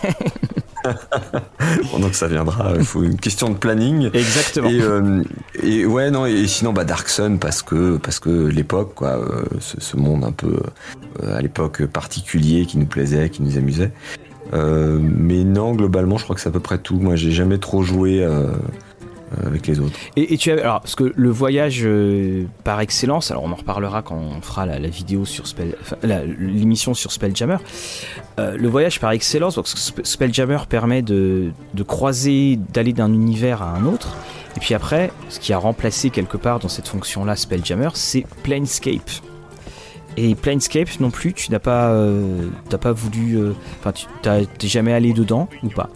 donc 2.00 2.14
ça 2.14 2.26
viendra. 2.28 2.72
Il 2.76 2.84
faut 2.84 3.02
une 3.02 3.18
question 3.18 3.50
de 3.50 3.56
planning. 3.56 4.10
Exactement. 4.12 4.68
Et, 4.68 4.80
euh, 4.80 5.22
et 5.62 5.86
ouais, 5.86 6.10
non. 6.10 6.26
Et 6.26 6.46
sinon, 6.46 6.72
bah 6.72 6.84
Dark 6.84 7.08
Sun 7.08 7.38
parce 7.38 7.62
que 7.62 7.96
parce 7.96 8.20
que 8.20 8.30
l'époque, 8.30 8.94
quoi, 8.94 9.18
euh, 9.18 9.44
ce, 9.60 9.80
ce, 9.80 9.96
monde 9.96 10.24
un 10.24 10.32
peu 10.32 10.58
euh, 11.22 11.36
à 11.36 11.40
l'époque 11.40 11.84
particulier 11.86 12.66
qui 12.66 12.78
nous 12.78 12.86
plaisait, 12.86 13.30
qui 13.30 13.42
nous 13.42 13.56
amusait. 13.56 13.92
Euh, 14.54 14.98
mais 15.00 15.44
non, 15.44 15.72
globalement, 15.74 16.16
je 16.18 16.24
crois 16.24 16.34
que 16.34 16.40
c'est 16.40 16.48
à 16.48 16.52
peu 16.52 16.60
près 16.60 16.78
tout. 16.78 16.98
Moi, 16.98 17.16
j'ai 17.16 17.30
jamais 17.30 17.58
trop 17.58 17.82
joué 17.82 18.22
euh, 18.22 18.52
avec 19.44 19.66
les 19.66 19.80
autres. 19.80 19.96
Et, 20.16 20.36
tu 20.36 20.50
as 20.50 20.60
alors 20.60 20.80
parce 20.80 20.94
que 20.94 21.12
le 21.14 21.30
voyage 21.30 21.80
euh, 21.84 22.44
par 22.64 22.80
excellence, 22.80 23.30
alors 23.30 23.44
on 23.44 23.52
en 23.52 23.56
reparlera 23.56 24.02
quand 24.02 24.16
on 24.16 24.40
fera 24.40 24.66
la, 24.66 24.78
vidéo 24.88 25.24
sur 25.24 25.46
Spell, 25.46 25.76
l'émission 26.38 26.94
sur 26.94 27.12
Spelljammer. 27.12 27.58
Euh, 28.38 28.56
le 28.56 28.68
voyage 28.68 29.00
par 29.00 29.10
excellence, 29.12 29.56
donc 29.56 29.68
Spelljammer 29.68 30.58
permet 30.68 31.02
de, 31.02 31.50
de 31.74 31.82
croiser, 31.82 32.58
d'aller 32.72 32.92
d'un 32.92 33.12
univers 33.12 33.62
à 33.62 33.70
un 33.76 33.84
autre. 33.86 34.16
Et 34.56 34.60
puis 34.60 34.74
après, 34.74 35.12
ce 35.28 35.38
qui 35.38 35.52
a 35.52 35.58
remplacé 35.58 36.10
quelque 36.10 36.36
part 36.36 36.58
dans 36.58 36.68
cette 36.68 36.88
fonction-là 36.88 37.36
Spelljammer, 37.36 37.90
c'est 37.94 38.26
Planescape. 38.42 39.10
Et 40.16 40.34
Planescape 40.34 40.98
non 40.98 41.10
plus, 41.10 41.32
tu 41.32 41.52
n'as 41.52 41.60
pas, 41.60 41.90
euh, 41.90 42.48
pas 42.80 42.90
voulu, 42.90 43.36
euh, 43.36 43.52
enfin, 43.78 43.92
tu 43.92 44.06
t'es 44.58 44.66
jamais 44.66 44.92
allé 44.92 45.12
dedans 45.12 45.48
ou 45.62 45.68
pas? 45.68 45.90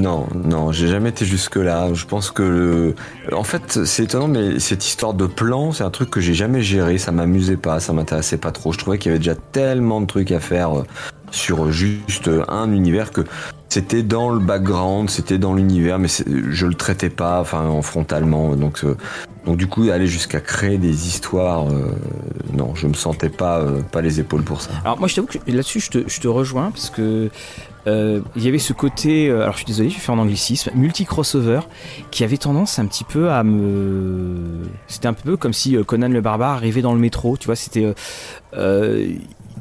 Non, 0.00 0.26
non, 0.34 0.70
j'ai 0.70 0.86
jamais 0.86 1.08
été 1.10 1.24
jusque 1.24 1.56
là. 1.56 1.92
Je 1.92 2.04
pense 2.04 2.30
que, 2.30 2.94
en 3.32 3.42
fait, 3.42 3.84
c'est 3.84 4.04
étonnant, 4.04 4.28
mais 4.28 4.58
cette 4.60 4.86
histoire 4.86 5.14
de 5.14 5.26
plan, 5.26 5.72
c'est 5.72 5.84
un 5.84 5.90
truc 5.90 6.10
que 6.10 6.20
j'ai 6.20 6.34
jamais 6.34 6.62
géré. 6.62 6.98
Ça 6.98 7.10
m'amusait 7.10 7.56
pas, 7.56 7.80
ça 7.80 7.92
m'intéressait 7.92 8.36
pas 8.36 8.52
trop. 8.52 8.72
Je 8.72 8.78
trouvais 8.78 8.98
qu'il 8.98 9.10
y 9.10 9.14
avait 9.14 9.18
déjà 9.18 9.34
tellement 9.34 10.00
de 10.00 10.06
trucs 10.06 10.30
à 10.30 10.40
faire 10.40 10.78
euh, 10.78 10.84
sur 11.30 11.70
juste 11.72 12.30
un 12.48 12.72
univers 12.72 13.10
que 13.10 13.22
c'était 13.68 14.02
dans 14.02 14.30
le 14.30 14.38
background, 14.38 15.10
c'était 15.10 15.36
dans 15.36 15.52
l'univers, 15.52 15.98
mais 15.98 16.08
je 16.08 16.66
le 16.66 16.74
traitais 16.74 17.10
pas, 17.10 17.40
enfin, 17.40 17.66
en 17.66 17.82
frontalement. 17.82 18.56
Donc, 18.56 18.80
euh, 18.84 18.96
donc 19.44 19.56
du 19.56 19.66
coup, 19.66 19.90
aller 19.90 20.06
jusqu'à 20.06 20.40
créer 20.40 20.78
des 20.78 21.06
histoires, 21.08 21.68
euh, 21.68 21.90
non, 22.52 22.74
je 22.74 22.86
me 22.86 22.94
sentais 22.94 23.28
pas, 23.28 23.62
les 24.00 24.20
épaules 24.20 24.42
pour 24.42 24.60
ça. 24.60 24.70
Alors 24.84 24.98
moi, 24.98 25.08
je 25.08 25.16
t'avoue 25.16 25.26
que 25.26 25.38
là-dessus, 25.46 25.80
je 25.80 26.20
te 26.20 26.28
rejoins 26.28 26.70
parce 26.70 26.88
que 26.88 27.30
euh, 27.88 28.20
il 28.36 28.44
y 28.44 28.48
avait 28.48 28.58
ce 28.58 28.72
côté, 28.72 29.28
euh, 29.28 29.42
alors 29.42 29.52
je 29.52 29.58
suis 29.58 29.66
désolé, 29.66 29.88
je 29.88 29.94
vais 29.94 30.00
faire 30.00 30.14
un 30.14 30.18
anglicisme, 30.18 30.70
multi-crossover, 30.74 31.60
qui 32.10 32.24
avait 32.24 32.36
tendance 32.36 32.78
un 32.78 32.86
petit 32.86 33.04
peu 33.04 33.30
à 33.30 33.42
me... 33.42 34.68
C'était 34.86 35.08
un 35.08 35.14
peu 35.14 35.36
comme 35.36 35.52
si 35.52 35.76
euh, 35.76 35.84
Conan 35.84 36.08
le 36.08 36.20
barbare 36.20 36.54
arrivait 36.56 36.82
dans 36.82 36.94
le 36.94 37.00
métro, 37.00 37.36
tu 37.36 37.46
vois, 37.46 37.56
c'était... 37.56 37.94
Euh, 38.54 39.12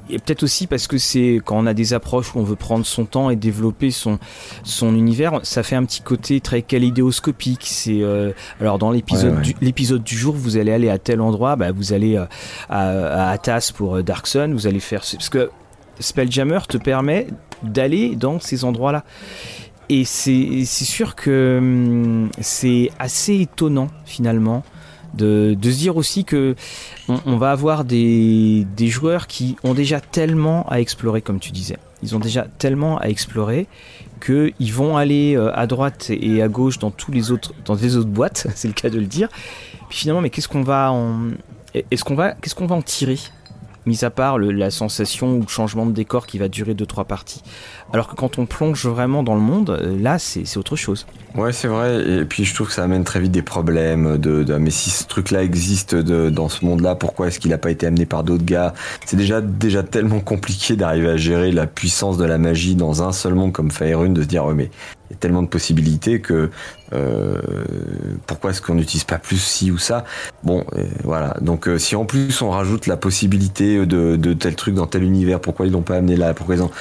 et 0.10 0.20
peut-être 0.20 0.44
aussi 0.44 0.68
parce 0.68 0.88
que 0.88 0.98
c'est 0.98 1.42
quand 1.44 1.58
on 1.58 1.66
a 1.66 1.74
des 1.74 1.94
approches 1.94 2.34
où 2.34 2.40
on 2.40 2.44
veut 2.44 2.56
prendre 2.56 2.86
son 2.86 3.04
temps 3.04 3.30
et 3.30 3.36
développer 3.36 3.92
son 3.92 4.20
son 4.64 4.96
univers, 4.96 5.42
ça 5.44 5.64
fait 5.64 5.76
un 5.76 5.84
petit 5.84 6.00
côté 6.00 6.40
très 6.40 6.62
kaléidoscopique. 6.62 7.64
C'est 7.66 8.04
euh, 8.04 8.32
alors 8.62 8.78
dans 8.78 8.92
l'épisode 8.92 9.32
ouais, 9.32 9.38
ouais. 9.38 9.44
du 9.44 9.56
l'épisode 9.60 10.04
du 10.04 10.18
jour, 10.18 10.34
vous 10.34 10.56
allez 10.56 10.72
aller 10.72 10.90
à 10.90 10.98
tel 10.98 11.20
endroit, 11.20 11.58
bah, 11.58 11.74
vous 11.74 11.92
allez 11.92 12.16
à, 12.16 12.30
à 12.70 13.32
Atas 13.32 13.74
pour 13.76 14.02
Dark 14.02 14.28
Sun, 14.28 14.54
vous 14.54 14.66
allez 14.66 14.80
faire 14.80 15.02
parce 15.02 15.28
que 15.28 15.50
Spelljammer 16.00 16.60
te 16.68 16.78
permet 16.78 17.28
d'aller 17.64 18.16
dans 18.16 18.40
ces 18.40 18.64
endroits-là. 18.64 19.04
Et 19.90 20.04
c'est 20.04 20.66
sûr 20.66 21.16
que 21.16 21.58
hum, 21.60 22.30
c'est 22.42 22.92
assez 23.00 23.36
étonnant 23.42 23.88
finalement 24.06 24.64
de, 25.14 25.58
se 25.62 25.70
dire 25.70 25.98
aussi 25.98 26.26
que 26.26 26.56
on, 27.08 27.38
va 27.38 27.52
avoir 27.52 27.86
des, 27.86 28.66
joueurs 28.82 29.28
qui 29.28 29.56
ont 29.64 29.74
déjà 29.74 30.00
tellement 30.00 30.68
à 30.70 30.80
explorer, 30.80 31.22
comme 31.22 31.40
tu 31.40 31.52
disais. 31.52 31.78
Ils 32.04 32.16
ont 32.16 32.20
déjà 32.20 32.46
tellement 32.58 33.00
à 33.00 33.08
explorer 33.08 33.68
qu'ils 34.24 34.74
vont 34.74 34.98
aller 34.98 35.36
euh, 35.36 35.52
à 35.58 35.68
droite 35.68 36.10
et 36.10 36.42
à 36.42 36.48
gauche 36.48 36.80
dans 36.80 36.92
tous 36.92 37.12
les 37.12 37.32
autres, 37.32 37.54
boîtes, 38.06 38.48
c'est 38.56 38.68
le 38.68 38.74
cas 38.74 38.90
de 38.90 39.00
le 39.00 39.06
dire. 39.06 39.30
Puis 39.90 40.00
finalement, 40.00 40.22
mais 40.22 40.30
qu'est-ce 40.30 40.48
qu'on 40.48 40.62
va 40.62 40.92
en 40.92 42.82
tirer? 42.82 43.18
Mis 43.88 44.06
à 44.06 44.10
part 44.10 44.38
la 44.38 44.70
sensation 44.70 45.38
ou 45.38 45.42
le 45.42 45.48
changement 45.48 45.86
de 45.86 45.92
décor 45.92 46.28
qui 46.28 46.38
va 46.38 46.48
durer 46.48 46.74
2-3 46.74 47.06
parties. 47.06 47.42
Alors 47.94 48.08
que 48.08 48.16
quand 48.16 48.38
on 48.38 48.46
plonge 48.46 48.86
vraiment 48.86 49.24
dans 49.24 49.36
le 49.36 49.42
monde, 49.42 49.82
là, 50.00 50.20
c'est 50.20 50.58
autre 50.58 50.76
chose. 50.76 51.08
Ouais, 51.36 51.52
c'est 51.52 51.68
vrai. 51.68 52.04
Et 52.08 52.26
puis, 52.26 52.46
je 52.46 52.54
trouve 52.54 52.68
que 52.68 52.74
ça 52.74 52.84
amène 52.84 53.04
très 53.04 53.20
vite 53.20 53.32
des 53.32 53.42
problèmes 53.42 54.18
de, 54.18 54.44
mais 54.58 54.72
si 54.72 54.90
ce 54.90 55.06
truc-là 55.06 55.44
existe 55.44 55.96
dans 55.96 56.50
ce 56.50 56.66
monde-là, 56.66 56.96
pourquoi 56.96 57.28
est-ce 57.28 57.40
qu'il 57.40 57.52
n'a 57.52 57.58
pas 57.58 57.72
été 57.72 57.86
amené 57.88 58.06
par 58.06 58.24
d'autres 58.24 58.46
gars? 58.46 58.74
C'est 59.06 59.18
déjà, 59.18 59.42
déjà 59.42 59.84
tellement 59.84 60.20
compliqué 60.20 60.76
d'arriver 60.76 61.10
à 61.10 61.18
gérer 61.18 61.52
la 61.52 61.68
puissance 61.68 62.18
de 62.18 62.26
la 62.26 62.38
magie 62.38 62.76
dans 62.76 63.04
un 63.04 63.12
seul 63.12 63.36
monde 63.36 63.54
comme 63.54 63.72
Faerun, 63.72 64.10
de 64.10 64.22
se 64.22 64.28
dire, 64.28 64.46
ouais, 64.46 64.54
mais 64.54 64.70
il 65.10 65.14
y 65.14 65.16
a 65.16 65.20
tellement 65.20 65.42
de 65.42 65.48
possibilités 65.48 66.20
que 66.20 66.50
euh, 66.94 67.40
pourquoi 68.26 68.52
est-ce 68.52 68.62
qu'on 68.62 68.76
n'utilise 68.76 69.04
pas 69.04 69.18
plus 69.18 69.38
ci 69.38 69.72
ou 69.72 69.78
ça? 69.78 70.06
Bon, 70.44 70.66
euh, 70.76 70.84
voilà. 71.04 71.36
Donc 71.42 71.68
euh, 71.68 71.78
si 71.78 71.96
en 71.96 72.06
plus 72.06 72.42
on 72.42 72.50
rajoute 72.50 72.88
la 72.88 72.98
possibilité 72.98 73.86
de, 73.86 74.16
de, 74.16 74.34
tel 74.34 74.56
truc 74.56 74.76
dans 74.76 74.88
tel 74.88 75.04
univers, 75.04 75.40
pourquoi 75.40 75.66
ils 75.66 75.72
l'ont 75.72 75.82
pas 75.82 75.96
amené 75.96 76.16
là? 76.16 76.34
Pourquoi 76.34 76.56
ils 76.56 76.62
ont... 76.62 76.72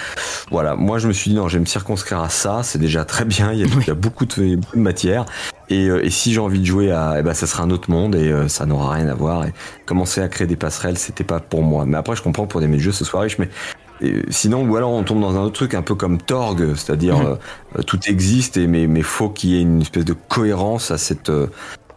Voilà. 0.51 0.75
Moi 0.75 0.99
je 0.99 1.09
me 1.09 1.13
suis 1.13 1.31
dit 1.31 1.37
non, 1.37 1.49
je 1.49 1.55
vais 1.55 1.61
me 1.61 1.67
circonscrire 1.67 2.21
à 2.21 2.29
ça. 2.29 2.63
C'est 2.63 2.79
déjà 2.79 3.05
très 3.05 3.25
bien. 3.25 3.53
Il 3.53 3.61
y 3.61 3.65
a, 3.65 3.67
il 3.67 3.87
y 3.87 3.91
a 3.91 3.95
beaucoup, 3.95 4.27
de, 4.27 4.57
beaucoup 4.57 4.77
de 4.77 4.83
matière. 4.83 5.25
Et, 5.69 5.87
et, 5.87 6.11
si 6.11 6.33
j'ai 6.33 6.39
envie 6.39 6.61
de 6.61 6.65
jouer 6.65 6.93
à, 6.93 7.17
eh 7.19 7.23
ben 7.23 7.35
ça 7.35 7.49
sera 7.49 7.65
un 7.65 7.71
autre 7.71 7.91
monde 7.91 8.15
et 8.15 8.33
ça 8.49 8.67
n'aura 8.67 8.95
rien 8.95 9.09
à 9.09 9.15
voir. 9.15 9.47
Et 9.47 9.53
commencer 9.85 10.21
à 10.21 10.29
créer 10.29 10.47
des 10.47 10.55
passerelles, 10.55 10.97
c'était 10.97 11.25
pas 11.25 11.41
pour 11.41 11.63
moi. 11.63 11.87
Mais 11.87 11.97
après, 11.97 12.15
je 12.15 12.23
comprends 12.23 12.47
pour 12.47 12.61
des 12.61 12.79
jeux 12.79 12.93
ce 12.93 13.05
soir 13.05 13.25
riche, 13.25 13.39
mais 13.39 13.49
et 14.01 14.23
sinon, 14.31 14.69
ou 14.69 14.77
alors 14.77 14.93
on 14.93 15.03
tombe 15.03 15.21
dans 15.21 15.37
un 15.37 15.43
autre 15.43 15.55
truc 15.55 15.75
un 15.75 15.83
peu 15.83 15.95
comme 15.95 16.19
Torg, 16.19 16.75
c'est-à-dire 16.75 17.19
mmh. 17.19 17.39
euh, 17.79 17.83
tout 17.83 18.01
existe, 18.07 18.57
et, 18.57 18.67
mais, 18.67 18.87
mais 18.87 19.03
faut 19.03 19.31
qu'il 19.31 19.51
y 19.51 19.59
ait 19.59 19.63
une 19.63 19.83
espèce 19.83 20.05
de 20.05 20.15
cohérence 20.29 20.91
à 20.91 20.99
cette, 20.99 21.31
euh, 21.31 21.47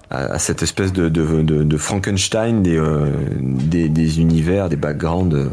à 0.10 0.40
cette 0.40 0.64
espèce 0.64 0.94
de, 0.94 1.10
de, 1.10 1.42
de, 1.42 1.64
de 1.64 1.78
Frankenstein 1.78 2.64
des, 2.64 2.78
euh, 2.78 3.08
des, 3.40 3.90
des, 3.90 4.20
univers, 4.20 4.70
des 4.70 4.78
backgrounds 4.78 5.52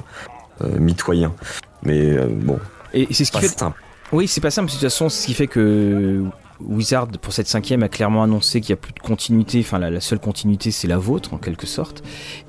mitoyens. 0.78 1.35
Mais 1.82 2.16
bon. 2.27 2.59
Et 2.94 3.06
c'est 3.12 3.24
ce 3.24 3.32
qui 3.32 3.40
fait. 3.40 3.48
Simple. 3.48 3.82
Oui, 4.12 4.28
c'est 4.28 4.40
pas 4.40 4.51
simple. 4.51 4.68
De 4.68 4.73
toute 4.73 4.81
façon, 4.81 5.09
ce 5.09 5.27
qui 5.27 5.35
fait 5.35 5.48
que 5.48 6.23
Wizard 6.60 7.08
pour 7.20 7.32
cette 7.32 7.48
cinquième 7.48 7.82
a 7.82 7.88
clairement 7.88 8.22
annoncé 8.22 8.60
qu'il 8.60 8.74
n'y 8.74 8.78
a 8.78 8.82
plus 8.82 8.92
de 8.92 9.00
continuité, 9.00 9.60
enfin 9.60 9.78
la, 9.78 10.00
seule 10.00 10.18
continuité 10.18 10.70
c'est 10.70 10.88
la 10.88 10.98
vôtre 10.98 11.34
en 11.34 11.38
quelque 11.38 11.66
sorte, 11.66 12.02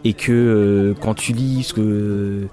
et 0.03 0.13
que 0.13 0.31
euh, 0.31 0.93
quand 1.01 1.13
tu 1.13 1.33
lis 1.33 1.63
ce 1.63 1.73
que, 1.73 2.47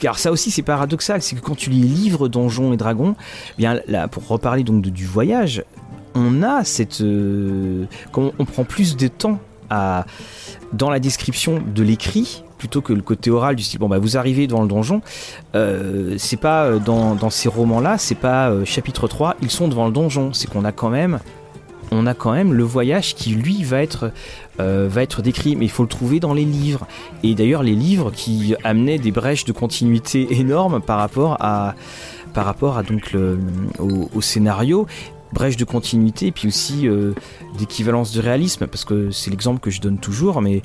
car 0.00 0.18
ça 0.18 0.30
aussi 0.30 0.50
c'est 0.50 0.62
paradoxal, 0.62 1.22
c'est 1.22 1.36
que 1.36 1.40
quand 1.40 1.56
tu 1.56 1.70
lis 1.70 1.82
livres 1.82 2.28
Donjons 2.28 2.72
et 2.72 2.76
Dragons, 2.76 3.14
eh 3.52 3.54
bien 3.58 3.80
là 3.86 4.08
pour 4.08 4.26
reparler 4.26 4.64
donc 4.64 4.82
du 4.82 5.06
voyage, 5.06 5.64
on 6.14 6.42
a 6.42 6.64
cette, 6.64 7.00
euh, 7.00 7.86
on, 8.14 8.32
on 8.38 8.44
prend 8.44 8.64
plus 8.64 8.96
de 8.96 9.08
temps 9.08 9.38
à 9.70 10.04
dans 10.72 10.90
la 10.90 11.00
description 11.00 11.62
de 11.74 11.82
l'écrit 11.82 12.42
plutôt 12.60 12.82
que 12.82 12.92
le 12.92 13.00
côté 13.00 13.30
oral 13.30 13.56
du 13.56 13.62
style 13.62 13.80
bon 13.80 13.88
bah 13.88 13.98
vous 13.98 14.18
arrivez 14.18 14.46
devant 14.46 14.60
le 14.60 14.68
donjon 14.68 15.00
euh, 15.54 16.14
c'est 16.18 16.36
pas 16.36 16.78
dans, 16.78 17.14
dans 17.14 17.30
ces 17.30 17.48
romans 17.48 17.80
là 17.80 17.96
c'est 17.96 18.14
pas 18.14 18.50
euh, 18.50 18.66
chapitre 18.66 19.08
3 19.08 19.36
ils 19.42 19.50
sont 19.50 19.66
devant 19.66 19.86
le 19.86 19.92
donjon. 19.92 20.32
C'est 20.32 20.48
qu'on 20.48 20.64
a 20.64 20.72
quand 20.72 20.90
même 20.90 21.20
on 21.90 22.06
a 22.06 22.14
quand 22.14 22.32
même 22.32 22.52
le 22.52 22.62
voyage 22.62 23.14
qui 23.14 23.30
lui 23.30 23.64
va 23.64 23.82
être 23.82 24.12
euh, 24.60 24.88
va 24.90 25.02
être 25.02 25.22
décrit 25.22 25.56
mais 25.56 25.64
il 25.64 25.70
faut 25.70 25.82
le 25.82 25.88
trouver 25.88 26.20
dans 26.20 26.34
les 26.34 26.44
livres. 26.44 26.86
Et 27.22 27.34
d'ailleurs 27.34 27.62
les 27.62 27.74
livres 27.74 28.10
qui 28.10 28.54
amenaient 28.62 28.98
des 28.98 29.10
brèches 29.10 29.44
de 29.44 29.52
continuité 29.52 30.28
énormes 30.38 30.80
par 30.80 30.98
rapport 30.98 31.36
à 31.40 31.74
donc 32.82 33.16
au 34.14 34.20
scénario 34.20 34.86
brèche 35.32 35.56
de 35.56 35.64
continuité 35.64 36.26
et 36.26 36.32
puis 36.32 36.48
aussi 36.48 36.88
euh, 36.88 37.12
d'équivalence 37.58 38.12
de 38.12 38.20
réalisme 38.20 38.66
parce 38.66 38.84
que 38.84 39.10
c'est 39.10 39.30
l'exemple 39.30 39.60
que 39.60 39.70
je 39.70 39.80
donne 39.80 39.98
toujours 39.98 40.40
mais 40.42 40.62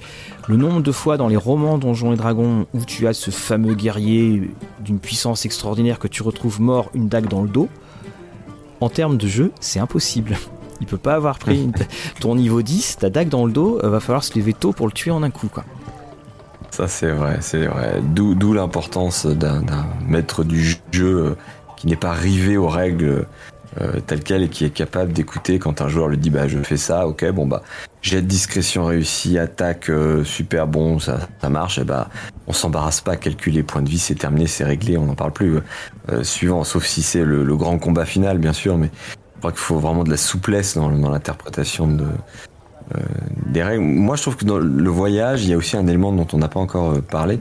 le 0.48 0.58
nombre 0.58 0.82
de 0.82 0.92
fois 0.92 1.18
dans 1.18 1.28
les 1.28 1.38
romans 1.38 1.78
Donjons 1.78 2.14
et 2.14 2.16
Dragons 2.16 2.66
où 2.74 2.84
tu 2.86 3.08
as 3.08 3.14
ce 3.14 3.32
fameux 3.32 3.76
guerrier 3.76 4.50
d'une 4.80 5.00
puissance 5.00 5.46
extraordinaire 5.46 6.00
que 6.00 6.08
tu 6.08 6.24
retrouves 6.24 6.62
mort 6.62 6.90
une 6.94 7.08
dague 7.08 7.28
dans 7.28 7.44
le 7.44 7.50
dos 7.50 7.70
en 8.82 8.90
termes 8.90 9.18
de 9.18 9.28
jeu 9.28 9.52
c'est 9.60 9.80
impossible. 9.80 10.38
Il 10.82 10.88
peut 10.88 10.98
pas 10.98 11.14
avoir 11.14 11.40
pris 11.40 11.64
une, 11.64 11.74
ton 12.20 12.36
niveau 12.36 12.62
10 12.62 12.98
ta 12.98 13.10
dague 13.10 13.30
dans 13.30 13.46
le 13.46 13.52
dos 13.52 13.80
euh, 13.84 13.90
va 13.90 14.00
falloir 14.00 14.24
se 14.24 14.38
lever 14.38 14.54
tôt 14.54 14.74
pour 14.74 14.88
le 14.88 14.94
tuer 14.94 15.12
en 15.12 15.24
un 15.24 15.32
coup 15.32 15.48
quoi. 15.48 15.64
Ça 16.72 16.88
c'est 16.88 17.12
vrai 17.12 17.38
c'est 17.42 17.68
vrai. 17.68 18.02
D'où 18.02 18.54
l'importance 18.54 19.26
d'un 19.26 19.64
maître 20.08 20.44
du 20.44 20.76
jeu 20.92 21.18
euh, 21.18 21.36
qui 21.78 21.88
n'est 21.88 21.96
pas 21.96 22.14
rivé 22.14 22.58
aux 22.58 22.68
règles 22.68 23.28
euh, 23.82 24.00
tel 24.06 24.24
quel 24.24 24.44
et 24.44 24.50
qui 24.50 24.66
est 24.66 24.70
capable 24.70 25.14
d'écouter 25.14 25.60
quand 25.60 25.82
un 25.82 25.88
joueur 25.88 26.08
lui 26.08 26.18
dit 26.18 26.30
bah 26.30 26.48
je 26.48 26.60
fais 26.60 26.78
ça, 26.78 27.08
ok 27.08 27.30
bon 27.32 27.46
bah 27.46 27.62
j'ai 28.06 28.22
de 28.22 28.28
discrétion 28.28 28.86
réussi, 28.86 29.40
attaque 29.40 29.90
euh, 29.90 30.24
super 30.24 30.68
bon, 30.68 31.00
ça, 31.00 31.28
ça 31.42 31.50
marche, 31.50 31.80
et 31.80 31.84
bah 31.84 32.08
on 32.46 32.54
s'embarrasse 32.54 33.02
pas, 33.02 33.16
calculer 33.16 33.64
points 33.64 33.82
de 33.82 33.90
vie, 33.90 33.98
c'est 33.98 34.14
terminé, 34.14 34.46
c'est 34.46 34.64
réglé, 34.64 34.96
on 34.96 35.06
n'en 35.06 35.16
parle 35.16 35.32
plus. 35.32 35.58
Euh, 36.10 36.24
suivant, 36.24 36.64
sauf 36.64 36.86
si 36.86 37.02
c'est 37.02 37.24
le, 37.24 37.44
grand 37.56 37.80
combat 37.80 38.06
final 38.06 38.38
bien 38.38 38.54
sûr, 38.54 38.78
mais 38.78 38.92
je 39.34 39.40
crois 39.40 39.52
qu'il 39.52 39.60
faut 39.60 39.80
vraiment 39.80 40.04
de 40.04 40.12
la 40.12 40.18
souplesse 40.18 40.76
dans, 40.76 40.92
dans 40.92 41.10
l'interprétation 41.10 41.88
de 41.88 42.04
euh, 42.04 43.00
des 43.48 43.64
règles. 43.64 43.82
Moi 43.82 44.16
je 44.18 44.22
trouve 44.22 44.36
que 44.36 44.46
dans 44.46 44.60
le 44.60 44.90
voyage, 44.90 45.44
il 45.44 45.50
y 45.50 45.54
a 45.54 45.58
aussi 45.58 45.76
un 45.76 45.88
élément 45.88 46.12
dont 46.12 46.28
on 46.32 46.38
n'a 46.38 46.48
pas 46.48 46.60
encore 46.60 47.02
parlé, 47.02 47.40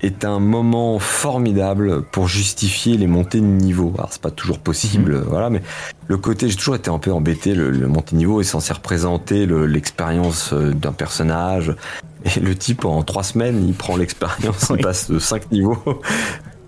est 0.00 0.24
un 0.24 0.38
moment 0.38 0.98
formidable 0.98 2.02
pour 2.02 2.28
justifier 2.28 2.96
les 2.96 3.06
montées 3.06 3.40
de 3.40 3.46
niveau. 3.46 3.92
Alors 3.96 4.12
c'est 4.12 4.22
pas 4.22 4.30
toujours 4.30 4.58
possible, 4.58 5.16
mhm. 5.16 5.24
voilà, 5.24 5.50
mais 5.50 5.62
le 6.06 6.16
côté, 6.16 6.48
j'ai 6.48 6.56
toujours 6.56 6.76
été 6.76 6.90
un 6.90 6.98
peu 6.98 7.12
embêté, 7.12 7.54
le, 7.54 7.70
le 7.70 7.88
montée 7.88 8.12
de 8.12 8.16
niveau 8.16 8.40
est 8.40 8.44
censé 8.44 8.72
représenter 8.72 9.46
l'expérience 9.46 10.52
euh, 10.52 10.72
d'un 10.72 10.92
personnage. 10.92 11.74
Et 12.24 12.40
le 12.40 12.54
type, 12.54 12.84
en 12.84 13.02
trois 13.02 13.22
semaines, 13.22 13.64
il 13.66 13.74
prend 13.74 13.96
l'expérience, 13.96 14.70
il 14.70 14.82
passe 14.82 15.10
de 15.10 15.18
cinq 15.18 15.50
niveaux 15.52 16.00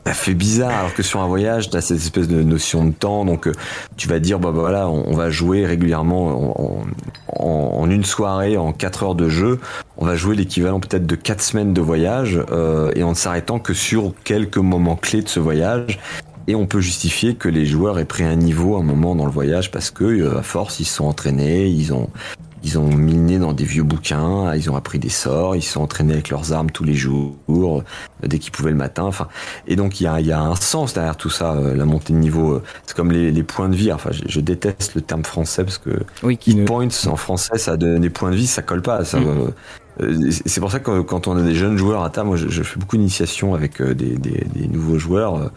ça 0.06 0.14
fait 0.14 0.34
bizarre 0.34 0.70
alors 0.70 0.94
que 0.94 1.02
sur 1.02 1.20
un 1.20 1.26
voyage 1.26 1.70
tu 1.70 1.76
as 1.76 1.80
cette 1.80 1.98
espèce 1.98 2.28
de 2.28 2.42
notion 2.42 2.84
de 2.84 2.92
temps 2.92 3.24
donc 3.24 3.46
euh, 3.46 3.52
tu 3.96 4.08
vas 4.08 4.18
dire 4.18 4.38
bah, 4.38 4.50
bah 4.50 4.60
voilà 4.60 4.88
on, 4.88 5.14
va 5.14 5.30
jouer 5.30 5.66
régulièrement 5.66 6.84
en, 7.28 7.90
une 7.90 8.04
soirée 8.04 8.56
en 8.56 8.72
4 8.72 9.02
heures 9.02 9.14
de 9.14 9.28
jeu. 9.28 9.60
On 9.96 10.06
va 10.06 10.16
jouer 10.16 10.36
l'équivalent 10.36 10.80
peut-être 10.80 11.06
de 11.06 11.16
4 11.16 11.42
semaines 11.42 11.74
de 11.74 11.80
voyage 11.80 12.40
euh, 12.50 12.92
et 12.94 13.02
en 13.02 13.10
ne 13.10 13.14
s'arrêtant 13.14 13.58
que 13.58 13.74
sur 13.74 14.14
quelques 14.24 14.58
moments 14.58 14.96
clés 14.96 15.22
de 15.22 15.28
ce 15.28 15.40
voyage. 15.40 15.98
Et 16.46 16.54
on 16.54 16.66
peut 16.66 16.80
justifier 16.80 17.34
que 17.34 17.48
les 17.48 17.66
joueurs 17.66 17.98
aient 17.98 18.04
pris 18.04 18.24
un 18.24 18.36
niveau 18.36 18.76
un 18.76 18.82
moment 18.82 19.14
dans 19.14 19.26
le 19.26 19.32
voyage 19.32 19.70
parce 19.70 19.90
que 19.90 20.04
euh, 20.04 20.38
à 20.38 20.42
force 20.42 20.80
ils 20.80 20.86
sont 20.86 21.04
entraînés 21.04 21.66
ils 21.66 21.92
ont 21.92 22.08
ils 22.62 22.78
ont 22.78 22.88
miné 22.88 23.38
dans 23.38 23.52
des 23.52 23.64
vieux 23.64 23.82
bouquins, 23.82 24.54
ils 24.54 24.70
ont 24.70 24.76
appris 24.76 24.98
des 24.98 25.08
sorts, 25.08 25.56
ils 25.56 25.62
se 25.62 25.72
sont 25.72 25.80
entraînés 25.80 26.12
avec 26.12 26.28
leurs 26.28 26.52
armes 26.52 26.70
tous 26.70 26.84
les 26.84 26.94
jours, 26.94 27.34
euh, 27.48 27.82
dès 28.26 28.38
qu'ils 28.38 28.52
pouvaient 28.52 28.70
le 28.70 28.76
matin. 28.76 29.04
Enfin, 29.04 29.28
et 29.66 29.76
donc 29.76 30.00
il 30.00 30.04
y 30.04 30.06
a, 30.06 30.20
y 30.20 30.32
a, 30.32 30.40
un 30.40 30.56
sens 30.56 30.92
derrière 30.92 31.16
tout 31.16 31.30
ça, 31.30 31.52
euh, 31.52 31.74
la 31.74 31.84
montée 31.86 32.12
de 32.12 32.18
niveau. 32.18 32.54
Euh, 32.54 32.62
c'est 32.86 32.94
comme 32.94 33.12
les, 33.12 33.30
les, 33.30 33.42
points 33.42 33.68
de 33.68 33.74
vie. 33.74 33.92
Enfin, 33.92 34.10
je, 34.12 34.40
déteste 34.40 34.94
le 34.94 35.00
terme 35.00 35.24
français 35.24 35.64
parce 35.64 35.78
que 35.78 35.90
oui, 36.22 36.36
qui 36.36 36.54
points 36.64 36.88
en 37.06 37.16
français, 37.16 37.56
ça 37.56 37.76
donne 37.76 38.00
des 38.00 38.10
points 38.10 38.30
de 38.30 38.36
vie, 38.36 38.46
ça 38.46 38.62
colle 38.62 38.82
pas. 38.82 39.04
Ça, 39.04 39.18
mm. 39.20 39.52
c'est 40.30 40.60
pour 40.60 40.70
ça 40.70 40.80
que 40.80 41.00
quand 41.00 41.28
on 41.28 41.36
a 41.36 41.42
des 41.42 41.54
jeunes 41.54 41.78
joueurs 41.78 42.04
à 42.04 42.10
table, 42.10 42.28
moi 42.28 42.36
je, 42.36 42.62
fais 42.62 42.78
beaucoup 42.78 42.96
d'initiation 42.96 43.54
avec 43.54 43.82
des, 43.82 44.16
des, 44.16 44.44
des, 44.54 44.68
nouveaux 44.68 44.98
joueurs. 44.98 45.50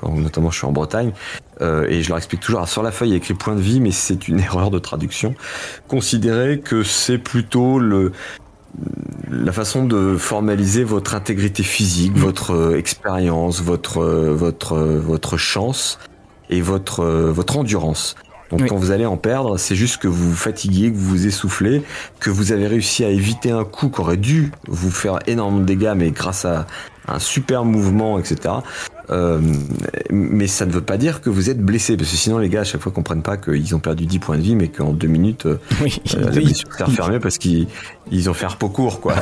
Quand, 0.00 0.14
notamment 0.14 0.50
je 0.50 0.58
suis 0.58 0.66
en 0.66 0.72
Bretagne, 0.72 1.12
euh, 1.60 1.86
et 1.88 2.02
je 2.02 2.08
leur 2.08 2.18
explique 2.18 2.40
toujours, 2.40 2.66
sur 2.68 2.82
la 2.82 2.90
feuille 2.90 3.10
il 3.10 3.12
y 3.12 3.14
a 3.14 3.18
écrit 3.18 3.34
point 3.34 3.54
de 3.54 3.60
vie, 3.60 3.80
mais 3.80 3.90
c'est 3.92 4.28
une 4.28 4.40
erreur 4.40 4.70
de 4.70 4.78
traduction. 4.78 5.34
Considérez 5.88 6.60
que 6.60 6.82
c'est 6.82 7.18
plutôt 7.18 7.78
le, 7.78 8.12
la 9.30 9.52
façon 9.52 9.84
de 9.84 10.16
formaliser 10.16 10.84
votre 10.84 11.14
intégrité 11.14 11.62
physique, 11.62 12.16
votre 12.16 12.52
euh, 12.52 12.78
expérience, 12.78 13.62
votre, 13.62 14.02
euh, 14.02 14.34
votre, 14.34 14.76
votre 14.76 15.36
chance 15.36 15.98
et 16.50 16.60
votre, 16.60 17.04
votre 17.04 17.56
endurance. 17.56 18.16
Donc 18.52 18.68
quand 18.68 18.76
vous 18.76 18.90
allez 18.90 19.06
en 19.06 19.16
perdre, 19.16 19.56
c'est 19.56 19.74
juste 19.74 19.96
que 19.96 20.08
vous 20.08 20.30
vous 20.30 20.36
fatiguez, 20.36 20.92
que 20.92 20.96
vous 20.96 21.08
vous 21.08 21.26
essoufflez, 21.26 21.82
que 22.20 22.28
vous 22.28 22.52
avez 22.52 22.66
réussi 22.66 23.02
à 23.02 23.08
éviter 23.08 23.50
un 23.50 23.64
coup 23.64 23.88
qui 23.88 23.98
aurait 23.98 24.18
dû 24.18 24.52
vous 24.68 24.90
faire 24.90 25.20
énormément 25.26 25.62
de 25.62 25.66
dégâts, 25.66 25.94
mais 25.96 26.10
grâce 26.10 26.44
à 26.44 26.66
un 27.08 27.18
super 27.18 27.64
mouvement, 27.64 28.18
etc. 28.18 28.54
Euh, 29.10 29.40
mais 30.10 30.46
ça 30.46 30.64
ne 30.64 30.72
veut 30.72 30.80
pas 30.80 30.96
dire 30.96 31.20
que 31.20 31.28
vous 31.28 31.50
êtes 31.50 31.60
blessé, 31.60 31.96
parce 31.96 32.10
que 32.10 32.16
sinon 32.16 32.38
les 32.38 32.48
gars 32.48 32.60
à 32.60 32.64
chaque 32.64 32.80
fois 32.80 32.92
comprennent 32.92 33.22
pas 33.22 33.36
qu'ils 33.36 33.74
ont 33.74 33.78
perdu 33.78 34.06
10 34.06 34.18
points 34.20 34.36
de 34.36 34.42
vie, 34.42 34.56
mais 34.56 34.68
qu'en 34.68 34.92
deux 34.92 35.08
minutes, 35.08 35.46
euh, 35.46 35.58
oui, 35.82 36.00
euh, 36.14 36.32
s'est 36.32 36.84
refermée 36.84 37.18
parce 37.18 37.38
qu'ils 37.38 37.66
ils 38.10 38.30
ont 38.30 38.34
fait 38.34 38.46
un 38.46 38.50
repos 38.50 38.68
court, 38.68 39.00
quoi. 39.00 39.14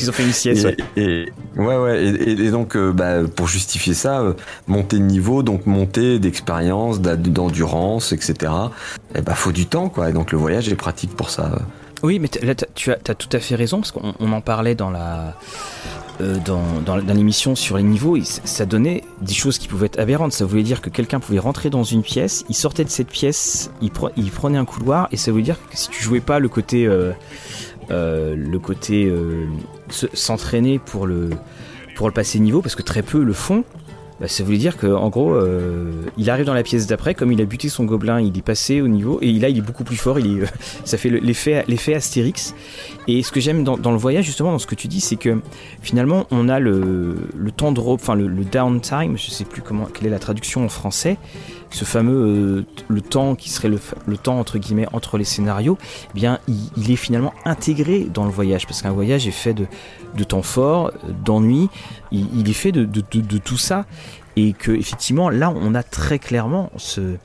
ils 0.00 0.08
ont 0.08 0.12
fait 0.12 0.24
une 0.24 0.32
sieste. 0.32 0.68
Et, 0.96 1.30
ouais, 1.56 1.76
ouais, 1.76 2.04
et, 2.04 2.50
donc 2.50 2.76
bah, 2.76 3.24
pour 3.34 3.48
justifier 3.48 3.94
ça, 3.94 4.22
monter 4.66 4.98
de 4.98 5.04
niveau, 5.04 5.42
donc 5.42 5.66
monter 5.66 6.18
d'expérience, 6.18 7.00
d'endurance, 7.00 8.12
etc. 8.12 8.52
Et 9.14 9.20
bah 9.20 9.34
faut 9.34 9.52
du 9.52 9.66
temps, 9.66 9.88
quoi. 9.88 10.10
Et 10.10 10.12
donc 10.12 10.32
le 10.32 10.38
voyage 10.38 10.68
est 10.68 10.76
pratique 10.76 11.14
pour 11.16 11.30
ça. 11.30 11.50
Oui, 12.04 12.18
mais 12.18 12.28
là, 12.42 12.54
tu 12.54 12.90
as, 12.90 12.96
tout 12.96 13.30
à 13.32 13.40
fait 13.40 13.54
raison, 13.54 13.78
parce 13.78 13.90
qu'on 13.90 14.32
en 14.32 14.40
parlait 14.42 14.74
dans 14.74 14.90
la, 14.90 15.38
euh, 16.20 16.36
dans, 16.44 16.96
l'émission 16.96 17.54
sur 17.54 17.78
les 17.78 17.82
niveaux, 17.82 18.18
ça 18.22 18.66
donnait 18.66 19.04
des 19.22 19.32
choses 19.32 19.56
qui 19.56 19.68
pouvaient 19.68 19.86
être 19.86 19.98
aberrantes. 19.98 20.34
Ça 20.34 20.44
voulait 20.44 20.62
dire 20.62 20.82
que 20.82 20.90
quelqu'un 20.90 21.18
pouvait 21.18 21.38
rentrer 21.38 21.70
dans 21.70 21.82
une 21.82 22.02
pièce, 22.02 22.44
il 22.50 22.54
sortait 22.54 22.84
de 22.84 22.90
cette 22.90 23.08
pièce, 23.08 23.70
il, 23.80 23.90
il, 24.18 24.30
prenait 24.30 24.58
un 24.58 24.66
couloir, 24.66 25.08
et 25.12 25.16
ça 25.16 25.30
voulait 25.30 25.44
dire 25.44 25.56
que 25.70 25.78
si 25.78 25.88
tu 25.88 26.02
jouais 26.02 26.20
pas 26.20 26.40
le 26.40 26.50
côté, 26.50 26.86
euh, 26.86 27.12
euh, 27.90 28.36
le 28.36 28.58
côté 28.58 29.10
s'entraîner 29.88 30.78
pour 30.78 31.06
le, 31.06 31.30
pour 31.96 32.06
le 32.06 32.12
passer 32.12 32.38
niveau, 32.38 32.60
parce 32.60 32.74
que 32.74 32.82
très 32.82 33.02
peu 33.02 33.22
le 33.22 33.32
font, 33.32 33.64
bah, 34.20 34.28
ça 34.28 34.44
voulait 34.44 34.58
dire 34.58 34.76
qu'en 34.76 35.08
gros, 35.08 35.34
euh, 35.34 35.90
il 36.16 36.30
arrive 36.30 36.44
dans 36.44 36.54
la 36.54 36.62
pièce 36.62 36.86
d'après, 36.86 37.14
comme 37.14 37.32
il 37.32 37.40
a 37.40 37.44
buté 37.44 37.68
son 37.68 37.84
gobelin, 37.84 38.20
il 38.20 38.36
est 38.38 38.42
passé 38.42 38.80
au 38.80 38.86
niveau, 38.86 39.18
et 39.22 39.32
là 39.32 39.48
il 39.48 39.58
est 39.58 39.62
beaucoup 39.62 39.82
plus 39.82 39.96
fort, 39.96 40.18
est, 40.18 40.24
ça 40.84 40.96
fait 40.96 41.10
l'effet, 41.10 41.64
l'effet 41.66 41.94
Astérix. 41.94 42.54
Et 43.08 43.22
ce 43.22 43.32
que 43.32 43.40
j'aime 43.40 43.64
dans, 43.64 43.90
le 43.90 43.98
voyage, 43.98 44.24
justement, 44.24 44.52
dans 44.52 44.58
ce 44.58 44.66
que 44.66 44.76
tu 44.76 44.88
dis, 44.88 45.00
c'est 45.00 45.16
que 45.16 45.40
finalement 45.82 46.26
on 46.30 46.48
a 46.48 46.60
le, 46.60 47.16
le 47.36 47.50
temps 47.50 47.72
de 47.72 47.80
enfin 47.80 48.14
le, 48.14 48.28
downtime, 48.44 49.18
je 49.18 49.30
sais 49.30 49.44
plus 49.44 49.62
comment, 49.62 49.86
quelle 49.86 50.06
est 50.06 50.10
la 50.10 50.18
traduction 50.18 50.64
en 50.64 50.68
français, 50.68 51.18
ce 51.74 51.84
fameux 51.84 52.14
euh, 52.14 52.66
le 52.88 53.00
temps 53.00 53.34
qui 53.34 53.50
serait 53.50 53.68
le, 53.68 54.16
temps 54.16 54.38
entre 54.38 54.58
guillemets 54.58 54.86
entre 54.92 55.18
les 55.18 55.24
scénarios, 55.24 55.76
eh 56.10 56.14
bien 56.14 56.38
il, 56.46 56.90
est 56.90 56.96
finalement 56.96 57.34
intégré 57.44 58.04
dans 58.04 58.24
le 58.24 58.30
voyage, 58.30 58.66
parce 58.66 58.80
qu'un 58.80 58.92
voyage 58.92 59.26
est 59.26 59.32
fait 59.32 59.54
de, 59.54 59.66
temps 60.24 60.42
fort, 60.42 60.92
d'ennui, 61.24 61.68
il, 62.12 62.48
est 62.48 62.54
fait 62.54 62.70
de, 62.70 62.84
de, 62.84 63.38
tout 63.38 63.58
ça, 63.58 63.86
et 64.36 64.52
que 64.52 64.70
effectivement 64.70 65.30
là 65.30 65.52
on 65.54 65.74
a 65.74 65.82
très 65.82 66.20
clairement 66.20 66.70
ce, 66.76 67.16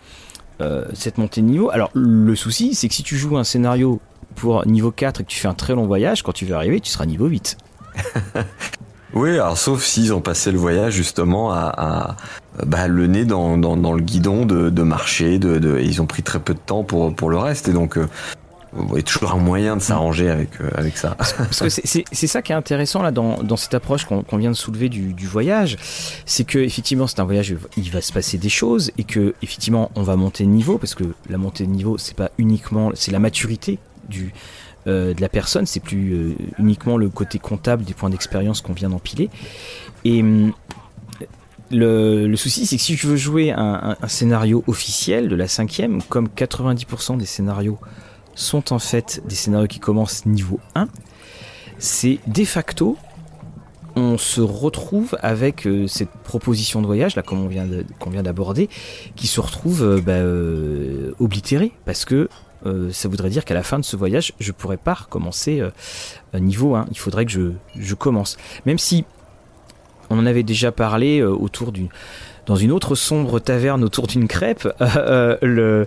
euh, 0.62 0.86
cette 0.94 1.20
montée 1.20 1.42
de 1.42 1.46
niveau. 1.46 1.70
Alors 1.70 1.92
le 1.94 2.36
souci 2.36 2.74
c'est 2.74 2.88
que 2.88 2.96
si 2.96 3.04
tu 3.04 3.18
joues 3.18 3.38
un 3.38 3.44
scénario 3.44 4.02
pour 4.36 4.66
niveau 4.66 4.90
4 4.90 5.22
et 5.22 5.24
que 5.26 5.30
tu 5.30 5.40
fais 5.40 5.48
un 5.48 5.54
très 5.54 5.76
long 5.76 5.86
voyage, 5.86 6.24
quand 6.24 6.34
tu 6.34 6.46
vas 6.46 6.56
arriver 6.56 6.80
tu 6.82 6.90
seras 6.90 7.06
niveau 7.06 7.28
8. 7.28 7.56
oui, 9.14 9.32
alors 9.32 9.58
sauf 9.58 9.84
s'ils 9.84 10.14
ont 10.14 10.22
passé 10.22 10.52
le 10.52 10.58
voyage 10.58 10.94
justement 10.94 11.52
à, 11.52 12.16
bah, 12.66 12.88
le 12.88 13.08
nez 13.08 13.26
dans, 13.26 13.58
dans, 13.58 13.94
le 13.94 14.02
guidon 14.02 14.46
de, 14.46 14.70
de 14.70 14.84
marcher, 14.84 15.40
de, 15.40 15.58
de, 15.58 15.80
ils 15.80 16.02
ont 16.02 16.06
pris 16.06 16.24
très 16.24 16.40
peu 16.40 16.54
de 16.54 16.60
temps 16.60 16.84
pour, 16.84 17.14
pour 17.16 17.30
le 17.30 17.38
reste, 17.38 17.68
et 17.68 17.74
donc 17.74 17.98
euh, 17.98 18.08
il 18.92 18.96
y 18.98 19.00
a 19.00 19.04
toujours 19.04 19.32
un 19.32 19.40
moyen 19.40 19.76
de 19.76 19.82
s'arranger 19.82 20.30
avec, 20.30 20.62
euh, 20.62 20.70
avec 20.76 20.98
ça. 20.98 21.16
Parce 21.18 21.60
que 21.60 21.70
c'est 21.70 22.28
ça 22.28 22.42
qui 22.42 22.52
est 22.52 22.56
intéressant 22.56 23.02
là 23.02 23.12
dans, 23.12 23.42
dans 23.42 23.58
cette 23.58 23.74
approche 23.74 24.06
qu'on 24.06 24.38
vient 24.38 24.52
de 24.52 24.56
soulever 24.56 24.90
du, 24.90 25.14
du 25.14 25.28
voyage, 25.28 25.78
c'est 26.26 26.44
que 26.44 26.60
effectivement 26.60 27.08
c'est 27.08 27.20
un 27.20 27.26
voyage, 27.26 27.56
il 27.78 27.92
va 27.92 28.02
se 28.02 28.14
passer 28.14 28.38
des 28.38 28.50
choses 28.50 28.92
et 28.98 29.04
que 29.04 29.34
effectivement 29.42 29.92
on 29.96 30.04
va 30.04 30.16
monter 30.16 30.44
de 30.44 30.50
niveau 30.50 30.78
parce 30.78 30.96
que 30.96 31.06
la 31.30 31.38
montée 31.38 31.66
de 31.66 31.72
niveau 31.72 31.98
c'est 31.98 32.16
pas 32.16 32.30
uniquement, 32.38 32.92
c'est 32.94 33.12
la 33.12 33.20
maturité 33.20 33.80
euh, 34.88 35.14
de 35.14 35.22
la 35.22 35.30
personne, 35.30 35.66
c'est 35.66 35.80
plus 35.80 36.14
euh, 36.14 36.36
uniquement 36.58 36.98
le 36.98 37.10
côté 37.10 37.38
comptable 37.40 37.84
des 37.84 37.94
points 37.94 38.10
d'expérience 38.10 38.62
qu'on 38.62 38.74
vient 38.74 38.90
d'empiler. 38.90 39.30
Et 40.06 40.22
hum, 40.22 40.54
le, 41.72 42.36
souci, 42.36 42.66
c'est 42.66 42.78
que 42.78 42.82
si 42.82 42.96
je 42.96 43.08
veux 43.08 43.18
jouer 43.18 43.52
un, 43.52 43.96
scénario 44.08 44.64
officiel 44.68 45.28
de 45.28 45.36
la 45.36 45.48
cinquième, 45.48 46.02
comme 46.02 46.28
90% 46.28 47.18
des 47.18 47.26
scénarios 47.26 47.78
sont 48.36 48.74
en 48.74 48.80
fait 48.80 49.22
des 49.28 49.36
scénarios 49.36 49.68
qui 49.68 49.80
commencent 49.80 50.26
niveau 50.26 50.60
1. 50.76 50.88
C'est 51.78 52.20
de 52.26 52.46
facto, 52.46 52.98
on 53.96 54.18
se 54.18 54.42
retrouve 54.42 55.18
avec 55.22 55.68
euh, 55.68 55.88
cette 55.88 56.10
proposition 56.10 56.82
de 56.82 56.88
voyage, 56.88 57.16
là, 57.16 57.22
comme 57.22 57.42
on 57.44 57.48
vient, 57.48 58.24
d'aborder, 58.24 58.70
qui 59.16 59.28
se 59.28 59.40
retrouve 59.40 59.84
euh, 59.84 60.02
bah, 60.02 61.24
oblitérée, 61.24 61.74
parce 61.86 62.06
que 62.06 62.30
ça 62.92 63.10
voudrait 63.10 63.30
dire 63.30 63.46
qu'à 63.46 63.54
la 63.54 63.64
fin 63.64 63.80
de 63.80 63.86
ce 63.86 63.96
voyage, 63.96 64.34
je 64.40 64.52
pourrais 64.52 64.78
pas 64.78 64.94
recommencer 64.94 65.62
niveau 66.34 66.76
1. 66.76 66.88
Il 66.92 66.98
faudrait 66.98 67.26
que 67.26 67.32
je, 67.32 67.52
je 67.78 67.96
commence. 67.96 68.38
Même 68.66 68.78
si 68.78 69.06
on 70.10 70.20
en 70.20 70.26
avait 70.26 70.44
déjà 70.44 70.72
parlé 70.72 71.24
autour 71.24 71.72
d'une 71.72 71.90
dans 72.50 72.56
une 72.56 72.72
autre 72.72 72.96
sombre 72.96 73.40
taverne 73.40 73.84
autour 73.84 74.08
d'une 74.08 74.28
crêpe, 74.28 74.68
euh, 74.82 75.38
le, 75.44 75.86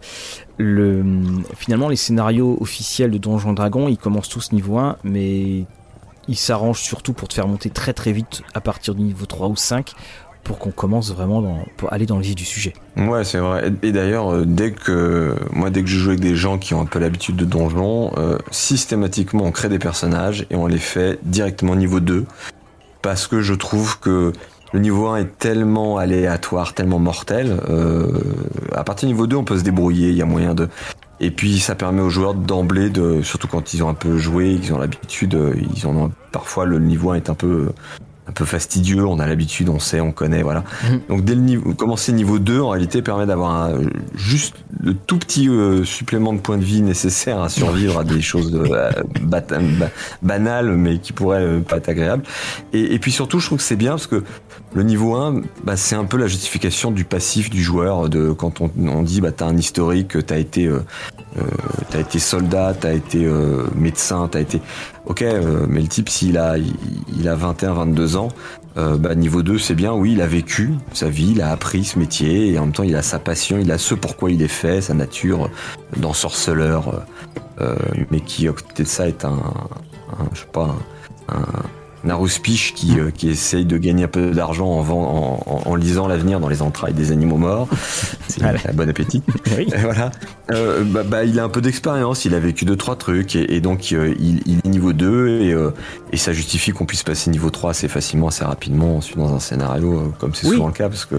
finalement 1.57 1.89
les 1.89 1.97
scénarios 1.97 2.57
officiels 2.61 3.11
de 3.11 3.19
Donjon 3.19 3.53
Dragon, 3.53 3.89
ils 3.89 3.99
commencent 3.99 4.28
tous 4.28 4.53
niveau 4.53 4.78
1, 4.78 4.97
mais 5.03 5.65
ils 6.28 6.36
s'arrangent 6.36 6.81
surtout 6.81 7.15
pour 7.15 7.27
te 7.27 7.35
faire 7.35 7.49
monter 7.49 7.69
très 7.69 7.93
très 7.93 8.12
vite 8.12 8.43
à 8.55 8.61
partir 8.61 8.94
du 8.94 9.03
niveau 9.03 9.27
3 9.27 9.49
ou 9.49 9.57
5 9.57 9.93
pour 10.44 10.59
qu'on 10.59 10.70
commence 10.70 11.12
vraiment 11.12 11.40
dans, 11.40 11.64
pour 11.77 11.93
aller 11.93 12.06
dans 12.06 12.16
le 12.16 12.23
vif 12.23 12.35
du 12.35 12.44
sujet. 12.44 12.73
Ouais, 12.97 13.24
c'est 13.24 13.39
vrai. 13.39 13.73
Et 13.82 13.93
d'ailleurs, 13.93 14.32
euh, 14.32 14.44
dès 14.44 14.73
que 14.73 15.36
moi, 15.52 15.70
dès 15.70 15.82
que 15.82 15.89
je 15.89 15.98
joue 15.98 16.10
avec 16.10 16.20
des 16.20 16.36
gens 16.36 16.59
qui 16.59 16.74
ont 16.74 16.81
un 16.81 16.86
peu 16.86 16.98
l'habitude 16.98 17.36
de 17.36 17.44
donjon, 17.44 18.12
euh, 18.16 18.39
systématiquement, 18.51 19.44
on 19.44 19.52
crée 19.52 19.69
des 19.69 19.78
personnages 19.78 20.47
et 20.51 20.56
on 20.56 20.66
les 20.66 20.78
fait 20.78 21.19
directement 21.23 21.77
niveau 21.77 22.01
2 22.01 22.27
parce 23.02 23.27
que 23.27 23.40
je 23.40 23.55
trouve 23.55 23.98
que 23.98 24.32
le 24.73 24.81
niveau 24.81 25.09
1 25.09 25.19
est 25.19 25.39
tellement 25.39 25.98
aléatoire, 25.98 26.73
tellement 26.73 26.98
mortel. 26.98 27.60
Euh, 27.69 28.09
à 28.73 28.85
partir 28.85 29.06
du 29.09 29.14
niveau 29.14 29.27
2, 29.27 29.36
on 29.36 29.44
peut 29.44 29.59
se 29.59 29.64
débrouiller, 29.64 30.09
il 30.09 30.16
y 30.16 30.23
a 30.23 30.27
moyen 30.27 30.55
de... 30.55 30.69
Et 31.20 31.31
puis 31.31 31.60
ça 31.60 31.74
permet 31.74 32.01
aux 32.01 32.10
joueurs 32.10 32.35
d'emblée, 32.35 32.89
de, 32.89 33.23
surtout 33.23 33.47
quand 33.47 33.74
ils 33.74 33.85
ont 33.85 33.89
un 33.89 33.94
peu 33.94 34.16
joué, 34.16 34.51
ils 34.51 34.73
ont 34.73 34.78
l'habitude, 34.78 35.35
euh, 35.35 35.55
ils 35.77 35.86
ont 35.86 36.10
parfois 36.32 36.64
le 36.64 36.78
niveau 36.78 37.10
1 37.10 37.16
est 37.16 37.31
un 37.31 37.35
peu 37.35 37.69
un 38.28 38.32
peu 38.32 38.44
fastidieux, 38.44 39.05
on 39.05 39.19
a 39.19 39.27
l'habitude, 39.27 39.69
on 39.69 39.81
sait, 39.81 40.01
on 40.01 40.12
connaît, 40.12 40.43
voilà. 40.43 40.62
Mhm. 40.85 41.01
Donc 41.09 41.24
dès 41.24 41.35
le 41.35 41.40
niveau, 41.40 41.74
commencer 41.74 42.12
niveau 42.12 42.39
2, 42.39 42.61
en 42.61 42.69
réalité, 42.70 43.03
permet 43.03 43.27
d'avoir 43.27 43.70
juste 44.15 44.55
le 44.81 44.94
tout 44.94 45.19
petit 45.19 45.49
euh, 45.49 45.85
supplément 45.85 46.32
de 46.32 46.39
points 46.39 46.59
de 46.59 46.65
vie 46.65 46.82
nécessaire 46.82 47.40
à 47.40 47.49
survivre 47.49 47.99
à 47.99 48.05
des 48.05 48.20
choses 48.20 48.53
euh, 48.55 48.90
bat- 49.23 49.43
banales, 50.23 50.77
mais 50.77 50.99
qui 50.99 51.12
pourraient 51.12 51.43
euh, 51.43 51.61
pas 51.61 51.78
être 51.78 51.89
agréables. 51.89 52.23
Et, 52.73 52.94
et 52.94 52.99
puis 53.01 53.11
surtout, 53.11 53.40
je 53.40 53.47
trouve 53.47 53.59
que 53.59 53.65
c'est 53.65 53.77
bien 53.77 53.93
parce 53.93 54.07
que 54.07 54.23
le 54.74 54.82
niveau 54.85 55.16
1, 55.16 55.43
bah, 55.65 55.77
c'est 55.77 55.97
un 55.97 56.05
peu 56.05 56.16
la 56.16 56.28
justification 56.28 56.93
du 56.93 57.05
passif 57.05 57.51
du 57.51 57.62
joueur, 57.62 58.09
de 58.09 58.31
quand 58.31 58.61
on, 58.61 58.70
on 58.86 59.03
dit, 59.03 59.20
bah, 59.20 59.32
t'as 59.32 59.47
un 59.47 59.57
historique, 59.57 60.24
t'as 60.24 60.39
été, 60.39 60.66
euh, 60.66 60.78
t'as 61.90 62.01
été 62.01 62.19
soldat, 62.19 62.74
t'as 62.78 62.94
été 62.94 63.24
euh, 63.24 63.65
médecin, 63.77 64.28
t'as 64.31 64.40
été... 64.40 64.61
Ok, 65.07 65.23
euh, 65.23 65.66
mais 65.69 65.81
le 65.81 65.89
type, 65.89 66.09
s'il 66.09 66.39
a, 66.39 66.57
il, 66.59 67.29
a 67.29 67.35
21, 67.35 67.73
22 67.74 68.16
ans, 68.16 68.29
euh, 68.77 68.97
bah, 68.97 69.15
niveau 69.15 69.43
2, 69.43 69.59
c'est 69.59 69.74
bien, 69.74 69.93
oui, 69.93 70.12
il 70.12 70.23
a 70.23 70.27
vécu 70.27 70.70
sa 70.93 71.09
vie, 71.09 71.33
il 71.33 71.43
a 71.43 71.51
appris 71.51 71.85
ce 71.85 71.99
métier, 71.99 72.53
et 72.53 72.59
en 72.59 72.66
même 72.66 72.73
temps, 72.73 72.85
il 72.85 72.95
a 72.95 73.03
sa 73.03 73.19
passion, 73.19 73.59
il 73.59 73.73
a 73.73 73.79
ce 73.79 73.95
pourquoi 73.95 74.31
il 74.31 74.43
est 74.43 74.49
fait, 74.49 74.81
sa 74.81 74.95
nature 74.95 75.51
d'ensorceleur, 75.97 77.05
euh, 77.61 77.74
euh, 77.74 77.77
mais 78.11 78.20
qui, 78.20 78.47
à 78.47 78.53
côté 78.53 78.85
de 78.85 78.89
ça, 78.89 79.09
est 79.09 79.24
un, 79.24 79.31
un 79.33 80.29
je 80.33 80.41
sais 80.41 80.47
pas, 80.53 80.77
un, 81.29 81.35
un, 81.35 81.43
un 82.05 82.11
arouspiche 82.11 82.74
qui, 82.74 82.99
euh, 82.99 83.11
qui 83.11 83.29
essaye 83.31 83.65
de 83.65 83.79
gagner 83.79 84.05
un 84.05 84.09
peu 84.09 84.31
d'argent 84.33 84.66
en, 84.69 84.81
en, 84.89 85.43
en, 85.47 85.62
en 85.70 85.74
lisant 85.77 86.07
l'avenir 86.09 86.41
dans 86.41 86.49
les 86.49 86.62
entrailles 86.62 86.95
des 86.95 87.12
animaux 87.12 87.37
morts. 87.37 87.69
C'est 88.29 88.43
bon 88.74 88.89
appétit. 88.89 89.23
Oui. 89.57 89.69
Voilà. 89.81 90.11
Euh, 90.51 90.83
bah, 90.85 91.03
bah, 91.07 91.24
il 91.24 91.39
a 91.39 91.45
un 91.45 91.49
peu 91.49 91.61
d'expérience, 91.61 92.24
il 92.24 92.35
a 92.35 92.41
vécu 92.41 92.65
deux 92.65 92.77
trois 92.77 92.97
trucs 92.97 93.37
et, 93.37 93.55
et 93.55 93.61
donc 93.61 93.93
euh, 93.93 94.15
il, 94.19 94.41
il 94.47 94.59
est 94.65 94.69
niveau 94.69 94.93
2 94.93 95.29
et, 95.43 95.57
et 96.12 96.16
ça 96.16 96.33
justifie 96.33 96.73
qu'on 96.73 96.87
puisse 96.87 97.03
passer 97.03 97.31
niveau 97.31 97.51
3 97.51 97.70
assez 97.70 97.89
facilement, 97.89 98.29
assez 98.29 98.45
rapidement 98.45 98.97
ensuite 98.97 99.19
dans 99.19 99.35
un 99.35 99.41
scénario 99.41 100.12
comme 100.19 100.35
c'est 100.35 100.47
Oui. 100.49 100.55
souvent 100.57 100.69
le 100.69 100.73
cas 100.73 100.89
parce 100.89 101.05
que 101.05 101.16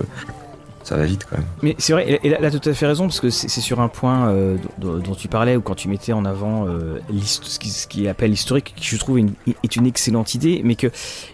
ça 0.84 0.98
va 0.98 1.06
vite 1.06 1.26
quand 1.30 1.38
même. 1.38 1.48
Mais 1.62 1.76
c'est 1.78 1.94
vrai, 1.94 2.20
et 2.24 2.30
là, 2.30 2.38
as 2.42 2.52
tout 2.52 2.70
à 2.70 2.74
fait 2.74 2.86
raison, 2.86 3.06
parce 3.06 3.20
que 3.20 3.30
c'est 3.30 3.62
sur 3.62 3.80
un 3.80 3.88
point 3.88 4.30
euh, 4.30 4.58
dont, 4.78 5.16
tu 5.16 5.28
parlais, 5.28 5.56
ou 5.56 5.62
quand 5.62 5.76
tu 5.76 5.88
mettais 5.88 6.14
en 6.14 6.26
avant 6.26 6.68
euh, 6.68 7.00
ce 7.24 7.60
qui, 7.60 7.70
ce 7.70 7.88
qui 7.88 8.08
appelle 8.08 8.34
qui 8.34 8.86
je 8.86 8.98
trouve 8.98 9.20
est 9.20 9.76
une 9.76 9.88
excellente 9.88 10.36
idée, 10.36 10.62
mais 10.64 10.76
que, 10.76 10.88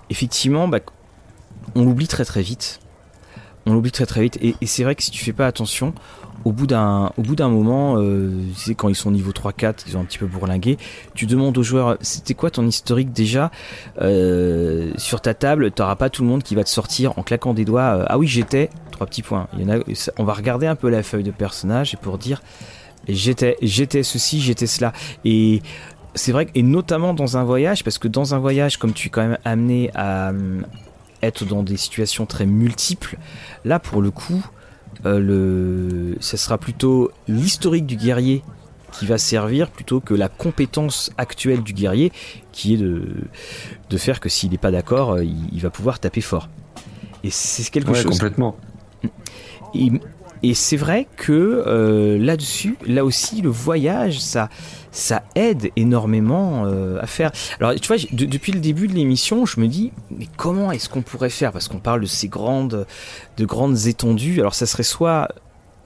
effectivement, 0.09 0.67
bah, 0.67 0.79
on 1.75 1.83
l'oublie 1.83 2.07
très 2.07 2.25
très 2.25 2.41
vite. 2.41 2.79
On 3.65 3.73
l'oublie 3.73 3.91
très 3.91 4.05
très 4.05 4.21
vite, 4.21 4.37
et, 4.41 4.55
et 4.61 4.65
c'est 4.65 4.83
vrai 4.83 4.95
que 4.95 5.03
si 5.03 5.11
tu 5.11 5.23
fais 5.23 5.33
pas 5.33 5.47
attention, 5.47 5.93
au 6.45 6.51
bout 6.51 6.67
d'un 6.67 7.11
au 7.17 7.21
bout 7.21 7.35
d'un 7.35 7.49
moment, 7.49 7.95
euh, 7.97 8.31
sais, 8.55 8.75
quand 8.75 8.89
ils 8.89 8.95
sont 8.95 9.11
niveau 9.11 9.31
3-4, 9.31 9.85
ils 9.87 9.97
ont 9.97 10.01
un 10.01 10.05
petit 10.05 10.17
peu 10.17 10.25
bourlingué, 10.25 10.77
tu 11.15 11.25
demandes 11.25 11.57
aux 11.57 11.63
joueurs, 11.63 11.97
c'était 12.01 12.33
quoi 12.33 12.51
ton 12.51 12.65
historique 12.65 13.11
déjà 13.11 13.51
Euh, 14.01 14.91
Sur 14.97 15.21
ta 15.21 15.33
table, 15.33 15.71
t'auras 15.71 15.95
pas 15.95 16.09
tout 16.09 16.23
le 16.23 16.29
monde 16.29 16.43
qui 16.43 16.55
va 16.55 16.63
te 16.63 16.69
sortir 16.69 17.17
en 17.17 17.23
claquant 17.23 17.53
des 17.53 17.65
doigts, 17.65 17.81
euh, 17.97 18.05
ah 18.07 18.17
oui 18.17 18.27
j'étais, 18.27 18.69
trois 18.91 19.07
petits 19.07 19.21
points. 19.21 19.47
Il 19.57 19.61
y 19.61 19.65
en 19.65 19.79
a, 19.79 19.83
on 20.17 20.23
va 20.23 20.33
regarder 20.33 20.67
un 20.67 20.75
peu 20.75 20.89
la 20.89 21.03
feuille 21.03 21.23
de 21.23 21.31
personnage 21.31 21.93
et 21.93 21.97
pour 21.97 22.17
dire 22.17 22.41
j'étais, 23.07 23.57
j'étais 23.61 24.03
ceci, 24.03 24.41
j'étais 24.41 24.67
cela. 24.67 24.93
Et 25.25 25.61
c'est 26.15 26.31
vrai, 26.31 26.47
et 26.55 26.63
notamment 26.63 27.13
dans 27.13 27.37
un 27.37 27.43
voyage, 27.43 27.83
parce 27.83 27.97
que 27.97 28.07
dans 28.07 28.33
un 28.33 28.39
voyage, 28.39 28.77
comme 28.77 28.93
tu 28.93 29.07
es 29.07 29.09
quand 29.09 29.21
même 29.21 29.37
amené 29.45 29.91
à 29.95 30.29
hum, 30.29 30.65
être 31.21 31.45
dans 31.45 31.63
des 31.63 31.77
situations 31.77 32.25
très 32.25 32.45
multiples, 32.45 33.17
là 33.65 33.79
pour 33.79 34.01
le 34.01 34.11
coup, 34.11 34.43
le, 35.05 36.15
ça 36.19 36.37
sera 36.37 36.57
plutôt 36.57 37.11
l'historique 37.27 37.85
du 37.85 37.95
guerrier 37.95 38.43
qui 38.91 39.05
va 39.05 39.17
servir 39.17 39.69
plutôt 39.69 39.99
que 39.99 40.13
la 40.13 40.29
compétence 40.29 41.11
actuelle 41.17 41.61
du 41.61 41.73
guerrier 41.73 42.11
qui 42.51 42.73
est 42.73 42.77
de, 42.77 43.03
de 43.89 43.97
faire 43.97 44.19
que 44.19 44.29
s'il 44.29 44.49
n'est 44.51 44.57
pas 44.57 44.71
d'accord, 44.71 45.11
euh, 45.13 45.23
il, 45.23 45.35
il 45.53 45.61
va 45.61 45.69
pouvoir 45.69 45.99
taper 45.99 46.21
fort. 46.21 46.49
Et 47.23 47.29
c'est 47.29 47.69
quelque 47.69 47.91
Ouais, 47.91 48.01
chose. 48.01 48.11
complètement. 48.13 48.57
Et, 49.75 49.91
et 50.41 50.53
c'est 50.53 50.77
vrai 50.77 51.07
que 51.17 51.63
euh, 51.67 52.17
là-dessus, 52.17 52.77
là 52.85 53.03
aussi, 53.03 53.41
le 53.41 53.49
voyage, 53.49 54.19
ça, 54.19 54.49
ça 54.91 55.23
aide 55.35 55.71
énormément 55.75 56.63
euh, 56.65 56.97
à 57.01 57.07
faire. 57.07 57.31
Alors, 57.59 57.75
tu 57.75 57.87
vois, 57.87 57.97
depuis 58.11 58.53
le 58.53 58.61
début 58.61 58.87
de 58.87 58.93
l'émission, 58.93 59.45
je 59.45 59.59
me 59.59 59.67
dis, 59.67 59.91
mais 60.11 60.27
comment 60.37 60.71
est-ce 60.71 60.87
qu'on 60.87 61.01
pourrait 61.01 61.29
faire? 61.29 61.51
Parce 61.51 61.67
qu'on 61.67 61.79
parle 61.79 62.01
de 62.01 62.05
ces 62.05 62.29
grandes, 62.29 62.87
de 63.37 63.45
grandes 63.45 63.87
étendues. 63.87 64.39
Alors, 64.39 64.55
ça 64.55 64.65
serait 64.65 64.83
soit 64.83 65.27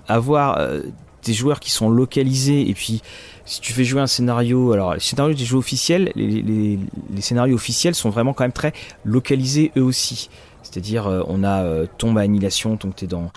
avoir 0.07 0.59
euh, 0.59 0.81
des 1.23 1.33
joueurs 1.33 1.59
qui 1.59 1.71
sont 1.71 1.89
localisés 1.89 2.69
et 2.69 2.73
puis 2.73 3.01
si 3.45 3.61
tu 3.61 3.71
fais 3.73 3.85
jouer 3.85 4.01
un 4.01 4.07
scénario, 4.07 4.73
alors 4.73 4.93
les 4.93 4.99
scénarios 4.99 5.33
des 5.33 5.45
jeux 5.45 5.57
officiels, 5.57 6.11
les, 6.15 6.79
scénarios 7.19 7.55
officiels 7.55 7.95
sont 7.95 8.09
vraiment 8.09 8.33
quand 8.33 8.43
même 8.43 8.53
très 8.53 8.73
localisés 9.03 9.71
eux 9.77 9.83
aussi. 9.83 10.29
C'est-à-dire, 10.61 11.25
on 11.27 11.43
a 11.43 11.85
tombe 11.97 12.17
à 12.17 12.21
annihilation, 12.21 12.75
donc 12.75 12.95
t'es 12.95 13.07
dans. 13.07 13.31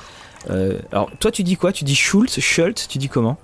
Euh, 0.51 0.78
alors, 0.93 1.10
toi, 1.18 1.31
tu 1.31 1.43
dis 1.43 1.56
quoi? 1.56 1.73
Tu 1.73 1.85
dis 1.85 1.94
Schultz, 1.97 2.39
Schultz, 2.40 2.89
tu 2.89 2.98
dis 2.98 3.09
comment? 3.09 3.36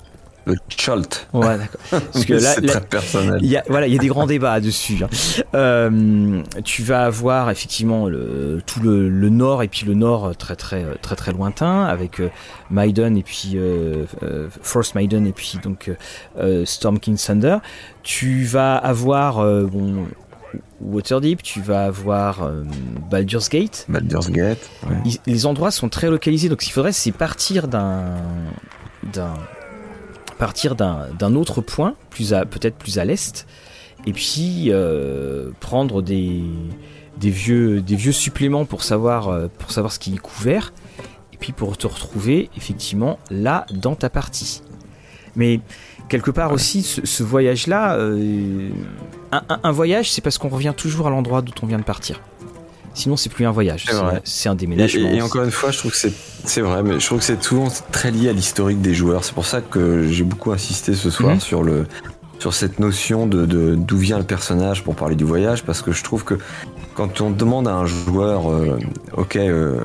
Le 0.44 0.56
chalt. 0.76 1.28
Ouais, 1.32 1.56
d'accord. 1.56 2.00
Parce 2.12 2.24
que 2.24 2.32
là, 2.42 2.54
c'est 2.54 2.66
très 2.66 2.80
personnel. 2.80 3.38
il 3.42 3.48
y 3.48 3.56
a, 3.56 3.62
voilà, 3.68 3.86
il 3.86 3.92
y 3.92 3.96
a 3.96 4.00
des 4.00 4.08
grands 4.08 4.26
débats 4.26 4.58
dessus. 4.58 4.98
hein. 5.04 5.08
Euh, 5.54 6.42
tu 6.64 6.82
vas 6.82 7.04
avoir 7.04 7.48
effectivement 7.48 8.08
le, 8.08 8.60
tout 8.66 8.80
le, 8.80 9.08
le 9.08 9.28
nord 9.28 9.62
et 9.62 9.68
puis 9.68 9.86
le 9.86 9.94
nord 9.94 10.24
euh, 10.26 10.32
très 10.32 10.56
très 10.56 10.82
euh, 10.82 10.94
très 11.00 11.14
très 11.14 11.30
lointain 11.32 11.84
avec 11.84 12.18
euh, 12.18 12.28
Maiden 12.70 13.16
et 13.16 13.22
puis 13.22 13.52
euh, 13.54 14.04
euh, 14.24 14.48
Force 14.62 14.96
Maiden 14.96 15.28
et 15.28 15.32
puis 15.32 15.58
donc 15.62 15.86
euh, 15.88 15.94
euh, 16.38 16.64
Storm 16.64 16.98
King 16.98 17.16
Thunder. 17.16 17.58
Tu 18.02 18.42
vas 18.44 18.76
avoir 18.76 19.38
euh, 19.38 19.66
bon, 19.66 20.08
Waterdeep, 20.80 21.42
tu 21.42 21.60
vas 21.60 21.84
avoir 21.84 22.42
euh, 22.42 22.64
Baldur's 23.10 23.48
Gate. 23.48 23.86
Baldur's 23.88 24.30
Gate. 24.30 24.70
ouais. 24.88 24.96
Ils- 25.04 25.18
les 25.32 25.46
endroits 25.46 25.70
sont 25.70 25.88
très 25.88 26.10
localisés, 26.10 26.48
donc 26.48 26.60
ce 26.62 26.66
qu'il 26.66 26.74
faudrait, 26.74 26.92
c'est 26.92 27.12
partir 27.12 27.68
d'un, 27.68 28.16
d'un, 29.12 29.34
partir 30.38 30.74
d'un, 30.74 31.08
d'un 31.18 31.34
autre 31.34 31.60
point, 31.60 31.94
plus 32.10 32.34
à, 32.34 32.44
peut-être 32.44 32.76
plus 32.76 32.98
à 32.98 33.04
l'est, 33.04 33.46
et 34.06 34.12
puis 34.12 34.66
euh, 34.68 35.50
prendre 35.60 36.02
des, 36.02 36.42
des 37.18 37.30
vieux, 37.30 37.80
des 37.80 37.96
vieux 37.96 38.12
suppléments 38.12 38.64
pour 38.64 38.82
savoir, 38.82 39.28
euh, 39.28 39.48
pour 39.58 39.70
savoir 39.70 39.92
ce 39.92 39.98
qui 39.98 40.14
est 40.14 40.18
couvert, 40.18 40.72
et 41.32 41.36
puis 41.36 41.52
pour 41.52 41.76
te 41.76 41.86
retrouver 41.86 42.50
effectivement 42.56 43.18
là 43.30 43.66
dans 43.72 43.94
ta 43.94 44.10
partie. 44.10 44.62
Mais 45.34 45.60
quelque 46.12 46.30
part 46.30 46.52
aussi, 46.52 46.82
ce, 46.82 47.00
ce 47.06 47.22
voyage-là, 47.22 47.96
euh, 47.96 48.68
un, 49.62 49.72
voyage, 49.72 50.12
c'est 50.12 50.20
parce 50.20 50.36
qu'on 50.36 50.50
revient 50.50 50.74
toujours 50.76 51.06
à 51.06 51.10
l'endroit 51.10 51.40
d'où 51.40 51.52
on 51.62 51.66
vient 51.66 51.78
de 51.78 51.84
partir. 51.84 52.20
Sinon, 52.94 53.16
c'est 53.16 53.30
plus 53.30 53.46
un 53.46 53.50
voyage, 53.50 53.86
C'est 54.24 54.50
un 54.50 54.54
déménagement. 54.54 55.08
et- 55.10 55.16
et 55.16 55.22
encore 55.22 55.44
une 55.44 55.50
fois, 55.50 55.70
je 55.70 55.78
trouve 55.78 55.92
que 55.92 55.96
c'est 55.96 56.12
c'est 56.44 56.60
vrai, 56.60 56.82
mais 56.82 57.00
je 57.00 57.06
trouve 57.06 57.20
que 57.20 57.24
c'est 57.24 57.42
souvent 57.42 57.68
très 57.92 58.10
lié 58.10 58.28
à 58.28 58.32
l'historique 58.34 58.82
des 58.82 58.92
joueurs. 58.94 59.24
C'est 59.24 59.32
pour 59.32 59.46
ça 59.46 59.62
que 59.62 60.06
j'ai 60.10 60.24
beaucoup 60.24 60.52
insisté 60.52 60.92
ce 60.94 61.08
soir 61.08 61.34
Mhm. 61.34 61.40
sur 61.40 61.62
le 61.62 61.86
sur 62.38 62.52
cette 62.52 62.78
notion 62.80 63.26
de 63.26 63.46
de- 63.46 63.74
d'où 63.76 63.96
vient 63.96 64.18
le 64.18 64.24
personnage 64.24 64.84
pour 64.84 64.94
parler 64.96 65.14
du 65.16 65.24
voyage, 65.24 65.62
parce 65.64 65.80
que 65.80 65.92
je 65.92 66.02
trouve 66.04 66.24
que 66.24 66.34
quand 66.94 67.22
on 67.22 67.30
demande 67.30 67.66
à 67.68 67.74
un 67.74 67.86
joueur, 67.86 68.50
euh, 68.50 68.78
ok, 69.16 69.36
euh, 69.36 69.80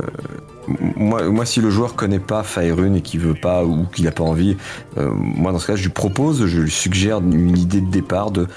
moi, 0.67 1.23
moi 1.29 1.45
si 1.45 1.61
le 1.61 1.69
joueur 1.69 1.95
connaît 1.95 2.19
pas 2.19 2.43
Faerun 2.43 2.93
et 2.93 3.01
qu'il 3.01 3.19
veut 3.19 3.33
pas 3.33 3.63
ou 3.63 3.85
qu'il 3.85 4.07
a 4.07 4.11
pas 4.11 4.23
envie, 4.23 4.57
euh, 4.97 5.09
moi 5.13 5.51
dans 5.51 5.59
ce 5.59 5.67
cas, 5.67 5.75
je 5.75 5.83
lui 5.83 5.89
propose, 5.89 6.45
je 6.45 6.61
lui 6.61 6.71
suggère 6.71 7.19
une 7.19 7.57
idée 7.57 7.81
de 7.81 7.89
départ 7.89 8.31
de 8.31 8.47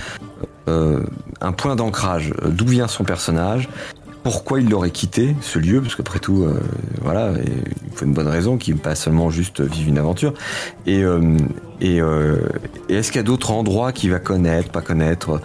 euh, 0.69 1.03
un 1.41 1.53
point 1.53 1.77
d'ancrage. 1.77 2.33
Euh, 2.43 2.49
D'où 2.49 2.67
vient 2.67 2.89
son 2.89 3.05
personnage? 3.05 3.69
Pourquoi 4.23 4.61
il 4.61 4.69
l'aurait 4.69 4.91
quitté, 4.91 5.35
ce 5.41 5.59
lieu, 5.59 5.81
parce 5.81 5.95
qu'après 5.95 6.19
tout, 6.19 6.47
voilà, 7.01 7.33
il 7.43 7.91
faut 7.95 8.05
une 8.05 8.13
bonne 8.13 8.29
raison, 8.29 8.59
qu'il 8.59 8.77
pas 8.77 8.95
seulement 8.95 9.31
juste 9.31 9.63
vivre 9.63 9.89
une 9.89 9.97
aventure. 9.97 10.35
Et, 10.87 11.01
est-ce 11.81 13.07
qu'il 13.11 13.17
y 13.17 13.19
a 13.19 13.23
d'autres 13.23 13.51
endroits 13.51 13.93
qu'il 13.93 14.11
va 14.11 14.19
connaître, 14.19 14.71
pas 14.71 14.83
connaître? 14.83 15.41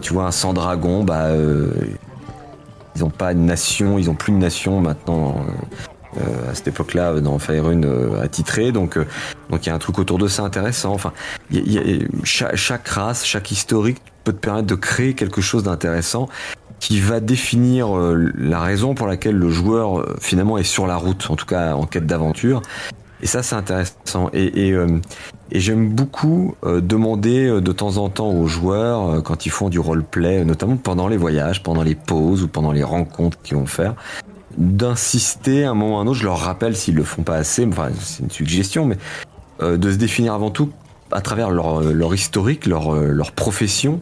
Tu 0.00 0.14
vois, 0.14 0.24
un 0.24 0.30
sans 0.30 0.54
dragon, 0.54 1.04
bah, 1.04 1.28
ils 2.94 3.04
ont 3.04 3.10
pas 3.10 3.32
une 3.32 3.44
nation, 3.44 3.98
ils 3.98 4.08
ont 4.08 4.14
plus 4.14 4.32
de 4.32 4.38
nation 4.38 4.80
maintenant. 4.80 5.44
Euh, 6.18 6.50
à 6.50 6.54
cette 6.54 6.68
époque-là, 6.68 7.20
dans 7.20 7.38
Faerun, 7.38 7.82
euh, 7.82 8.22
attitré, 8.22 8.72
donc 8.72 8.96
euh, 8.96 9.06
donc 9.50 9.66
il 9.66 9.68
y 9.68 9.72
a 9.72 9.74
un 9.74 9.78
truc 9.78 9.98
autour 9.98 10.18
de 10.18 10.28
ça 10.28 10.42
intéressant. 10.42 10.92
Enfin, 10.92 11.12
chaque, 12.24 12.88
race, 12.88 13.24
chaque 13.24 13.50
historique 13.50 13.98
peut 14.24 14.32
te 14.32 14.38
permettre 14.38 14.66
de 14.66 14.74
créer 14.74 15.14
quelque 15.14 15.40
chose 15.40 15.64
d'intéressant 15.64 16.28
qui 16.80 17.00
va 17.00 17.20
définir 17.20 17.88
la 18.36 18.60
raison 18.60 18.94
pour 18.94 19.06
laquelle 19.06 19.36
le 19.36 19.48
joueur 19.50 20.04
finalement 20.20 20.58
est 20.58 20.64
sur 20.64 20.86
la 20.86 20.96
route, 20.96 21.30
en 21.30 21.36
tout 21.36 21.46
cas 21.46 21.74
en 21.74 21.86
quête 21.86 22.06
d'aventure. 22.06 22.60
Et 23.22 23.26
ça, 23.26 23.42
c'est 23.42 23.54
intéressant. 23.54 24.28
Et, 24.34 24.68
et, 24.68 24.76
j'aime 25.52 25.88
beaucoup 25.88 26.54
demander 26.64 27.60
de 27.62 27.72
temps 27.72 27.96
en 27.96 28.10
temps 28.10 28.30
aux 28.30 28.46
joueurs, 28.46 29.22
quand 29.22 29.46
ils 29.46 29.50
font 29.50 29.70
du 29.70 29.78
roleplay, 29.78 30.44
notamment 30.44 30.76
pendant 30.76 31.08
les 31.08 31.16
voyages, 31.16 31.62
pendant 31.62 31.82
les 31.82 31.94
pauses 31.94 32.42
ou 32.42 32.48
pendant 32.48 32.72
les 32.72 32.84
rencontres 32.84 33.40
qu'ils 33.42 33.56
vont 33.56 33.66
faire, 33.66 33.94
d'insister 34.58 35.64
à 35.64 35.70
un 35.70 35.74
moment 35.74 35.96
ou 35.96 35.98
à 35.98 36.00
un 36.02 36.06
autre, 36.06 36.18
je 36.18 36.24
leur 36.24 36.38
rappelle 36.38 36.76
s'ils 36.76 36.94
le 36.94 37.04
font 37.04 37.22
pas 37.22 37.36
assez, 37.36 37.64
enfin 37.66 37.88
c'est 38.00 38.22
une 38.22 38.30
suggestion, 38.30 38.86
mais 38.86 38.96
euh, 39.62 39.76
de 39.76 39.90
se 39.90 39.96
définir 39.96 40.34
avant 40.34 40.50
tout 40.50 40.70
à 41.12 41.20
travers 41.20 41.50
leur, 41.50 41.80
leur 41.82 42.14
historique, 42.14 42.66
leur, 42.66 42.94
euh, 42.94 43.08
leur 43.12 43.32
profession, 43.32 44.00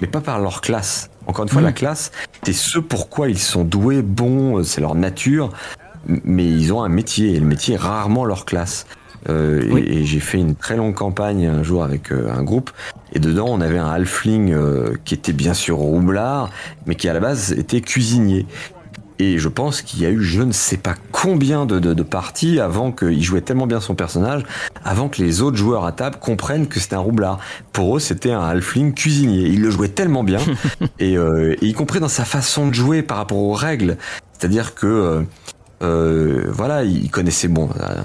mais 0.00 0.06
pas 0.06 0.20
par 0.20 0.40
leur 0.40 0.60
classe. 0.60 1.10
Encore 1.26 1.44
une 1.44 1.48
fois, 1.50 1.62
la 1.62 1.72
classe, 1.72 2.10
c'est 2.42 2.52
ce 2.52 2.78
pourquoi 2.78 3.28
ils 3.28 3.38
sont 3.38 3.64
doués, 3.64 4.02
bons, 4.02 4.58
euh, 4.58 4.62
c'est 4.64 4.80
leur 4.80 4.94
nature, 4.94 5.50
mais 6.06 6.44
ils 6.46 6.72
ont 6.72 6.82
un 6.82 6.88
métier, 6.88 7.34
et 7.34 7.40
le 7.40 7.46
métier 7.46 7.74
est 7.74 7.78
rarement 7.78 8.24
leur 8.24 8.44
classe. 8.44 8.86
Euh, 9.28 9.62
et- 9.76 10.04
j'ai 10.04 10.18
fait 10.18 10.38
une 10.38 10.56
très 10.56 10.76
longue 10.76 10.94
campagne 10.94 11.46
un 11.46 11.62
jour 11.62 11.84
avec 11.84 12.10
euh, 12.10 12.28
un 12.32 12.42
groupe, 12.42 12.72
et 13.12 13.20
dedans 13.20 13.46
on 13.48 13.60
avait 13.60 13.78
un 13.78 13.86
halfling 13.88 14.52
euh, 14.52 14.94
qui 15.04 15.14
était 15.14 15.32
bien 15.32 15.54
sûr 15.54 15.76
roublard, 15.76 16.50
mais 16.86 16.96
qui 16.96 17.08
à 17.08 17.12
la 17.12 17.20
base 17.20 17.52
était 17.52 17.80
cuisinier. 17.80 18.46
Et 19.22 19.38
je 19.38 19.48
pense 19.48 19.82
qu'il 19.82 20.00
y 20.00 20.06
a 20.06 20.10
eu 20.10 20.20
je 20.20 20.42
ne 20.42 20.50
sais 20.50 20.76
pas 20.76 20.96
combien 21.12 21.64
de, 21.64 21.78
de, 21.78 21.94
de 21.94 22.02
parties 22.02 22.58
avant 22.58 22.90
qu'il 22.90 23.22
jouait 23.22 23.40
tellement 23.40 23.68
bien 23.68 23.78
son 23.78 23.94
personnage, 23.94 24.42
avant 24.84 25.08
que 25.08 25.22
les 25.22 25.42
autres 25.42 25.56
joueurs 25.56 25.84
à 25.84 25.92
table 25.92 26.16
comprennent 26.20 26.66
que 26.66 26.80
c'était 26.80 26.96
un 26.96 27.00
roublard. 27.00 27.38
Pour 27.72 27.96
eux, 27.96 28.00
c'était 28.00 28.32
un 28.32 28.40
halfling 28.40 28.94
cuisinier. 28.94 29.46
Il 29.46 29.62
le 29.62 29.70
jouait 29.70 29.90
tellement 29.90 30.24
bien, 30.24 30.40
et, 30.98 31.16
euh, 31.16 31.54
et 31.62 31.66
y 31.66 31.72
compris 31.72 32.00
dans 32.00 32.08
sa 32.08 32.24
façon 32.24 32.66
de 32.66 32.74
jouer 32.74 33.02
par 33.02 33.18
rapport 33.18 33.38
aux 33.38 33.52
règles. 33.52 33.96
C'est-à-dire 34.36 34.74
que 34.74 34.88
euh, 34.88 35.22
euh, 35.82 36.44
voilà, 36.48 36.84
il 36.84 37.10
connaissait 37.10 37.48
bon. 37.48 37.68
euh, 37.80 38.02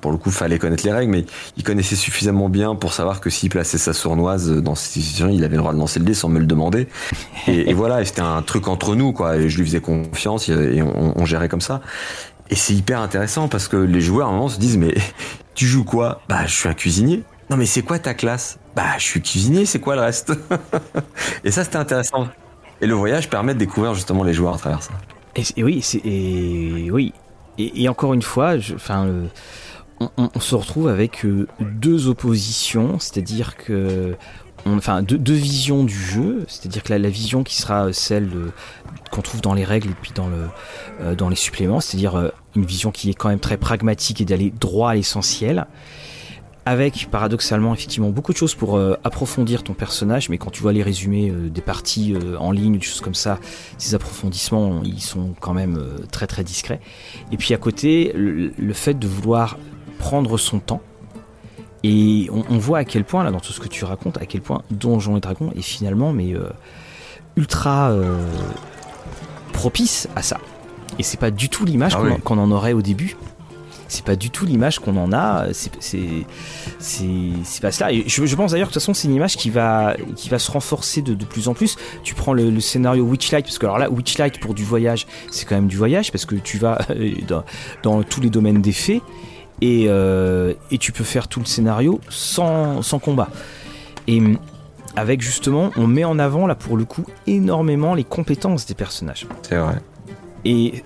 Pour 0.00 0.12
le 0.12 0.16
coup, 0.18 0.30
fallait 0.30 0.58
connaître 0.58 0.84
les 0.84 0.92
règles, 0.92 1.12
mais 1.12 1.24
il 1.56 1.62
connaissait 1.62 1.96
suffisamment 1.96 2.48
bien 2.48 2.74
pour 2.74 2.92
savoir 2.92 3.20
que 3.20 3.30
s'il 3.30 3.50
plaçait 3.50 3.78
sa 3.78 3.92
sournoise 3.92 4.50
dans 4.50 4.74
cette 4.74 4.92
situation, 4.92 5.28
il 5.28 5.44
avait 5.44 5.56
le 5.56 5.62
droit 5.62 5.72
de 5.72 5.78
lancer 5.78 5.98
le 5.98 6.04
dé 6.04 6.14
sans 6.14 6.28
me 6.28 6.38
le 6.38 6.46
demander. 6.46 6.88
Et, 7.46 7.74
voilà, 7.74 8.04
c'était 8.04 8.22
un 8.22 8.42
truc 8.42 8.68
entre 8.68 8.94
nous, 8.94 9.12
quoi. 9.12 9.36
Et 9.36 9.48
je 9.48 9.58
lui 9.58 9.66
faisais 9.66 9.80
confiance 9.80 10.48
et 10.48 10.82
on, 10.82 11.20
on 11.20 11.24
gérait 11.24 11.48
comme 11.48 11.60
ça. 11.60 11.80
Et 12.50 12.54
c'est 12.54 12.74
hyper 12.74 13.00
intéressant 13.00 13.48
parce 13.48 13.66
que 13.66 13.76
les 13.78 14.00
joueurs 14.00 14.28
à 14.28 14.30
un 14.30 14.34
moment 14.34 14.48
se 14.48 14.58
disent 14.58 14.76
mais 14.76 14.94
tu 15.54 15.66
joues 15.66 15.84
quoi? 15.84 16.20
Bah 16.28 16.44
je 16.46 16.54
suis 16.54 16.68
un 16.68 16.74
cuisinier. 16.74 17.22
Non 17.50 17.56
mais 17.56 17.66
c'est 17.66 17.82
quoi 17.82 17.98
ta 17.98 18.14
classe? 18.14 18.58
Bah 18.76 18.98
je 18.98 19.04
suis 19.04 19.22
cuisinier, 19.22 19.64
c'est 19.64 19.78
quoi 19.78 19.94
le 19.96 20.02
reste? 20.02 20.32
Et 21.44 21.50
ça 21.50 21.64
c'était 21.64 21.78
intéressant. 21.78 22.28
Et 22.80 22.86
le 22.86 22.94
voyage 22.94 23.30
permet 23.30 23.54
de 23.54 23.58
découvrir 23.58 23.94
justement 23.94 24.22
les 24.22 24.34
joueurs 24.34 24.54
à 24.54 24.58
travers 24.58 24.82
ça. 24.82 24.92
Et, 25.36 25.62
oui, 25.62 25.80
c'est 25.82 26.00
et 26.04 26.90
oui. 26.90 27.12
Et, 27.58 27.88
encore 27.88 28.14
une 28.14 28.22
fois, 28.22 28.58
je- 28.58 28.74
enfin, 28.74 29.06
euh, 29.06 29.26
on, 30.16 30.40
se 30.40 30.54
retrouve 30.54 30.88
avec 30.88 31.24
euh, 31.24 31.46
deux 31.60 32.08
oppositions, 32.08 32.98
c'est-à-dire 32.98 33.56
que, 33.56 34.16
enfin, 34.66 35.02
deux, 35.02 35.34
visions 35.34 35.84
du 35.84 35.94
jeu, 35.94 36.44
c'est-à-dire 36.48 36.82
que 36.82 36.92
la, 36.94 37.08
vision 37.08 37.44
qui 37.44 37.56
sera 37.56 37.92
celle 37.92 38.28
de- 38.30 38.50
qu'on 39.10 39.22
trouve 39.22 39.40
dans 39.42 39.54
les 39.54 39.64
règles 39.64 39.90
et 39.90 39.96
puis 40.00 40.12
dans 40.14 40.28
le 40.28 40.48
euh, 41.02 41.14
dans 41.14 41.28
les 41.28 41.36
suppléments, 41.36 41.80
c'est-à-dire 41.80 42.16
euh, 42.16 42.28
une 42.56 42.64
vision 42.64 42.90
qui 42.90 43.10
est 43.10 43.14
quand 43.14 43.28
même 43.28 43.40
très 43.40 43.58
pragmatique 43.58 44.20
et 44.20 44.24
d'aller 44.24 44.50
droit 44.50 44.90
à 44.90 44.94
l'essentiel. 44.94 45.66
Avec 46.64 47.08
paradoxalement 47.10 47.74
effectivement 47.74 48.10
beaucoup 48.10 48.32
de 48.32 48.36
choses 48.38 48.54
pour 48.54 48.76
euh, 48.76 48.94
approfondir 49.02 49.64
ton 49.64 49.72
personnage, 49.74 50.28
mais 50.28 50.38
quand 50.38 50.50
tu 50.50 50.62
vois 50.62 50.72
les 50.72 50.84
résumés 50.84 51.28
euh, 51.30 51.48
des 51.50 51.60
parties 51.60 52.14
euh, 52.14 52.36
en 52.38 52.52
ligne 52.52 52.74
ou 52.74 52.78
des 52.78 52.84
choses 52.84 53.00
comme 53.00 53.16
ça, 53.16 53.40
ces 53.78 53.96
approfondissements, 53.96 54.80
ils 54.84 55.00
sont 55.00 55.34
quand 55.40 55.54
même 55.54 55.82
très 56.12 56.28
très 56.28 56.44
discrets. 56.44 56.80
Et 57.32 57.36
puis 57.36 57.52
à 57.52 57.56
côté, 57.56 58.12
le, 58.14 58.52
le 58.56 58.72
fait 58.74 58.94
de 58.94 59.08
vouloir 59.08 59.58
prendre 59.98 60.38
son 60.38 60.60
temps. 60.60 60.82
Et 61.82 62.28
on, 62.32 62.44
on 62.48 62.58
voit 62.58 62.78
à 62.78 62.84
quel 62.84 63.02
point, 63.04 63.24
là, 63.24 63.32
dans 63.32 63.40
tout 63.40 63.52
ce 63.52 63.58
que 63.58 63.66
tu 63.66 63.84
racontes, 63.84 64.18
à 64.18 64.26
quel 64.26 64.40
point 64.40 64.62
Donjons 64.70 65.16
et 65.16 65.20
Dragons 65.20 65.50
est 65.56 65.62
finalement 65.62 66.12
mais 66.12 66.34
ultra 67.36 67.92
propice 69.52 70.08
à 70.16 70.22
ça. 70.22 70.38
Et 70.98 71.02
c'est 71.02 71.18
pas 71.18 71.30
du 71.30 71.48
tout 71.48 71.64
l'image 71.64 71.92
Ah 71.96 71.98
qu'on 72.00 72.06
oui. 72.06 72.12
en- 72.12 72.18
qu'on 72.18 72.38
en 72.38 72.50
aurait 72.50 72.72
au 72.74 72.82
début. 72.82 73.16
C'est 73.92 74.06
pas 74.06 74.16
du 74.16 74.30
tout 74.30 74.46
l'image 74.46 74.78
qu'on 74.78 74.96
en 74.96 75.12
a. 75.12 75.48
C'est 75.52 75.70
pas 77.60 77.70
cela. 77.70 77.92
Et 77.92 78.04
je, 78.06 78.24
je 78.24 78.36
pense 78.36 78.52
d'ailleurs 78.52 78.68
que 78.68 78.70
de 78.70 78.74
toute 78.74 78.82
façon 78.82 78.94
c'est 78.94 79.06
une 79.06 79.14
image 79.14 79.36
qui 79.36 79.50
va 79.50 79.94
qui 80.16 80.30
va 80.30 80.38
se 80.38 80.50
renforcer 80.50 81.02
de, 81.02 81.12
de 81.12 81.24
plus 81.26 81.46
en 81.46 81.52
plus. 81.52 81.76
Tu 82.02 82.14
prends 82.14 82.32
le, 82.32 82.48
le 82.48 82.60
scénario 82.60 83.04
Witchlight 83.04 83.44
parce 83.44 83.58
que 83.58 83.66
alors 83.66 83.78
là 83.78 83.90
Witchlight 83.90 84.40
pour 84.40 84.54
du 84.54 84.64
voyage 84.64 85.06
c'est 85.30 85.44
quand 85.44 85.56
même 85.56 85.66
du 85.66 85.76
voyage 85.76 86.10
parce 86.10 86.24
que 86.24 86.36
tu 86.36 86.56
vas 86.56 86.78
euh, 86.88 87.10
dans, 87.28 87.44
dans 87.82 88.02
tous 88.02 88.22
les 88.22 88.30
domaines 88.30 88.62
des 88.62 88.72
fées 88.72 89.02
et 89.60 89.84
euh, 89.88 90.54
et 90.70 90.78
tu 90.78 90.92
peux 90.92 91.04
faire 91.04 91.28
tout 91.28 91.40
le 91.40 91.46
scénario 91.46 92.00
sans 92.08 92.80
sans 92.80 92.98
combat. 92.98 93.28
Et 94.06 94.20
hum, 94.20 94.38
avec 94.96 95.20
justement 95.20 95.70
on 95.76 95.86
met 95.86 96.04
en 96.04 96.18
avant 96.18 96.46
là 96.46 96.54
pour 96.54 96.78
le 96.78 96.86
coup 96.86 97.04
énormément 97.26 97.94
les 97.94 98.04
compétences 98.04 98.64
des 98.64 98.74
personnages. 98.74 99.26
C'est 99.42 99.58
vrai. 99.58 99.74
Et 100.46 100.82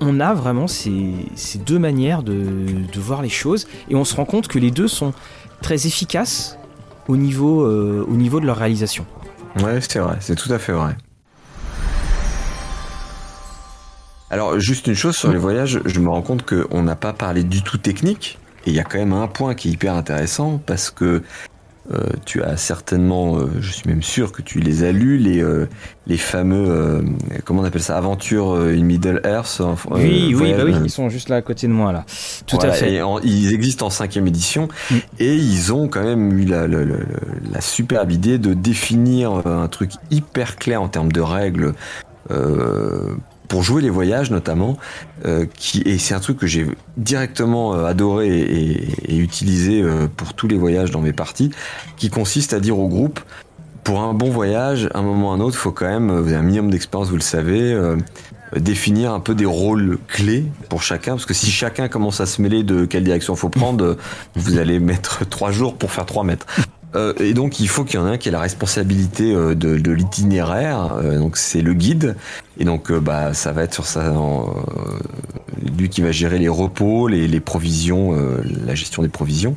on, 0.00 0.20
a 0.20 0.34
vraiment 0.34 0.66
ces, 0.66 0.92
deux 1.64 1.78
manières 1.78 2.22
de, 2.22 2.84
voir 2.96 3.22
les 3.22 3.28
choses, 3.28 3.66
et 3.88 3.94
on 3.94 4.04
se 4.04 4.14
rend 4.16 4.24
compte 4.24 4.48
que 4.48 4.58
les 4.58 4.70
deux 4.70 4.88
sont 4.88 5.12
très 5.62 5.86
efficaces 5.86 6.58
au 7.08 7.16
niveau, 7.16 7.64
euh, 7.64 8.06
au 8.08 8.14
niveau 8.14 8.40
de 8.40 8.46
leur 8.46 8.56
réalisation. 8.56 9.06
Ouais, 9.62 9.80
c'est 9.80 9.98
vrai, 9.98 10.16
c'est 10.20 10.36
tout 10.36 10.52
à 10.52 10.58
fait 10.58 10.72
vrai. 10.72 10.96
Alors, 14.30 14.60
juste 14.60 14.86
une 14.86 14.94
chose 14.94 15.16
sur 15.16 15.32
les 15.32 15.38
voyages, 15.38 15.80
je 15.84 16.00
me 16.00 16.08
rends 16.08 16.22
compte 16.22 16.44
qu'on 16.48 16.82
n'a 16.82 16.94
pas 16.94 17.12
parlé 17.12 17.42
du 17.42 17.62
tout 17.62 17.78
technique, 17.78 18.38
et 18.64 18.70
il 18.70 18.76
y 18.76 18.80
a 18.80 18.84
quand 18.84 18.98
même 18.98 19.12
un 19.12 19.26
point 19.26 19.54
qui 19.54 19.68
est 19.68 19.72
hyper 19.72 19.94
intéressant, 19.94 20.60
parce 20.64 20.90
que 20.90 21.22
tu 22.24 22.42
as 22.42 22.56
certainement, 22.56 23.38
euh, 23.38 23.46
je 23.60 23.72
suis 23.72 23.88
même 23.88 24.02
sûr 24.02 24.32
que 24.32 24.42
tu 24.42 24.60
les 24.60 24.84
as 24.84 24.92
lus, 24.92 25.18
les, 25.18 25.42
euh, 25.42 25.66
les 26.06 26.16
fameux, 26.16 26.64
euh, 26.68 27.02
comment 27.44 27.62
on 27.62 27.64
appelle 27.64 27.82
ça, 27.82 27.96
Aventures 27.96 28.52
euh, 28.54 28.74
in 28.76 28.82
Middle 28.82 29.20
Earth. 29.24 29.58
euh, 29.60 29.74
oui, 29.90 30.34
oui, 30.38 30.52
bah 30.56 30.62
oui, 30.64 30.74
ils 30.84 30.90
sont 30.90 31.08
juste 31.08 31.28
là 31.28 31.36
à 31.36 31.42
côté 31.42 31.66
de 31.66 31.72
moi 31.72 31.92
là. 31.92 32.04
Tout 32.46 32.56
Voilà, 32.56 32.72
à 32.72 32.76
fait. 32.76 33.02
en- 33.02 33.18
ils 33.20 33.52
existent 33.52 33.86
en 33.86 33.90
cinquième 33.90 34.26
édition 34.26 34.68
Mm. 34.90 34.94
et 35.18 35.34
ils 35.34 35.72
ont 35.72 35.88
quand 35.88 36.04
même 36.04 36.38
eu 36.38 36.44
la, 36.44 36.66
la, 36.68 36.84
la- 36.84 36.94
la 37.52 37.60
superbe 37.60 38.12
idée 38.12 38.38
de 38.38 38.54
définir 38.54 39.42
euh, 39.46 39.62
un 39.62 39.68
truc 39.68 39.90
hyper 40.10 40.56
clair 40.56 40.80
en 40.82 40.88
termes 40.88 41.12
de 41.12 41.20
règles 41.20 41.74
euh, 42.30 43.14
pour 43.50 43.62
jouer 43.62 43.82
les 43.82 43.90
voyages 43.90 44.30
notamment. 44.30 44.78
euh, 45.26 45.44
qui, 45.58 45.82
et 45.84 45.98
c'est 45.98 46.14
un 46.14 46.20
truc 46.20 46.38
que 46.38 46.46
j'ai 46.46 46.66
directement 46.96 47.74
euh, 47.74 47.84
adoré 47.84 48.28
et, 48.28 48.72
et- 48.72 49.14
et 49.14 49.16
utilisé 49.18 49.82
euh, 49.82 50.06
pour 50.16 50.32
tous 50.32 50.48
les 50.48 50.56
voyages 50.56 50.90
dans 50.90 51.02
mes 51.02 51.12
parties, 51.12 51.50
qui 51.98 52.08
consiste 52.08 52.54
à 52.54 52.60
dire 52.60 52.78
au 52.78 52.88
groupe 52.88 53.20
pour 53.84 54.00
un 54.00 54.14
bon 54.14 54.30
voyage, 54.30 54.88
un 54.94 55.02
moment 55.02 55.30
ou 55.30 55.32
un 55.32 55.40
autre, 55.40 55.56
faut 55.58 55.72
quand 55.72 55.88
même, 55.88 56.10
euh, 56.10 56.20
vous 56.22 56.28
avez 56.28 56.36
un 56.36 56.42
minimum 56.42 56.70
d'expérience, 56.70 57.08
vous 57.10 57.16
le 57.16 57.20
savez, 57.22 57.78
définir 58.56 59.12
un 59.12 59.20
peu 59.20 59.34
des 59.34 59.44
rôles 59.46 59.98
clés 60.08 60.44
pour 60.68 60.82
chacun, 60.82 61.12
parce 61.12 61.26
que 61.26 61.34
si 61.34 61.50
chacun 61.50 61.88
commence 61.88 62.20
à 62.20 62.26
se 62.26 62.40
mêler 62.42 62.62
de 62.62 62.84
quelle 62.84 63.04
direction 63.04 63.36
faut 63.36 63.48
prendre, 63.48 63.96
vous 64.36 64.58
allez 64.58 64.78
mettre 64.80 65.28
trois 65.28 65.50
jours 65.52 65.74
pour 65.76 65.92
faire 65.92 66.06
trois 66.06 66.24
mètres. 66.24 66.46
Euh, 66.96 67.14
et 67.20 67.34
donc 67.34 67.60
il 67.60 67.68
faut 67.68 67.84
qu'il 67.84 68.00
y 68.00 68.02
en 68.02 68.06
ait 68.08 68.10
un 68.10 68.18
qui 68.18 68.28
ait 68.28 68.32
la 68.32 68.40
responsabilité 68.40 69.32
euh, 69.32 69.54
de, 69.54 69.78
de 69.78 69.92
l'itinéraire, 69.92 70.96
euh, 70.96 71.18
donc 71.18 71.36
c'est 71.36 71.62
le 71.62 71.72
guide, 71.72 72.16
et 72.58 72.64
donc 72.64 72.90
euh, 72.90 72.98
bah 72.98 73.32
ça 73.32 73.52
va 73.52 73.62
être 73.62 73.74
sur 73.74 73.86
ça, 73.86 74.00
euh, 74.08 74.44
lui 75.78 75.88
qui 75.88 76.00
va 76.00 76.10
gérer 76.10 76.40
les 76.40 76.48
repos, 76.48 77.06
les, 77.06 77.28
les 77.28 77.40
provisions, 77.40 78.16
euh, 78.16 78.42
la 78.66 78.74
gestion 78.74 79.02
des 79.02 79.08
provisions. 79.08 79.54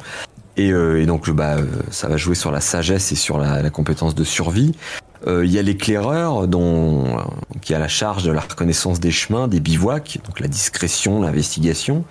Et, 0.58 0.68
et 0.68 1.08
donc 1.08 1.32
bah, 1.32 1.56
ça 1.90 2.08
va 2.08 2.16
jouer 2.16 2.36
sur 2.36 2.52
la 2.52 2.62
sagesse 2.62 3.12
et 3.12 3.16
sur 3.16 3.40
la, 3.40 3.64
la 3.64 3.70
compétence 3.72 4.14
de 4.14 4.24
survie. 4.24 4.74
Il 5.26 5.50
y 5.50 5.58
a 5.58 5.64
l'éclaireur 5.64 6.48
dont 6.48 7.18
qui 7.62 7.74
a 7.74 7.80
la 7.80 7.88
charge 7.88 8.24
de 8.24 8.32
la 8.32 8.42
reconnaissance 8.42 9.00
des 9.00 9.10
chemins, 9.10 9.48
des 9.48 9.60
bivouacs, 9.60 10.20
donc 10.24 10.40
la 10.40 10.48
discrétion, 10.48 11.22
l'investigation. 11.22 12.06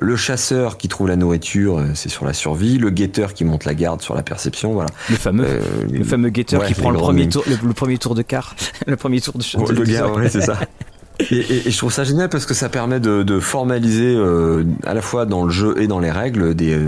Le 0.00 0.16
chasseur 0.16 0.78
qui 0.78 0.88
trouve 0.88 1.08
la 1.08 1.16
nourriture, 1.16 1.78
euh, 1.78 1.84
c'est 1.94 2.08
sur 2.08 2.24
la 2.24 2.32
survie. 2.32 2.78
Le 2.78 2.90
guetteur 2.90 3.34
qui 3.34 3.44
monte 3.44 3.64
la 3.66 3.74
garde 3.74 4.00
sur 4.00 4.14
la 4.14 4.22
perception. 4.22 4.72
Voilà. 4.72 4.88
Le 5.10 5.16
fameux, 5.16 5.44
Euh, 5.46 5.60
le 5.92 6.04
fameux 6.04 6.30
guetteur 6.30 6.62
ouais, 6.62 6.68
qui 6.68 6.74
prend 6.74 6.90
le 6.90 6.98
premier, 6.98 7.28
tour, 7.28 7.44
le, 7.46 7.56
le 7.66 7.72
premier 7.74 7.98
tour 7.98 8.14
de 8.14 8.22
quart, 8.22 8.54
le 8.86 8.96
premier 8.96 9.20
tour 9.20 9.34
de, 9.36 9.44
Oh, 9.58 9.70
de- 9.70 9.74
le 9.78 9.84
gars, 9.84 10.08
ouais, 10.08 10.28
c'est 10.28 10.40
ça. 10.40 10.58
Et, 11.30 11.34
et- 11.36 11.68
et 11.68 11.70
je 11.70 11.76
trouve 11.76 11.92
ça 11.92 12.02
génial 12.02 12.30
parce 12.30 12.46
que 12.46 12.54
ça 12.54 12.70
permet 12.70 12.98
de, 12.98 13.22
de 13.22 13.40
formaliser 13.40 14.14
euh, 14.16 14.64
à 14.86 14.94
la 14.94 15.02
fois 15.02 15.26
dans 15.26 15.44
le 15.44 15.50
jeu 15.50 15.74
et 15.78 15.86
dans 15.86 15.98
les 15.98 16.10
règles 16.10 16.54
des, 16.54 16.78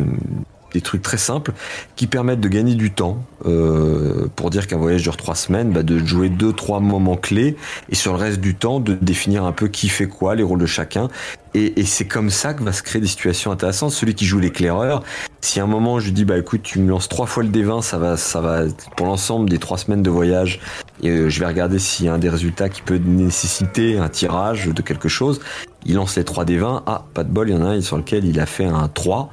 des 0.73 0.81
trucs 0.81 1.03
très 1.03 1.19
simples 1.19 1.53
qui 1.97 2.07
permettent 2.07 2.41
de 2.41 2.49
gagner 2.49 2.75
du 2.75 2.91
temps 2.91 3.25
euh, 3.47 4.29
pour 4.37 4.51
dire 4.51 4.67
qu'un 4.67 4.79
voyage 4.79 5.03
dure 5.03 5.17
trois 5.17 5.35
semaines, 5.35 5.73
bah, 5.73 5.83
de 5.83 5.99
jouer 5.99 6.29
deux 6.29 6.53
trois 6.53 6.81
moments 6.81 7.17
clés 7.17 7.57
et 7.91 7.95
sur 7.95 8.13
le 8.13 8.19
reste 8.19 8.41
du 8.41 8.55
temps 8.55 8.81
de 8.81 8.95
définir 8.95 9.45
un 9.45 9.53
peu 9.53 9.69
qui 9.69 9.89
fait 9.89 10.07
quoi, 10.07 10.35
les 10.35 10.43
rôles 10.43 10.61
de 10.61 10.67
chacun. 10.67 11.09
Et, 11.55 11.85
c'est 11.85 12.07
comme 12.07 12.31
ça 12.31 12.55
que 12.55 12.63
va 12.63 12.73
se 12.73 12.83
créer 12.83 13.03
des 13.03 13.09
situations 13.09 13.51
intéressantes. 13.51 13.91
Celui 13.91 14.15
qui 14.15 14.25
joue 14.25 14.39
l'éclaireur, 14.39 15.03
si 15.43 15.61
à 15.61 15.65
un 15.65 15.67
moment 15.67 16.01
je 16.01 16.11
dis 16.11 16.25
bah 16.25 16.39
écoute 16.39 16.63
tu 16.63 16.79
me 16.79 16.89
lances 16.89 17.11
trois 17.11 17.27
fois 17.27 17.43
le 17.43 17.51
D20, 17.51 17.83
ça 17.83 17.99
va 17.99 18.17
ça 18.17 18.41
va 18.41 18.63
pour 18.97 19.07
l'ensemble 19.07 19.51
des 19.51 19.59
trois 19.59 19.77
semaines 19.77 20.03
de 20.03 20.09
voyage 20.09 20.61
et 21.03 21.11
euh, 21.11 21.29
je 21.29 21.41
vais 21.41 21.47
regarder 21.47 21.79
s'il 21.79 22.07
y 22.07 22.09
a 22.09 22.15
un 22.15 22.19
des 22.19 22.31
résultats 22.31 22.69
qui 22.69 22.81
peut 22.81 22.97
nécessiter 22.97 23.99
un 23.99 24.09
tirage 24.09 24.69
de 24.69 24.83
quelque 24.83 25.09
chose. 25.09 25.41
Il 25.85 25.97
lance 25.97 26.17
les 26.17 26.25
3 26.25 26.45
des 26.45 26.59
20. 26.59 26.85
Ah, 26.87 27.05
pas 27.13 27.25
de 27.25 27.31
bol, 27.31 27.49
il 27.49 27.57
y 27.57 27.59
en 27.59 27.65
a 27.65 27.71
un 27.71 27.81
sur 27.81 27.97
lequel 27.97 28.25
il 28.25 28.39
a 28.39 28.47
fait 28.47 28.65
un 28.65 28.89
3. 28.89 29.33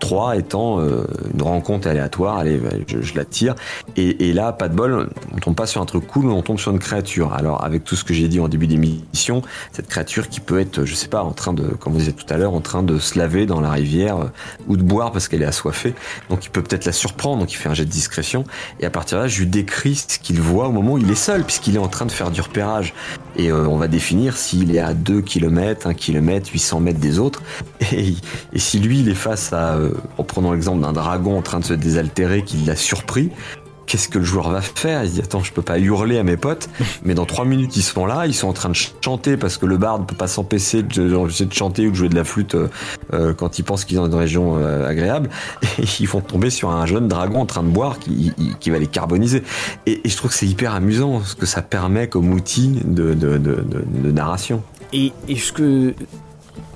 3 0.00 0.36
étant 0.36 0.80
euh, 0.80 1.04
une 1.32 1.42
rencontre 1.42 1.86
aléatoire, 1.86 2.38
allez, 2.38 2.60
je, 2.88 3.00
je 3.00 3.14
la 3.14 3.24
tire. 3.24 3.54
Et, 3.96 4.28
et, 4.28 4.32
là, 4.32 4.52
pas 4.52 4.68
de 4.68 4.74
bol, 4.74 5.08
on 5.32 5.36
tombe 5.38 5.54
pas 5.54 5.66
sur 5.66 5.80
un 5.80 5.86
truc 5.86 6.06
cool, 6.06 6.26
on 6.30 6.42
tombe 6.42 6.58
sur 6.58 6.72
une 6.72 6.78
créature. 6.78 7.32
Alors, 7.32 7.64
avec 7.64 7.84
tout 7.84 7.96
ce 7.96 8.04
que 8.04 8.14
j'ai 8.14 8.28
dit 8.28 8.40
en 8.40 8.48
début 8.48 8.66
d'émission, 8.66 9.42
cette 9.72 9.86
créature 9.86 10.28
qui 10.28 10.40
peut 10.40 10.58
être, 10.58 10.84
je 10.84 10.94
sais 10.94 11.08
pas, 11.08 11.22
en 11.22 11.32
train 11.32 11.52
de, 11.52 11.62
comme 11.62 11.92
vous 11.92 12.00
disiez 12.00 12.12
tout 12.12 12.26
à 12.32 12.36
l'heure, 12.36 12.54
en 12.54 12.60
train 12.60 12.82
de 12.82 12.98
se 12.98 13.18
laver 13.18 13.46
dans 13.46 13.60
la 13.60 13.70
rivière 13.70 14.16
euh, 14.16 14.24
ou 14.66 14.76
de 14.76 14.82
boire 14.82 15.12
parce 15.12 15.28
qu'elle 15.28 15.42
est 15.42 15.46
assoiffée. 15.46 15.94
Donc, 16.28 16.44
il 16.44 16.50
peut 16.50 16.62
peut-être 16.62 16.86
la 16.86 16.92
surprendre, 16.92 17.40
donc 17.40 17.52
il 17.52 17.56
fait 17.56 17.68
un 17.68 17.74
jet 17.74 17.84
de 17.84 17.90
discrétion. 17.90 18.44
Et 18.80 18.86
à 18.86 18.90
partir 18.90 19.18
de 19.18 19.22
là, 19.22 19.28
je 19.28 19.38
lui 19.40 19.46
décris 19.46 19.96
ce 19.96 20.18
qu'il 20.18 20.40
voit 20.40 20.68
au 20.68 20.72
moment 20.72 20.94
où 20.94 20.98
il 20.98 21.10
est 21.10 21.14
seul, 21.14 21.44
puisqu'il 21.44 21.76
est 21.76 21.80
en 21.80 21.88
train 21.88 22.06
de 22.06 22.12
faire 22.12 22.30
du 22.30 22.40
repérage. 22.40 22.94
Et 23.36 23.50
euh, 23.50 23.66
on 23.66 23.76
va 23.76 23.86
définir 23.86 24.36
s'il 24.36 24.74
est 24.74 24.80
à 24.80 24.94
2 24.94 25.20
km, 25.20 25.86
1 25.86 25.94
km, 25.94 26.50
800 26.52 26.80
mètres 26.80 27.00
des 27.00 27.18
autres. 27.18 27.42
Et, 27.92 28.14
et 28.52 28.58
si 28.58 28.78
lui, 28.78 29.00
il 29.00 29.08
est 29.08 29.14
face 29.14 29.52
à, 29.52 29.74
euh, 29.74 29.89
en 30.18 30.24
prenant 30.24 30.52
l'exemple 30.52 30.80
d'un 30.80 30.92
dragon 30.92 31.38
en 31.38 31.42
train 31.42 31.60
de 31.60 31.64
se 31.64 31.74
désaltérer 31.74 32.42
qui 32.42 32.58
l'a 32.58 32.76
surpris, 32.76 33.30
qu'est-ce 33.90 34.08
que 34.08 34.18
le 34.18 34.24
joueur 34.24 34.50
va 34.50 34.60
faire? 34.60 35.02
Il 35.02 35.10
dit 35.10 35.20
attends, 35.20 35.42
je 35.42 35.52
peux 35.52 35.62
pas 35.62 35.80
hurler 35.80 36.16
à 36.16 36.22
mes 36.22 36.36
potes, 36.36 36.68
mais 37.04 37.14
dans 37.14 37.26
trois 37.26 37.44
minutes 37.44 37.76
ils 37.76 37.82
sont 37.82 38.06
là, 38.06 38.26
ils 38.26 38.34
sont 38.34 38.46
en 38.46 38.52
train 38.52 38.68
de 38.68 38.76
chanter 39.04 39.36
parce 39.36 39.58
que 39.58 39.66
le 39.66 39.78
barde 39.78 40.06
peut 40.06 40.14
pas 40.14 40.28
s'empêcher 40.28 40.84
de, 40.84 41.08
de, 41.08 41.52
chanter 41.52 41.88
ou 41.88 41.90
de 41.90 41.96
jouer 41.96 42.08
de 42.08 42.14
la 42.14 42.22
flûte 42.22 42.54
euh, 42.54 42.68
euh 43.12 43.34
quand 43.34 43.58
ils 43.58 43.64
pensent 43.64 43.84
qu'ils 43.84 43.96
sont 43.96 44.06
dans 44.06 44.12
une 44.12 44.18
région 44.18 44.56
euh, 44.58 44.88
agréable, 44.88 45.28
et 45.78 45.84
ils 45.98 46.06
vont 46.06 46.20
tomber 46.20 46.50
sur 46.50 46.70
un 46.70 46.86
jeune 46.86 47.08
dragon 47.08 47.40
en 47.40 47.46
train 47.46 47.64
de 47.64 47.68
boire 47.68 47.98
qui, 47.98 48.70
va 48.70 48.78
les 48.78 48.86
carboniser. 48.86 49.42
Et, 49.86 50.00
je 50.04 50.16
trouve 50.16 50.30
que 50.30 50.36
c'est 50.36 50.46
hyper 50.46 50.72
amusant 50.72 51.24
ce 51.24 51.34
que 51.34 51.46
ça 51.46 51.60
permet 51.60 52.06
comme 52.08 52.32
outil 52.32 52.80
de, 52.84 53.14
de, 53.14 54.10
narration. 54.12 54.62
Et, 54.92 55.12
et 55.28 55.36
ce 55.36 55.52
que 55.52 55.94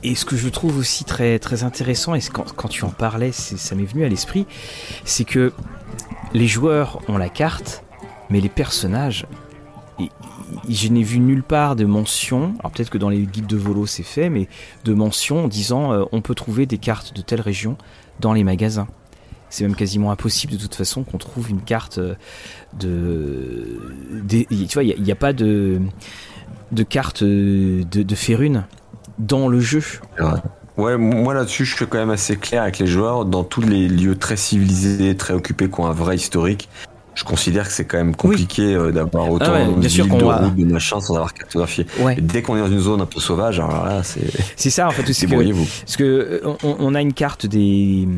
et 0.05 0.15
ce 0.15 0.27
que 0.27 0.37
je 0.37 0.49
trouve 0.49 0.77
aussi 0.77 1.05
très, 1.05 1.39
très 1.39 1.65
intéressant, 1.65 2.15
et 2.15 2.21
quand, 2.21 2.69
tu 2.69 2.85
en 2.85 2.91
parlais, 2.91 3.33
ça 3.33 3.75
m'est 3.75 3.87
venu 3.87 4.05
à 4.05 4.09
l'esprit, 4.09 4.47
c'est 5.05 5.25
que 5.25 5.53
les 6.35 6.47
joueurs 6.47 7.01
ont 7.09 7.17
la 7.17 7.31
carte, 7.31 7.83
mais 8.29 8.41
les 8.41 8.51
personnages, 8.51 9.27
je 10.69 10.89
n'ai 10.89 11.03
vu 11.03 11.21
nulle 11.21 11.43
part 11.43 11.75
de 11.75 11.87
mention, 11.87 12.55
alors 12.59 12.71
peut-être 12.73 12.91
que 12.91 12.99
dans 12.99 13.09
les 13.09 13.23
guides 13.23 13.47
de 13.47 13.57
volo 13.57 13.87
c'est 13.87 14.03
fait, 14.03 14.29
mais 14.29 14.47
de 14.85 14.93
mention 14.93 15.45
en 15.45 15.49
disant 15.49 15.93
euh, 15.93 16.05
on 16.13 16.21
peut 16.21 16.35
trouver 16.35 16.67
des 16.67 16.79
cartes 16.79 17.15
de 17.15 17.23
telle 17.23 17.41
région 17.41 17.79
dans 18.21 18.35
les 18.35 18.45
magasins. 18.45 18.89
C'est 19.49 19.65
même 19.65 19.77
quasiment 19.77 20.11
impossible 20.11 20.53
de 20.53 20.59
toute 20.59 20.75
façon 20.75 21.05
qu'on 21.05 21.19
trouve 21.19 21.49
une 21.49 21.63
carte 21.63 21.99
euh, 21.99 22.15
de. 22.79 23.81
tu 24.29 24.75
vois, 24.75 24.83
il 24.83 25.03
n'y 25.03 25.13
a, 25.13 25.17
pas 25.17 25.33
de, 25.33 25.81
de 26.73 26.83
carte 26.83 27.23
de, 27.23 27.85
de 27.85 28.15
Férune 28.15 28.65
dans 29.19 29.49
le 29.49 29.61
jeu. 29.61 29.83
Ouais, 30.77 30.97
moi 30.97 31.35
là-dessus, 31.35 31.65
je 31.65 31.77
suis 31.77 31.87
quand 31.87 31.99
même 31.99 32.11
assez 32.11 32.37
clair 32.37 32.63
avec 32.63 32.79
les 32.79 32.87
joueurs. 32.87 33.25
Dans 33.25 33.45
tous 33.45 33.61
les 33.61 33.89
lieux 33.89 34.17
très 34.17 34.37
civilisés, 34.37 35.17
très 35.17 35.35
occupés, 35.35 35.71
qui 35.71 35.81
ont 35.81 35.87
un 35.87 35.93
vrai 35.93 36.17
historique, 36.17 36.69
je 37.15 37.23
considère 37.23 37.69
que 37.69 37.73
c'est 37.73 37.85
quand 37.85 37.97
même 37.97 38.17
compliqué 38.17 38.77
oui. 38.77 38.93
d'avoir 38.93 39.31
autant 39.31 39.53
ah 39.55 39.69
ouais, 39.69 39.81
de 39.81 39.87
villes, 39.87 40.09
de 40.09 40.25
va... 40.25 40.39
routes, 40.39 40.57
de 40.57 40.65
machin 40.65 41.01
sans 41.01 41.15
avoir 41.15 41.33
cartographié. 41.33 41.87
Ouais. 42.01 42.17
dès 42.21 42.43
qu'on 42.43 42.57
est 42.57 42.61
dans 42.61 42.71
une 42.71 42.81
zone 42.81 43.01
un 43.01 43.07
peu 43.07 43.21
sauvage, 43.21 43.61
alors 43.61 43.85
là, 43.87 44.03
c'est. 44.03 44.27
C'est 44.57 44.71
ça 44.71 44.89
en 44.89 44.91
fait. 44.91 45.13
C'est 45.13 45.27
que, 45.27 45.53
parce 45.53 45.97
que 45.97 46.43
on, 46.45 46.77
on, 46.81 46.95
a 46.95 47.01
une 47.01 47.13
carte 47.13 47.47
des, 47.47 48.09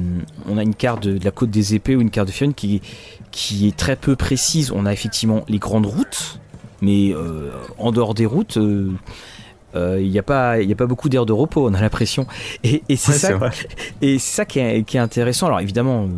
on 0.48 0.56
a 0.56 0.62
une 0.62 0.74
carte 0.74 1.06
de, 1.06 1.23
la 1.23 1.31
côte 1.31 1.51
des 1.51 1.74
épées 1.74 1.94
ou 1.94 2.01
une 2.01 2.10
carte 2.10 2.28
de 2.28 2.32
Fion 2.32 2.52
qui 2.52 2.81
qui 3.32 3.68
est 3.68 3.77
très 3.77 3.97
peu 3.97 4.16
précise. 4.16 4.73
On 4.74 4.86
a 4.86 4.93
effectivement 4.94 5.44
les 5.48 5.59
grandes 5.59 5.86
routes, 5.86 6.40
mais 6.81 7.12
euh, 7.12 7.51
en 7.77 7.93
dehors 7.93 8.14
des 8.14 8.27
routes. 8.27 8.56
Euh, 8.56 8.93
il 9.74 9.80
euh, 9.80 10.01
n'y 10.01 10.18
a 10.18 10.22
pas 10.22 10.60
il 10.60 10.70
a 10.72 10.76
pas 10.76 10.86
beaucoup 10.86 11.09
d'air 11.09 11.26
de 11.26 11.32
repos 11.32 11.68
on 11.68 11.74
a 11.74 11.80
l'impression. 11.80 12.26
Et, 12.64 12.82
et 12.88 12.97
c'est 12.97 13.12
ouais, 13.12 13.18
ça 13.18 13.51
et 14.02 14.18
c'est 14.18 14.36
ça 14.36 14.44
qui 14.44 14.59
est, 14.59 14.84
qui 14.84 14.97
est, 14.97 15.01
intéressant. 15.01 15.47
Alors 15.47 15.60
évidemment 15.60 16.09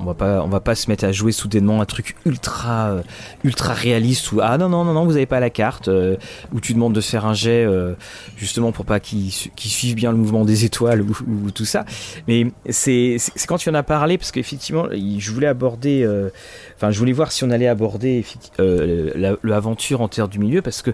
on 0.00 0.04
va 0.04 0.14
pas 0.14 0.42
on 0.42 0.48
va 0.48 0.60
pas 0.60 0.74
se 0.74 0.88
mettre 0.90 1.04
à 1.04 1.12
jouer 1.12 1.30
soudainement 1.30 1.80
un 1.80 1.84
truc 1.84 2.16
ultra 2.24 2.96
ultra 3.44 3.74
réaliste 3.74 4.32
où 4.32 4.40
ah 4.42 4.56
non 4.56 4.68
non 4.68 4.84
non 4.84 4.94
non 4.94 5.04
vous 5.04 5.16
avez 5.16 5.26
pas 5.26 5.40
la 5.40 5.50
carte 5.50 5.88
euh, 5.88 6.16
où 6.52 6.60
tu 6.60 6.72
demandes 6.72 6.94
de 6.94 7.00
faire 7.00 7.26
un 7.26 7.34
jet 7.34 7.64
euh, 7.64 7.94
justement 8.36 8.72
pour 8.72 8.86
pas 8.86 8.98
qu'ils 8.98 9.30
qu 9.30 9.68
suivent 9.68 9.94
bien 9.94 10.10
le 10.10 10.16
mouvement 10.16 10.44
des 10.44 10.64
étoiles 10.64 11.02
ou, 11.02 11.16
ou 11.28 11.50
tout 11.50 11.64
ça. 11.64 11.84
Mais 12.28 12.46
c'est 12.70 13.18
quand 13.46 13.58
tu 13.58 13.68
en 13.68 13.74
as 13.74 13.82
parlé 13.82 14.16
parce 14.16 14.32
qu'effectivement 14.32 14.86
je 14.90 15.32
voulais 15.32 15.46
aborder 15.46 16.02
euh, 16.02 16.30
enfin 16.76 16.90
je 16.90 16.98
voulais 16.98 17.12
voir 17.12 17.30
si 17.30 17.44
on 17.44 17.50
allait 17.50 17.68
aborder 17.68 18.24
l'aventure 18.58 20.00
en 20.00 20.08
terre 20.08 20.28
du 20.28 20.38
milieu 20.38 20.62
parce 20.62 20.82
que 20.82 20.92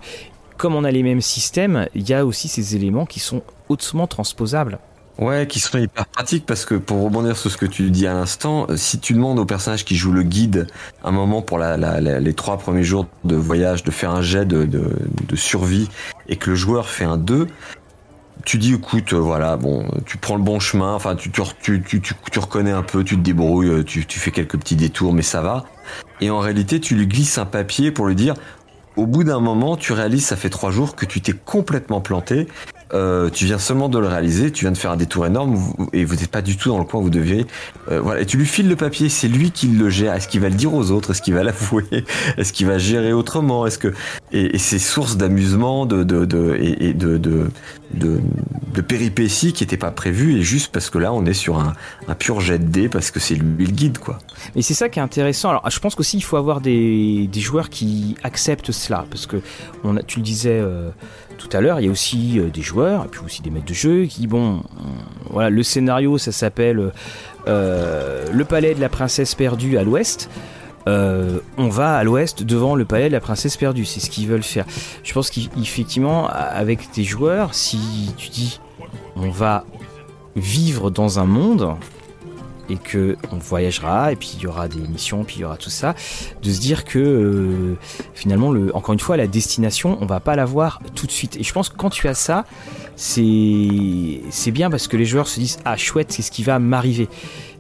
comme 0.57 0.75
on 0.75 0.85
a 0.85 0.91
les 0.91 1.03
mêmes 1.03 1.21
systèmes, 1.21 1.87
il 1.95 2.09
y 2.09 2.15
a 2.15 2.25
aussi 2.25 2.49
ces 2.49 2.77
éléments 2.77 3.07
qui 3.07 3.21
sont 3.21 3.43
hautement 3.69 4.07
transposables. 4.07 4.79
Ouais, 5.19 5.47
qui 5.47 5.61
sont 5.61 5.79
hyper 5.79 6.05
pratiques 6.07 6.45
parce 6.45 6.67
que 6.67 6.75
pour 6.75 7.03
rebondir 7.03 7.39
sur 7.39 7.51
ce 7.51 7.57
que 7.57 7.65
tu 7.65 7.91
dis 7.91 8.07
à 8.07 8.13
l'instant, 8.13 8.67
euh, 8.69 8.77
si 8.77 8.99
tu 8.99 9.15
demandes 9.15 9.39
au 9.39 9.47
personnage 9.47 9.87
qui 9.87 9.97
joue 9.97 10.13
le 10.13 10.23
guide 10.23 10.67
un 11.03 11.11
moment 11.11 11.41
pour 11.41 11.59
les 11.59 12.35
trois 12.35 12.59
premiers 12.59 12.83
jours 12.83 13.07
de 13.25 13.35
voyage 13.35 13.83
de 13.83 13.91
faire 13.91 14.11
un 14.11 14.21
jet 14.21 14.45
de, 14.45 14.69
survie 15.35 15.89
et 16.29 16.37
que 16.37 16.51
le 16.51 16.57
joueur 16.57 16.91
fait 16.91 17.05
un 17.05 17.17
2, 17.17 17.47
tu 18.45 18.59
dis 18.59 18.75
écoute 18.75 19.15
euh, 19.15 19.19
voilà 19.19 19.57
bon 19.57 19.89
tu 20.05 20.19
prends 20.19 20.37
le 20.37 20.43
bon 20.43 20.61
chemin 20.61 20.93
enfin 20.93 21.17
tu 21.17 21.31
tu, 21.31 22.39
reconnais 22.39 22.71
un 22.71 22.83
peu 22.83 23.03
tu 23.03 23.17
te 23.17 23.23
débrouilles 23.23 23.69
euh, 23.69 23.83
tu 23.83 24.05
fais 24.21 24.31
quelques 24.31 24.59
petits 24.59 24.77
détours 24.77 25.15
mais 25.15 25.23
ça 25.23 25.41
va 25.41 25.65
et 26.21 26.31
en 26.31 26.39
réalité 26.39 26.81
tu 26.81 26.95
lui 26.95 27.07
glisses 27.07 27.39
un 27.39 27.47
papier 27.47 27.91
pour 27.91 28.07
lui 28.07 28.15
dire 28.15 28.35
au 28.97 29.07
bout 29.07 29.25
d'un 29.25 29.41
moment, 29.41 29.77
tu 29.77 29.93
réalises, 29.93 30.27
ça 30.27 30.37
fait 30.37 30.51
trois 30.51 30.71
jours, 30.71 30.97
que 30.97 31.07
tu 31.07 31.21
t'es 31.21 31.33
complètement 31.33 32.01
planté. 32.01 32.49
Euh, 32.95 33.31
tu 33.31 33.47
viens 33.47 33.59
seulement 33.59 33.89
de 33.89 33.99
le 33.99 34.07
réaliser, 34.07 34.53
tu 34.53 34.65
viens 34.65 34.73
de 34.73 34.79
faire 34.79 34.93
un 34.93 34.97
détour 34.97 35.27
énorme 35.27 35.57
et 35.93 36.05
vous 36.05 36.15
n'êtes 36.15 36.31
pas 36.31 36.43
du 36.43 36.57
tout 36.57 36.69
dans 36.69 36.79
le 36.79 36.85
coin 36.85 37.01
où 37.01 37.05
vous 37.05 37.11
deviez. 37.11 37.47
Euh, 37.91 38.01
voilà, 38.01 38.21
et 38.21 38.27
tu 38.27 38.37
lui 38.37 38.47
files 38.47 38.69
le 38.69 38.77
papier, 38.77 39.09
c'est 39.09 39.29
lui 39.29 39.51
qui 39.51 39.67
le 39.67 39.91
gère. 39.91 40.15
Est-ce 40.15 40.29
qu'il 40.29 40.41
va 40.41 40.49
le 40.49 40.55
dire 40.55 40.73
aux 40.73 40.93
autres? 40.93 41.11
Est-ce 41.11 41.23
qu'il 41.23 41.35
va 41.35 41.43
l'avouer? 41.43 41.85
Est-ce 42.37 42.53
qu'il 42.53 42.67
va 42.67 42.79
gérer 42.79 43.13
autrement? 43.13 43.67
Est-ce 43.67 43.79
que 43.79 43.93
et, 44.31 44.55
et 44.55 44.59
c'est 44.59 44.79
source 44.79 45.17
d'amusement, 45.17 45.85
de, 45.85 46.05
de, 46.05 46.25
de, 46.25 46.57
de, 46.95 47.51
de, 47.95 48.81
péripéties 48.83 49.53
qui 49.53 49.65
n'étaient 49.65 49.77
pas 49.77 49.91
prévues 49.91 50.39
et 50.39 50.43
juste 50.43 50.71
parce 50.73 50.91
que 50.91 50.99
là 50.99 51.13
on 51.13 51.25
est 51.27 51.35
sur 51.35 51.59
un, 51.59 51.73
un 52.09 52.15
pur 52.15 52.41
jet 52.41 52.59
de 52.59 52.65
dés 52.65 52.89
parce 52.89 53.11
que 53.11 53.19
c'est 53.19 53.35
lui 53.35 53.67
le 53.67 53.73
guide 53.73 53.99
quoi. 53.99 54.19
Et 54.55 54.63
c'est 54.63 54.75
ça 54.75 54.89
qui 54.89 54.99
est 55.01 55.03
intéressant. 55.03 55.51
Alors 55.51 55.69
je 55.69 55.81
pense 55.81 55.95
qu'aussi 55.95 56.19
il 56.19 56.23
faut 56.23 56.37
avoir 56.37 56.61
des, 56.61 57.27
des 57.27 57.41
joueurs 57.41 57.69
qui 57.69 58.17
acceptent 58.23 58.71
cela 58.71 59.07
parce 59.11 59.27
que 59.27 59.39
on 59.83 59.97
a, 59.97 60.03
tu 60.03 60.21
le 60.21 60.25
disais. 60.25 60.61
Euh, 60.61 60.91
tout 61.39 61.49
à 61.53 61.61
l'heure, 61.61 61.81
il 61.81 61.87
y 61.87 61.89
a 61.89 61.93
aussi 61.93 62.39
euh, 62.39 62.49
des 62.49 62.63
joueurs 62.63 63.05
et 63.05 63.09
puis 63.09 63.21
aussi 63.25 63.43
des 63.43 63.51
maîtres 63.51 63.67
de 63.67 63.75
jeu 63.75 64.05
qui, 64.05 64.27
bon, 64.27 64.63
voilà, 65.31 65.51
le 65.51 65.63
scénario, 65.63 66.19
ça 66.19 66.33
s'appelle 66.33 66.93
euh, 67.47 68.27
Le 68.33 68.45
palais 68.45 68.75
de 68.75 68.81
la 68.81 68.89
princesse 68.89 69.35
perdue 69.35 69.79
à 69.79 69.83
l'ouest. 69.83 70.31
Euh, 70.89 71.41
on 71.59 71.69
va 71.69 71.97
à 71.97 72.05
l'ouest 72.05 72.45
devant 72.45 72.77
le 72.77 72.85
palais 72.85 73.09
de 73.09 73.13
la 73.13 73.21
princesse 73.21 73.57
perdue, 73.57 73.85
c'est 73.85 73.99
ce 74.01 74.09
qu'ils 74.09 74.29
veulent 74.29 74.43
faire. 74.43 74.65
Je 75.03 75.13
pense 75.13 75.31
qu'effectivement, 75.31 76.29
avec 76.29 76.91
tes 76.93 77.03
joueurs, 77.03 77.55
si 77.55 78.13
tu 78.17 78.29
dis 78.29 78.61
on 79.17 79.31
va 79.31 79.65
vivre 80.37 80.91
dans 80.91 81.19
un 81.19 81.25
monde 81.25 81.75
et 82.69 82.77
que 82.77 83.17
on 83.33 83.37
voyagera 83.37 84.13
et 84.13 84.17
puis 84.17 84.33
il 84.37 84.43
y 84.43 84.47
aura 84.47 84.69
des 84.69 84.81
missions 84.81 85.25
puis 85.25 85.37
il 85.37 85.41
y 85.41 85.45
aura 85.45 85.57
tout 85.57 85.71
ça 85.71 85.95
de 86.43 86.51
se 86.51 86.61
dire 86.61 86.85
que 86.85 86.99
euh, 86.99 87.75
finalement 88.15 88.51
le 88.51 88.75
encore 88.75 88.93
une 88.93 89.01
fois 89.01 89.17
la 89.17 89.27
destination 89.27 89.99
on 90.01 90.07
va 90.07 90.21
pas 90.21 90.37
la 90.37 90.45
voir 90.45 90.81
tout 90.95 91.07
de 91.07 91.13
suite. 91.13 91.37
Et 91.37 91.43
je 91.43 91.53
pense 91.53 91.69
que 91.69 91.77
quand 91.77 91.91
tu 91.91 92.09
as 92.09 92.15
ça 92.15 92.45
c'est 92.97 94.23
c'est 94.31 94.51
bien 94.51 94.71
parce 94.71 94.89
que 94.89 94.97
les 94.97 95.05
joueurs 95.05 95.29
se 95.29 95.41
disent 95.41 95.59
ah 95.65 95.77
chouette 95.77 96.13
c'est 96.13 96.23
ce 96.23 96.31
qui 96.31 96.43
va 96.43 96.59
m'arriver 96.59 97.09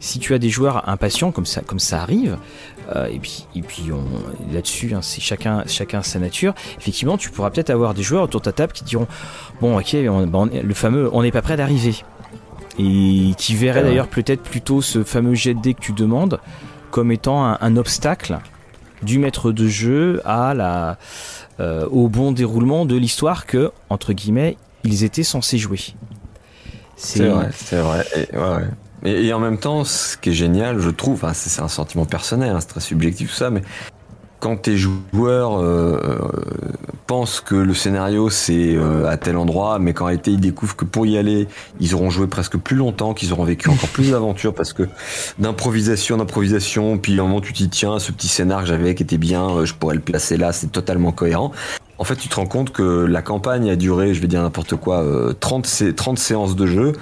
si 0.01 0.19
tu 0.19 0.35
as 0.35 0.39
des 0.39 0.51
joueurs 0.51 0.89
impatients 0.89 1.33
comme 1.33 1.47
ça 1.47 1.63
comme 1.63 1.79
ça 1.79 2.03
arrive 2.03 2.39
euh, 2.95 3.07
et 3.07 3.19
puis 3.19 3.47
et 3.55 3.63
puis 3.63 3.85
là-dessus 4.53 4.95
hein, 4.95 5.01
c'est 5.03 5.21
chacun 5.21 5.65
chacun 5.67 6.03
sa 6.03 6.19
nature. 6.19 6.55
Effectivement 6.79 7.17
tu 7.17 7.31
pourras 7.31 7.51
peut-être 7.51 7.71
avoir 7.71 7.95
des 7.95 8.03
joueurs 8.03 8.25
autour 8.25 8.41
de 8.41 8.47
ta 8.47 8.53
table 8.53 8.73
qui 8.73 8.85
diront 8.85 9.07
bon 9.61 9.79
ok 9.79 9.97
on, 10.09 10.27
bon, 10.27 10.51
le 10.53 10.75
fameux 10.75 11.11
on 11.13 11.23
n'est 11.23 11.33
pas 11.33 11.43
prêt 11.43 11.57
d'arriver 11.57 11.97
et 12.79 13.33
qui 13.37 13.55
verrait 13.55 13.83
d'ailleurs 13.83 14.09
peut-être 14.09 14.43
plutôt 14.43 14.83
ce 14.83 15.05
fameux 15.05 15.35
jet 15.35 15.55
de 15.55 15.61
dés 15.61 15.75
que 15.75 15.81
tu 15.81 15.93
demandes 15.93 16.41
comme 16.91 17.13
étant 17.13 17.45
un, 17.45 17.59
un 17.61 17.77
obstacle 17.77 18.39
du 19.03 19.19
maître 19.19 19.53
de 19.53 19.69
jeu 19.69 20.21
à 20.25 20.55
la, 20.55 20.99
euh, 21.61 21.87
au 21.91 22.09
bon 22.09 22.33
déroulement 22.33 22.87
de 22.87 22.97
l'histoire 22.97 23.47
que, 23.47 23.71
entre 23.91 24.13
guillemets, 24.13 24.57
ils 24.85 25.05
étaient 25.05 25.23
censés 25.23 25.59
jouer. 25.59 25.81
C'est 26.97 27.29
vrai, 27.29 27.51
c'est 27.55 27.81
vrai. 27.81 28.07
Et, 28.15 28.37
ouais, 28.37 28.43
ouais. 28.43 28.65
Et, 29.05 29.27
et, 29.27 29.33
en 29.33 29.39
même 29.39 29.59
temps, 29.59 29.85
ce 29.85 30.17
qui 30.17 30.31
est 30.31 30.35
génial, 30.35 30.81
je 30.81 30.91
trouve, 30.91 31.15
enfin, 31.15 31.35
c'est 31.35 31.61
un 31.61 31.69
sentiment 31.69 32.07
personnel, 32.07 32.51
hein, 32.51 32.61
c'est 32.61 32.69
très 32.69 32.81
subjectif 32.81 33.31
tout 33.31 33.37
ça, 33.37 33.51
mais 33.51 33.63
quand 34.41 34.57
tes 34.57 34.77
joueurs 34.77 35.61
euh, 35.61 36.19
pensent 37.07 37.41
que 37.41 37.55
le 37.55 37.75
scénario 37.75 38.31
c'est 38.31 38.77
à 39.07 39.17
tel 39.17 39.37
endroit, 39.37 39.79
mais 39.79 39.93
qu'en 39.93 40.07
réalité 40.07 40.33
ils 40.33 40.41
découvrent 40.41 40.77
que 40.77 40.85
pour 40.85 41.07
y 41.07 41.19
aller, 41.19 41.49
ils 41.81 41.95
auront 41.95 42.11
joué 42.11 42.27
presque 42.27 42.57
plus 42.57 42.77
longtemps, 42.77 43.15
qu'ils 43.15 43.33
auront 43.33 43.45
vécu 43.45 43.69
encore 43.71 43.89
plus 43.91 44.11
d'aventures 44.11 44.55
parce 44.55 44.73
que 44.73 44.85
d'improvisation, 45.39 46.17
d'improvisation, 46.17 46.99
puis 46.99 47.19
à 47.19 47.23
un 47.23 47.27
moment 47.27 47.41
tu 47.41 47.53
t'y 47.53 47.69
tiens, 47.69 47.99
ce 47.99 48.13
petit 48.13 48.29
scénar 48.29 48.63
que 48.63 48.67
j'avais 48.67 48.95
qui 48.95 49.03
était 49.03 49.19
bien, 49.19 49.65
je 49.65 49.75
pourrais 49.75 49.95
le 49.95 50.01
placer 50.01 50.37
là, 50.37 50.53
c'est 50.53 50.73
totalement 50.73 51.13
cohérent. 51.13 51.53
En 51.99 52.05
fait, 52.05 52.17
tu 52.17 52.29
te 52.29 52.37
rends 52.37 52.47
compte 52.47 52.71
que 52.71 53.05
la 53.07 53.23
campagne 53.23 53.71
a 53.71 53.77
duré, 53.77 54.13
je 54.13 54.21
vais 54.21 54.29
dire 54.29 54.43
n'importe 54.43 54.77
quoi, 54.77 55.05
30, 55.41 55.67
euh, 55.83 55.93
30 55.93 56.19
séances 56.19 56.55
de 56.55 56.67
jeu, 56.67 56.93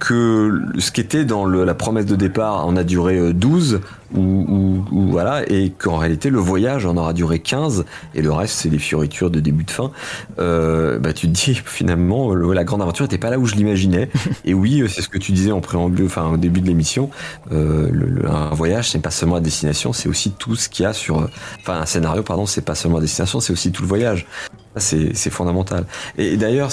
que 0.00 0.62
ce 0.78 0.90
qui 0.90 1.00
était 1.00 1.24
dans 1.24 1.46
la 1.46 1.74
promesse 1.74 2.06
de 2.06 2.16
départ 2.16 2.66
en 2.66 2.76
a 2.76 2.82
duré 2.82 3.32
12, 3.32 3.74
euh, 3.74 4.18
ou, 4.18 4.84
voilà, 4.90 5.48
et 5.48 5.70
qu'en 5.70 5.96
réalité 5.96 6.28
le 6.28 6.38
voyage 6.38 6.86
en 6.86 6.96
aura 6.96 7.12
duré 7.12 7.38
15, 7.38 7.84
et 8.14 8.22
le 8.22 8.32
reste 8.32 8.54
c'est 8.54 8.68
des 8.68 8.78
fioritures 8.78 9.30
de 9.30 9.40
début 9.40 9.64
de 9.64 9.70
fin. 9.70 9.90
Euh, 10.38 10.98
bah 10.98 11.12
tu 11.12 11.28
te 11.28 11.32
dis 11.32 11.54
finalement 11.64 12.34
la 12.34 12.64
grande 12.64 12.82
aventure 12.82 13.04
n'était 13.04 13.18
pas 13.18 13.30
là 13.30 13.38
où 13.38 13.46
je 13.46 13.54
l'imaginais. 13.54 14.10
et 14.44 14.54
oui, 14.54 14.82
c'est 14.88 15.02
ce 15.02 15.08
que 15.08 15.18
tu 15.18 15.32
disais 15.32 15.52
en 15.52 15.60
préambule, 15.60 16.06
enfin 16.06 16.30
au 16.32 16.36
début 16.36 16.60
de 16.60 16.66
l'émission. 16.66 17.10
un 17.50 18.54
voyage, 18.54 18.90
c'est 18.90 18.98
pas 18.98 19.10
seulement 19.10 19.36
la 19.36 19.40
destination, 19.40 19.92
c'est 19.92 20.08
aussi 20.08 20.32
tout 20.32 20.56
ce 20.56 20.68
qu'il 20.68 20.82
y 20.82 20.86
a 20.86 20.92
sur, 20.92 21.28
enfin 21.60 21.80
un 21.80 21.86
scénario, 21.86 22.22
pardon, 22.22 22.46
c'est 22.46 22.64
pas 22.64 22.74
seulement 22.74 22.98
la 22.98 23.02
destination, 23.02 23.40
c'est 23.40 23.52
aussi 23.52 23.70
tout 23.70 23.82
le 23.82 23.88
voyage. 23.88 24.26
C'est 24.76 25.30
fondamental. 25.30 25.86
Et, 26.16 26.36
d'ailleurs, 26.36 26.70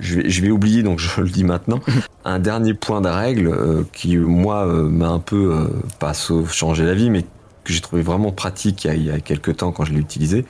je 0.00 0.14
vais, 0.14 0.30
je 0.30 0.42
vais, 0.42 0.50
oublier, 0.50 0.82
donc 0.82 0.98
je 0.98 1.20
le 1.20 1.28
dis 1.28 1.44
maintenant, 1.44 1.80
un 2.24 2.38
dernier 2.38 2.74
point 2.74 3.00
de 3.00 3.08
règle 3.08 3.48
euh, 3.48 3.82
qui, 3.92 4.16
moi, 4.16 4.66
euh, 4.66 4.88
m'a 4.88 5.08
un 5.08 5.18
peu, 5.18 5.52
euh, 5.52 5.66
pas 5.98 6.14
sauf 6.14 6.52
changer 6.52 6.84
la 6.84 6.94
vie, 6.94 7.10
mais 7.10 7.22
que 7.22 7.72
j'ai 7.72 7.80
trouvé 7.80 8.02
vraiment 8.02 8.32
pratique 8.32 8.84
il 8.84 8.88
y, 8.88 8.90
a, 8.90 8.94
il 8.94 9.04
y, 9.04 9.10
a, 9.10 9.20
quelques 9.20 9.58
temps 9.58 9.72
quand 9.72 9.84
je 9.84 9.92
l'ai 9.92 10.00
utilisé, 10.00 10.46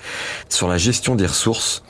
sur 0.48 0.68
la 0.68 0.78
gestion 0.78 1.16
des 1.16 1.27
ressources. 1.27 1.82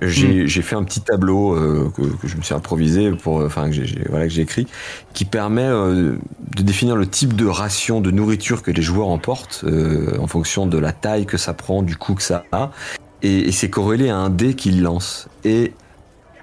J'ai 0.00 0.44
mm. 0.44 0.48
fait 0.48 0.76
un 0.76 0.84
petit 0.84 1.00
tableau 1.00 1.56
que, 1.90 2.02
que, 2.02 2.28
je 2.28 2.36
me 2.36 2.42
suis 2.42 2.54
improvisé 2.54 3.10
pour, 3.10 3.42
enfin 3.42 3.66
que 3.66 3.72
j'ai 3.72 4.00
voilà 4.08 4.28
que 4.28 4.32
j'ai 4.32 4.42
écrit, 4.42 4.68
qui 5.12 5.24
permet 5.24 5.66
de 5.66 6.62
définir 6.62 6.94
le 6.94 7.08
type 7.08 7.34
de 7.34 7.46
ration 7.46 8.00
de 8.00 8.12
nourriture 8.12 8.62
que 8.62 8.70
les 8.70 8.82
joueurs 8.82 9.08
emportent 9.08 9.64
en 10.20 10.26
fonction 10.28 10.68
de 10.68 10.78
la 10.78 10.92
taille 10.92 11.26
que 11.26 11.36
ça 11.36 11.52
prend, 11.52 11.82
du 11.82 11.96
coût 11.96 12.14
que 12.14 12.22
ça 12.22 12.44
a, 12.52 12.70
et, 13.22 13.52
c'est 13.52 13.70
corrélé 13.70 14.08
à 14.08 14.16
un 14.16 14.30
dé 14.30 14.54
qu'il 14.54 14.82
lance. 14.82 15.28
Et 15.44 15.72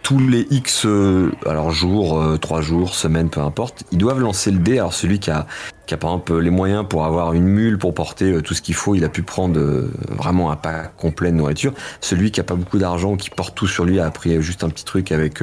tous 0.04 0.20
les 0.20 0.46
X, 0.52 0.86
euh, 0.86 1.32
alors 1.48 1.72
jours, 1.72 2.22
euh, 2.22 2.38
trois 2.38 2.62
jours, 2.62 2.94
semaines, 2.94 3.30
peu 3.30 3.42
importe, 3.42 3.84
ils 3.92 3.98
doivent 3.98 4.20
lancer 4.20 4.52
le 4.52 4.60
dé. 4.60 4.78
Alors 4.78 4.94
celui 4.94 5.20
qui 5.20 5.32
a, 5.32 5.48
qui 5.88 5.96
par 5.96 6.12
exemple 6.12 6.38
les 6.38 6.52
moyens 6.52 6.86
pour 6.88 7.06
avoir 7.06 7.34
une 7.34 7.46
mule 7.46 7.80
pour 7.80 7.94
porter 7.94 8.32
euh, 8.32 8.42
tout 8.42 8.54
ce 8.54 8.62
qu'il 8.62 8.76
faut, 8.76 8.94
il 8.94 9.04
a 9.04 9.10
pu 9.10 9.24
prendre 9.24 9.60
vraiment 10.10 10.52
un 10.52 10.56
pack 10.56 10.96
complet 10.96 11.32
de 11.32 11.38
nourriture. 11.38 11.74
Celui 12.02 12.30
qui 12.30 12.40
a 12.40 12.44
pas 12.44 12.56
beaucoup 12.56 12.78
d'argent 12.78 13.16
qui 13.16 13.32
porte 13.32 13.56
tout 13.56 13.68
sur 13.68 13.86
lui 13.86 14.00
a 14.00 14.12
pris 14.12 14.42
juste 14.42 14.64
un 14.64 14.70
petit 14.70 14.86
truc 14.86 15.12
avec 15.12 15.42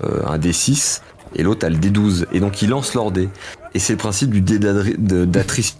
un 0.00 0.38
D6 0.38 1.00
et 1.34 1.42
l'autre 1.42 1.66
a 1.66 1.70
le 1.70 1.76
D12. 1.76 2.26
Et 2.32 2.40
donc 2.40 2.62
ils 2.62 2.68
lancent 2.68 2.94
leur 2.94 3.10
dé. 3.10 3.28
Et 3.74 3.78
c'est 3.78 3.94
le 3.94 3.98
principe 3.98 4.30
du 4.30 4.40
dé 4.40 4.58
d'attrition 4.58 5.76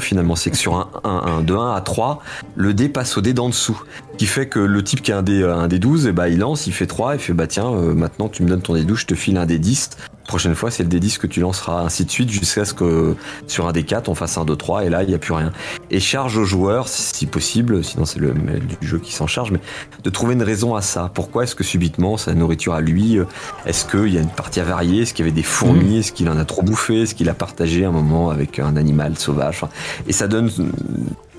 finalement, 0.00 0.36
c'est 0.36 0.50
que 0.50 0.56
sur 0.56 0.76
un, 0.76 0.88
un, 1.04 1.42
de 1.42 1.54
1 1.54 1.74
à 1.74 1.80
3, 1.80 2.22
le 2.54 2.72
dé 2.72 2.88
passe 2.88 3.16
au 3.16 3.20
dé 3.20 3.32
d'en 3.32 3.48
dessous. 3.48 3.82
Qui 4.16 4.26
fait 4.26 4.46
que 4.46 4.60
le 4.60 4.82
type 4.84 5.02
qui 5.02 5.12
a 5.12 5.18
un 5.18 5.22
dé, 5.22 5.42
un 5.42 5.68
dé 5.68 5.78
12, 5.78 6.06
et 6.06 6.12
bah, 6.12 6.28
il 6.28 6.38
lance, 6.38 6.66
il 6.66 6.72
fait 6.72 6.86
3, 6.86 7.16
il 7.16 7.20
fait 7.20 7.32
bah 7.32 7.46
tiens, 7.46 7.70
euh, 7.70 7.94
maintenant 7.94 8.28
tu 8.28 8.42
me 8.42 8.48
donnes 8.48 8.62
ton 8.62 8.74
dé 8.74 8.84
12, 8.84 9.00
je 9.00 9.06
te 9.06 9.14
file 9.14 9.36
un 9.36 9.46
dé 9.46 9.58
10. 9.58 9.90
Prochaine 10.26 10.54
fois, 10.54 10.70
c'est 10.70 10.82
le 10.82 10.88
dé 10.88 10.98
10 10.98 11.18
que 11.18 11.26
tu 11.26 11.40
lanceras, 11.40 11.82
ainsi 11.82 12.04
de 12.04 12.10
suite, 12.10 12.30
jusqu'à 12.30 12.64
ce 12.64 12.74
que 12.74 13.14
sur 13.46 13.68
un 13.68 13.72
dé 13.72 13.84
4, 13.84 14.08
on 14.08 14.14
fasse 14.14 14.38
un 14.38 14.44
2, 14.44 14.56
3, 14.56 14.84
et 14.84 14.88
là, 14.88 15.02
il 15.02 15.08
n'y 15.08 15.14
a 15.14 15.18
plus 15.18 15.32
rien. 15.32 15.52
Et 15.90 16.00
charge 16.00 16.36
aux 16.36 16.44
joueurs, 16.44 16.88
si 16.88 17.26
possible, 17.26 17.84
sinon 17.84 18.04
c'est 18.04 18.18
le 18.18 18.32
du 18.32 18.86
jeu 18.86 18.98
qui 18.98 19.12
s'en 19.12 19.26
charge, 19.26 19.52
mais 19.52 19.60
de 20.02 20.10
trouver 20.10 20.34
une 20.34 20.42
raison 20.42 20.74
à 20.74 20.82
ça. 20.82 21.10
Pourquoi 21.14 21.44
est-ce 21.44 21.54
que 21.54 21.64
subitement, 21.64 22.16
sa 22.16 22.34
nourriture 22.34 22.74
à 22.74 22.80
lui, 22.80 23.18
euh, 23.18 23.24
est-ce 23.66 23.84
qu'il 23.84 24.12
y 24.12 24.18
a 24.18 24.20
une 24.20 24.28
partie 24.28 24.60
avariée, 24.60 25.02
est-ce 25.02 25.14
qu'il 25.14 25.24
y 25.24 25.28
avait 25.28 25.36
des 25.36 25.42
fourmis, 25.42 25.96
mmh. 25.96 25.98
est-ce 25.98 26.12
qu'il 26.12 26.28
en 26.28 26.38
a 26.38 26.44
trop 26.44 26.62
bouffé, 26.62 27.02
est-ce 27.02 27.14
qu'il 27.14 27.28
a 27.28 27.34
partagé 27.34 27.84
un 27.84 27.92
moment 27.92 28.30
avec 28.30 28.58
un 28.58 28.76
animal 28.76 29.16
sauvage? 29.16 29.62
Et 30.06 30.12
ça 30.12 30.26
donne 30.26 30.50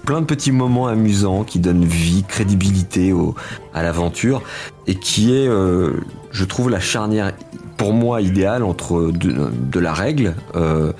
plein 0.08 0.22
de 0.22 0.26
petits 0.26 0.54
moments 0.54 0.88
amusants 0.88 1.44
qui 1.44 1.60
donnent 1.60 1.84
vie, 1.84 2.24
crédibilité 2.26 3.12
au, 3.12 3.36
à 3.74 3.84
l'aventure 3.84 4.42
et 4.88 4.96
qui 4.96 5.34
est, 5.34 5.50
euh, 5.50 5.92
je 6.32 6.46
trouve, 6.46 6.70
la 6.70 6.80
charnière 6.80 7.34
pour 7.78 7.94
moi 7.94 8.22
idéale 8.22 8.64
entre 8.64 9.12
de, 9.12 9.80
la 9.80 9.94
règle 9.94 10.34
euh, 10.56 10.92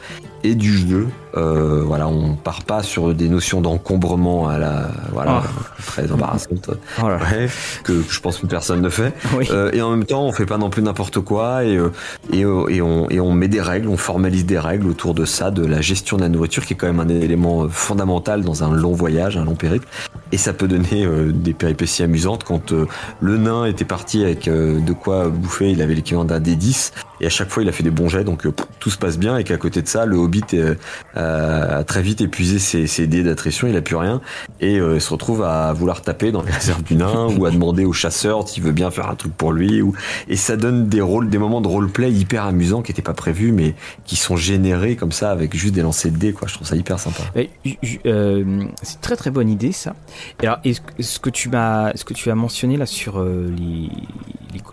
et 0.44 0.56
du 0.56 0.72
jeu. 0.72 1.08
Euh, 1.36 1.84
voilà, 1.86 2.08
on 2.08 2.36
part 2.36 2.64
pas 2.64 2.84
sur 2.84 3.14
des 3.14 3.28
notions 3.28 3.60
d'encombrement 3.60 4.48
à 4.48 4.58
la 4.58 4.90
voilà 5.12 5.44
oh. 5.46 5.82
très 5.86 6.12
embarrassante 6.12 6.70
oh 7.02 7.08
que, 7.84 8.02
je 8.08 8.20
pense 8.22 8.38
que 8.38 8.46
personne 8.46 8.82
ne 8.82 8.90
fait. 8.90 9.14
Euh, 9.52 9.72
et 9.74 9.82
en 9.82 9.92
même 9.92 10.06
temps, 10.06 10.24
on 10.24 10.32
fait 10.32 10.46
pas 10.46 10.58
non 10.58 10.70
plus 10.70 10.82
n'importe 10.82 11.20
quoi 11.20 11.66
et 11.66 11.76
euh, 11.76 11.92
et, 12.32 12.42
et, 12.42 12.82
on, 12.82 13.10
et 13.10 13.20
on 13.20 13.34
met 13.34 13.48
des 13.48 13.62
règles, 13.62 13.88
on 13.88 13.98
formalise 13.98 14.46
des 14.46 14.60
règles 14.60 14.88
autour 14.88 15.14
de 15.14 15.26
ça, 15.26 15.52
de 15.52 15.66
la 15.66 15.82
gestion 15.82 16.18
de 16.18 16.22
la 16.22 16.30
nourriture 16.30 16.66
qui 16.66 16.74
est 16.74 16.78
quand 16.78 16.88
même 16.88 17.00
un 17.00 17.10
élément 17.10 17.68
fondamental 17.70 18.42
dans 18.42 18.64
un 18.64 18.74
long 18.74 18.94
voyage, 18.94 19.38
un 19.38 19.46
long 19.46 19.56
périple. 19.56 19.88
Et 20.32 20.38
ça 20.38 20.54
peut 20.54 20.68
donner 20.68 21.08
des 21.34 21.54
péripéties 21.54 22.04
amusantes 22.04 22.44
quand 22.44 22.74
le 23.22 23.38
nain 23.38 23.66
était 23.66 23.86
parti 23.86 24.24
avec 24.24 24.50
de 24.50 24.94
quoi 24.94 25.30
bouffer, 25.30 25.72
il 25.72 25.82
avait 25.82 25.96
l'équivalent 25.96 26.26
d'un 26.26 26.42
D10 26.42 26.92
et 27.22 27.26
à 27.26 27.30
chaque 27.30 27.50
fois 27.50 27.64
il 27.64 27.70
a 27.70 27.72
fait 27.72 27.84
des 27.84 27.92
bons 27.92 28.10
jets 28.10 28.26
donc 28.26 28.46
tout 28.80 28.90
se 28.90 28.98
passe 28.98 29.18
bien 29.18 29.38
et 29.38 29.44
qu'à 29.44 29.58
côté 29.58 29.82
de 29.82 29.88
ça 29.88 30.06
le 30.06 30.18
hobbit 30.18 30.44
très 31.86 32.02
vite 32.02 32.22
épuisé 32.22 32.60
ses, 32.60 33.08
dés 33.08 33.24
d'attrition, 33.24 33.68
il 33.68 33.76
a 33.76 33.82
plus 33.82 33.96
rien 33.96 34.22
et 34.60 34.80
euh, 34.80 35.00
se 35.00 35.12
retrouve 35.12 35.44
à 35.44 35.72
vouloir 35.74 36.02
taper 36.02 36.32
dans 36.32 36.42
les 36.42 36.52
réserves 36.52 36.84
du 36.84 36.96
nain 36.96 37.28
ou 37.38 37.46
à 37.46 37.52
demander 37.52 37.86
au 37.86 37.94
chasseur 37.94 38.48
s'il 38.48 38.64
veut 38.64 38.72
bien 38.72 38.92
faire 38.92 39.10
un 39.10 39.16
truc 39.16 39.34
pour 39.36 39.52
lui 39.52 39.82
ou 39.82 39.94
et 40.28 40.36
ça 40.36 40.58
donne 40.58 40.88
des 40.88 41.02
rôles, 41.02 41.30
des 41.30 41.38
moments 41.38 41.62
de 41.62 41.68
roleplay 41.68 42.12
hyper 42.12 42.46
amusants 42.46 42.82
qui 42.82 42.92
n'étaient 42.92 43.02
pas 43.02 43.14
prévus 43.14 43.52
mais 43.52 43.76
qui 44.06 44.16
sont 44.16 44.36
générés 44.36 44.96
comme 44.96 45.12
ça 45.12 45.32
avec 45.32 45.56
juste 45.56 45.74
des 45.74 45.82
lancers 45.82 46.12
de 46.12 46.18
dés 46.18 46.34
quoi. 46.34 46.48
Je 46.48 46.56
trouve 46.56 46.68
ça 46.68 46.76
hyper 46.76 47.00
sympa. 47.00 47.24
Euh, 48.06 48.64
c'est 48.82 49.02
très 49.02 49.16
très 49.16 49.32
bonne 49.32 49.50
idée 49.50 49.72
ça. 49.72 49.96
alors 50.42 50.60
ce 51.00 51.20
que 51.20 51.30
tu 51.30 51.50
m'as, 51.50 51.96
ce 51.96 52.04
que 52.04 52.14
tu 52.14 52.32
as 52.32 52.36
mentionné 52.36 52.78
là 52.78 52.86
sur 52.86 53.20
euh, 53.20 53.54
les, 53.58 53.90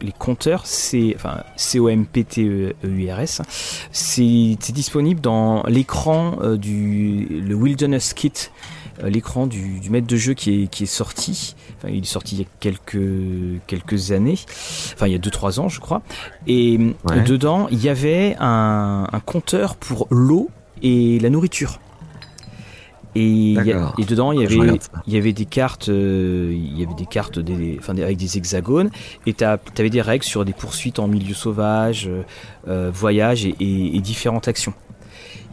les, 0.01 0.13
compteurs, 0.19 0.63
c'est 0.65 1.13
enfin 1.17 1.43
C 1.57 1.79
O 1.79 1.89
M 1.89 2.07
P 2.07 2.25
T 2.25 2.45
E 2.45 2.75
U 2.85 3.11
R 3.11 3.21
S, 3.21 3.43
c'est 3.93 4.73
disponible 4.73 5.21
dans 5.21 5.63
l'écran 5.65 6.34
du 6.56 7.27
le 7.31 7.55
Wilderness 7.55 8.15
Kit, 8.15 8.51
euh, 9.02 9.09
l'écran 9.09 9.47
du, 9.48 9.81
maître 9.90 10.06
de 10.06 10.16
jeu 10.16 10.35
qui 10.35 10.62
est, 10.62 10.66
qui 10.69 10.85
est 10.85 10.86
sorti. 10.86 11.56
Enfin, 11.77 11.89
il 11.93 12.02
est 12.02 12.06
sorti 12.06 12.36
il 12.36 12.40
y 12.40 12.44
a 12.44 12.48
quelques, 12.61 13.61
quelques 13.66 14.12
années, 14.12 14.39
enfin 14.94 15.09
il 15.09 15.12
y 15.12 15.16
a 15.16 15.19
2-3 15.19 15.61
ans 15.61 15.69
je 15.69 15.81
crois. 15.81 16.02
Et 16.47 16.78
euh, 17.11 17.20
dedans, 17.23 17.66
il 17.70 17.82
y 17.82 17.89
avait 17.89 18.36
un, 18.39 19.06
compteur 19.27 19.77
pour 19.77 20.06
l'eau 20.11 20.51
et 20.82 21.19
la 21.19 21.31
nourriture. 21.31 21.81
Et, 23.16 23.52
et, 23.52 24.05
dedans, 24.05 24.32
il 24.32 24.40
y 24.40 24.44
avait, 24.44 24.78
il 25.06 25.15
y 25.15 25.16
avait 25.16 25.32
des 25.32 25.44
cartes, 25.44 25.89
euh, 25.89 26.51
il 26.52 26.77
y 26.77 26.85
avait 26.85 26.94
des 26.94 27.06
cartes 27.06 27.39
des, 27.39 27.77
enfin, 27.78 27.97
avec 27.97 28.16
des 28.16 28.36
hexagones, 28.36 28.90
et 29.24 29.35
tu 29.35 29.44
avais 29.44 29.90
des 29.90 30.02
règles 30.02 30.24
sur 30.24 30.44
des 30.44 30.52
poursuites 30.52 30.98
en 30.98 31.06
milieu 31.06 31.35
sauvage, 31.35 32.11
voyage 32.66 33.47
et, 33.47 33.55
et, 33.61 34.01
différentes 34.01 34.48
actions. 34.48 34.74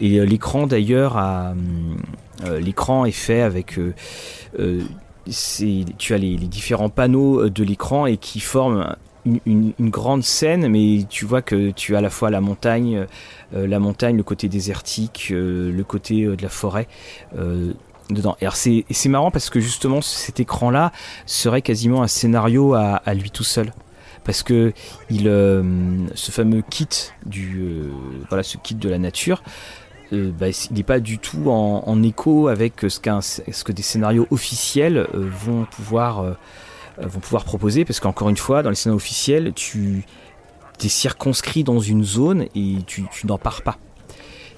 Et 0.02 0.20
euh, 0.20 0.26
l'écran 0.26 0.68
d'ailleurs, 0.68 1.18
euh, 1.18 2.60
l'écran 2.60 3.06
est 3.06 3.12
fait 3.12 3.42
avec 3.42 3.78
euh, 3.78 4.84
tu 5.30 6.14
as 6.14 6.18
les, 6.18 6.36
différents 6.38 6.90
panneaux 6.90 7.48
de 7.48 7.64
l'écran 7.64 8.08
et 8.08 8.18
qui 8.18 8.40
forment 8.40 8.96
une, 9.46 9.74
grande 9.80 10.24
scène, 10.24 10.68
mais 10.68 11.06
tu 11.08 11.26
vois 11.26 11.44
que 11.44 11.70
tu 11.70 11.96
as 11.96 12.00
à 12.00 12.02
la 12.02 12.10
fois 12.10 12.32
la 12.32 12.42
montagne, 12.42 13.06
le 13.54 14.22
côté 14.24 14.50
désertique, 14.50 15.28
le 15.30 15.84
côté 15.84 16.26
de 16.26 16.42
la 16.42 16.50
forêt. 16.50 16.88
dedans. 18.10 18.36
Et 18.42 18.48
c'est 18.94 19.10
marrant 19.10 19.30
parce 19.30 19.52
que 19.52 19.60
justement 19.60 20.02
cet 20.02 20.40
écran-là 20.40 20.92
serait 21.28 21.62
quasiment 21.62 22.02
un 22.02 22.08
scénario 22.08 22.74
à, 22.74 23.14
lui 23.14 23.30
tout 23.30 23.44
seul 23.44 23.72
parce 24.24 24.42
que 24.42 24.74
ce 25.12 26.32
fameux 26.32 26.64
kit 26.68 26.88
de 27.22 28.90
la 28.90 28.98
nature 28.98 29.44
euh, 30.14 30.32
bah, 30.38 30.48
il 30.50 30.76
n'est 30.76 30.84
pas 30.84 31.00
du 31.00 31.20
tout 31.20 31.50
en, 31.50 32.04
écho 32.04 32.48
avec 32.48 32.82
ce, 32.82 32.90
ce, 32.90 33.64
que 33.64 33.72
des 33.72 33.82
scénarios 33.82 34.28
officiels 34.30 34.98
euh, 34.98 35.08
vont, 35.14 35.66
pouvoir, 35.66 36.22
euh, 36.22 37.40
proposer, 37.46 37.86
parce 37.86 38.00
qu'encore 38.00 38.30
une 38.30 38.38
fois, 38.38 38.62
dans 38.62 38.70
les 38.70 38.76
scénarios 38.76 38.98
officiels, 38.98 39.54
tu 39.54 40.04
es 40.84 40.90
circonscrit 40.90 41.64
dans 41.64 41.80
une 41.80 42.04
zone 42.04 42.48
et 42.56 42.78
tu, 42.86 43.06
n'en 43.24 43.38
pars 43.38 43.62
pas. 43.62 43.78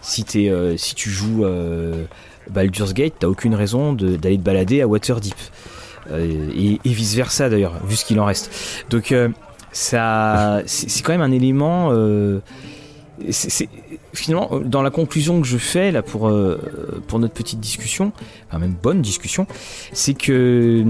Si, 0.01 0.23
tu 0.23 1.09
joues 1.09 1.45
Baldur's 2.49 2.93
Gate, 2.93 3.13
t'as 3.19 3.27
aucune 3.27 3.55
raison 3.55 3.93
d'aller 3.93 4.38
te 4.38 4.43
balader 4.43 4.81
à 4.81 4.88
Waterdeep. 4.88 5.35
Et, 6.11 6.80
et, 6.84 6.89
vice 6.89 7.15
versa 7.15 7.49
d'ailleurs, 7.49 7.80
vu 7.85 7.95
ce 7.95 8.05
qu'il 8.05 8.19
en 8.19 8.25
reste. 8.25 8.85
Donc 8.89 9.13
ça, 9.71 10.61
c'est 10.65 11.03
quand 11.03 11.13
même 11.13 11.21
un 11.21 11.31
élément 11.31 11.91
finalement 14.14 14.49
dans 14.64 14.81
la 14.81 14.91
conclusion 14.91 15.41
que 15.41 15.48
je 15.48 15.57
fais 15.57 15.91
là 15.91 16.02
pour 16.02 16.27
euh, 16.27 17.02
pour 17.07 17.19
notre 17.19 17.34
petite 17.34 17.60
discussion, 17.60 18.11
enfin 18.48 18.60
même 18.60 18.76
bonne 18.81 19.02
discussion, 19.02 19.48
c'est 19.91 20.14
que 20.14 20.84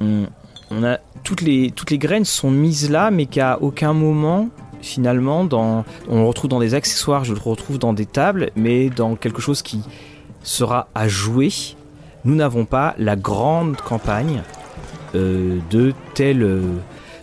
on 0.00 0.84
a 0.84 0.98
toutes 1.24 1.42
les 1.42 1.70
toutes 1.70 1.90
les 1.90 1.98
graines 1.98 2.24
sont 2.24 2.50
mises 2.50 2.90
là, 2.90 3.10
mais 3.10 3.26
qu'à 3.26 3.58
aucun 3.60 3.92
moment 3.92 4.48
finalement 4.82 5.46
on 5.52 5.84
le 6.08 6.24
retrouve 6.24 6.48
dans 6.50 6.60
des 6.60 6.74
accessoires, 6.74 7.24
je 7.24 7.34
le 7.34 7.40
retrouve 7.40 7.78
dans 7.78 7.92
des 7.92 8.06
tables, 8.06 8.50
mais 8.56 8.88
dans 8.90 9.14
quelque 9.16 9.40
chose 9.40 9.62
qui 9.62 9.82
sera 10.42 10.88
à 10.94 11.08
jouer. 11.08 11.50
Nous 12.24 12.34
n'avons 12.34 12.66
pas 12.66 12.94
la 12.98 13.16
grande 13.16 13.76
campagne 13.76 14.42
euh, 15.14 15.58
de 15.70 15.94
tel 16.14 16.42
euh, 16.42 16.62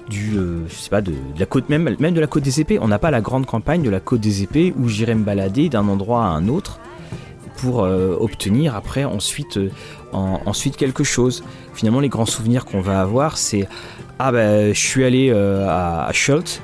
du 0.10 0.38
euh, 0.38 1.02
de, 1.02 1.14
la 1.38 1.46
côte 1.46 1.70
même 1.70 1.96
même 2.00 2.14
de 2.14 2.20
la 2.20 2.28
côte 2.28 2.44
des 2.44 2.60
épées. 2.62 2.80
On 2.80 2.88
n'a 2.88 3.00
pas 3.00 3.12
la 3.12 3.22
grande 3.22 3.46
campagne 3.46 3.82
de 3.82 3.90
la 3.90 4.00
côte 4.00 4.22
des 4.22 4.44
épées 4.44 4.74
où 4.78 4.88
j'irai 4.88 5.16
me 5.16 5.24
balader 5.24 5.70
d'un 5.70 5.88
endroit 5.88 6.24
à 6.24 6.30
un 6.30 6.48
autre 6.48 6.80
pour 7.58 7.80
obtenir 7.80 8.76
après 8.76 9.04
ensuite 9.04 9.60
ensuite 10.14 10.78
quelque 10.78 11.04
chose. 11.04 11.44
Finalement, 11.74 12.00
les 12.00 12.10
grands 12.10 12.28
souvenirs 12.28 12.66
qu'on 12.66 12.82
va 12.82 13.02
avoir, 13.02 13.38
c'est 13.38 13.68
ah 14.20 14.32
ben 14.32 14.74
je 14.76 14.80
suis 14.80 15.04
allé 15.04 15.32
à, 15.32 16.08
Schultz, 16.14 16.62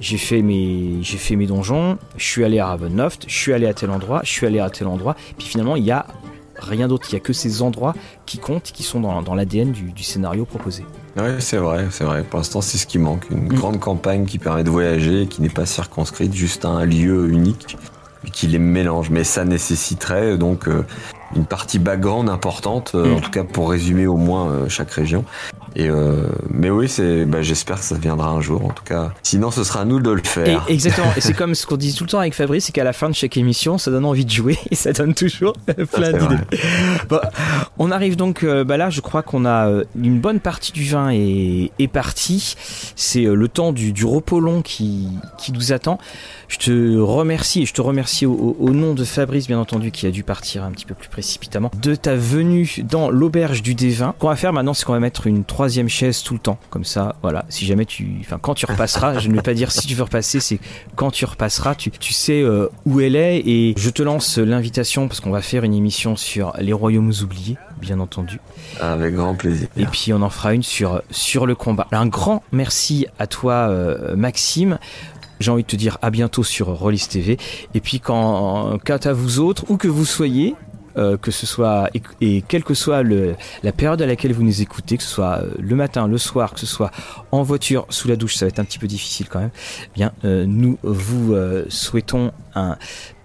j'ai 0.00 0.16
fait 0.16 0.42
mes 0.42 1.46
donjons, 1.46 1.98
je 2.16 2.24
suis 2.24 2.44
allé 2.44 2.60
à 2.60 2.66
Ravenloft, 2.66 3.24
je 3.26 3.36
suis 3.36 3.52
allé 3.52 3.66
à 3.66 3.74
tel 3.74 3.90
endroit, 3.90 4.20
je 4.22 4.30
suis 4.30 4.46
allé 4.46 4.60
à 4.60 4.70
tel 4.70 4.86
endroit, 4.86 5.16
puis 5.36 5.48
finalement 5.48 5.74
il 5.74 5.84
y 5.84 5.90
a 5.90 6.06
rien 6.60 6.88
d'autre, 6.88 7.08
il 7.10 7.14
y 7.14 7.16
a 7.16 7.20
que 7.20 7.32
ces 7.32 7.62
endroits 7.62 7.94
qui 8.26 8.38
comptent, 8.38 8.72
qui 8.72 8.82
sont 8.82 9.00
dans, 9.00 9.34
l'ADN 9.34 9.72
du, 9.72 10.02
scénario 10.02 10.44
proposé. 10.44 10.84
Ouais, 11.18 11.40
c'est 11.40 11.56
vrai, 11.56 11.86
c'est 11.90 12.04
vrai. 12.04 12.22
Pour 12.22 12.38
l'instant, 12.38 12.60
c'est 12.60 12.78
ce 12.78 12.86
qui 12.86 12.98
manque, 12.98 13.28
une 13.30 13.46
mm. 13.46 13.48
grande 13.48 13.80
campagne 13.80 14.24
qui 14.24 14.38
permet 14.38 14.62
de 14.62 14.70
voyager, 14.70 15.26
qui 15.26 15.42
n'est 15.42 15.48
pas 15.48 15.66
circonscrite 15.66 16.32
juste 16.32 16.64
à 16.64 16.68
un 16.68 16.84
lieu 16.84 17.28
unique, 17.28 17.76
qui 18.32 18.46
les 18.46 18.58
mélange. 18.58 19.10
Mais 19.10 19.24
ça 19.24 19.44
nécessiterait 19.44 20.38
donc 20.38 20.68
euh, 20.68 20.84
une 21.34 21.44
partie 21.44 21.80
background 21.80 22.28
importante, 22.28 22.92
euh, 22.94 23.14
en 23.14 23.18
mm. 23.18 23.20
tout 23.20 23.30
cas 23.30 23.44
pour 23.44 23.70
résumer 23.70 24.06
au 24.06 24.16
moins 24.16 24.48
euh, 24.48 24.68
chaque 24.68 24.92
région. 24.92 25.24
Et 25.76 25.88
euh, 25.88 26.28
mais 26.50 26.70
oui, 26.70 26.88
c'est, 26.88 27.24
bah, 27.24 27.42
j'espère 27.42 27.78
que 27.78 27.84
ça 27.84 27.96
viendra 27.96 28.30
un 28.30 28.40
jour 28.40 28.64
en 28.64 28.70
tout 28.70 28.84
cas. 28.84 29.12
Sinon, 29.22 29.50
ce 29.50 29.64
sera 29.64 29.82
à 29.82 29.84
nous 29.84 30.00
de 30.00 30.10
le 30.10 30.22
faire. 30.22 30.64
exactement. 30.68 31.12
et 31.16 31.20
c'est 31.20 31.32
comme 31.36 31.54
ce 31.54 31.66
qu'on 31.66 31.76
dit 31.76 31.94
tout 31.94 32.04
le 32.04 32.10
temps 32.10 32.20
avec 32.20 32.34
Fabrice, 32.34 32.66
c'est 32.66 32.72
qu'à 32.72 32.84
la 32.84 32.92
fin 32.92 33.08
de 33.08 33.14
chaque 33.14 33.36
émission, 33.36 33.78
ça 33.78 33.90
donne 33.90 34.04
envie 34.04 34.24
de 34.24 34.30
jouer 34.30 34.58
et 34.70 34.74
ça 34.74 34.92
donne 34.92 35.14
toujours 35.14 35.54
plein 35.92 36.12
d'idées. 36.12 36.42
Bon, 37.08 37.20
on 37.78 37.90
arrive 37.90 38.16
donc, 38.16 38.42
euh, 38.42 38.64
bah 38.64 38.76
là, 38.76 38.90
je 38.90 39.00
crois 39.00 39.22
qu'on 39.22 39.44
a 39.44 39.68
euh, 39.68 39.84
une 40.00 40.20
bonne 40.20 40.40
partie 40.40 40.72
du 40.72 40.84
vin 40.84 41.10
est, 41.10 41.70
est 41.78 41.88
partie. 41.88 42.54
C'est 42.96 43.22
le 43.22 43.48
temps 43.48 43.72
du, 43.72 43.92
du 43.92 44.04
repos 44.04 44.40
long 44.40 44.62
qui, 44.62 45.08
qui 45.38 45.52
nous 45.52 45.72
attend. 45.72 45.98
Je 46.48 46.58
te 46.58 46.98
remercie 46.98 47.62
et 47.62 47.66
je 47.66 47.74
te 47.74 47.80
remercie 47.80 48.26
au, 48.26 48.56
au, 48.58 48.70
nom 48.70 48.94
de 48.94 49.04
Fabrice, 49.04 49.46
bien 49.46 49.58
entendu, 49.58 49.90
qui 49.90 50.06
a 50.06 50.10
dû 50.10 50.22
partir 50.22 50.64
un 50.64 50.70
petit 50.70 50.86
peu 50.86 50.94
plus 50.94 51.08
précipitamment, 51.08 51.70
de 51.80 51.94
ta 51.94 52.14
venue 52.14 52.84
dans 52.88 53.10
l'auberge 53.10 53.62
du 53.62 53.74
Dévin. 53.74 54.14
Ce 54.16 54.20
qu'on 54.20 54.28
va 54.28 54.36
faire 54.36 54.52
maintenant, 54.52 54.74
c'est 54.74 54.84
qu'on 54.84 54.92
va 54.92 55.00
mettre 55.00 55.26
une 55.26 55.44
troisième 55.58 55.88
chaise 55.88 56.22
tout 56.22 56.34
le 56.34 56.38
temps. 56.38 56.56
Comme 56.70 56.84
ça, 56.84 57.16
voilà. 57.20 57.44
Si 57.48 57.66
jamais 57.66 57.84
tu, 57.84 58.18
enfin, 58.20 58.38
quand 58.40 58.54
tu 58.54 58.64
repasseras, 58.64 59.18
je 59.18 59.28
ne 59.28 59.34
vais 59.34 59.42
pas 59.42 59.54
dire 59.54 59.72
si 59.72 59.88
tu 59.88 59.96
veux 59.96 60.04
repasser, 60.04 60.38
c'est 60.38 60.60
quand 60.94 61.10
tu 61.10 61.24
repasseras, 61.24 61.74
tu, 61.74 61.90
tu 61.90 62.12
sais 62.12 62.40
euh, 62.40 62.68
où 62.86 63.00
elle 63.00 63.16
est 63.16 63.38
et 63.38 63.74
je 63.76 63.90
te 63.90 64.04
lance 64.04 64.38
l'invitation 64.38 65.08
parce 65.08 65.18
qu'on 65.18 65.32
va 65.32 65.42
faire 65.42 65.64
une 65.64 65.74
émission 65.74 66.14
sur 66.14 66.52
les 66.60 66.72
royaumes 66.72 67.12
oubliés, 67.24 67.56
bien 67.80 67.98
entendu. 67.98 68.38
Avec 68.80 69.16
grand 69.16 69.34
plaisir. 69.34 69.66
Et 69.76 69.86
puis 69.86 70.12
on 70.12 70.22
en 70.22 70.30
fera 70.30 70.54
une 70.54 70.62
sur 70.62 71.02
sur 71.10 71.44
le 71.44 71.56
combat. 71.56 71.88
Un 71.90 72.06
grand 72.06 72.44
merci 72.52 73.08
à 73.18 73.26
toi, 73.26 73.68
euh, 73.68 74.14
Maxime. 74.14 74.78
J'ai 75.40 75.50
envie 75.50 75.64
de 75.64 75.68
te 75.68 75.76
dire 75.76 75.98
à 76.02 76.10
bientôt 76.10 76.44
sur 76.44 76.68
Rollis 76.68 77.08
TV. 77.10 77.36
Et 77.74 77.80
puis 77.80 77.98
quand, 77.98 78.78
quant 78.86 78.96
à 78.96 79.12
vous 79.12 79.40
autres, 79.40 79.64
où 79.68 79.76
que 79.76 79.88
vous 79.88 80.04
soyez, 80.04 80.54
euh, 80.98 81.16
que 81.16 81.30
ce 81.30 81.46
soit 81.46 81.90
et, 82.20 82.42
quelle 82.42 82.64
que 82.64 82.74
soit 82.74 83.02
la 83.02 83.72
période 83.72 84.02
à 84.02 84.06
laquelle 84.06 84.32
vous 84.32 84.42
nous 84.42 84.62
écoutez, 84.62 84.96
que 84.96 85.02
ce 85.02 85.08
soit 85.08 85.38
euh, 85.38 85.50
le 85.58 85.76
matin, 85.76 86.08
le 86.08 86.18
soir, 86.18 86.52
que 86.52 86.60
ce 86.60 86.66
soit 86.66 86.90
en 87.30 87.42
voiture, 87.42 87.86
sous 87.88 88.08
la 88.08 88.16
douche, 88.16 88.34
ça 88.34 88.44
va 88.44 88.48
être 88.48 88.58
un 88.58 88.64
petit 88.64 88.78
peu 88.78 88.86
difficile 88.86 89.28
quand 89.28 89.38
même. 89.38 89.50
Eh 89.86 89.94
bien, 89.94 90.12
euh, 90.24 90.44
nous 90.46 90.78
vous 90.82 91.34
souhaitons 91.68 92.32
un, 92.54 92.76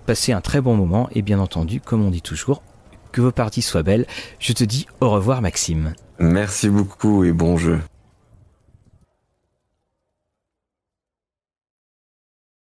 passer 0.05 0.33
un 0.33 0.41
très 0.41 0.61
bon 0.61 0.75
moment 0.75 1.09
et 1.13 1.21
bien 1.21 1.39
entendu, 1.39 1.79
comme 1.81 2.05
on 2.05 2.11
dit 2.11 2.21
toujours, 2.21 2.61
que 3.11 3.21
vos 3.21 3.31
parties 3.31 3.61
soient 3.61 3.83
belles. 3.83 4.05
Je 4.39 4.53
te 4.53 4.63
dis 4.63 4.85
au 5.01 5.09
revoir, 5.09 5.41
Maxime. 5.41 5.93
Merci 6.19 6.69
beaucoup 6.69 7.23
et 7.23 7.33
bon 7.33 7.57
jeu. 7.57 7.79